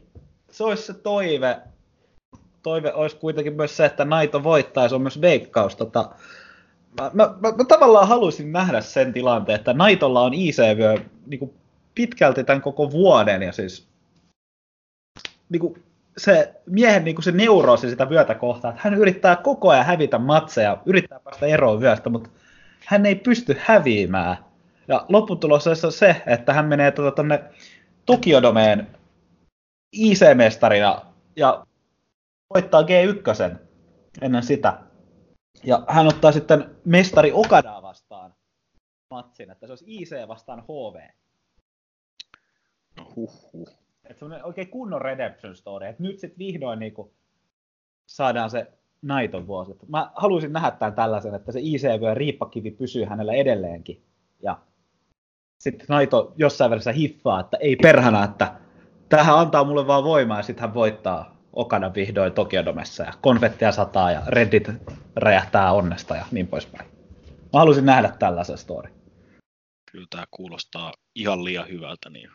se 0.51 0.65
olisi 0.65 0.83
se 0.83 0.95
toive. 0.95 1.59
Toive 2.63 2.93
olisi 2.93 3.17
kuitenkin 3.17 3.53
myös 3.53 3.77
se, 3.77 3.85
että 3.85 4.05
Naito 4.05 4.43
se 4.89 4.95
on 4.95 5.03
myös 5.03 5.21
veikkaus. 5.21 5.77
Tota, 5.77 6.11
mä, 7.01 7.11
mä, 7.15 7.35
mä, 7.41 7.53
mä, 7.57 7.65
tavallaan 7.69 8.09
haluaisin 8.09 8.53
nähdä 8.53 8.81
sen 8.81 9.13
tilanteen, 9.13 9.59
että 9.59 9.73
Naitolla 9.73 10.23
on 10.23 10.35
ICV 10.35 10.99
niin 11.27 11.39
kuin 11.39 11.55
pitkälti 11.95 12.45
tämän 12.45 12.63
koko 12.63 12.91
vuoden, 12.91 13.43
ja 13.43 13.53
siis 13.53 13.89
niin 15.49 15.61
kuin 15.61 15.83
se 16.19 16.55
miehen 16.67 17.05
niin 17.05 17.15
kuin 17.15 17.25
se 17.25 17.33
neuroosi 17.33 17.91
sitä 17.91 18.11
vyötä 18.11 18.35
kohtaan, 18.35 18.75
että 18.75 18.89
hän 18.89 18.99
yrittää 18.99 19.37
koko 19.37 19.71
ajan 19.71 19.87
hävitä 19.87 20.19
matseja, 20.19 20.83
yrittää 20.87 21.21
päästä 21.21 21.47
eroon 21.47 21.81
vyöstä, 21.81 22.11
mutta 22.11 22.31
hän 22.85 23.07
ei 23.07 23.15
pysty 23.15 23.57
häviämään. 23.61 24.37
Ja 24.89 25.07
lopputulos 25.09 25.67
on 25.67 25.93
se, 25.93 26.23
että 26.27 26.53
hän 26.53 26.67
menee 26.67 26.91
tuonne 26.91 27.13
tuota, 27.39 27.51
Tokiodomeen 28.07 28.87
IC-mestarina 29.93 31.07
ja 31.37 31.67
voittaa 32.55 32.83
G1 32.83 33.57
ennen 34.23 34.43
sitä. 34.43 34.81
Ja 35.65 35.85
hän 35.89 36.07
ottaa 36.07 36.33
sitten 36.33 36.77
mestari 36.85 37.33
Okadaa 37.33 37.83
vastaan 37.83 38.35
matsin, 39.11 39.51
että 39.51 39.67
se 39.67 39.73
olisi 39.73 39.85
IC 39.89 40.29
vastaan 40.29 40.63
HV. 40.63 41.01
No 42.97 43.13
huhhuh. 43.17 43.69
Että 44.05 44.19
semmoinen 44.19 44.47
oikein 44.47 44.69
kunnon 44.69 45.03
redemption 45.03 45.57
story, 45.57 45.87
että 45.87 46.03
nyt 46.03 46.19
sitten 46.19 46.39
vihdoin 46.39 46.79
niinku 46.79 47.15
saadaan 48.07 48.51
se 48.51 48.73
Naiton 49.03 49.47
vuosi. 49.47 49.73
Mä 49.89 50.11
haluaisin 50.15 50.53
nähdä 50.53 50.71
tämän 50.71 50.95
tällaisen, 50.95 51.35
että 51.35 51.53
se 51.53 51.61
ICV 51.63 52.15
riippakivi 52.15 52.71
pysyy 52.71 53.05
hänellä 53.05 53.33
edelleenkin. 53.33 54.05
Ja 54.43 54.59
sitten 55.59 55.87
Naito 55.89 56.33
jossain 56.37 56.71
välissä 56.71 56.93
hiffaa, 56.93 57.41
että 57.41 57.57
ei 57.61 57.77
perhana, 57.77 58.25
että 58.25 58.55
tähän 59.09 59.39
antaa 59.39 59.65
mulle 59.65 59.87
vaan 59.87 60.05
voimaa 60.05 60.37
ja 60.37 60.43
sitten 60.43 60.61
hän 60.61 60.75
voittaa 60.75 61.39
Okada 61.53 61.95
vihdoin 61.95 62.33
Tokiodomessa 62.33 63.03
ja 63.03 63.13
konfettia 63.21 63.73
sataa 63.73 64.13
ja 64.13 64.23
Reddit 64.27 64.69
räjähtää 65.17 65.73
onnesta 65.73 66.17
ja 66.17 66.27
niin 66.31 66.47
poispäin. 66.47 66.91
Mä 67.53 67.59
haluaisin 67.59 67.87
nähdä 67.87 68.13
tällaisen 68.19 68.59
story. 68.59 68.91
Kyllä 69.93 70.07
tämä 70.11 70.25
kuulostaa 70.31 70.93
ihan 71.15 71.45
liian 71.45 71.69
hyvältä, 71.69 72.11
niin 72.11 72.31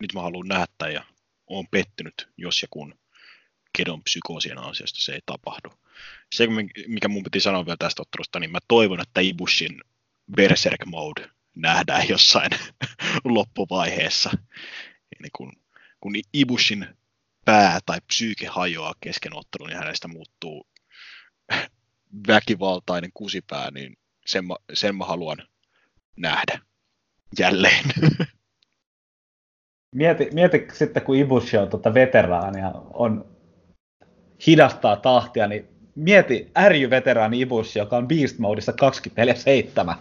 nyt 0.00 0.14
mä 0.14 0.22
haluan 0.22 0.48
nähdä 0.48 0.92
ja 0.92 1.04
oon 1.46 1.64
pettynyt, 1.70 2.28
jos 2.36 2.62
ja 2.62 2.68
kun 2.70 2.94
kedon 3.78 4.02
psykoosien 4.02 4.58
ansiosta 4.58 5.00
se 5.00 5.12
ei 5.12 5.20
tapahdu. 5.26 5.68
Se, 6.34 6.48
mikä 6.86 7.08
mun 7.08 7.22
piti 7.22 7.40
sanoa 7.40 7.66
vielä 7.66 7.76
tästä 7.76 8.02
ottelusta, 8.02 8.40
niin 8.40 8.50
mä 8.50 8.58
toivon, 8.68 9.00
että 9.00 9.20
Ibushin 9.20 9.80
Berserk 10.36 10.86
Mode 10.86 11.30
nähdään 11.54 12.08
jossain 12.08 12.50
loppuvaiheessa. 13.24 14.30
Eli 15.20 15.28
kun, 15.36 15.52
kun 16.00 16.12
Ibushin 16.32 16.86
pää 17.44 17.78
tai 17.86 17.98
psyyke 18.06 18.46
hajoaa 18.46 18.94
kesken 19.00 19.36
ottelun 19.36 19.70
ja 19.70 19.78
hänestä 19.78 20.08
muuttuu 20.08 20.66
väkivaltainen 22.28 23.10
kusipää, 23.14 23.70
niin 23.70 23.96
sen 24.26 24.46
mä, 24.46 24.54
sen 24.72 24.96
mä 24.96 25.04
haluan 25.04 25.38
nähdä 26.16 26.58
jälleen. 27.38 27.84
Mieti, 29.94 30.28
mieti 30.32 30.66
sitten, 30.72 31.02
kun 31.02 31.16
Ibushi 31.16 31.56
on 31.56 31.68
tuota 31.68 31.94
veteraania, 31.94 32.72
on 32.92 33.36
hidastaa 34.46 34.96
tahtia, 34.96 35.46
niin 35.46 35.68
mieti 35.94 36.50
ärjy-veteraani 36.58 37.40
Ibushi, 37.40 37.78
joka 37.78 37.96
on 37.96 38.08
Beast 38.08 38.38
Modissa 38.38 38.72
24-7. 38.72 39.96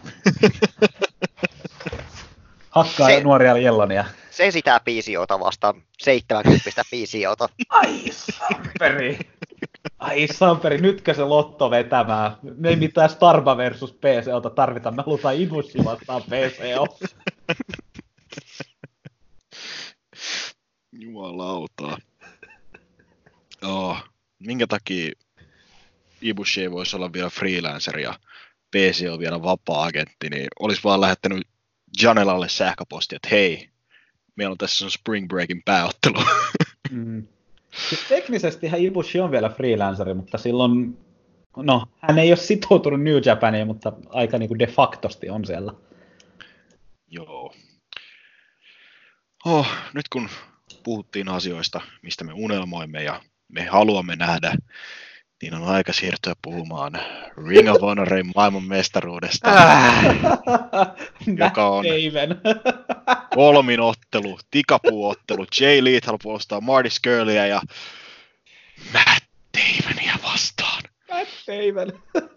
Hakkaa 2.73 3.07
se, 3.07 3.23
nuoria 3.23 3.57
jellonia. 3.57 4.05
Se 4.31 4.51
sitä 4.51 4.79
PCOta 4.79 5.39
vastaan, 5.39 5.83
70 5.99 6.83
PCOta. 6.91 7.49
Ai 7.69 8.03
samperi! 8.11 9.19
Ai 9.99 10.27
samperi, 10.27 10.81
nytkö 10.81 11.13
se 11.13 11.23
lotto 11.23 11.71
vetämään? 11.71 12.37
Me 12.41 12.69
ei 12.69 12.75
mitään 12.75 13.09
Starba 13.09 13.57
versus 13.57 13.93
PCOta 13.93 14.49
tarvita, 14.49 14.91
me 14.91 15.03
halutaan 15.05 15.35
Ibushi 15.35 15.85
vastaan 15.85 16.21
PCO. 16.21 16.97
Jumalauta. 20.91 21.97
Oh, 23.63 23.97
minkä 24.39 24.67
takia 24.67 25.11
Ibushi 26.21 26.61
ei 26.61 26.71
voisi 26.71 26.95
olla 26.95 27.13
vielä 27.13 27.29
freelancer 27.29 27.99
ja 27.99 28.13
PC 28.71 29.07
on 29.11 29.19
vielä 29.19 29.41
vapaa-agentti, 29.41 30.29
niin 30.29 30.47
olisi 30.59 30.81
vaan 30.83 31.01
lähettänyt 31.01 31.52
Janelalle 32.01 32.49
sähköposti, 32.49 33.15
että 33.15 33.27
hei, 33.31 33.69
meillä 34.35 34.51
on 34.51 34.57
tässä 34.57 34.85
on 34.85 34.91
Spring 34.91 35.27
Breakin 35.27 35.61
pääottelu. 35.65 36.23
Mm. 36.91 37.27
Teknisesti 38.09 38.67
hän 38.67 38.79
Ibushi 38.79 39.19
on 39.19 39.31
vielä 39.31 39.49
freelanceri, 39.49 40.13
mutta 40.13 40.37
silloin, 40.37 40.97
no, 41.57 41.85
hän 41.99 42.19
ei 42.19 42.31
ole 42.31 42.37
sitoutunut 42.37 43.01
New 43.01 43.21
Japaniin, 43.25 43.67
mutta 43.67 43.93
aika 44.09 44.37
niin 44.37 44.47
kuin 44.47 44.59
de 44.59 44.67
factosti 44.67 45.29
on 45.29 45.45
siellä. 45.45 45.73
Joo. 47.07 47.53
Oh, 49.45 49.67
nyt 49.93 50.09
kun 50.09 50.29
puhuttiin 50.83 51.29
asioista, 51.29 51.81
mistä 52.01 52.23
me 52.23 52.33
unelmoimme 52.33 53.03
ja 53.03 53.21
me 53.47 53.65
haluamme 53.65 54.15
nähdä, 54.15 54.55
niin 55.43 55.53
on 55.53 55.63
aika 55.63 55.93
siirtyä 55.93 56.33
puhumaan 56.41 56.93
Ring 57.47 57.69
of 57.69 57.81
Honorin 57.81 58.31
maailman 58.35 58.63
mestaruudesta, 58.63 59.49
joka 61.45 61.67
on 61.67 61.85
kolminottelu, 63.35 64.39
tikapuottelu, 64.51 65.45
Jay 65.59 65.83
Lethal 65.83 66.17
puolustaa 66.23 66.61
Marty 66.61 66.89
Skirleyä 66.89 67.47
ja 67.47 67.61
Matt 68.93 69.25
Damania 69.57 70.13
vastaan. 70.23 70.83
Matt 71.09 71.31
Damon. 71.47 72.03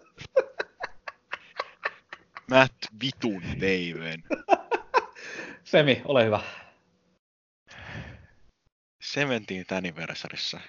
Matt 2.51 2.75
Vitun 3.01 3.41
Damon. 3.43 4.39
Semi, 5.63 6.01
ole 6.05 6.25
hyvä. 6.25 6.39
17th 9.03 9.75
Anniversarissa 9.77 10.59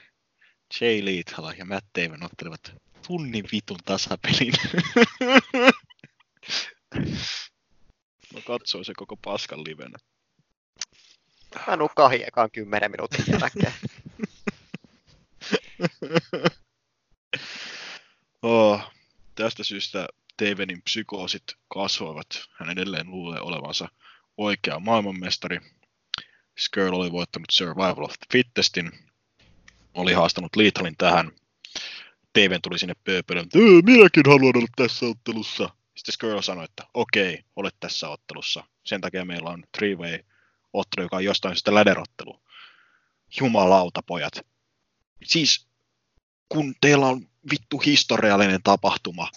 Jay 0.81 1.05
Lethal 1.05 1.53
ja 1.59 1.65
Matt 1.65 1.87
Damon 1.99 2.23
ottelivat 2.23 2.73
tunnin 3.07 3.45
vitun 3.53 3.79
tasapelin. 3.85 4.53
Mä 8.35 8.41
katsoin 8.47 8.85
se 8.85 8.93
koko 8.97 9.17
paskan 9.17 9.65
livenä. 9.65 9.99
Mä 11.67 11.77
nukkahin 11.77 12.29
ekaan 12.29 12.51
kymmenen 12.51 12.91
minuutin 12.91 13.25
jälkeen. 13.29 13.73
oh, 18.43 18.93
tästä 19.35 19.65
syystä 19.65 20.09
Davenin 20.43 20.83
psykoosit 20.83 21.43
kasvoivat. 21.69 22.49
Hän 22.59 22.71
edelleen 22.71 23.11
luulee 23.11 23.41
olevansa 23.41 23.89
oikea 24.37 24.81
maailmanmestari. 24.81 25.61
Skirl 26.59 26.95
oli 26.95 27.13
voittanut 27.13 27.51
Survival 27.51 28.05
of 28.05 28.13
the 28.13 28.27
Fittestin, 28.33 28.93
oli 29.95 30.13
haastanut 30.13 30.57
Liithalin 30.57 30.97
tähän. 30.99 31.33
Daven 32.39 32.63
tuli 32.63 32.79
sinne 32.79 32.95
pööpöön, 33.05 33.39
että 33.39 33.59
minäkin 33.85 34.23
haluan 34.27 34.57
olla 34.57 34.69
tässä 34.77 35.07
ottelussa. 35.07 35.71
Sitten 35.97 36.13
Skirl 36.13 36.41
sanoi, 36.41 36.65
että 36.65 36.85
okei, 36.95 37.45
olet 37.57 37.75
tässä 37.81 38.09
ottelussa. 38.09 38.65
Sen 38.85 39.01
takia 39.01 39.25
meillä 39.25 39.51
on 39.51 39.65
three-way 39.77 40.25
ottelu, 40.73 41.05
joka 41.05 41.17
on 41.17 41.25
jostain 41.25 41.57
sitä 41.57 41.75
läderottelu. 41.75 42.43
Jumalauta, 43.41 44.03
pojat. 44.03 44.33
Siis, 45.25 45.67
kun 46.49 46.75
teillä 46.81 47.07
on 47.07 47.29
vittu 47.51 47.79
historiallinen 47.79 48.61
tapahtuma, 48.65 49.29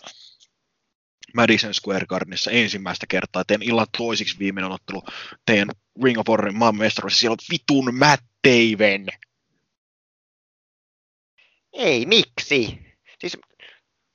Madison 1.34 1.74
Square 1.74 2.06
Gardenissa 2.06 2.52
ensimmäistä 2.52 3.06
kertaa. 3.10 3.44
Teidän 3.44 3.68
illan 3.68 3.88
toisiksi 3.98 4.40
viimeinen 4.40 4.72
ottelu 4.72 5.04
teidän 5.46 5.70
Ring 6.04 6.20
of 6.20 6.28
Honorin 6.28 6.58
maan. 6.58 6.76
Siellä 7.10 7.34
on 7.34 7.38
vitun 7.52 7.96
Matt 7.96 8.24
Taven. 8.42 9.08
Ei, 11.74 12.06
miksi? 12.06 12.80
Siis 13.20 13.38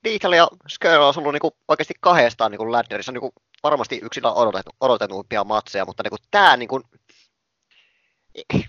Lethal 0.04 0.32
ja 0.32 0.48
Skirl 0.68 1.02
on 1.02 1.14
ollut 1.16 1.32
niinku 1.32 1.56
oikeasti 1.68 1.94
kahdestaan 2.00 2.50
niinku 2.50 2.72
ladderissa 2.72 3.12
niinku 3.12 3.32
varmasti 3.62 4.00
yksilö 4.02 4.28
odotettu, 4.28 4.70
odotetuimpia 4.80 5.44
matseja, 5.44 5.84
mutta 5.84 6.02
niinku 6.02 6.16
tää 6.30 6.56
niinku... 6.56 6.80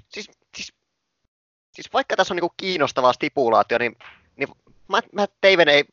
Siis, 0.09 0.31
siis, 0.55 0.73
siis 1.73 1.93
vaikka 1.93 2.15
tässä 2.15 2.34
on 2.34 2.35
niinku 2.35 2.53
kiinnostavaa 2.57 3.14
stipulaatio, 3.14 3.77
niin, 3.77 3.95
niin 4.35 4.49
mä, 4.88 4.99
mä 5.11 5.26
Taven 5.41 5.69
ei, 5.69 5.85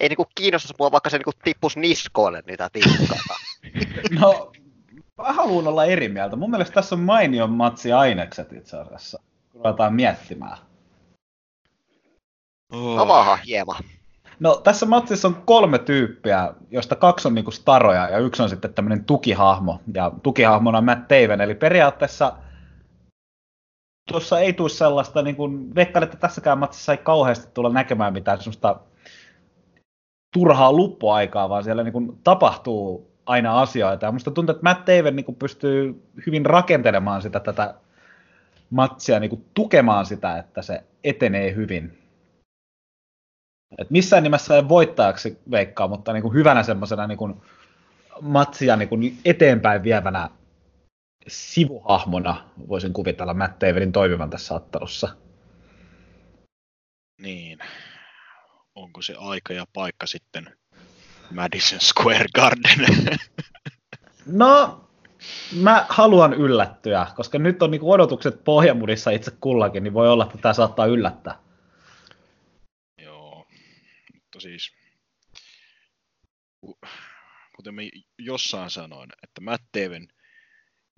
ei 0.00 0.08
niinku 0.08 0.26
kiinnostaisi 0.34 0.74
mua, 0.78 0.92
vaikka 0.92 1.10
se 1.10 1.18
niinku 1.18 1.32
tippuisi 1.44 1.80
niskoille 1.80 2.42
niitä 2.46 2.70
tikkaita. 2.72 3.34
No, 4.20 4.52
mä 5.18 5.32
haluan 5.32 5.68
olla 5.68 5.84
eri 5.84 6.08
mieltä. 6.08 6.36
Mun 6.36 6.50
mielestä 6.50 6.74
tässä 6.74 6.94
on 6.94 7.00
mainion 7.00 7.50
matsi 7.50 7.92
ainekset 7.92 8.52
itse 8.52 8.76
asiassa, 8.76 9.20
kun 9.52 9.60
ruvetaan 9.64 9.94
miettimään. 9.94 10.58
Oh. 12.72 12.98
Avaahan 12.98 13.38
hieman. 13.46 13.84
No 14.40 14.60
tässä 14.64 14.86
matsissa 14.86 15.28
on 15.28 15.42
kolme 15.44 15.78
tyyppiä, 15.78 16.54
joista 16.70 16.96
kaksi 16.96 17.28
on 17.28 17.34
niinku 17.34 17.50
staroja 17.50 18.08
ja 18.08 18.18
yksi 18.18 18.42
on 18.42 18.48
sitten 18.48 18.74
tämmöinen 18.74 19.04
tukihahmo. 19.04 19.80
Ja 19.94 20.12
tukihahmona 20.22 20.78
on 20.78 20.84
Matt 20.84 21.08
Taven, 21.08 21.40
eli 21.40 21.54
periaatteessa 21.54 22.32
tuossa 24.08 24.40
ei 24.40 24.52
tule 24.52 24.68
sellaista, 24.68 25.22
niin 25.22 25.36
kuin, 25.36 25.74
veikkaan, 25.74 26.02
että 26.02 26.16
tässäkään 26.16 26.58
matsissa 26.58 26.92
ei 26.92 26.98
kauheasti 26.98 27.48
tulla 27.54 27.68
näkemään 27.68 28.12
mitään 28.12 28.38
semmoista 28.38 28.80
turhaa 30.32 30.72
luppuaikaa, 30.72 31.48
vaan 31.48 31.64
siellä 31.64 31.82
niin 31.82 31.92
kuin, 31.92 32.18
tapahtuu 32.24 33.10
aina 33.26 33.60
asioita. 33.60 34.06
Ja 34.06 34.12
musta 34.12 34.30
tuntuu, 34.30 34.52
että 34.54 34.64
Matt 34.64 34.84
Taven 34.84 35.16
niin 35.16 35.24
kuin, 35.24 35.36
pystyy 35.36 36.02
hyvin 36.26 36.46
rakentelemaan 36.46 37.22
sitä 37.22 37.40
tätä 37.40 37.74
matsia, 38.70 39.20
niin 39.20 39.30
kuin, 39.30 39.44
tukemaan 39.54 40.06
sitä, 40.06 40.38
että 40.38 40.62
se 40.62 40.84
etenee 41.04 41.54
hyvin. 41.54 41.99
Et 43.78 43.90
missään 43.90 44.22
nimessä 44.22 44.56
ei 44.56 44.68
voittajaksi 44.68 45.38
veikkaa, 45.50 45.88
mutta 45.88 46.12
niin 46.12 46.22
kuin 46.22 46.34
hyvänä 46.34 46.62
semmoisena 46.62 47.06
niin 47.06 47.18
kuin 47.18 47.34
matsia 48.20 48.76
niin 48.76 48.88
kuin 48.88 49.18
eteenpäin 49.24 49.82
vievänä 49.82 50.30
sivuhahmona 51.28 52.44
voisin 52.68 52.92
kuvitella 52.92 53.34
Matt 53.34 53.60
Davidin 53.60 53.92
toimivan 53.92 54.30
tässä 54.30 54.54
ottelussa. 54.54 55.08
Niin. 57.22 57.58
Onko 58.74 59.02
se 59.02 59.14
aika 59.18 59.52
ja 59.52 59.64
paikka 59.72 60.06
sitten 60.06 60.56
Madison 61.34 61.80
Square 61.80 62.26
Garden? 62.34 62.86
No, 64.26 64.80
mä 65.56 65.86
haluan 65.88 66.34
yllättyä, 66.34 67.06
koska 67.16 67.38
nyt 67.38 67.62
on 67.62 67.70
niin 67.70 67.82
odotukset 67.84 68.44
pohjamudissa 68.44 69.10
itse 69.10 69.30
kullakin, 69.40 69.82
niin 69.82 69.94
voi 69.94 70.08
olla, 70.08 70.24
että 70.24 70.38
tämä 70.38 70.52
saattaa 70.52 70.86
yllättää. 70.86 71.38
Siis 74.40 74.72
kuten 77.56 77.74
mä 77.74 77.82
jossain 78.18 78.70
sanoin, 78.70 79.10
että 79.22 79.40
Matt 79.40 79.64
Taven 79.72 80.08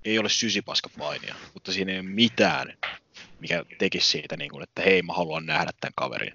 ei 0.05 0.19
ole 0.19 0.29
sysipaska 0.29 0.89
painia, 0.99 1.35
mutta 1.55 1.73
siinä 1.73 1.93
ei 1.93 1.99
ole 1.99 2.09
mitään, 2.09 2.79
mikä 3.41 3.65
tekisi 3.79 4.07
siitä, 4.07 4.37
niin 4.37 4.51
kuin, 4.51 4.63
että 4.63 4.83
hei, 4.83 5.03
mä 5.03 5.13
haluan 5.13 5.47
nähdä 5.47 5.71
tämän 5.81 5.93
kaverin. 5.97 6.35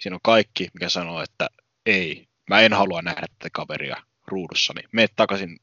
Siinä 0.00 0.14
on 0.14 0.20
kaikki, 0.22 0.68
mikä 0.74 0.88
sanoo, 0.88 1.22
että 1.22 1.48
ei, 1.86 2.28
mä 2.50 2.60
en 2.60 2.72
halua 2.72 3.02
nähdä 3.02 3.26
tätä 3.38 3.48
kaveria 3.52 4.02
ruudussani. 4.26 4.82
Mene 4.92 5.08
takaisin 5.16 5.58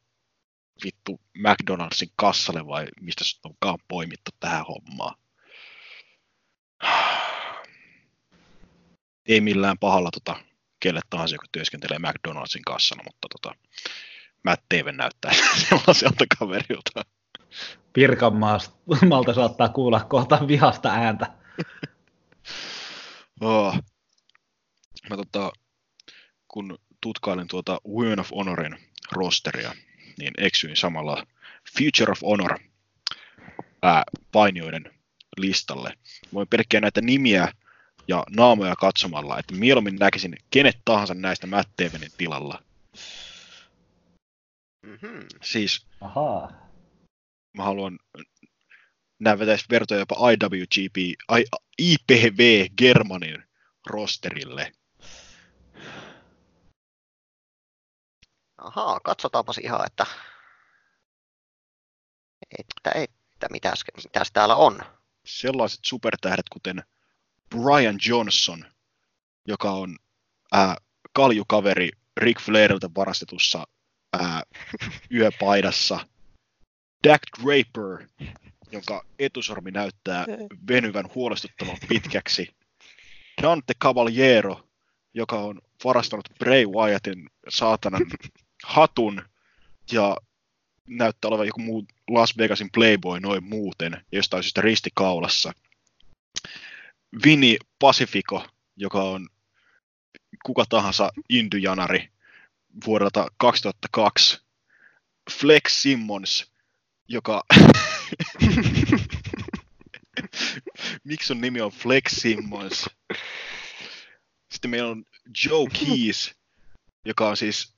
vittu 0.84 1.22
McDonaldsin 1.38 2.10
kassalle 2.16 2.68
vai 2.68 2.88
mistä 3.02 3.24
sut 3.24 3.46
onkaan 3.46 3.80
poimittu 3.88 4.32
tähän 4.40 4.66
hommaan. 4.66 5.16
Ei 9.28 9.42
millään 9.42 9.78
pahalla 9.80 10.12
tota, 10.12 10.40
kelle 10.80 11.02
tahansa, 11.10 11.36
joka 11.36 11.46
työskentelee 11.52 12.00
McDonaldsin 12.00 12.62
kassana, 12.62 13.04
mutta 13.04 13.28
tota, 13.30 13.56
Matt 14.44 14.66
Taven 14.70 14.98
näyttää 14.98 15.32
sellaiselta 15.70 16.26
kaverilta. 16.40 17.06
Pirkanmaalta 17.94 19.34
saattaa 19.36 19.70
kuulla 19.70 20.04
kohta 20.04 20.48
vihasta 20.48 20.90
ääntä. 20.90 21.34
oh. 23.42 23.80
Mä 25.10 25.16
tota, 25.16 25.52
kun 26.48 26.78
tutkailin 27.02 27.48
tuota 27.48 27.78
Women 27.88 28.20
of 28.20 28.32
Honorin 28.32 28.78
rosteria, 29.12 29.74
niin 30.20 30.34
eksyin 30.38 30.78
samalla 30.78 31.28
Future 31.78 32.12
of 32.12 32.22
Honor 32.22 32.60
ää, 33.82 34.04
painioiden 34.32 34.94
listalle. 35.38 35.94
Voin 36.34 36.48
pelkkiä 36.48 36.82
näitä 36.82 37.02
nimiä 37.02 37.52
ja 38.08 38.24
naamoja 38.36 38.76
katsomalla, 38.76 39.40
että 39.40 39.56
mieluummin 39.56 39.96
näkisin 39.96 40.38
kenet 40.52 40.78
tahansa 40.86 41.14
näistä 41.14 41.48
Matt 41.48 41.70
Davenin 41.84 42.12
tilalla. 42.18 42.64
Mm-hmm. 44.86 45.28
Siis 45.42 45.86
Ahaa. 46.02 46.52
mä 47.58 47.64
haluan 47.64 48.00
nämä 49.20 49.40
vetäisi 49.40 49.66
vertoja 49.70 50.00
jopa 50.00 50.16
IWGP, 50.32 50.98
I, 51.40 51.46
IPV 51.78 52.68
Germanin 52.78 53.44
rosterille. 53.88 54.72
Ahaa, 58.58 59.00
katsotaanpas 59.00 59.58
ihan, 59.58 59.86
että, 59.86 60.06
että, 62.60 62.92
että 62.96 63.48
mitäs, 63.52 63.84
mitäs 64.04 64.32
täällä 64.32 64.56
on. 64.56 64.80
Sellaiset 65.26 65.80
supertähdet 65.84 66.50
kuten 66.50 66.84
Brian 67.62 68.00
Johnson, 68.08 68.66
joka 69.48 69.72
on 69.72 69.98
ää, 70.52 70.76
kaljukaveri 71.14 71.90
Rick 72.18 72.42
Flairilta 72.42 72.90
varastetussa 72.96 73.68
ää, 74.14 74.44
yöpaidassa. 75.18 76.08
Dak 77.08 77.22
Draper, 77.44 78.08
jonka 78.72 79.06
etusormi 79.20 79.72
näyttää 79.72 80.26
venyvän 80.68 81.06
huolestuttavan 81.16 81.78
pitkäksi. 81.90 82.56
Dante 83.42 83.74
Cavaliero, 83.82 84.68
joka 85.14 85.40
on 85.40 85.62
varastanut 85.84 86.30
Bray 86.40 86.66
Wyattin 86.66 87.30
saatanan 87.50 88.06
hatun 88.64 89.22
ja 89.92 90.18
näyttää 90.90 91.30
olevan 91.30 91.48
joku 91.48 91.62
muu 91.62 91.86
Las 92.10 92.38
Vegasin 92.38 92.70
Playboy 92.74 93.20
noin 93.20 93.44
muuten, 93.44 94.06
jostain 94.12 94.44
syystä 94.44 94.62
ristikaulassa. 94.62 95.54
Vini 97.24 97.58
Pacifico, 97.80 98.48
joka 98.76 99.04
on 99.04 99.30
kuka 100.46 100.66
tahansa 100.70 101.12
indyjanari 101.30 102.10
vuodelta 102.86 103.28
2002. 103.38 104.46
Flex 105.32 105.82
Simmons, 105.82 106.52
joka... 107.08 107.44
Miksi 111.04 111.34
on 111.34 111.42
nimi 111.42 111.62
on 111.62 111.72
Flex 111.72 112.12
Simmons? 112.12 112.90
Sitten 114.52 114.72
meillä 114.72 114.90
on 114.90 115.06
Joe 115.46 115.68
Keys, 115.70 116.36
joka 117.06 117.30
on 117.30 117.38
siis... 117.38 117.76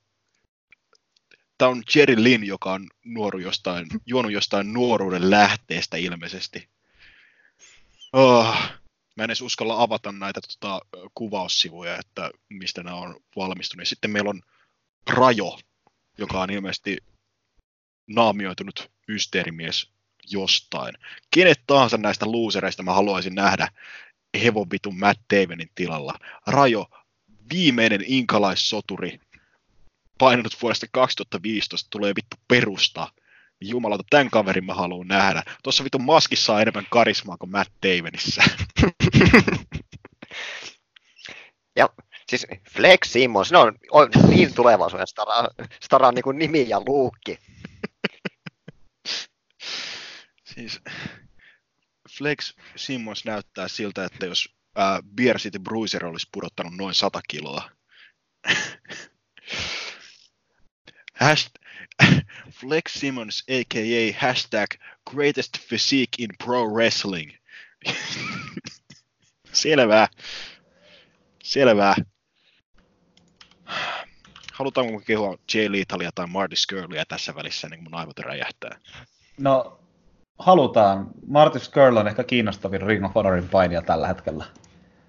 Tämä 1.58 1.72
on 1.72 1.84
Jerry 1.96 2.24
Lynn, 2.24 2.44
joka 2.44 2.74
on 2.74 2.88
nuoru 3.06 3.40
jostain, 3.40 3.88
juonut 4.06 4.32
jostain 4.32 4.74
nuoruuden 4.74 5.30
lähteestä 5.30 5.98
ilmeisesti. 5.98 6.70
Oh, 8.14 8.58
mä 9.18 9.24
en 9.24 9.30
edes 9.30 9.42
uskalla 9.42 9.82
avata 9.82 10.12
näitä 10.12 10.42
tota, 10.42 10.82
kuvaussivuja, 11.16 11.98
että 11.98 12.32
mistä 12.50 12.84
nämä 12.84 12.96
on 12.96 13.16
valmistunut. 13.36 13.88
Sitten 13.88 14.12
meillä 14.12 14.30
on 14.30 14.42
Rajo, 15.10 15.60
joka 16.18 16.42
on 16.42 16.50
ilmeisesti 16.50 16.98
naamioitunut 18.08 18.92
mysteerimies 19.08 19.92
jostain. 20.32 20.96
Kenet 21.32 21.62
tahansa 21.68 21.98
näistä 21.98 22.32
losereista 22.32 22.84
mä 22.84 22.94
haluaisin 22.94 23.36
nähdä 23.36 23.68
hevon 24.44 24.72
vitun 24.72 25.00
Matt 25.00 25.22
Davenin 25.34 25.72
tilalla. 25.76 26.14
Rajo, 26.48 26.88
viimeinen 27.54 28.04
inkalaissoturi, 28.08 29.20
painanut 30.18 30.58
vuodesta 30.62 30.86
2015, 30.92 31.88
tulee 31.90 32.14
vittu 32.16 32.38
perusta. 32.48 33.08
Jumalauta, 33.62 34.04
tämän 34.10 34.30
kaverin 34.30 34.66
mä 34.66 34.74
haluan 34.74 35.08
nähdä. 35.08 35.44
Tuossa 35.64 35.84
vittu 35.84 36.00
maskissa 36.00 36.54
on 36.54 36.62
enemmän 36.62 36.88
karismaa 36.90 37.38
kuin 37.38 37.52
Matt 37.52 37.72
Davenissä. 37.84 38.44
ja 41.78 41.90
siis 42.30 42.48
Flex 42.72 43.12
Simmons, 43.12 43.52
ne 43.52 43.58
on, 43.58 43.78
on 43.92 44.10
niin 44.30 44.54
tulevaisuuden 44.54 45.08
stara, 45.08 45.48
stara 45.84 46.12
niin 46.12 46.24
kuin 46.24 46.38
nimi 46.38 46.70
ja 46.70 46.80
luukki. 46.80 47.40
siis 50.54 50.82
Flex 52.18 52.54
Simmons 52.76 53.26
näyttää 53.26 53.68
siltä, 53.68 54.06
että 54.06 54.26
jos 54.26 54.56
ää, 54.76 55.00
Beer 55.16 55.40
City 55.40 55.60
Bruiser 55.60 56.06
olisi 56.06 56.28
pudottanut 56.32 56.74
noin 56.78 56.94
100 56.94 57.22
kiloa. 57.28 57.70
Hasht- 61.24 61.58
Flex 62.52 62.94
Simmons, 62.94 63.44
a.k.a. 63.50 64.14
hashtag 64.20 64.68
greatest 65.10 65.58
physique 65.70 66.16
in 66.20 66.30
pro 66.38 66.66
wrestling. 66.66 67.32
Selvä. 69.58 70.08
Selvä. 71.44 71.96
Halutaanko 74.54 75.00
kehua 75.00 75.38
Jay 75.54 75.72
Leethalia 75.72 76.12
tai 76.16 76.28
Marty 76.28 76.56
Skirlia 76.56 77.06
tässä 77.06 77.36
välissä, 77.36 77.70
niin 77.70 77.80
kuin 77.80 77.92
mun 77.92 78.00
aivot 78.00 78.20
räjähtää? 78.20 78.80
No, 79.40 79.80
halutaan. 80.40 81.08
Marty 81.28 81.60
Skirl 81.60 81.98
on 81.98 82.08
ehkä 82.08 82.24
kiinnostavin 82.24 82.82
Ring 82.82 83.06
of 83.06 83.16
Honorin 83.16 83.50
painija 83.50 83.82
tällä 83.82 84.08
hetkellä. 84.08 84.46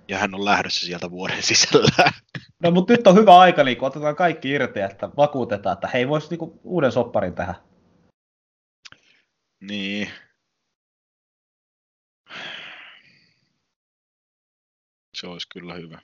Ja 0.09 0.19
hän 0.19 0.35
on 0.35 0.45
lähdössä 0.45 0.87
sieltä 0.87 1.11
vuoden 1.11 1.43
sisällä. 1.43 2.13
No, 2.63 2.71
mutta 2.71 2.93
nyt 2.93 3.07
on 3.07 3.15
hyvä 3.15 3.39
aika, 3.39 3.65
niin 3.65 3.77
kun 3.77 3.89
otetaan 3.89 4.17
kaikki 4.17 4.51
irti, 4.51 4.81
että 4.81 5.09
vakuutetaan, 5.17 5.75
että 5.75 5.89
hei, 5.89 6.09
voisi 6.09 6.29
niinku 6.31 6.61
uuden 6.65 6.93
sopparin 6.93 7.35
tehdä. 7.35 7.55
Niin. 9.61 10.11
Se 15.21 15.27
olisi 15.27 15.49
kyllä 15.49 15.75
hyvä. 15.75 16.01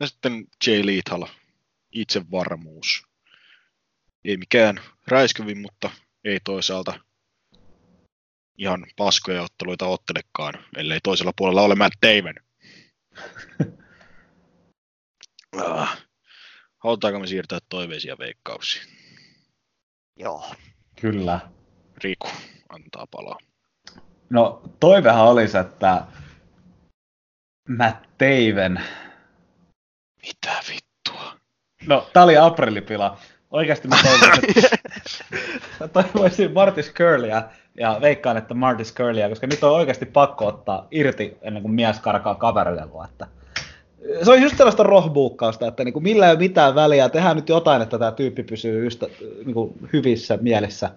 Ja 0.00 0.06
sitten 0.06 0.46
Jay 0.66 0.86
Lethal, 0.86 1.26
itsevarmuus. 1.92 3.02
Ei 4.24 4.36
mikään 4.36 4.80
räiskyvin, 5.06 5.58
mutta 5.58 5.90
ei 6.24 6.40
toisaalta 6.44 7.00
ihan 8.58 8.86
paskoja 8.96 9.42
otteluita 9.42 9.86
ottelekaan, 9.86 10.54
ellei 10.76 11.00
toisella 11.02 11.32
puolella 11.36 11.62
ole 11.62 11.74
Matt 11.74 11.94
Damon. 12.02 12.34
Ah. 15.64 16.06
Halutaanko 16.78 17.20
me 17.20 17.26
siirtää 17.26 17.58
toiveisia 17.68 18.18
veikkauksiin? 18.18 18.86
Joo. 20.16 20.54
Kyllä. 21.00 21.40
Riku 22.04 22.28
antaa 22.68 23.06
palaa. 23.10 23.38
No, 24.30 24.62
toivehan 24.80 25.26
olisi, 25.26 25.58
että 25.58 26.06
Matt 27.78 28.04
Taven. 28.18 28.80
Mitä 30.26 30.50
vittua? 30.68 31.32
No, 31.86 32.06
tää 32.12 32.24
oli 32.24 32.36
aprillipila. 32.36 33.16
Oikeasti 33.50 33.88
mä 33.88 33.96
toivoisin, 34.02 34.78
mä 35.80 35.88
toivoisin 35.88 36.52
Martis 36.52 36.92
Curlia 36.92 37.42
ja 37.78 37.98
veikkaan, 38.00 38.36
että 38.36 38.54
Martis 38.54 38.94
Curlia, 38.94 39.28
koska 39.28 39.46
nyt 39.46 39.64
on 39.64 39.72
oikeasti 39.72 40.06
pakko 40.06 40.46
ottaa 40.46 40.86
irti 40.90 41.38
ennen 41.42 41.62
kuin 41.62 41.74
mies 41.74 42.00
karkaa 42.00 42.34
kaverille. 42.34 42.82
Että 43.04 43.26
se 44.22 44.30
on 44.30 44.42
just 44.42 44.56
sellaista 44.56 44.82
rohbuukkausta, 44.82 45.66
että 45.66 45.84
niin 45.84 45.92
kuin 45.92 46.02
millä 46.02 46.26
ei 46.26 46.32
ole 46.32 46.38
mitään 46.38 46.74
väliä, 46.74 47.08
tehdään 47.08 47.36
nyt 47.36 47.48
jotain, 47.48 47.82
että 47.82 47.98
tämä 47.98 48.12
tyyppi 48.12 48.42
pysyy 48.42 48.84
just, 48.84 49.04
niin 49.44 49.54
kuin 49.54 49.74
hyvissä 49.92 50.38
mielessä. 50.40 50.90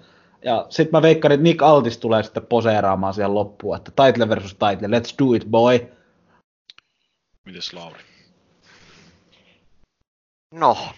Ja 0.46 0.66
sitten 0.70 0.98
mä 0.98 1.02
veikkaan, 1.02 1.32
että 1.32 1.44
Nick 1.44 1.62
Aldis 1.62 1.98
tulee 1.98 2.24
sitten 2.24 2.46
poseeraamaan 2.46 3.14
siihen 3.14 3.34
loppuun, 3.34 3.78
että 3.78 3.92
title 4.06 4.30
versus 4.30 4.54
title, 4.56 5.00
let's 5.00 5.16
do 5.20 5.34
it 5.34 5.46
boy. 5.50 5.80
Mites 7.46 7.74
Lauri? 7.74 8.04
No, 10.52 10.94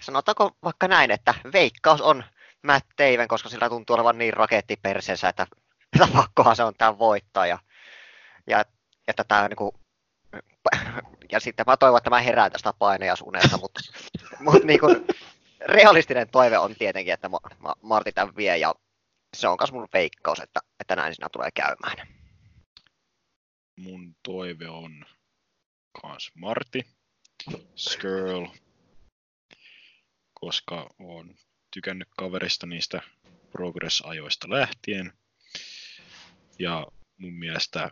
sanotaanko 0.00 0.56
vaikka 0.64 0.88
näin, 0.88 1.10
että 1.10 1.34
veikkaus 1.52 2.00
on 2.00 2.24
Matt 2.62 2.86
Taven, 2.96 3.28
koska 3.28 3.48
sillä 3.48 3.68
tuntuu 3.68 3.94
olevan 3.94 4.18
niin 4.18 4.32
raketti 4.32 4.76
perseensä, 4.76 5.28
että, 5.28 5.46
että 5.92 6.08
pakkohan 6.16 6.56
se 6.56 6.64
on 6.64 6.74
tämä 6.78 6.98
voittaa. 6.98 7.46
Ja, 7.46 7.58
ja 8.46 8.64
että 9.08 9.24
tämä 9.24 9.48
niinku, 9.48 9.74
ja 11.32 11.40
sitten 11.40 11.64
mä 11.66 11.76
toivon, 11.76 11.98
että 11.98 12.10
mä 12.10 12.20
herään 12.20 12.52
tästä 12.52 12.72
painajaisunesta, 12.78 13.58
mutta, 13.58 13.80
mutta 14.44 14.66
niin 14.66 14.80
kuin, 14.80 15.06
realistinen 15.60 16.28
toive 16.28 16.58
on 16.58 16.74
tietenkin, 16.74 17.14
että 17.14 17.28
Ma- 17.28 17.40
Ma- 17.58 17.76
Martti 17.82 18.12
tämän 18.12 18.36
vie, 18.36 18.58
ja 18.58 18.74
se 19.36 19.48
on 19.48 19.56
myös 19.60 19.72
mun 19.72 19.88
veikkaus, 19.92 20.40
että, 20.40 20.60
että 20.80 20.96
näin 20.96 21.14
siinä 21.14 21.28
tulee 21.32 21.50
käymään. 21.54 22.08
Mun 23.76 24.16
toive 24.22 24.68
on 24.68 25.04
kans 26.02 26.30
Marti, 26.34 26.86
Skirl, 27.76 28.46
koska 30.34 30.90
on 30.98 31.34
tykännyt 31.70 32.08
kaverista 32.16 32.66
niistä 32.66 33.02
progress-ajoista 33.52 34.50
lähtien. 34.50 35.12
Ja 36.58 36.86
mun 37.16 37.32
mielestä 37.32 37.90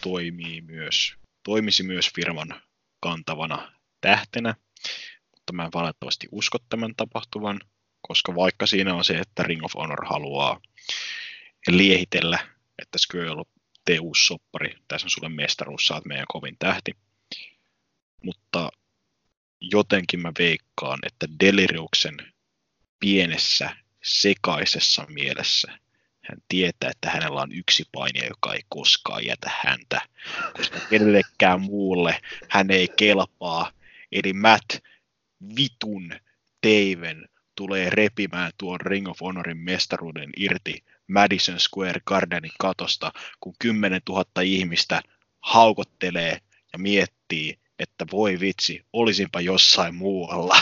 toimii 0.00 0.60
myös, 0.60 1.14
toimisi 1.42 1.82
myös 1.82 2.10
firman 2.14 2.62
kantavana 3.00 3.72
tähtenä, 4.00 4.54
mutta 5.30 5.52
mä 5.52 5.64
en 5.64 5.70
valitettavasti 5.74 6.28
usko 6.32 6.58
tämän 6.68 6.94
tapahtuvan, 6.96 7.60
koska 8.00 8.34
vaikka 8.34 8.66
siinä 8.66 8.94
on 8.94 9.04
se, 9.04 9.18
että 9.18 9.42
Ring 9.42 9.64
of 9.64 9.74
Honor 9.74 10.04
haluaa 10.04 10.60
liehitellä, 11.68 12.38
että 12.82 12.98
Skirl 12.98 13.42
tee 13.84 13.98
uusi 13.98 14.26
soppari, 14.26 14.74
tässä 14.88 15.06
on 15.06 15.10
sulle 15.10 15.28
mestaruus, 15.28 15.90
oot 15.90 16.04
meidän 16.04 16.26
kovin 16.28 16.56
tähti. 16.58 16.92
Mutta 18.22 18.70
jotenkin 19.60 20.20
mä 20.20 20.32
veikkaan, 20.38 20.98
että 21.02 21.26
Deliriuksen 21.40 22.16
pienessä 23.00 23.76
sekaisessa 24.04 25.06
mielessä 25.08 25.78
hän 26.28 26.38
tietää, 26.48 26.90
että 26.90 27.10
hänellä 27.10 27.40
on 27.40 27.52
yksi 27.52 27.84
painija, 27.92 28.26
joka 28.26 28.54
ei 28.54 28.62
koskaan 28.68 29.26
jätä 29.26 29.50
häntä, 29.64 30.00
koska 30.56 30.80
kenellekään 30.90 31.60
muulle 31.60 32.20
hän 32.48 32.70
ei 32.70 32.88
kelpaa. 32.96 33.72
Eli 34.12 34.32
Matt 34.32 34.70
vitun 35.56 36.10
Taven 36.60 37.28
tulee 37.54 37.90
repimään 37.90 38.52
tuon 38.58 38.80
Ring 38.80 39.08
of 39.08 39.20
Honorin 39.20 39.58
mestaruuden 39.58 40.30
irti 40.36 40.84
Madison 41.08 41.60
Square 41.60 42.00
Gardenin 42.06 42.52
katosta, 42.58 43.12
kun 43.40 43.54
10 43.58 44.00
000 44.08 44.24
ihmistä 44.42 45.02
haukottelee 45.40 46.38
ja 46.72 46.78
miettii, 46.78 47.58
että 47.78 48.06
voi 48.12 48.40
vitsi, 48.40 48.84
olisinpa 48.92 49.40
jossain 49.40 49.94
muualla. 49.94 50.56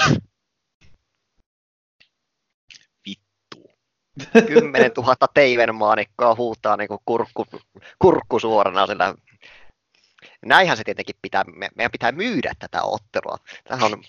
10 4.47 4.91
000 4.97 5.17
teiven 5.35 5.75
maanikkoa 5.75 6.35
huutaa 6.35 6.77
niin 6.77 6.89
kuin 6.89 7.01
kurkku, 7.05 7.47
kurkku 7.99 8.41
suorana 8.41 8.87
sillä. 8.87 9.15
Näinhän 10.47 10.77
se 10.77 10.85
tietenkin 10.85 11.17
pitää, 11.23 11.45
me, 11.45 11.69
meidän 11.77 11.93
pitää 11.93 12.13
myydä 12.13 12.53
tätä 12.59 12.83
ottelua. 12.83 13.37
Tämä 13.69 13.87
on... 13.87 14.03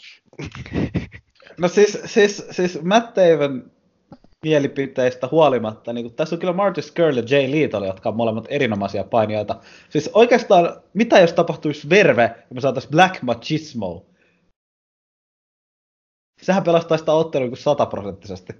No 1.57 1.67
siis, 1.67 1.97
siis, 2.05 2.45
siis 2.51 2.81
Matt 2.81 3.13
Taven 3.13 3.71
mielipiteistä 4.45 5.27
huolimatta, 5.31 5.93
niin 5.93 6.15
tässä 6.15 6.35
on 6.35 6.39
kyllä 6.39 6.53
Marty 6.53 6.81
Skirl 6.81 7.17
ja 7.17 7.23
Jay 7.29 7.51
Lethal, 7.51 7.83
jotka 7.83 8.09
on 8.09 8.15
molemmat 8.15 8.45
erinomaisia 8.49 9.03
painijoita. 9.03 9.59
Siis 9.89 10.09
oikeastaan, 10.13 10.81
mitä 10.93 11.19
jos 11.19 11.33
tapahtuisi 11.33 11.89
verve 11.89 12.21
ja 12.21 12.53
me 12.53 12.61
saataisiin 12.61 12.91
Black 12.91 13.21
Machismo? 13.21 14.05
Sehän 16.41 16.63
pelastaisi 16.63 17.01
sitä 17.01 17.11
ottelua 17.11 17.47
kuin 17.47 17.57
sataprosenttisesti. 17.57 18.53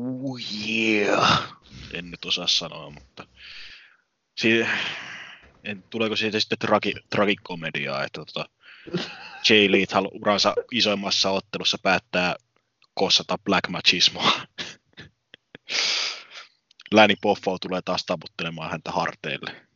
Oh 0.00 0.38
yeah. 0.68 1.58
En 1.94 2.10
nyt 2.10 2.24
osaa 2.24 2.46
sanoa, 2.46 2.90
mutta 2.90 3.26
si- 4.40 4.66
en, 5.64 5.84
tuleeko 5.90 6.16
siitä 6.16 6.40
sitten 6.40 6.58
tragi, 6.58 6.94
tragikomediaa, 7.10 8.04
että 8.04 8.24
tota, 8.26 8.48
Jay 9.48 9.72
Lethal 9.72 10.08
uransa 10.12 10.54
isoimmassa 10.72 11.30
ottelussa 11.30 11.78
päättää 11.82 12.36
kossata 12.94 13.38
Black 13.38 13.68
Machismoa. 13.68 14.32
Läni 16.94 17.16
Poffo 17.22 17.58
tulee 17.58 17.82
taas 17.84 18.04
taputtelemaan 18.06 18.70
häntä 18.70 18.90
harteille. 18.90 19.66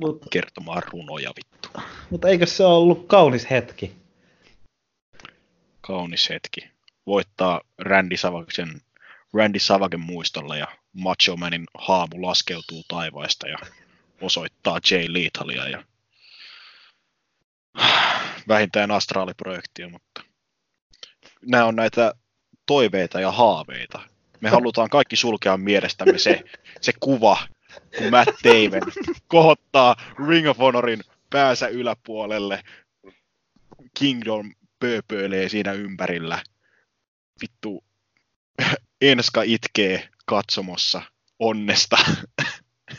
Mut, 0.00 0.22
Kertomaan 0.30 0.82
runoja 0.82 1.32
vittu. 1.36 1.68
mutta 2.10 2.28
eikö 2.28 2.46
se 2.46 2.64
ole 2.64 2.74
ollut 2.74 3.06
kaunis 3.06 3.50
hetki? 3.50 3.96
Kaunis 5.80 6.28
hetki. 6.28 6.70
Voittaa 7.06 7.60
Randy 7.78 8.16
Savagen, 8.16 8.80
Randy 9.32 9.58
Savagen 9.58 10.00
muistolla 10.00 10.56
ja 10.56 10.66
Macho 10.92 11.36
Manin 11.36 11.66
haamu 11.78 12.22
laskeutuu 12.22 12.84
taivaista 12.88 13.48
ja 13.48 13.58
osoittaa 14.20 14.80
Jay 14.90 15.06
Lethalia 15.08 15.68
ja 15.68 15.84
vähintään 18.48 18.90
astraaliprojektia, 18.90 19.88
mutta 19.88 20.09
nämä 21.46 21.64
on 21.64 21.76
näitä 21.76 22.14
toiveita 22.66 23.20
ja 23.20 23.30
haaveita. 23.30 24.00
Me 24.40 24.48
halutaan 24.48 24.90
kaikki 24.90 25.16
sulkea 25.16 25.56
mielestämme 25.56 26.18
se, 26.18 26.42
se 26.80 26.92
kuva, 27.00 27.38
kun 27.98 28.10
Matt 28.10 28.30
Taven 28.42 28.82
kohottaa 29.28 29.96
Ring 30.28 30.48
of 30.48 30.58
Honorin 30.58 31.00
päänsä 31.30 31.68
yläpuolelle. 31.68 32.62
Kingdom 33.98 34.54
pööpöilee 34.78 35.48
siinä 35.48 35.72
ympärillä. 35.72 36.42
Vittu, 37.42 37.84
Enska 39.00 39.42
itkee 39.42 40.08
katsomossa 40.26 41.02
onnesta. 41.38 41.96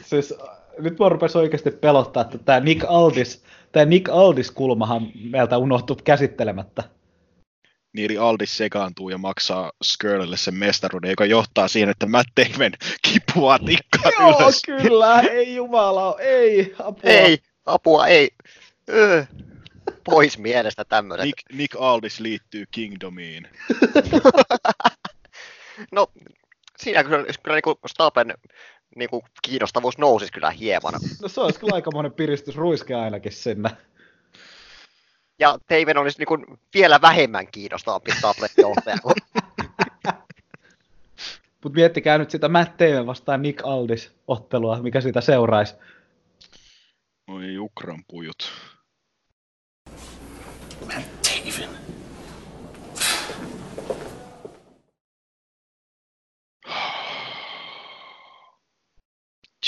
Siis 0.03 0.33
nyt 0.79 0.99
mua 0.99 1.09
rupesi 1.09 1.37
oikeasti 1.37 1.71
pelottaa, 1.71 2.21
että 2.21 2.37
tämä 2.37 2.59
Nick 2.59 2.85
Aldis, 2.87 3.43
tämä 3.71 3.85
Nick 3.85 4.09
Aldis-kulmahan 4.09 5.11
meiltä 5.29 5.57
unohtui 5.57 5.97
käsittelemättä. 6.03 6.83
Niili 7.93 8.17
Aldis 8.17 8.57
sekaantuu 8.57 9.09
ja 9.09 9.17
maksaa 9.17 9.71
Skirlille 9.83 10.37
sen 10.37 10.53
mestaruuden, 10.55 11.09
joka 11.09 11.25
johtaa 11.25 11.67
siihen, 11.67 11.89
että 11.89 12.05
Matt 12.05 12.29
Damon 12.39 12.71
kipuaa 13.01 13.59
tikkaa 13.59 14.11
Joo, 14.19 14.39
ylös. 14.41 14.61
kyllä, 14.65 15.19
ei 15.19 15.55
jumala, 15.55 16.15
ei, 16.19 16.75
apua. 16.79 17.09
Ei, 17.11 17.39
apua, 17.65 18.07
ei. 18.07 18.29
Öö. 18.89 19.23
Pois 20.03 20.37
mielestä 20.37 20.85
tämmöiset. 20.85 21.25
Nick, 21.25 21.37
Nick 21.53 21.75
Aldis 21.79 22.19
liittyy 22.19 22.65
Kingdomiin. 22.71 23.47
No, 25.91 26.07
siinä 26.77 27.03
kyllä, 27.03 27.25
kyllä 27.43 27.59
niin 27.65 27.77
Stapen 27.87 28.33
niin 28.95 29.09
kuin 29.09 29.21
kiinnostavuus 29.41 29.97
nousisi 29.97 30.31
kyllä 30.31 30.51
hieman. 30.51 30.93
No 31.21 31.27
se 31.27 31.41
olisi 31.41 31.59
kyllä 31.59 31.75
aikamoinen 31.75 32.13
piristysruiske 32.13 32.95
ainakin 32.95 33.31
sinne. 33.31 33.69
Ja 35.39 35.57
Teiven 35.67 35.97
olisi 35.97 36.17
niin 36.17 36.27
kuin 36.27 36.45
vielä 36.73 37.01
vähemmän 37.01 37.47
kiinnostavampi 37.47 38.11
Staplet-johtaja 38.11 38.97
kuin 39.01 39.15
Mutta 41.63 41.75
miettikää 41.75 42.17
nyt 42.17 42.31
sitä 42.31 42.49
Matt 42.49 42.79
Damon 42.79 43.05
vastaan 43.05 43.41
Nick 43.41 43.65
Aldis 43.65 44.11
ottelua, 44.27 44.81
mikä 44.81 45.01
siitä 45.01 45.21
seuraisi. 45.21 45.75
Oi 47.27 47.57
Ukran 47.57 48.03
pujut. 48.07 48.51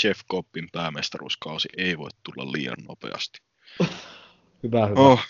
Jeff 0.04 0.20
Cobbin 0.30 0.68
päämestaruuskausi 0.72 1.68
ei 1.76 1.98
voi 1.98 2.10
tulla 2.22 2.52
liian 2.52 2.76
nopeasti. 2.88 3.38
Hyvä, 4.62 4.86
hyvä. 4.86 5.00
Oh, 5.00 5.20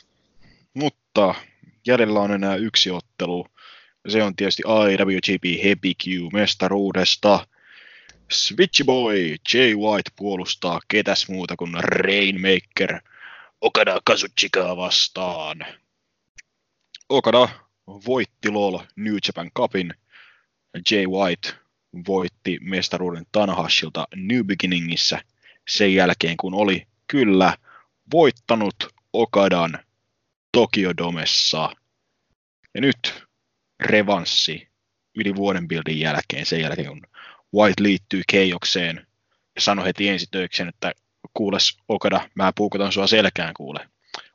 mutta 0.75 1.35
jäljellä 1.87 2.21
on 2.21 2.33
enää 2.33 2.57
yksi 2.57 2.91
ottelu. 2.91 3.47
Se 4.09 4.23
on 4.23 4.37
tietysti 4.37 4.63
IWGP 4.91 5.45
Happy 5.69 5.95
Q 5.95 6.33
mestaruudesta. 6.33 7.47
Switchy 8.31 8.85
Boy 8.85 9.37
Jay 9.55 9.75
White 9.75 10.11
puolustaa 10.17 10.81
ketäs 10.89 11.29
muuta 11.29 11.57
kuin 11.57 11.75
Rainmaker 11.75 13.01
Okada 13.61 14.01
Kazuchikaa 14.05 14.77
vastaan. 14.77 15.59
Okada 17.09 17.49
voitti 17.87 18.51
LOL 18.51 18.79
New 18.97 19.17
Japan 19.27 19.51
Cupin. 19.57 19.95
Jay 20.91 21.07
White 21.07 21.55
voitti 22.07 22.59
mestaruuden 22.61 23.27
Tanahashilta 23.33 24.09
New 24.17 24.45
Beginningissä 24.45 25.23
sen 25.69 25.95
jälkeen, 25.95 26.37
kun 26.37 26.55
oli 26.55 26.87
kyllä 27.07 27.57
voittanut 28.13 28.75
Okadan 29.13 29.79
Tokyo 30.55 30.97
Domessa. 30.97 31.70
Ja 32.74 32.81
nyt 32.81 33.24
revanssi 33.81 34.68
yli 35.14 35.35
vuoden 35.35 35.68
buildin 35.68 36.01
jälkeen, 36.01 36.47
sen 36.47 36.60
jälkeen 36.60 36.89
kun 36.89 37.02
White 37.55 37.82
liittyy 37.82 38.22
Keijokseen 38.28 39.06
ja 39.55 39.60
sanoi 39.60 39.85
heti 39.85 40.09
ensi 40.09 40.26
töikseen, 40.31 40.68
että 40.68 40.93
kuules 41.35 41.76
Okada, 41.89 42.28
mä 42.35 42.52
puukotan 42.56 42.93
sua 42.93 43.06
selkään 43.06 43.55
kuule. 43.56 43.89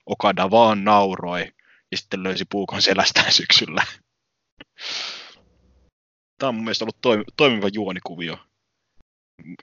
Okada 0.06 0.52
vaan 0.52 0.84
nauroi 0.84 1.54
ja 1.92 1.98
sitten 1.98 2.24
löysi 2.24 2.46
puukon 2.52 2.82
selästään 2.82 3.32
syksyllä. 3.32 3.84
Tämä 6.38 6.48
on 6.48 6.56
mun 6.56 6.64
mielestä 6.64 6.86
ollut 6.86 7.02
toimi- 7.02 7.34
toimiva 7.38 7.70
juonikuvio, 7.74 8.38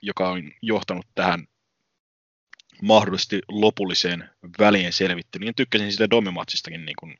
joka 0.01 0.29
on 0.29 0.51
johtanut 0.61 1.07
tähän 1.15 1.47
mahdollisesti 2.81 3.39
lopulliseen 3.47 4.29
välien 4.59 4.93
selvittelyyn. 4.93 5.47
Ja 5.47 5.53
tykkäsin 5.53 5.91
siitä 5.91 6.09
Domematsistakin 6.09 6.85
niin 6.85 6.95
kuin 6.99 7.17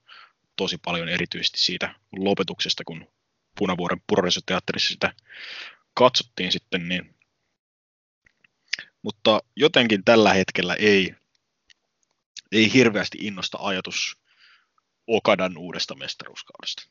tosi 0.56 0.78
paljon, 0.86 1.10
erityisesti 1.10 1.60
siitä 1.60 1.96
lopetuksesta, 2.18 2.84
kun 2.84 3.08
Punavuoren 3.60 4.02
Puroresoteatterissa 4.08 4.90
sitä 4.90 5.14
katsottiin 5.94 6.52
sitten, 6.52 6.90
niin 6.90 7.16
mutta 9.02 9.40
jotenkin 9.56 10.04
tällä 10.04 10.34
hetkellä 10.34 10.74
ei, 10.74 11.16
ei 12.52 12.74
hirveästi 12.74 13.18
innosta 13.22 13.58
ajatus 13.62 14.18
Okadan 15.08 15.58
uudesta 15.58 15.96
mestaruuskaudesta. 15.96 16.88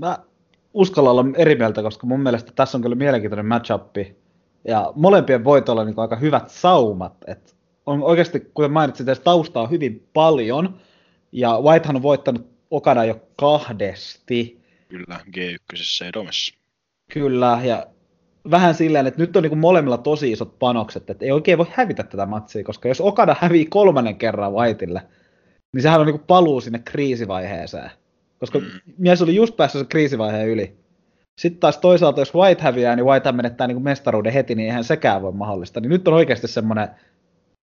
Mä 0.00 0.18
uskalla 0.74 1.10
olla 1.10 1.24
eri 1.36 1.54
mieltä, 1.54 1.82
koska 1.82 2.06
mun 2.06 2.20
mielestä 2.20 2.52
tässä 2.52 2.78
on 2.78 2.82
kyllä 2.82 2.96
mielenkiintoinen 2.96 3.46
matchup. 3.46 3.96
Ja 4.64 4.92
molempien 4.94 5.44
voitoilla 5.44 5.82
on 5.82 5.86
niin 5.86 5.98
aika 5.98 6.16
hyvät 6.16 6.50
saumat. 6.50 7.14
Et 7.26 7.56
on 7.86 8.02
oikeasti, 8.02 8.40
kuten 8.54 8.72
mainitsin, 8.72 9.06
tässä 9.06 9.24
taustaa 9.24 9.66
hyvin 9.66 10.08
paljon. 10.12 10.80
Ja 11.32 11.60
Whitehan 11.60 11.96
on 11.96 12.02
voittanut 12.02 12.46
Okada 12.70 13.04
jo 13.04 13.20
kahdesti. 13.36 14.60
Kyllä, 14.88 15.20
G1 15.36 16.04
ja 16.04 16.12
Domessa. 16.12 16.54
Kyllä, 17.12 17.60
ja 17.64 17.86
vähän 18.50 18.74
silleen, 18.74 19.06
että 19.06 19.20
nyt 19.20 19.36
on 19.36 19.42
niin 19.42 19.58
molemmilla 19.58 19.98
tosi 19.98 20.32
isot 20.32 20.58
panokset, 20.58 21.10
että 21.10 21.24
ei 21.24 21.32
oikein 21.32 21.58
voi 21.58 21.66
hävitä 21.70 22.02
tätä 22.02 22.26
matsia, 22.26 22.64
koska 22.64 22.88
jos 22.88 23.00
Okada 23.00 23.36
hävii 23.40 23.66
kolmannen 23.66 24.16
kerran 24.16 24.52
Whiteille, 24.52 25.02
niin 25.72 25.82
sehän 25.82 26.00
on 26.00 26.06
niin 26.06 26.20
paluu 26.26 26.60
sinne 26.60 26.78
kriisivaiheeseen. 26.78 27.90
Koska 28.38 28.58
mm. 28.58 28.66
mies 28.98 29.22
oli 29.22 29.34
just 29.34 29.56
päässyt 29.56 29.78
sen 29.78 29.88
kriisivaiheen 29.88 30.48
yli. 30.48 30.76
Sitten 31.38 31.60
taas 31.60 31.78
toisaalta, 31.78 32.20
jos 32.20 32.34
White 32.34 32.62
häviää, 32.62 32.96
niin 32.96 33.06
White 33.06 33.32
menettää 33.32 33.66
niin 33.66 33.82
mestaruuden 33.82 34.32
heti, 34.32 34.54
niin 34.54 34.66
eihän 34.66 34.84
sekään 34.84 35.22
voi 35.22 35.32
mahdollista. 35.32 35.80
Niin 35.80 35.90
nyt 35.90 36.08
on 36.08 36.14
oikeasti 36.14 36.48
semmoinen, 36.48 36.88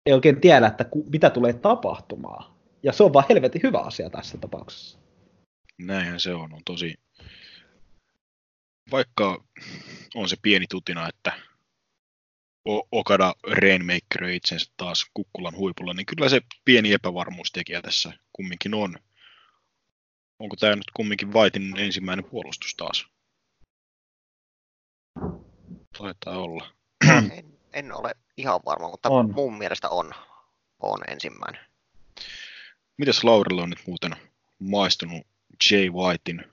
ei 0.05 0.13
oikein 0.13 0.41
tiedä, 0.41 0.67
että 0.67 0.83
ku, 0.83 1.05
mitä 1.11 1.29
tulee 1.29 1.53
tapahtumaan. 1.53 2.53
Ja 2.83 2.93
se 2.93 3.03
on 3.03 3.13
vaan 3.13 3.25
helvetin 3.29 3.63
hyvä 3.63 3.79
asia 3.79 4.09
tässä 4.09 4.37
tapauksessa. 4.37 4.99
Näinhän 5.77 6.19
se 6.19 6.33
on, 6.33 6.53
on 6.53 6.61
tosi... 6.65 6.95
Vaikka 8.91 9.43
on 10.15 10.29
se 10.29 10.35
pieni 10.41 10.65
tutina, 10.69 11.09
että 11.09 11.33
Okada 12.91 13.33
Rainmaker 13.51 14.23
itsensä 14.33 14.71
taas 14.77 15.05
kukkulan 15.13 15.55
huipulla, 15.55 15.93
niin 15.93 16.05
kyllä 16.05 16.29
se 16.29 16.41
pieni 16.65 16.93
epävarmuustekijä 16.93 17.81
tässä 17.81 18.13
kumminkin 18.33 18.73
on. 18.73 18.95
Onko 20.39 20.55
tämä 20.55 20.75
nyt 20.75 20.91
kumminkin 20.93 21.33
Vaitin 21.33 21.73
ensimmäinen 21.77 22.25
puolustus 22.25 22.75
taas? 22.75 23.12
Taitaa 25.97 26.37
olla. 26.37 26.67
En, 27.31 27.59
en 27.73 27.93
ole 27.93 28.15
ihan 28.37 28.59
varma, 28.65 28.89
mutta 28.89 29.09
on. 29.09 29.33
mun 29.33 29.57
mielestä 29.57 29.89
on, 29.89 30.11
on 30.79 30.99
ensimmäinen. 31.07 31.61
Mitäs 32.97 33.23
Laurilla 33.23 33.63
on 33.63 33.69
nyt 33.69 33.83
muuten 33.87 34.15
maistunut 34.59 35.27
Jay 35.71 35.89
Whitein 35.89 36.43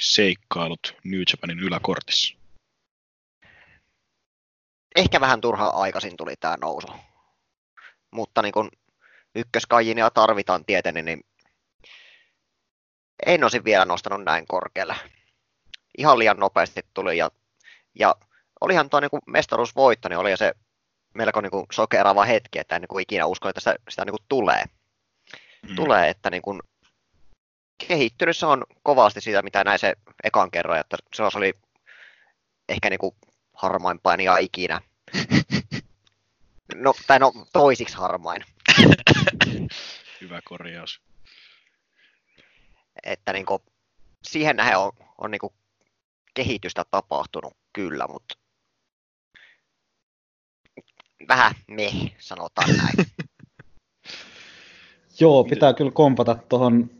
seikkailut 0.00 0.96
New 1.04 1.20
Japanin 1.32 1.60
yläkortissa? 1.60 2.36
Ehkä 4.96 5.20
vähän 5.20 5.40
turhaa 5.40 5.80
aikaisin 5.82 6.16
tuli 6.16 6.34
tämä 6.40 6.56
nousu. 6.60 6.88
Mutta 8.10 8.42
niin 8.42 8.52
kun 8.52 8.70
ykköskajinia 9.34 10.10
tarvitaan 10.10 10.64
tietenkin, 10.64 11.04
niin 11.04 11.24
en 13.26 13.44
olisi 13.44 13.64
vielä 13.64 13.84
nostanut 13.84 14.24
näin 14.24 14.46
korkealle. 14.46 14.96
Ihan 15.98 16.18
liian 16.18 16.36
nopeasti 16.36 16.80
tuli 16.94 17.18
ja, 17.18 17.30
ja 17.98 18.14
olihan 18.60 18.90
tuo 18.90 19.00
niin 19.00 19.10
mestaruusvoitto, 19.26 20.08
niin 20.08 20.18
oli 20.18 20.36
se 20.36 20.52
melko 21.14 21.40
niin 21.40 21.50
kuin 21.50 21.66
sokeraava 21.72 22.24
hetki, 22.24 22.58
että 22.58 22.76
en 22.76 22.82
niin 22.82 22.88
kuin 22.88 23.02
ikinä 23.02 23.26
usko, 23.26 23.48
että 23.48 23.60
sitä, 23.60 23.74
sitä 23.88 24.04
niin 24.04 24.12
kuin 24.12 24.26
tulee. 24.28 24.64
Mm. 25.68 25.76
Tulee, 25.76 26.08
että 26.08 26.30
niin 26.30 26.42
kuin 26.42 26.60
kehittynyt 27.88 28.36
se 28.36 28.46
on 28.46 28.64
kovasti 28.82 29.20
siitä, 29.20 29.42
mitä 29.42 29.64
näin 29.64 29.78
se 29.78 29.94
ekan 30.24 30.50
kerran, 30.50 30.80
että 30.80 30.96
se 31.14 31.22
oli 31.22 31.52
ehkä 32.68 32.90
niin 32.90 32.98
kuin 32.98 33.14
harmain 33.52 33.98
painija 33.98 34.36
ikinä. 34.36 34.80
No, 36.74 36.94
tai 37.06 37.18
no 37.18 37.32
toisiksi 37.52 37.96
harmain. 37.96 38.44
Hyvä 40.20 40.40
korjaus. 40.44 41.00
Että 43.02 43.32
niin 43.32 43.46
kuin, 43.46 43.62
siihen 44.22 44.56
nähden 44.56 44.78
on, 44.78 44.92
on 45.18 45.30
niin 45.30 45.38
kuin 45.38 45.52
kehitystä 46.34 46.84
tapahtunut 46.90 47.56
kyllä, 47.72 48.06
mutta 48.08 48.38
vähän 51.28 51.54
me, 51.68 51.90
sanotaan 52.18 52.76
näin. 52.76 53.06
Joo, 55.20 55.44
pitää 55.44 55.74
kyllä 55.74 55.90
kompata 55.90 56.36
tuohon 56.48 56.90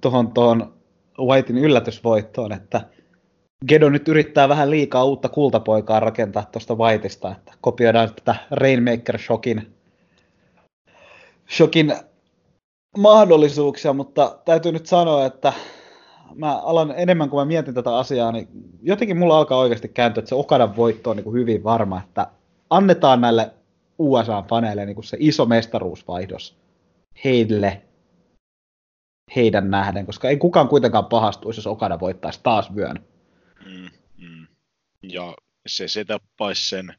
tohon, 0.00 0.32
tohon 0.32 0.74
Whitein 1.18 1.58
yllätysvoittoon, 1.58 2.52
että 2.52 2.80
Gedo 3.68 3.90
nyt 3.90 4.08
yrittää 4.08 4.48
vähän 4.48 4.70
liikaa 4.70 5.04
uutta 5.04 5.28
kultapoikaa 5.28 6.00
rakentaa 6.00 6.44
tuosta 6.52 6.74
Whiteista, 6.74 7.32
että 7.32 7.52
kopioidaan 7.60 8.14
tätä 8.14 8.36
Rainmaker 8.50 9.18
Shockin, 9.18 9.74
Shockin 11.50 11.94
mahdollisuuksia, 12.98 13.92
mutta 13.92 14.38
täytyy 14.44 14.72
nyt 14.72 14.86
sanoa, 14.86 15.26
että 15.26 15.52
mä 16.34 16.58
alan 16.58 16.94
enemmän 16.96 17.30
kuin 17.30 17.40
mä 17.40 17.44
mietin 17.44 17.74
tätä 17.74 17.96
asiaa, 17.96 18.32
niin 18.32 18.48
jotenkin 18.82 19.16
mulla 19.16 19.38
alkaa 19.38 19.58
oikeasti 19.58 19.88
kääntyä, 19.88 20.20
että 20.20 20.28
se 20.28 20.34
Okadan 20.34 20.76
voitto 20.76 21.10
on 21.10 21.16
niin 21.16 21.24
kuin 21.24 21.40
hyvin 21.40 21.64
varma, 21.64 22.00
että 22.08 22.26
annetaan 22.70 23.20
näille 23.20 23.52
USA-faneille 23.98 24.86
niin 24.86 24.94
kuin 24.94 25.04
se 25.04 25.16
iso 25.20 25.46
mestaruusvaihdos 25.46 26.56
heille. 27.24 27.82
heidän 29.36 29.70
nähden, 29.70 30.06
koska 30.06 30.28
ei 30.28 30.36
kukaan 30.36 30.68
kuitenkaan 30.68 31.06
pahastuisi, 31.06 31.58
jos 31.58 31.66
Okada 31.66 32.00
voittaisi 32.00 32.40
taas 32.42 32.74
vyön. 32.74 33.04
Mm, 33.64 33.90
mm. 34.16 34.46
Ja 35.02 35.34
se 35.66 35.88
setappaisi 35.88 36.68
sen 36.68 36.94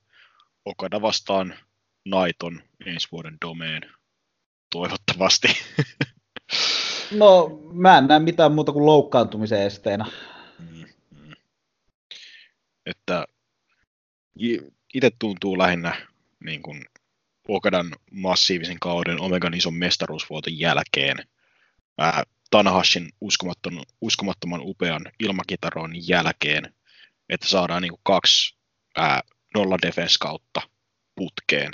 Okada 0.65 1.01
vastaan 1.01 1.53
Naiton 2.05 2.61
ensi 2.85 3.07
vuoden 3.11 3.37
domeen. 3.45 3.81
Toivottavasti. 4.71 5.47
No, 7.11 7.59
mä 7.71 7.97
en 7.97 8.07
näe 8.07 8.19
mitään 8.19 8.51
muuta 8.51 8.71
kuin 8.71 8.85
loukkaantumisen 8.85 9.61
esteenä. 9.61 10.05
Mm, 10.59 10.85
mm. 11.11 11.33
Että 12.85 13.27
itse 14.93 15.11
tuntuu 15.19 15.57
lähinnä 15.57 16.07
niin 16.43 16.61
kuin 16.61 16.85
Okadan 17.47 17.91
massiivisen 18.11 18.79
kauden 18.79 19.21
Omegan 19.21 19.53
ison 19.53 19.73
mestaruusvuoton 19.73 20.59
jälkeen 20.59 21.17
ää, 21.97 22.23
Tanahashin 22.51 23.09
uskomattoman, 23.21 23.83
uskomattoman 24.01 24.61
upean 24.63 25.01
ilmakitaron 25.19 25.91
jälkeen, 26.07 26.73
että 27.29 27.47
saadaan 27.47 27.81
niin 27.81 27.91
kuin 27.91 28.01
kaksi 28.03 28.57
ää, 28.97 29.21
nolla 29.55 29.77
defense 29.81 30.15
kautta 30.19 30.61
putkeen 31.15 31.71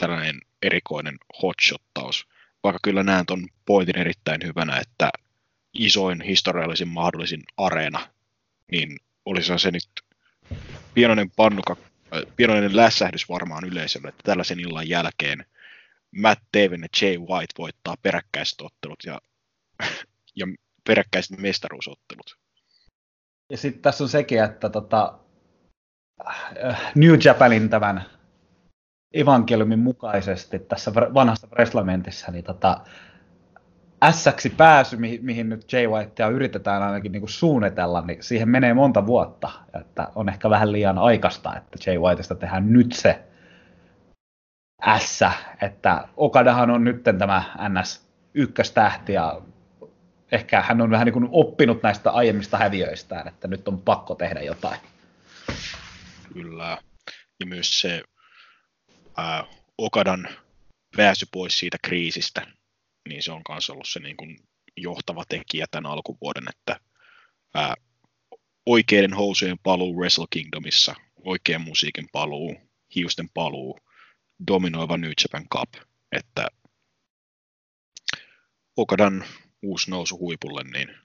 tällainen 0.00 0.40
erikoinen 0.62 1.16
hotshottaus. 1.42 2.26
Vaikka 2.64 2.78
kyllä 2.82 3.02
näen 3.02 3.26
tuon 3.26 3.48
pointin 3.66 3.98
erittäin 3.98 4.40
hyvänä, 4.44 4.78
että 4.78 5.10
isoin 5.74 6.20
historiallisin 6.20 6.88
mahdollisin 6.88 7.42
areena, 7.56 8.08
niin 8.70 8.96
olisi 9.24 9.58
se 9.58 9.70
nyt 9.70 9.88
pienoinen 10.94 11.30
pannuka, 11.30 11.76
äh, 11.80 11.93
pienoinen 12.36 12.76
lässähdys 12.76 13.28
varmaan 13.28 13.64
yleisölle, 13.64 14.08
että 14.08 14.22
tällaisen 14.24 14.60
illan 14.60 14.88
jälkeen 14.88 15.44
Matt 16.16 16.40
Taven 16.52 16.80
ja 16.82 16.88
Jay 17.02 17.18
White 17.18 17.54
voittaa 17.58 17.96
peräkkäiset 18.02 18.60
ottelut 18.60 19.04
ja, 19.06 19.20
ja 20.36 20.46
peräkkäiset 20.86 21.38
mestaruusottelut. 21.38 22.36
Ja 23.50 23.56
sitten 23.56 23.82
tässä 23.82 24.04
on 24.04 24.08
sekin, 24.08 24.44
että 24.44 24.70
tota, 24.70 25.18
äh, 26.64 26.92
New 26.94 27.14
Japanin 27.24 27.68
tämän 27.68 28.04
evankeliumin 29.14 29.78
mukaisesti 29.78 30.58
tässä 30.58 30.94
vanhassa 30.94 31.46
Breslamentissa, 31.46 32.32
niin 32.32 32.44
tota, 32.44 32.84
S-ksi 34.10 34.50
pääsy, 34.50 34.96
mihin, 34.96 35.24
mihin 35.24 35.48
nyt 35.48 35.72
Jay 35.72 35.86
Whitea 35.86 36.28
yritetään 36.28 36.82
ainakin 36.82 37.12
niin 37.12 37.20
kuin 37.20 37.30
suunnitella, 37.30 38.00
niin 38.00 38.22
siihen 38.22 38.48
menee 38.48 38.74
monta 38.74 39.06
vuotta. 39.06 39.50
Että 39.80 40.08
on 40.14 40.28
ehkä 40.28 40.50
vähän 40.50 40.72
liian 40.72 40.98
aikaista, 40.98 41.56
että 41.56 41.78
Jay 41.86 41.98
Whiteista 41.98 42.34
tehdään 42.34 42.72
nyt 42.72 42.92
se 42.92 43.22
S, 44.98 45.20
että 45.62 46.08
Okadahan 46.16 46.70
on 46.70 46.84
nyt 46.84 47.02
tämä 47.18 47.42
NS 47.68 48.08
ykköstähti 48.34 49.12
ja 49.12 49.40
ehkä 50.32 50.60
hän 50.62 50.80
on 50.80 50.90
vähän 50.90 51.04
niin 51.04 51.12
kuin 51.12 51.28
oppinut 51.30 51.82
näistä 51.82 52.10
aiemmista 52.10 52.58
häviöistään, 52.58 53.28
että 53.28 53.48
nyt 53.48 53.68
on 53.68 53.80
pakko 53.80 54.14
tehdä 54.14 54.40
jotain. 54.40 54.80
Kyllä. 56.32 56.78
Ja 57.40 57.46
myös 57.46 57.80
se 57.80 58.02
ää, 59.16 59.44
Okadan 59.78 60.28
pääsy 60.96 61.26
pois 61.32 61.58
siitä 61.58 61.76
kriisistä, 61.82 62.46
niin 63.08 63.22
se 63.22 63.32
on 63.32 63.42
myös 63.48 63.70
ollut 63.70 63.88
se 63.88 64.00
niin 64.00 64.16
kuin 64.16 64.38
johtava 64.76 65.24
tekijä 65.28 65.66
tämän 65.70 65.90
alkuvuoden, 65.92 66.44
että 66.48 66.80
ää, 67.54 67.74
oikeiden 68.66 69.14
housujen 69.14 69.58
paluu 69.62 69.96
Wrestle 69.96 70.26
Kingdomissa, 70.30 70.94
oikean 71.24 71.60
musiikin 71.60 72.08
paluu, 72.12 72.56
hiusten 72.94 73.28
paluu, 73.34 73.78
dominoiva 74.46 74.96
New 74.96 75.12
Japan 75.22 75.48
Cup, 75.48 75.74
että 76.12 76.46
Okadan 78.76 79.24
uusi 79.62 79.90
nousu 79.90 80.18
huipulle, 80.18 80.64
niin 80.64 80.96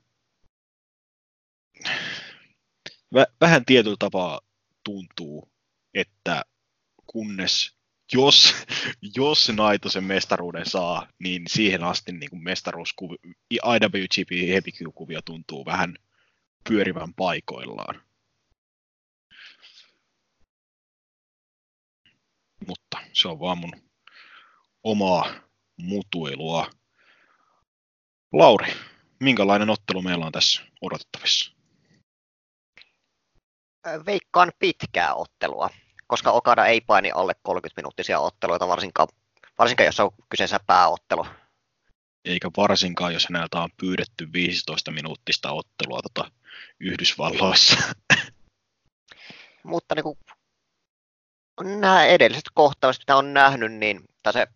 vähän 3.42 3.66
tietyllä 3.66 3.96
tapaa 4.00 4.42
tuntuu, 4.84 5.52
että 5.94 6.46
kunnes 7.08 7.79
jos, 8.14 8.56
jos 9.16 9.50
Naito 9.50 9.90
sen 9.90 10.04
mestaruuden 10.04 10.66
saa, 10.66 11.08
niin 11.20 11.44
siihen 11.48 11.84
asti 11.84 12.12
niin 12.12 12.30
kuin 12.30 12.44
mestaruuskuvi, 12.44 13.16
IWGP 13.52 14.32
Heavy-kuvio 14.48 15.22
tuntuu 15.22 15.66
vähän 15.66 15.96
pyörivän 16.70 17.14
paikoillaan. 17.14 18.02
Mutta 22.68 22.98
se 23.14 23.28
on 23.28 23.40
vaan 23.40 23.58
mun 23.58 23.74
omaa 24.84 25.34
mutuilua. 25.78 26.70
Lauri, 28.34 28.74
minkälainen 29.20 29.70
ottelu 29.70 30.02
meillä 30.02 30.26
on 30.26 30.32
tässä 30.32 30.62
odotettavissa? 30.82 31.54
Veikkaan 34.06 34.52
pitkää 34.60 35.14
ottelua 35.14 35.70
koska 36.10 36.32
Okada 36.32 36.66
ei 36.66 36.82
paini 36.82 37.12
alle 37.12 37.36
30-minuuttisia 37.50 38.20
otteluita, 38.20 38.68
varsinkaan, 38.68 39.08
varsinkaan 39.60 39.86
jos 39.86 40.00
on 40.00 40.12
kyseessä 40.30 40.60
pääottelu. 40.68 41.26
Eikä 42.26 42.50
varsinkaan, 42.58 43.14
jos 43.14 43.28
häneltä 43.34 43.62
on 43.62 43.70
pyydetty 43.78 44.34
15 44.34 44.92
minuuttista 44.92 45.52
ottelua 45.52 46.02
tota 46.02 46.32
Yhdysvalloissa. 46.80 47.78
Mutta 49.64 49.96
niin 49.96 50.04
kuin, 50.04 50.18
nämä 51.64 52.06
edelliset 52.06 52.46
kohtaukset, 52.54 53.02
mitä 53.02 53.16
on 53.16 53.34
nähnyt, 53.34 53.74
niin, 53.74 54.02
tai 54.24 54.34
se, 54.34 54.48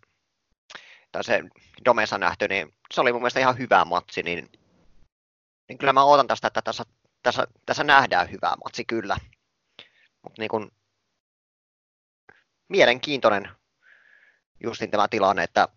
tai 1.12 1.24
se 1.24 1.40
Domesa 1.84 2.18
nähty, 2.18 2.48
niin 2.48 2.74
se 2.94 3.00
oli 3.00 3.12
mun 3.12 3.22
mielestä 3.22 3.40
ihan 3.40 3.58
hyvä 3.58 3.84
matsi, 3.84 4.22
niin, 4.22 4.50
niin 5.68 5.78
kyllä 5.78 5.92
mä 5.92 6.04
odotan 6.04 6.26
tästä, 6.26 6.46
että 6.46 6.62
tässä, 6.62 6.84
tässä, 7.22 7.46
tässä 7.66 7.84
nähdään 7.84 8.30
hyvä 8.30 8.54
matsi 8.64 8.84
kyllä. 8.84 9.16
Mutta 10.22 10.42
niin 10.42 10.50
kuin, 10.50 10.70
mielenkiintoinen 12.76 13.48
justin 14.60 14.90
tämä 14.90 15.08
tilanne, 15.08 15.42
että, 15.42 15.68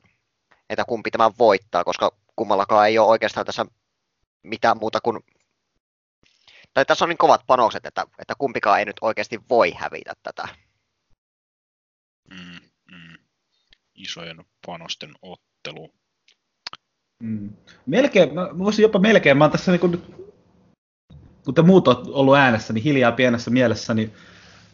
että 0.69 0.85
kumpi 0.85 1.11
tämän 1.11 1.31
voittaa, 1.39 1.83
koska 1.83 2.11
kummallakaan 2.35 2.87
ei 2.87 2.99
ole 2.99 3.07
oikeastaan 3.07 3.45
tässä 3.45 3.65
mitään 4.43 4.77
muuta 4.77 4.99
kuin 5.01 5.19
tai 6.73 6.85
tässä 6.85 7.05
on 7.05 7.09
niin 7.09 7.17
kovat 7.17 7.41
panokset, 7.47 7.85
että, 7.85 8.05
että 8.19 8.33
kumpikaan 8.37 8.79
ei 8.79 8.85
nyt 8.85 8.95
oikeasti 9.01 9.39
voi 9.49 9.71
hävitä 9.71 10.13
tätä. 10.23 10.47
Mm, 12.29 12.59
mm. 12.91 13.17
Isojen 13.95 14.45
panosten 14.65 15.13
ottelu. 15.21 15.93
Mm. 17.23 17.53
Melkein, 17.85 18.33
mä 18.33 18.57
voisin 18.57 18.83
jopa 18.83 18.99
melkein, 18.99 19.37
mä 19.37 19.43
oon 19.43 19.51
tässä 19.51 19.71
niin 19.71 19.79
kun, 19.79 20.15
kun 21.45 21.53
te 21.53 21.61
muut 21.61 21.87
on 21.87 22.13
ollut 22.13 22.35
äänessä, 22.35 22.73
niin 22.73 22.83
hiljaa 22.83 23.11
pienessä 23.11 23.51
mielessä, 23.51 23.93
niin 23.93 24.13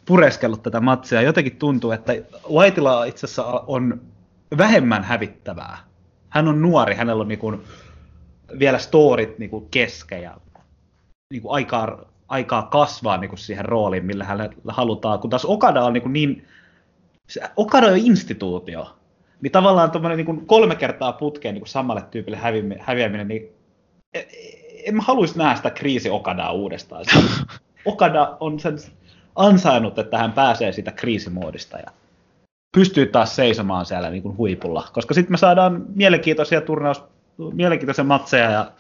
pureskellut 0.06 0.64
tätä 0.64 0.80
matsia. 0.80 1.22
Jotenkin 1.22 1.58
tuntuu, 1.58 1.92
että 1.92 2.14
Laitila 2.44 3.06
itse 3.06 3.26
asiassa 3.26 3.46
on 3.68 4.02
vähemmän 4.58 5.04
hävittävää. 5.04 5.78
Hän 6.30 6.48
on 6.48 6.62
nuori, 6.62 6.96
hänellä 6.96 7.22
on 7.22 7.28
niinku 7.28 7.62
vielä 8.60 8.78
storit 8.78 9.40
niinku 9.40 9.68
kesken 9.72 10.22
ja 10.22 10.38
niinku 11.32 11.52
aikaa, 11.52 12.06
aikaa 12.28 12.64
kasvaa 12.64 13.18
niinku 13.18 13.38
siihen 13.38 13.66
rooliin, 13.66 14.06
millä 14.06 14.24
hän 14.24 14.50
halutaan. 14.68 15.20
Kun 15.20 15.30
taas 15.30 15.46
Okada 15.46 15.84
on 15.84 15.94
niinku 15.94 16.10
niin, 16.10 16.48
se, 17.30 17.42
Okada 17.56 17.88
on 17.88 17.98
instituutio. 17.98 18.96
Niin 19.42 19.52
tavallaan 19.52 19.92
niinku 20.16 20.44
kolme 20.46 20.76
kertaa 20.76 21.14
putkeen 21.14 21.54
niinku 21.54 21.68
samalle 21.68 22.04
tyypille 22.12 22.38
häviäminen, 22.80 23.28
niin 23.28 23.50
e, 24.14 24.20
e, 24.20 24.28
en 24.86 24.96
mä 24.96 25.02
haluaisi 25.02 25.38
nähdä 25.38 25.56
sitä 25.56 25.70
kriisi 25.70 26.10
Okadaa 26.10 26.52
uudestaan. 26.52 27.06
Okada 27.86 28.38
on 28.40 28.60
sen 28.60 28.78
ansainnut, 29.36 30.00
että 30.00 30.18
hän 30.18 30.34
pääsee 30.34 30.72
siitä 30.72 30.92
kriisimoodista 30.92 31.78
ja 31.78 31.92
pystyy 32.76 33.06
taas 33.06 33.36
seisomaan 33.36 33.86
siellä 33.86 34.10
niin 34.10 34.24
kuin 34.24 34.38
huipulla. 34.38 34.90
Koska 34.94 35.14
sitten 35.14 35.32
me 35.32 35.38
saadaan 35.38 35.86
mielenkiintoisia 35.96 36.62
turnaus, 36.62 37.04
mielenkiintoisia 37.54 38.04
matseja 38.04 38.52
ja 38.52 38.72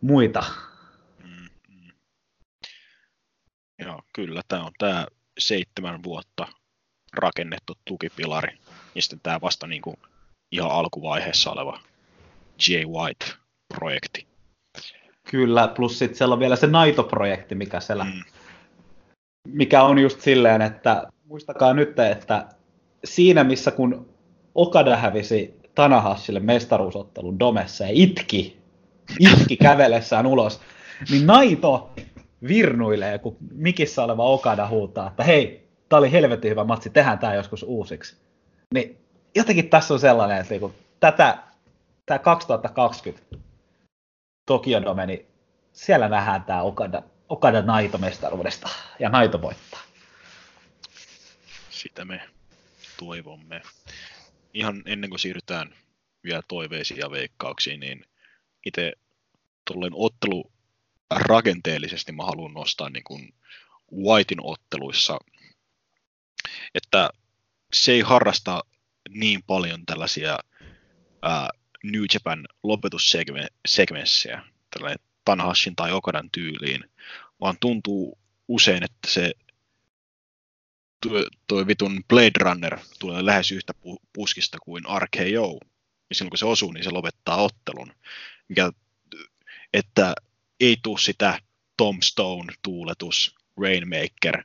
muita. 0.00 0.44
Mm-hmm. 1.22 1.92
Joo, 3.78 4.02
kyllä. 4.12 4.42
Tämä 4.48 4.64
on 4.64 4.72
tämä 4.78 5.06
seitsemän 5.38 6.02
vuotta 6.02 6.48
rakennettu 7.16 7.74
tukipilari. 7.84 8.58
Ja 8.94 9.02
sitten 9.02 9.20
tämä 9.22 9.40
vasta 9.40 9.66
niin 9.66 9.82
kuin 9.82 9.96
ihan 10.52 10.70
alkuvaiheessa 10.70 11.50
oleva 11.50 11.80
J. 12.68 12.72
White-projekti. 12.74 14.26
Kyllä, 15.30 15.68
plus 15.68 15.98
sitten 15.98 16.18
siellä 16.18 16.32
on 16.32 16.38
vielä 16.38 16.56
se 16.56 16.66
Naito-projekti, 16.66 17.54
mikä 17.54 17.80
siellä 17.80 18.04
mm 18.04 18.22
mikä 19.52 19.82
on 19.82 19.98
just 19.98 20.20
silleen, 20.20 20.62
että 20.62 21.06
muistakaa 21.24 21.74
nyt, 21.74 21.98
että 21.98 22.46
siinä 23.04 23.44
missä 23.44 23.70
kun 23.70 24.08
Okada 24.54 24.96
hävisi 24.96 25.60
Tanahashille 25.74 26.40
mestaruusottelun 26.40 27.38
domessa 27.38 27.84
ja 27.84 27.90
itki, 27.92 28.60
itki 29.20 29.56
kävelessään 29.66 30.26
ulos, 30.26 30.60
niin 31.10 31.26
Naito 31.26 31.90
virnuilee, 32.48 33.18
kun 33.18 33.36
mikissä 33.50 34.04
oleva 34.04 34.24
Okada 34.24 34.68
huutaa, 34.68 35.08
että 35.08 35.24
hei, 35.24 35.68
tää 35.88 35.98
oli 35.98 36.12
helvetin 36.12 36.50
hyvä 36.50 36.64
matsi, 36.64 36.90
tehdään 36.90 37.18
tää 37.18 37.34
joskus 37.34 37.62
uusiksi. 37.62 38.16
Niin 38.74 38.98
jotenkin 39.34 39.70
tässä 39.70 39.94
on 39.94 40.00
sellainen, 40.00 40.38
että 40.38 40.50
niinku, 40.50 40.72
tätä, 41.00 41.38
tämä 42.06 42.18
2020, 42.18 43.36
Tokyo 44.46 44.82
Dome, 44.82 45.06
niin 45.06 45.26
siellä 45.72 46.08
nähdään 46.08 46.44
tämä 46.44 46.62
Okada, 46.62 47.02
Okada 47.28 47.62
Naito-mestaruudesta 47.62 48.68
ja 48.98 49.08
Naito 49.08 49.42
voittaa. 49.42 49.80
Sitä 51.70 52.04
me 52.04 52.28
toivomme. 52.98 53.62
Ihan 54.54 54.82
ennen 54.86 55.10
kuin 55.10 55.20
siirrytään 55.20 55.74
vielä 56.24 56.42
toiveisiin 56.48 57.00
ja 57.00 57.10
veikkauksiin, 57.10 57.80
niin 57.80 58.04
itse 58.66 58.92
tuolleen 59.64 59.92
ottelu 59.94 60.52
rakenteellisesti 61.10 62.12
mä 62.12 62.24
haluan 62.24 62.54
nostaa 62.54 62.90
niin 62.90 63.04
kuin 63.04 63.34
Whitein 63.92 64.40
otteluissa, 64.42 65.18
että 66.74 67.10
se 67.72 67.92
ei 67.92 68.00
harrasta 68.00 68.64
niin 69.08 69.42
paljon 69.42 69.86
tällaisia 69.86 70.38
ää, 71.22 71.50
New 71.84 72.04
Japan 72.14 72.46
lopetussekvenssejä, 72.62 74.42
tällainen 74.70 75.05
Tanahashin 75.26 75.76
tai 75.76 75.92
Okadan 75.92 76.30
tyyliin, 76.30 76.84
vaan 77.40 77.56
tuntuu 77.60 78.18
usein, 78.48 78.82
että 78.82 79.10
se 79.10 79.32
tuo, 81.48 81.66
vitun 81.66 82.04
Blade 82.08 82.38
Runner 82.38 82.78
tulee 82.98 83.26
lähes 83.26 83.52
yhtä 83.52 83.72
puskista 84.12 84.58
kuin 84.58 84.84
RKO. 84.98 85.58
Ja 86.10 86.14
silloin 86.14 86.30
kun 86.30 86.38
se 86.38 86.46
osuu, 86.46 86.72
niin 86.72 86.84
se 86.84 86.90
lopettaa 86.90 87.42
ottelun. 87.42 87.92
Mikä, 88.48 88.72
että 89.72 90.14
ei 90.60 90.76
tule 90.82 90.98
sitä 90.98 91.40
Tom 91.76 92.02
Stone 92.02 92.52
tuuletus, 92.62 93.34
Rainmaker, 93.60 94.44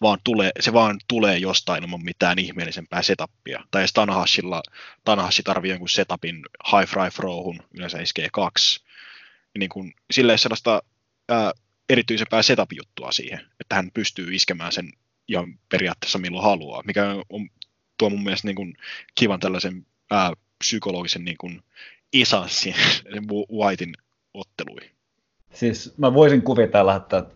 vaan 0.00 0.18
tulee, 0.24 0.50
se 0.60 0.72
vaan 0.72 0.98
tulee 1.08 1.38
jostain 1.38 1.82
ilman 1.82 2.04
mitään 2.04 2.38
ihmeellisempää 2.38 3.02
setupia. 3.02 3.64
Tai 3.70 3.84
Tanahashilla, 3.94 4.62
Tanahashi 5.04 5.42
tarvii 5.42 5.70
jonkun 5.70 5.88
setupin 5.88 6.42
High 6.72 6.90
Fry 6.90 7.10
Throwhun, 7.14 7.62
yleensä 7.74 8.00
iskee 8.00 8.28
kaksi. 8.32 8.81
Niin 9.58 9.68
kuin, 9.68 9.94
sille 10.10 10.38
sellaista 10.38 10.82
ää, 11.28 11.52
erityisempää 11.88 12.42
setup-juttua 12.42 13.12
siihen, 13.12 13.40
että 13.60 13.74
hän 13.74 13.90
pystyy 13.94 14.34
iskemään 14.34 14.72
sen 14.72 14.92
ja 15.28 15.44
periaatteessa 15.68 16.18
milloin 16.18 16.44
haluaa, 16.44 16.82
mikä 16.86 17.14
on, 17.28 17.48
tuo 17.98 18.10
mun 18.10 18.24
mielestä 18.24 18.48
niin 18.48 18.56
kuin 18.56 18.76
kivan 19.14 19.40
tällaisen 19.40 19.86
ää, 20.10 20.32
psykologisen 20.58 21.24
niin 21.24 21.36
kuin 21.38 21.62
isanssin 22.12 22.74
Whitein 23.52 23.94
otteluihin. 24.34 24.90
Siis 25.54 25.94
mä 25.98 26.14
voisin 26.14 26.42
kuvitella, 26.42 26.96
että 26.96 27.26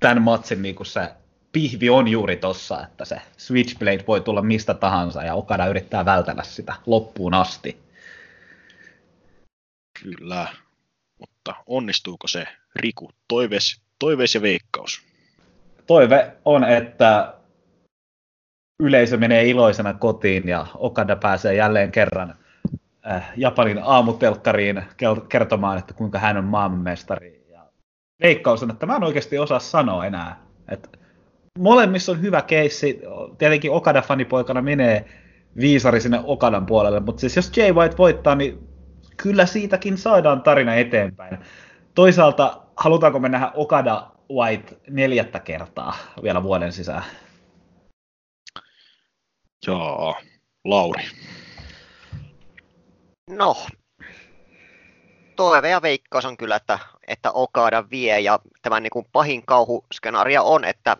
tämän 0.00 0.22
matsin 0.22 0.62
niin 0.62 0.74
kuin 0.74 0.86
se 0.86 1.10
pihvi 1.52 1.90
on 1.90 2.08
juuri 2.08 2.36
tossa, 2.36 2.82
että 2.82 3.04
se 3.04 3.16
Switchblade 3.36 4.04
voi 4.06 4.20
tulla 4.20 4.42
mistä 4.42 4.74
tahansa 4.74 5.22
ja 5.22 5.34
Okada 5.34 5.66
yrittää 5.66 6.04
vältellä 6.04 6.42
sitä 6.42 6.74
loppuun 6.86 7.34
asti. 7.34 7.78
Kyllä, 10.02 10.48
mutta 11.46 11.62
onnistuuko 11.66 12.28
se 12.28 12.46
Riku? 12.76 13.10
Toives, 13.28 13.80
toiveis 13.98 14.34
ja 14.34 14.42
veikkaus. 14.42 15.02
Toive 15.86 16.36
on, 16.44 16.64
että 16.64 17.34
yleisö 18.82 19.16
menee 19.16 19.48
iloisena 19.48 19.94
kotiin 19.94 20.48
ja 20.48 20.66
Okada 20.74 21.16
pääsee 21.16 21.54
jälleen 21.54 21.92
kerran 21.92 22.34
äh, 23.10 23.32
Japanin 23.36 23.80
aamutelkkariin 23.82 24.82
kertomaan, 25.28 25.78
että 25.78 25.94
kuinka 25.94 26.18
hän 26.18 26.36
on 26.36 26.44
maailmanmestari. 26.44 27.46
Ja 27.50 27.66
veikkaus 28.22 28.62
on, 28.62 28.70
että 28.70 28.86
mä 28.86 28.96
en 28.96 29.04
oikeasti 29.04 29.38
osaa 29.38 29.58
sanoa 29.58 30.06
enää. 30.06 30.42
Että 30.68 30.88
molemmissa 31.58 32.12
on 32.12 32.22
hyvä 32.22 32.42
keissi. 32.42 33.00
Tietenkin 33.38 33.70
Okada-fanipoikana 33.70 34.62
menee 34.62 35.04
viisari 35.60 36.00
sinne 36.00 36.20
Okadan 36.24 36.66
puolelle, 36.66 37.00
mutta 37.00 37.20
siis 37.20 37.36
jos 37.36 37.56
Jay 37.56 37.72
White 37.72 37.96
voittaa, 37.98 38.34
niin 38.34 38.71
kyllä 39.22 39.46
siitäkin 39.46 39.98
saadaan 39.98 40.42
tarina 40.42 40.74
eteenpäin. 40.74 41.38
Toisaalta 41.94 42.62
halutaanko 42.76 43.18
me 43.18 43.28
nähdä 43.28 43.50
Okada 43.54 44.10
White 44.32 44.76
neljättä 44.90 45.40
kertaa 45.40 45.96
vielä 46.22 46.42
vuoden 46.42 46.72
sisään? 46.72 47.04
Joo, 49.66 50.16
Lauri. 50.64 51.04
No, 53.30 53.56
toive 55.36 55.70
ja 55.70 55.82
veikkaus 55.82 56.24
on 56.24 56.36
kyllä, 56.36 56.56
että, 56.56 56.78
että 57.08 57.30
Okada 57.32 57.84
vie 57.90 58.20
ja 58.20 58.38
tämän 58.62 58.82
niin 58.82 58.90
kuin 58.90 59.06
pahin 59.12 59.46
kauhuskenaario 59.46 60.44
on, 60.44 60.64
että 60.64 60.96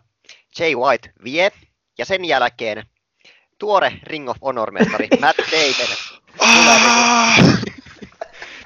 Jay 0.59 0.75
White 0.75 1.11
vie 1.23 1.51
ja 1.97 2.05
sen 2.05 2.25
jälkeen 2.25 2.83
tuore 3.59 3.99
Ring 4.03 4.29
of 4.29 4.37
Honor-mestari 4.41 5.07
Matt 5.21 5.37
Taven 5.37 5.97
tulee, 6.37 6.79
niin 6.79 7.62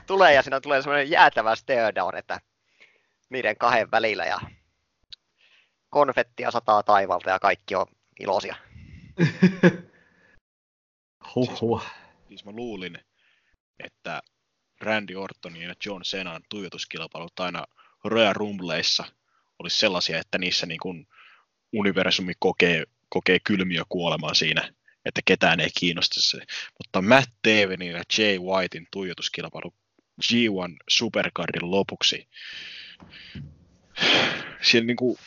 tulee 0.07 0.34
ja 0.34 0.43
siinä 0.43 0.61
tulee 0.61 0.81
semmoinen 0.81 1.09
jäätävä 1.09 1.55
stare 1.55 1.95
down, 1.95 2.17
että 2.17 2.41
niiden 3.29 3.57
kahden 3.57 3.91
välillä 3.91 4.25
ja 4.25 4.39
konfettia 5.89 6.51
sataa 6.51 6.84
taivalta 6.84 7.29
ja 7.29 7.39
kaikki 7.39 7.75
on 7.75 7.85
iloisia. 8.19 8.55
Huhhuh. 11.35 11.81
Siis, 11.81 11.93
siis 12.27 12.45
mä 12.45 12.51
luulin, 12.51 12.99
että 13.79 14.21
Randy 14.81 15.15
Ortonin 15.15 15.61
ja 15.61 15.75
John 15.85 16.01
Cenan 16.01 16.41
tuijotuskilpailut 16.49 17.39
aina 17.39 17.65
Royal 18.03 18.34
Rumbleissa 18.34 19.05
olisi 19.59 19.77
sellaisia, 19.77 20.19
että 20.19 20.38
niissä 20.38 20.65
niin 20.65 20.79
kuin 20.79 21.07
universumi 21.73 22.34
kokee, 22.39 22.84
kokee 23.09 23.39
kylmiö 23.39 23.84
kuolemaa 23.89 24.34
siinä, 24.34 24.73
että 25.05 25.21
ketään 25.25 25.59
ei 25.59 25.69
kiinnosta 25.79 26.21
se. 26.21 26.38
Mutta 26.79 27.01
Matt 27.01 27.31
Davenin 27.47 27.91
ja 27.91 28.03
Jay 28.17 28.39
Whitein 28.39 28.88
tuijotuskilpailu 28.91 29.73
G1 30.23 30.76
Supercardin 30.89 31.72
lopuksi, 31.72 32.27
siellä 34.61 34.88
niin 34.88 34.98
kuin 34.98 35.18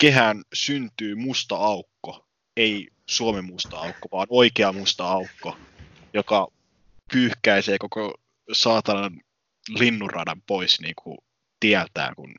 kehään 0.00 0.42
syntyy 0.52 1.14
musta 1.14 1.56
aukko, 1.56 2.28
ei 2.56 2.88
Suomen 3.06 3.44
musta 3.44 3.76
aukko, 3.76 4.08
vaan 4.12 4.26
oikea 4.30 4.72
musta 4.72 5.04
aukko, 5.04 5.58
joka 6.14 6.48
pyyhkäisee 7.12 7.78
koko 7.78 8.14
saatanan 8.52 9.20
linnunradan 9.68 10.42
pois 10.42 10.80
niin 10.80 10.94
kuin 11.02 11.18
tieltään, 11.60 12.14
kun 12.14 12.34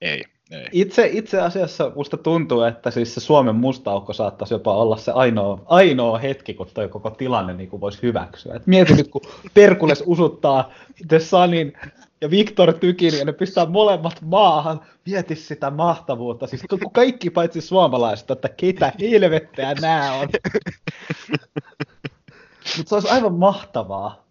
ei. 0.00 0.24
Ei. 0.50 0.68
Itse, 0.72 1.10
itse 1.12 1.40
asiassa 1.40 1.92
musta 1.96 2.16
tuntuu, 2.16 2.62
että 2.62 2.90
siis 2.90 3.14
se 3.14 3.20
Suomen 3.20 3.56
musta 3.56 3.90
aukko 3.90 4.12
saattaisi 4.12 4.54
jopa 4.54 4.76
olla 4.76 4.96
se 4.96 5.12
ainoa, 5.12 5.62
ainoa 5.66 6.18
hetki, 6.18 6.54
kun 6.54 6.66
toi 6.74 6.88
koko 6.88 7.10
tilanne 7.10 7.52
niin 7.54 7.68
kuin 7.68 7.80
voisi 7.80 8.02
hyväksyä. 8.02 8.54
Et 8.54 8.66
mieti 8.66 8.94
nyt, 8.94 9.08
kun 9.08 9.22
Perkules 9.54 10.02
usuttaa 10.06 10.72
The 11.08 11.18
Sunin 11.18 11.72
ja 12.20 12.30
Viktor 12.30 12.72
Tykin 12.72 13.18
ja 13.18 13.24
ne 13.24 13.32
pistää 13.32 13.66
molemmat 13.66 14.22
maahan. 14.22 14.80
Mieti 15.06 15.36
sitä 15.36 15.70
mahtavuutta. 15.70 16.46
Siis 16.46 16.62
kaikki 16.92 17.30
paitsi 17.30 17.60
suomalaiset, 17.60 18.30
että 18.30 18.48
ketä 18.48 18.92
helvettiä 19.00 19.74
nämä 19.74 20.12
on. 20.12 20.28
Mutta 22.76 22.88
se 22.88 22.94
olisi 22.94 23.08
aivan 23.08 23.34
mahtavaa. 23.34 24.27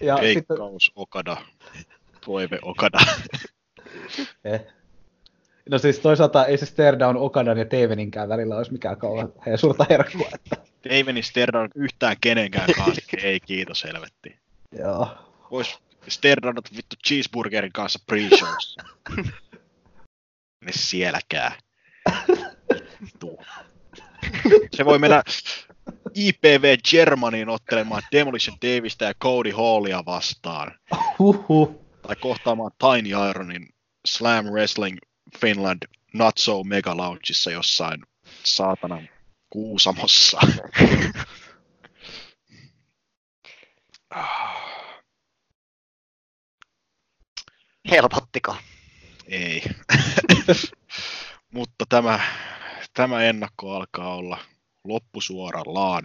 Ja 0.00 0.18
Veikkaus 0.20 0.84
sitten... 0.84 1.02
Okada. 1.02 1.36
Toive 2.24 2.58
Okada. 2.62 2.98
eh. 4.44 4.60
No 5.70 5.78
siis 5.78 5.98
toisaalta 5.98 6.46
ei 6.46 6.58
se 6.58 6.66
stare 6.66 6.98
down 6.98 7.16
Okadan 7.16 7.58
ja 7.58 7.64
Teveninkään 7.64 8.28
välillä 8.28 8.56
olisi 8.56 8.72
mikään 8.72 8.96
kauan 8.96 9.32
suurta 9.60 9.86
herkkua. 9.90 10.28
Että... 10.34 10.56
Teveni 10.82 11.22
stare 11.22 11.52
down 11.52 11.68
yhtään 11.74 12.16
kenenkään 12.20 12.68
kanssa. 12.76 13.02
ei 13.22 13.40
kiitos 13.40 13.84
helvetti. 13.84 14.38
Joo. 14.78 15.08
Vois 15.50 15.78
stare 16.08 16.42
down 16.42 16.56
vittu 16.76 16.96
cheeseburgerin 17.08 17.72
kanssa 17.72 17.98
pre-showssa. 18.12 18.84
ne 20.64 20.72
sielläkään. 20.72 21.52
Vittu. 23.04 23.38
Se 24.76 24.84
voi 24.84 24.98
mennä 24.98 25.22
IPV 26.14 26.76
Germaniin 26.90 27.48
ottelemaan 27.48 28.02
Demolition 28.12 28.56
Davista 28.62 29.04
ja 29.04 29.14
Cody 29.14 29.50
Hallia 29.50 30.04
vastaan. 30.06 30.78
Huhhuh. 31.18 31.84
Tai 32.02 32.16
kohtaamaan 32.16 32.72
Tiny 32.78 33.30
Ironin 33.30 33.68
Slam 34.06 34.44
Wrestling 34.44 34.98
Finland 35.40 35.82
Not 36.14 36.38
So 36.38 36.64
Mega 36.64 36.96
Loungeissa 36.96 37.50
jossain 37.50 38.02
saatanan 38.44 39.08
Kuusamossa. 39.50 40.40
Helpottiko? 47.90 48.56
Ei. 49.26 49.62
Mutta 51.54 51.84
tämä, 51.88 52.20
tämä 52.94 53.22
ennakko 53.22 53.74
alkaa 53.74 54.14
olla 54.14 54.38
loppusuorallaan. 54.88 56.02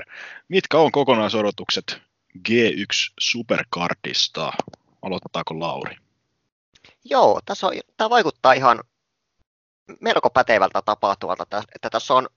Mitkä 0.47 0.77
on 0.77 0.91
kokonaisodotukset 0.91 2.01
G1 2.49 3.13
Supercardista? 3.19 4.53
Aloittaako 5.01 5.59
Lauri? 5.59 5.95
Joo, 7.05 7.39
tässä 7.45 7.67
on, 7.67 7.73
tämä 7.97 8.09
vaikuttaa 8.09 8.53
ihan 8.53 8.83
melko 10.01 10.29
pätevältä 10.29 10.81
tapahtuvalta, 10.81 11.63
että 11.75 11.89
tässä 11.89 12.13
on 12.13 12.27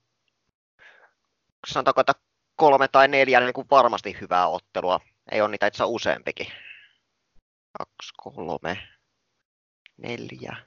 sanotaanko, 1.67 2.01
että 2.01 2.13
kolme 2.55 2.87
tai 2.87 3.07
neljä 3.07 3.39
niin 3.39 3.53
kuin 3.53 3.67
varmasti 3.71 4.17
hyvää 4.21 4.47
ottelua. 4.47 4.99
Ei 5.31 5.41
ole 5.41 5.49
niitä 5.51 5.67
itse 5.67 5.77
asiassa 5.77 5.95
useampikin. 5.95 6.47
Kaksi, 7.77 8.13
kolme, 8.17 8.87
neljä. 9.97 10.57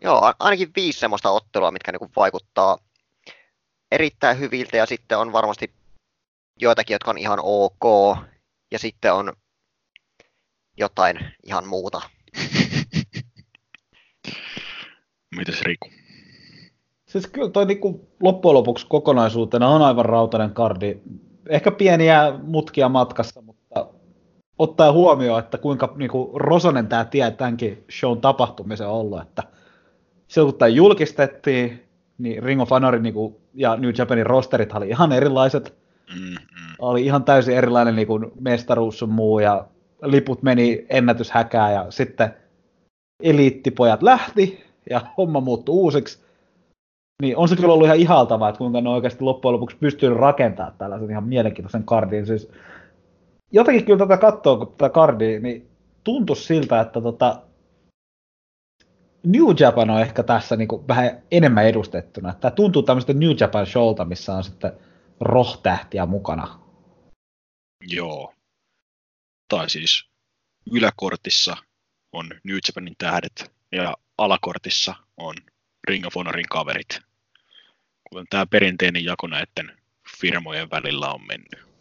Joo, 0.00 0.32
ainakin 0.38 0.72
viisi 0.76 0.98
semmoista 0.98 1.30
ottelua, 1.30 1.70
mitkä 1.70 1.92
niin 1.92 1.98
kuin 1.98 2.12
vaikuttaa 2.16 2.78
erittäin 3.94 4.38
hyviltä 4.38 4.76
ja 4.76 4.86
sitten 4.86 5.18
on 5.18 5.32
varmasti 5.32 5.70
joitakin, 6.60 6.94
jotka 6.94 7.10
on 7.10 7.18
ihan 7.18 7.38
ok 7.42 8.16
ja 8.72 8.78
sitten 8.78 9.12
on 9.12 9.32
jotain 10.76 11.18
ihan 11.42 11.68
muuta. 11.68 12.00
Mites 15.36 15.62
Riku? 15.62 15.88
Siis 17.06 17.26
kyllä 17.26 17.50
toi 17.50 17.66
niinku 17.66 18.08
loppujen 18.20 18.54
lopuksi 18.54 18.86
kokonaisuutena 18.86 19.68
on 19.68 19.82
aivan 19.82 20.04
rautainen 20.04 20.54
kardi. 20.54 20.98
Ehkä 21.48 21.70
pieniä 21.70 22.38
mutkia 22.42 22.88
matkassa, 22.88 23.42
mutta 23.42 23.86
ottaa 24.58 24.92
huomioon, 24.92 25.38
että 25.38 25.58
kuinka 25.58 25.92
niinku 25.96 26.30
rosonen 26.34 26.86
tämä 26.86 27.04
tie 27.04 27.30
tämänkin 27.30 27.84
shown 27.98 28.20
tapahtumisen 28.20 28.86
on 28.86 28.94
ollut. 28.94 29.22
Että 29.22 29.42
silloin 30.28 30.52
kun 30.52 30.58
tämä 30.58 30.68
julkistettiin, 30.68 31.88
niin 32.18 32.42
Ring 32.42 32.62
of 32.62 32.70
Honorin 32.70 33.02
niinku, 33.02 33.43
ja 33.54 33.76
New 33.76 33.90
Japanin 33.98 34.26
rosterit 34.26 34.72
oli 34.72 34.88
ihan 34.88 35.12
erilaiset. 35.12 35.74
Mm, 36.14 36.30
mm. 36.30 36.74
Oli 36.78 37.04
ihan 37.04 37.24
täysin 37.24 37.56
erilainen 37.56 37.96
niinku 37.96 38.20
mestaruus 38.40 38.98
sun 38.98 39.10
muu 39.10 39.38
ja 39.38 39.66
liput 40.02 40.42
meni 40.42 40.86
ennätyshäkää 40.90 41.72
ja 41.72 41.86
sitten 41.90 42.34
eliittipojat 43.22 44.02
lähti 44.02 44.64
ja 44.90 45.00
homma 45.16 45.40
muuttui 45.40 45.74
uusiksi. 45.74 46.24
Niin 47.22 47.36
on 47.36 47.48
se 47.48 47.56
kyllä 47.56 47.72
ollut 47.72 47.86
ihan 47.86 47.98
ihaltavaa, 47.98 48.48
että 48.48 48.58
kuinka 48.58 48.80
ne 48.80 48.88
oikeasti 48.88 49.24
loppujen 49.24 49.52
lopuksi 49.52 49.76
pystyy 49.76 50.14
rakentamaan 50.14 50.74
tällaisen 50.78 51.10
ihan 51.10 51.24
mielenkiintoisen 51.24 51.84
kardin. 51.84 52.26
Siis 52.26 52.50
jotenkin 53.52 53.84
kyllä 53.84 53.98
tätä 53.98 54.16
katsoo, 54.16 54.56
kun 54.56 54.74
tätä 54.78 54.88
kardia, 54.88 55.40
niin 55.40 55.68
tuntuu 56.04 56.36
siltä, 56.36 56.80
että 56.80 57.00
tota, 57.00 57.40
New 59.24 59.44
Japan 59.60 59.90
on 59.90 60.00
ehkä 60.00 60.22
tässä 60.22 60.56
niin 60.56 60.68
kuin 60.68 60.88
vähän 60.88 61.22
enemmän 61.30 61.66
edustettuna. 61.66 62.34
Tämä 62.34 62.50
tuntuu 62.50 62.82
tämmöistä 62.82 63.12
New 63.12 63.30
Japan 63.40 63.66
showlta, 63.66 64.04
missä 64.04 64.34
on 64.34 64.44
sitten 64.44 64.72
rohtähtiä 65.20 66.06
mukana. 66.06 66.60
Joo. 67.86 68.34
Tai 69.48 69.70
siis 69.70 70.04
yläkortissa 70.72 71.56
on 72.12 72.30
New 72.44 72.56
Japanin 72.68 72.94
tähdet 72.98 73.52
ja 73.72 73.96
alakortissa 74.18 74.94
on 75.16 75.34
Ring 75.88 76.06
of 76.06 76.14
Honorin 76.14 76.48
kaverit. 76.50 77.00
Kuten 78.08 78.26
tämä 78.30 78.46
perinteinen 78.46 79.04
jako 79.04 79.26
näiden 79.26 79.76
firmojen 80.20 80.70
välillä 80.70 81.10
on 81.10 81.26
mennyt. 81.26 81.74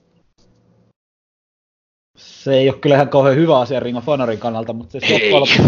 Se 2.18 2.54
ei 2.54 2.70
ole 2.70 2.80
kyllä 2.80 2.96
ihan 2.96 3.10
kauhean 3.10 3.36
hyvä 3.36 3.60
asia 3.60 3.80
Ring 3.80 3.98
of 3.98 4.06
Honorin 4.06 4.40
kannalta, 4.40 4.74
mutta 4.74 4.92
siis 4.92 5.12
loppujen 5.12 5.34
lopuksi, 5.34 5.62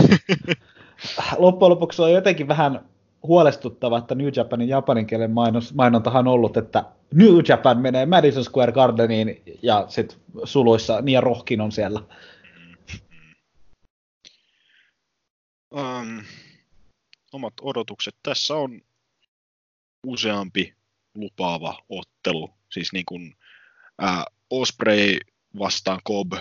loppujen 1.37 1.69
lopuksi 1.69 2.01
on 2.01 2.11
jotenkin 2.11 2.47
vähän 2.47 2.85
huolestuttava, 3.23 3.97
että 3.97 4.15
New 4.15 4.29
Japanin 4.35 4.69
japanin 4.69 5.07
kielen 5.07 5.31
mainos, 5.31 5.73
mainontahan 5.73 6.27
on 6.27 6.33
ollut, 6.33 6.57
että 6.57 6.83
New 7.13 7.39
Japan 7.47 7.77
menee 7.77 8.05
Madison 8.05 8.43
Square 8.43 8.71
Gardeniin 8.71 9.41
ja 9.63 9.85
sitten 9.87 10.17
suluissa 10.43 11.01
Nia 11.01 11.21
Rohkin 11.21 11.61
on 11.61 11.71
siellä. 11.71 12.01
Um, 15.75 16.23
omat 17.31 17.53
odotukset. 17.61 18.15
Tässä 18.23 18.55
on 18.55 18.81
useampi 20.07 20.73
lupaava 21.15 21.79
ottelu. 21.89 22.49
Siis 22.71 22.93
niin 22.93 23.05
kuin 23.05 23.35
äh, 24.03 24.25
Osprey 24.49 25.17
vastaan 25.59 26.01
Cobb, 26.07 26.33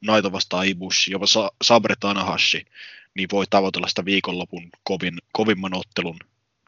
Naito 0.00 0.32
vastaan 0.32 0.66
Ibushi, 0.66 1.12
jopa 1.12 1.26
Sa- 1.26 1.52
Sabre 1.62 1.94
Tanahashi, 2.00 2.64
niin 3.14 3.28
voi 3.32 3.44
tavoitella 3.50 3.88
sitä 3.88 4.04
viikonlopun 4.04 4.70
kovin, 4.84 5.18
kovimman 5.32 5.74
ottelun 5.74 6.16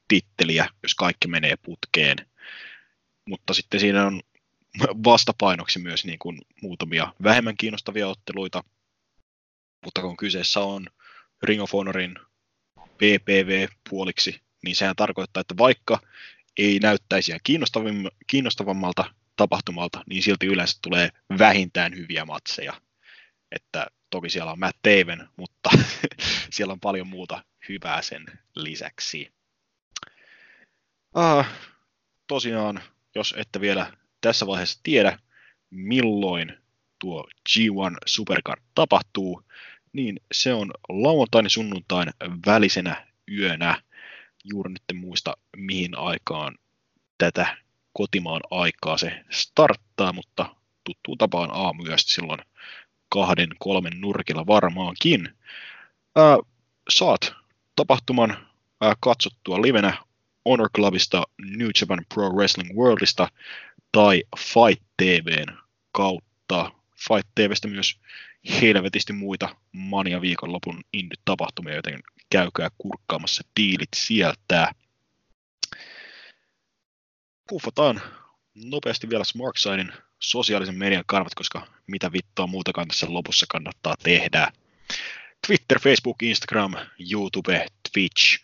titteliä, 0.09 0.69
jos 0.83 0.95
kaikki 0.95 1.29
menee 1.29 1.57
putkeen. 1.57 2.17
Mutta 3.29 3.55
sitten 3.55 3.81
siinä 3.81 4.07
on 4.07 4.21
vastapainoksi 5.05 5.79
myös 5.79 6.05
niin 6.05 6.19
kuin 6.19 6.39
muutamia 6.63 7.13
vähemmän 7.23 7.57
kiinnostavia 7.57 8.09
otteluita, 8.09 8.65
mutta 9.85 10.01
kun 10.01 10.17
kyseessä 10.17 10.61
on 10.61 10.87
Ring 11.43 11.63
of 11.63 11.73
Honorin 11.73 12.19
PPV-puoliksi, 12.79 14.41
niin 14.65 14.77
sehän 14.77 14.97
tarkoittaa, 14.97 15.41
että 15.41 15.57
vaikka 15.59 16.01
ei 16.57 16.79
näyttäisi 16.79 17.33
kiinnostavammalta 18.27 19.15
tapahtumalta, 19.37 20.05
niin 20.09 20.23
silti 20.23 20.47
yleensä 20.47 20.79
tulee 20.83 21.09
vähintään 21.39 21.97
hyviä 21.97 22.25
matseja. 22.25 22.81
Että 23.55 23.87
toki 24.11 24.31
siellä 24.31 24.53
on 24.53 24.59
Matt 24.59 24.79
Taven, 24.83 25.29
mutta 25.37 25.71
siellä 26.55 26.73
on 26.73 26.81
paljon 26.81 27.07
muuta 27.07 27.45
hyvää 27.69 28.03
sen 28.03 28.25
lisäksi. 28.55 29.33
Ah, 31.15 31.49
tosiaan, 32.27 32.83
jos 33.15 33.35
ette 33.37 33.61
vielä 33.61 33.93
tässä 34.21 34.47
vaiheessa 34.47 34.81
tiedä, 34.83 35.19
milloin 35.71 36.59
tuo 36.99 37.29
G1 37.51 37.97
Supercard 38.07 38.63
tapahtuu, 38.75 39.43
niin 39.93 40.21
se 40.33 40.55
on 40.55 40.71
lauantain 40.89 41.45
ja 41.45 41.51
sunnuntain 41.51 42.11
välisenä 42.47 43.07
yönä. 43.31 43.83
Juuri 44.45 44.73
nyt 44.73 44.83
en 44.91 44.97
muista 44.97 45.37
mihin 45.57 45.99
aikaan 45.99 46.59
tätä 47.19 47.57
kotimaan 47.93 48.41
aikaa 48.51 48.99
se 48.99 49.25
starttaa, 49.31 50.13
mutta 50.13 50.57
tuttuun 50.85 51.19
tapaan 51.19 51.51
aamuyöstä 51.53 52.15
silloin 52.15 52.41
kahden, 53.15 53.49
kolmen 53.59 54.01
nurkilla 54.01 54.47
varmaankin. 54.47 55.29
Ää, 56.17 56.39
saat 56.91 57.35
tapahtuman 57.77 58.37
ää, 58.81 58.95
katsottua 59.01 59.63
livenä 59.63 59.97
Honor 60.49 60.71
Clubista, 60.77 61.23
New 61.57 61.69
Japan 61.81 62.05
Pro 62.15 62.29
Wrestling 62.29 62.77
Worldista 62.77 63.29
tai 63.93 64.23
Fight 64.39 64.83
TVn 64.97 65.59
kautta. 65.93 66.73
Fight 67.09 67.29
TVstä 67.35 67.69
myös 67.69 68.01
helvetisti 68.61 69.13
muita 69.13 69.57
mania 69.73 70.21
viikonlopun 70.21 70.81
indie-tapahtumia, 70.93 71.75
joten 71.75 72.01
käykää 72.31 72.69
kurkkaamassa 72.79 73.43
diilit 73.61 73.89
sieltä. 73.97 74.73
Puffataan 77.49 78.01
nopeasti 78.55 79.09
vielä 79.09 79.25
Smarksidein 79.25 79.93
sosiaalisen 80.21 80.79
median 80.79 81.05
kanavat, 81.07 81.35
koska 81.35 81.67
mitä 81.87 82.13
vittua 82.13 82.47
muutakaan 82.47 82.89
tässä 82.89 83.07
lopussa 83.09 83.47
kannattaa 83.49 83.95
tehdä. 84.03 84.53
Twitter, 85.47 85.81
Facebook, 85.81 86.23
Instagram, 86.23 86.75
YouTube, 87.11 87.67
Twitch, 87.93 88.41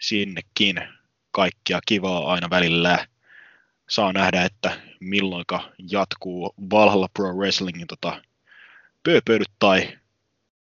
sinnekin 0.00 0.88
kaikkia 1.30 1.80
kivaa 1.86 2.32
aina 2.32 2.50
välillä. 2.50 3.06
Saa 3.88 4.12
nähdä, 4.12 4.44
että 4.44 4.80
milloinka 5.00 5.72
jatkuu 5.90 6.54
Valhalla 6.70 7.08
Pro 7.14 7.32
Wrestlingin 7.32 7.86
tota, 7.86 8.22
pööpöilyt 9.02 9.50
tai 9.58 9.98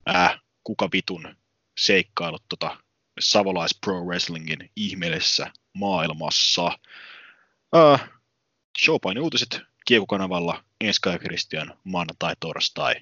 ää, 0.06 0.38
kuka 0.64 0.88
vitun 0.92 1.36
seikkailut 1.78 2.42
tota, 2.48 2.76
Savolais 3.20 3.78
Pro 3.80 4.04
Wrestlingin 4.04 4.70
ihmeellisessä 4.76 5.52
maailmassa. 5.72 6.78
Ää, 7.72 8.08
Showpain 8.84 9.18
uutiset 9.18 9.60
Kieku-kanavalla 9.84 10.64
ensi 10.80 11.00
Christian 11.20 11.78
maanantai, 11.84 12.34
torstai. 12.40 12.94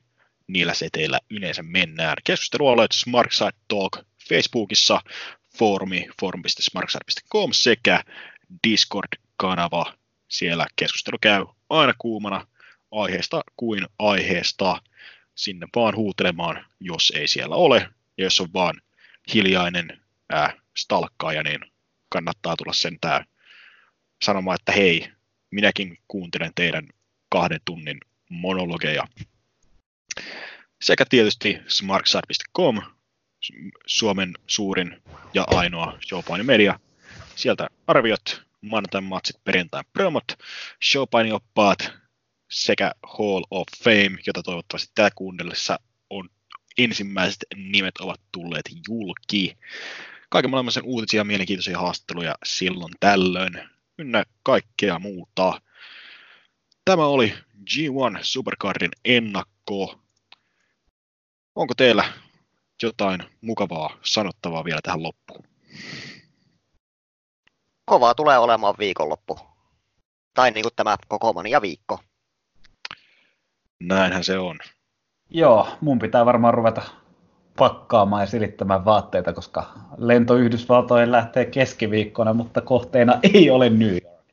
Niillä 0.47 0.75
seteillä 0.75 1.21
yleensä 1.31 1.63
mennään. 1.63 2.17
Keskustelualueet 2.25 2.93
Smartside 2.93 3.53
Talk 3.69 3.99
Facebookissa, 4.29 5.01
foorumi 5.59 6.07
forum.smartside.com 6.21 7.53
sekä 7.53 8.05
Discord-kanava. 8.69 9.95
Siellä 10.29 10.67
keskustelu 10.77 11.17
käy 11.21 11.47
aina 11.71 11.95
kuumana 11.99 12.47
aiheesta 12.91 13.43
kuin 13.57 13.87
aiheesta 13.99 14.83
sinne 15.35 15.67
vaan 15.77 15.97
huutelemaan, 15.97 16.67
jos 16.81 17.13
ei 17.17 17.29
siellä 17.29 17.57
ole. 17.57 17.89
Ja 18.19 18.25
jos 18.25 18.41
on 18.41 18.53
vaan 18.53 18.81
hiljainen 19.35 20.01
ää, 20.31 20.53
stalkkaaja, 20.77 21.43
niin 21.43 21.61
kannattaa 22.09 22.57
tulla 22.57 22.73
sentään 22.73 23.25
sanomaan, 24.25 24.55
että 24.61 24.73
hei, 24.73 25.13
minäkin 25.51 25.99
kuuntelen 26.09 26.53
teidän 26.55 26.89
kahden 27.29 27.61
tunnin 27.65 27.99
monologeja. 28.29 29.07
Sekä 30.83 31.05
tietysti 31.11 31.59
smartside.com, 31.69 32.83
Suomen 33.87 34.35
suurin 34.47 35.03
ja 35.35 35.45
ainoa 35.47 35.99
showpaini 36.09 36.45
media. 36.45 36.81
Sieltä 37.37 37.69
arviot, 37.87 38.43
maanantain 38.61 39.05
matsit, 39.05 39.45
perjantain 39.45 39.85
promot, 39.93 40.25
showpaini 40.85 41.33
oppaat 41.33 41.93
sekä 42.51 42.93
Hall 43.03 43.43
of 43.51 43.67
Fame, 43.85 44.19
jota 44.27 44.43
toivottavasti 44.43 44.93
tätä 44.95 45.11
kuunnellessa 45.15 45.79
on 46.11 46.29
ensimmäiset 46.79 47.45
nimet 47.57 47.99
ovat 47.99 48.21
tulleet 48.33 48.71
julki. 48.89 49.59
Kaiken 50.31 50.51
maailman 50.51 50.73
uutisia, 50.83 51.25
mielenkiintoisia 51.25 51.79
haastatteluja 51.79 52.35
silloin 52.45 52.95
tällöin, 53.01 53.71
ynnä 54.01 54.25
kaikkea 54.43 54.99
muuta. 54.99 55.61
tämä 56.85 57.07
oli 57.07 57.35
G1 57.71 58.19
Supercardin 58.23 58.91
ennakko. 59.05 60.01
Onko 61.55 61.75
teillä 61.75 62.05
jotain 62.83 63.23
mukavaa 63.41 63.99
sanottavaa 64.03 64.65
vielä 64.65 64.81
tähän 64.83 65.03
loppuun? 65.03 65.45
Kovaa 67.85 68.15
tulee 68.15 68.39
olemaan 68.39 68.75
viikonloppu. 68.79 69.39
Tai 70.35 70.51
niin 70.51 70.63
kuin 70.63 70.75
tämä 70.77 70.97
koko 71.09 71.33
mania 71.33 71.63
viikko. 71.63 71.99
Näinhän 73.81 74.25
se 74.25 74.39
on. 74.39 74.59
Joo, 75.31 75.79
mun 75.81 75.99
pitää 75.99 76.27
varmaan 76.27 76.55
ruveta 76.55 77.00
pakkaamaan 77.61 78.23
ja 78.23 78.27
silittämään 78.27 78.85
vaatteita, 78.85 79.33
koska 79.33 79.73
lento 79.97 80.37
Yhdysvaltoihin 80.37 81.13
lähtee 81.13 81.45
keskiviikkona, 81.45 82.35
mutta 82.35 82.61
kohteena 82.61 83.19
ei 83.35 83.51
ole 83.51 83.71
New 83.71 83.93
York. 83.93 84.25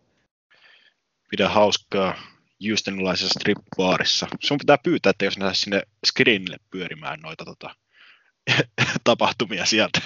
Pidä 1.29 1.49
hauskaa 1.49 2.13
Houstonilaisessa 2.69 3.39
strip-baarissa. 3.39 4.27
Sun 4.39 4.57
pitää 4.57 4.77
pyytää, 4.83 5.09
että 5.09 5.25
jos 5.25 5.33
saisi 5.33 5.61
sinne 5.61 5.81
screenille 6.07 6.57
pyörimään 6.71 7.19
noita 7.19 7.45
tota, 7.45 7.69
tapahtumia 9.03 9.65
sieltä. 9.65 9.99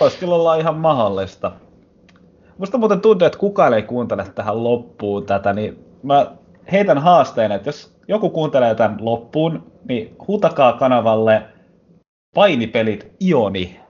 Voisi 0.00 0.18
kyllä 0.18 0.34
olla 0.34 0.56
ihan 0.56 0.76
mahdollista. 0.76 1.52
Musta 2.58 2.78
muuten 2.78 3.00
tuntuu, 3.00 3.26
että 3.26 3.38
kukaan 3.38 3.74
ei 3.74 3.82
kuuntele 3.82 4.26
tähän 4.34 4.64
loppuun 4.64 5.26
tätä, 5.26 5.52
niin 5.52 5.84
mä 6.02 6.32
heitän 6.72 6.98
haasteen, 6.98 7.52
että 7.52 7.68
jos 7.68 7.96
joku 8.08 8.30
kuuntelee 8.30 8.74
tämän 8.74 8.96
loppuun, 9.00 9.72
niin 9.88 10.16
hutakaa 10.28 10.72
kanavalle 10.72 11.57
painipelit 12.38 13.06
Ioni. 13.20 13.80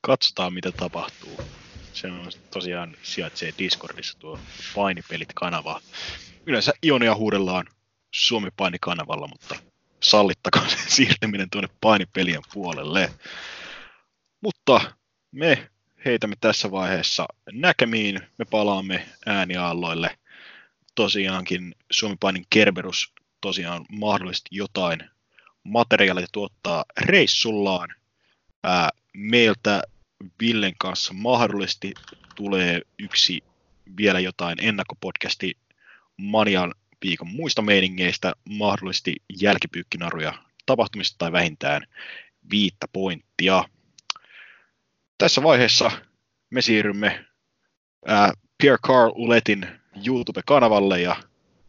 Katsotaan, 0.00 0.52
mitä 0.52 0.72
tapahtuu. 0.72 1.40
Se 1.92 2.06
on 2.06 2.30
tosiaan 2.50 2.96
sijaitsee 3.02 3.52
Discordissa 3.58 4.18
tuo 4.18 4.38
painipelit-kanava. 4.74 5.80
Yleensä 6.46 6.72
Ionia 6.84 7.14
huudellaan 7.14 7.66
Suomi 8.14 8.48
painikanavalla, 8.56 9.28
mutta 9.28 9.56
sallittakoon 10.02 10.70
se 10.70 10.76
siirtyminen 10.88 11.50
tuonne 11.50 11.68
painipelien 11.80 12.42
puolelle. 12.52 13.10
Mutta 14.40 14.80
me 15.30 15.68
heitämme 16.04 16.36
tässä 16.40 16.70
vaiheessa 16.70 17.26
näkemiin. 17.52 18.20
Me 18.38 18.44
palaamme 18.44 19.08
ääniaalloille. 19.26 20.18
Tosiaankin 20.94 21.74
Suomi 21.90 22.16
Painin 22.20 22.46
Kerberus 22.50 23.12
tosiaan 23.40 23.84
mahdollisesti 23.92 24.48
jotain 24.52 25.17
materiaalia 25.68 26.26
tuottaa 26.32 26.84
reissullaan. 27.00 27.88
Ää, 28.64 28.90
meiltä 29.14 29.82
Villen 30.40 30.74
kanssa 30.78 31.14
mahdollisesti 31.14 31.94
tulee 32.34 32.80
yksi 32.98 33.44
vielä 33.96 34.20
jotain 34.20 34.58
ennakkopodcasti 34.60 35.56
Manian 36.16 36.74
viikon 37.04 37.28
muista 37.28 37.62
meiningeistä, 37.62 38.32
mahdollisesti 38.48 39.16
jälkipyykkinaruja 39.40 40.34
tapahtumista 40.66 41.18
tai 41.18 41.32
vähintään 41.32 41.86
viittä 42.50 42.86
pointtia. 42.92 43.64
Tässä 45.18 45.42
vaiheessa 45.42 45.90
me 46.50 46.62
siirrymme 46.62 47.24
ää, 48.06 48.32
Pierre 48.62 48.78
Carl 48.86 49.12
Uletin 49.14 49.66
YouTube-kanavalle 50.06 51.00
ja 51.00 51.16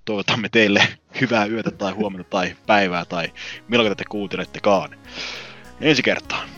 toivotamme 0.09 0.49
teille 0.49 0.87
hyvää 1.21 1.45
yötä 1.45 1.71
tai 1.71 1.91
huomenta 1.91 2.29
tai 2.29 2.55
päivää 2.67 3.05
tai 3.05 3.27
milloin 3.67 3.97
te 3.97 4.03
kuuntelettekaan. 4.09 4.89
Ensi 5.81 6.03
kertaan. 6.03 6.49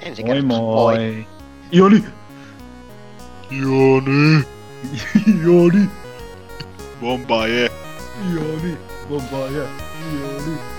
Ensi 0.00 0.22
Moi 0.22 0.34
kertaa. 0.34 0.48
moi! 0.58 1.26
Ioni! 1.72 2.04
Joni! 3.50 4.44
Ioni! 5.44 5.88
Bombaye! 7.00 7.70
Ioni! 8.32 8.78
Bombaaja! 9.08 9.64
Ioni! 10.12 10.58
Bombaaja! 10.58 10.73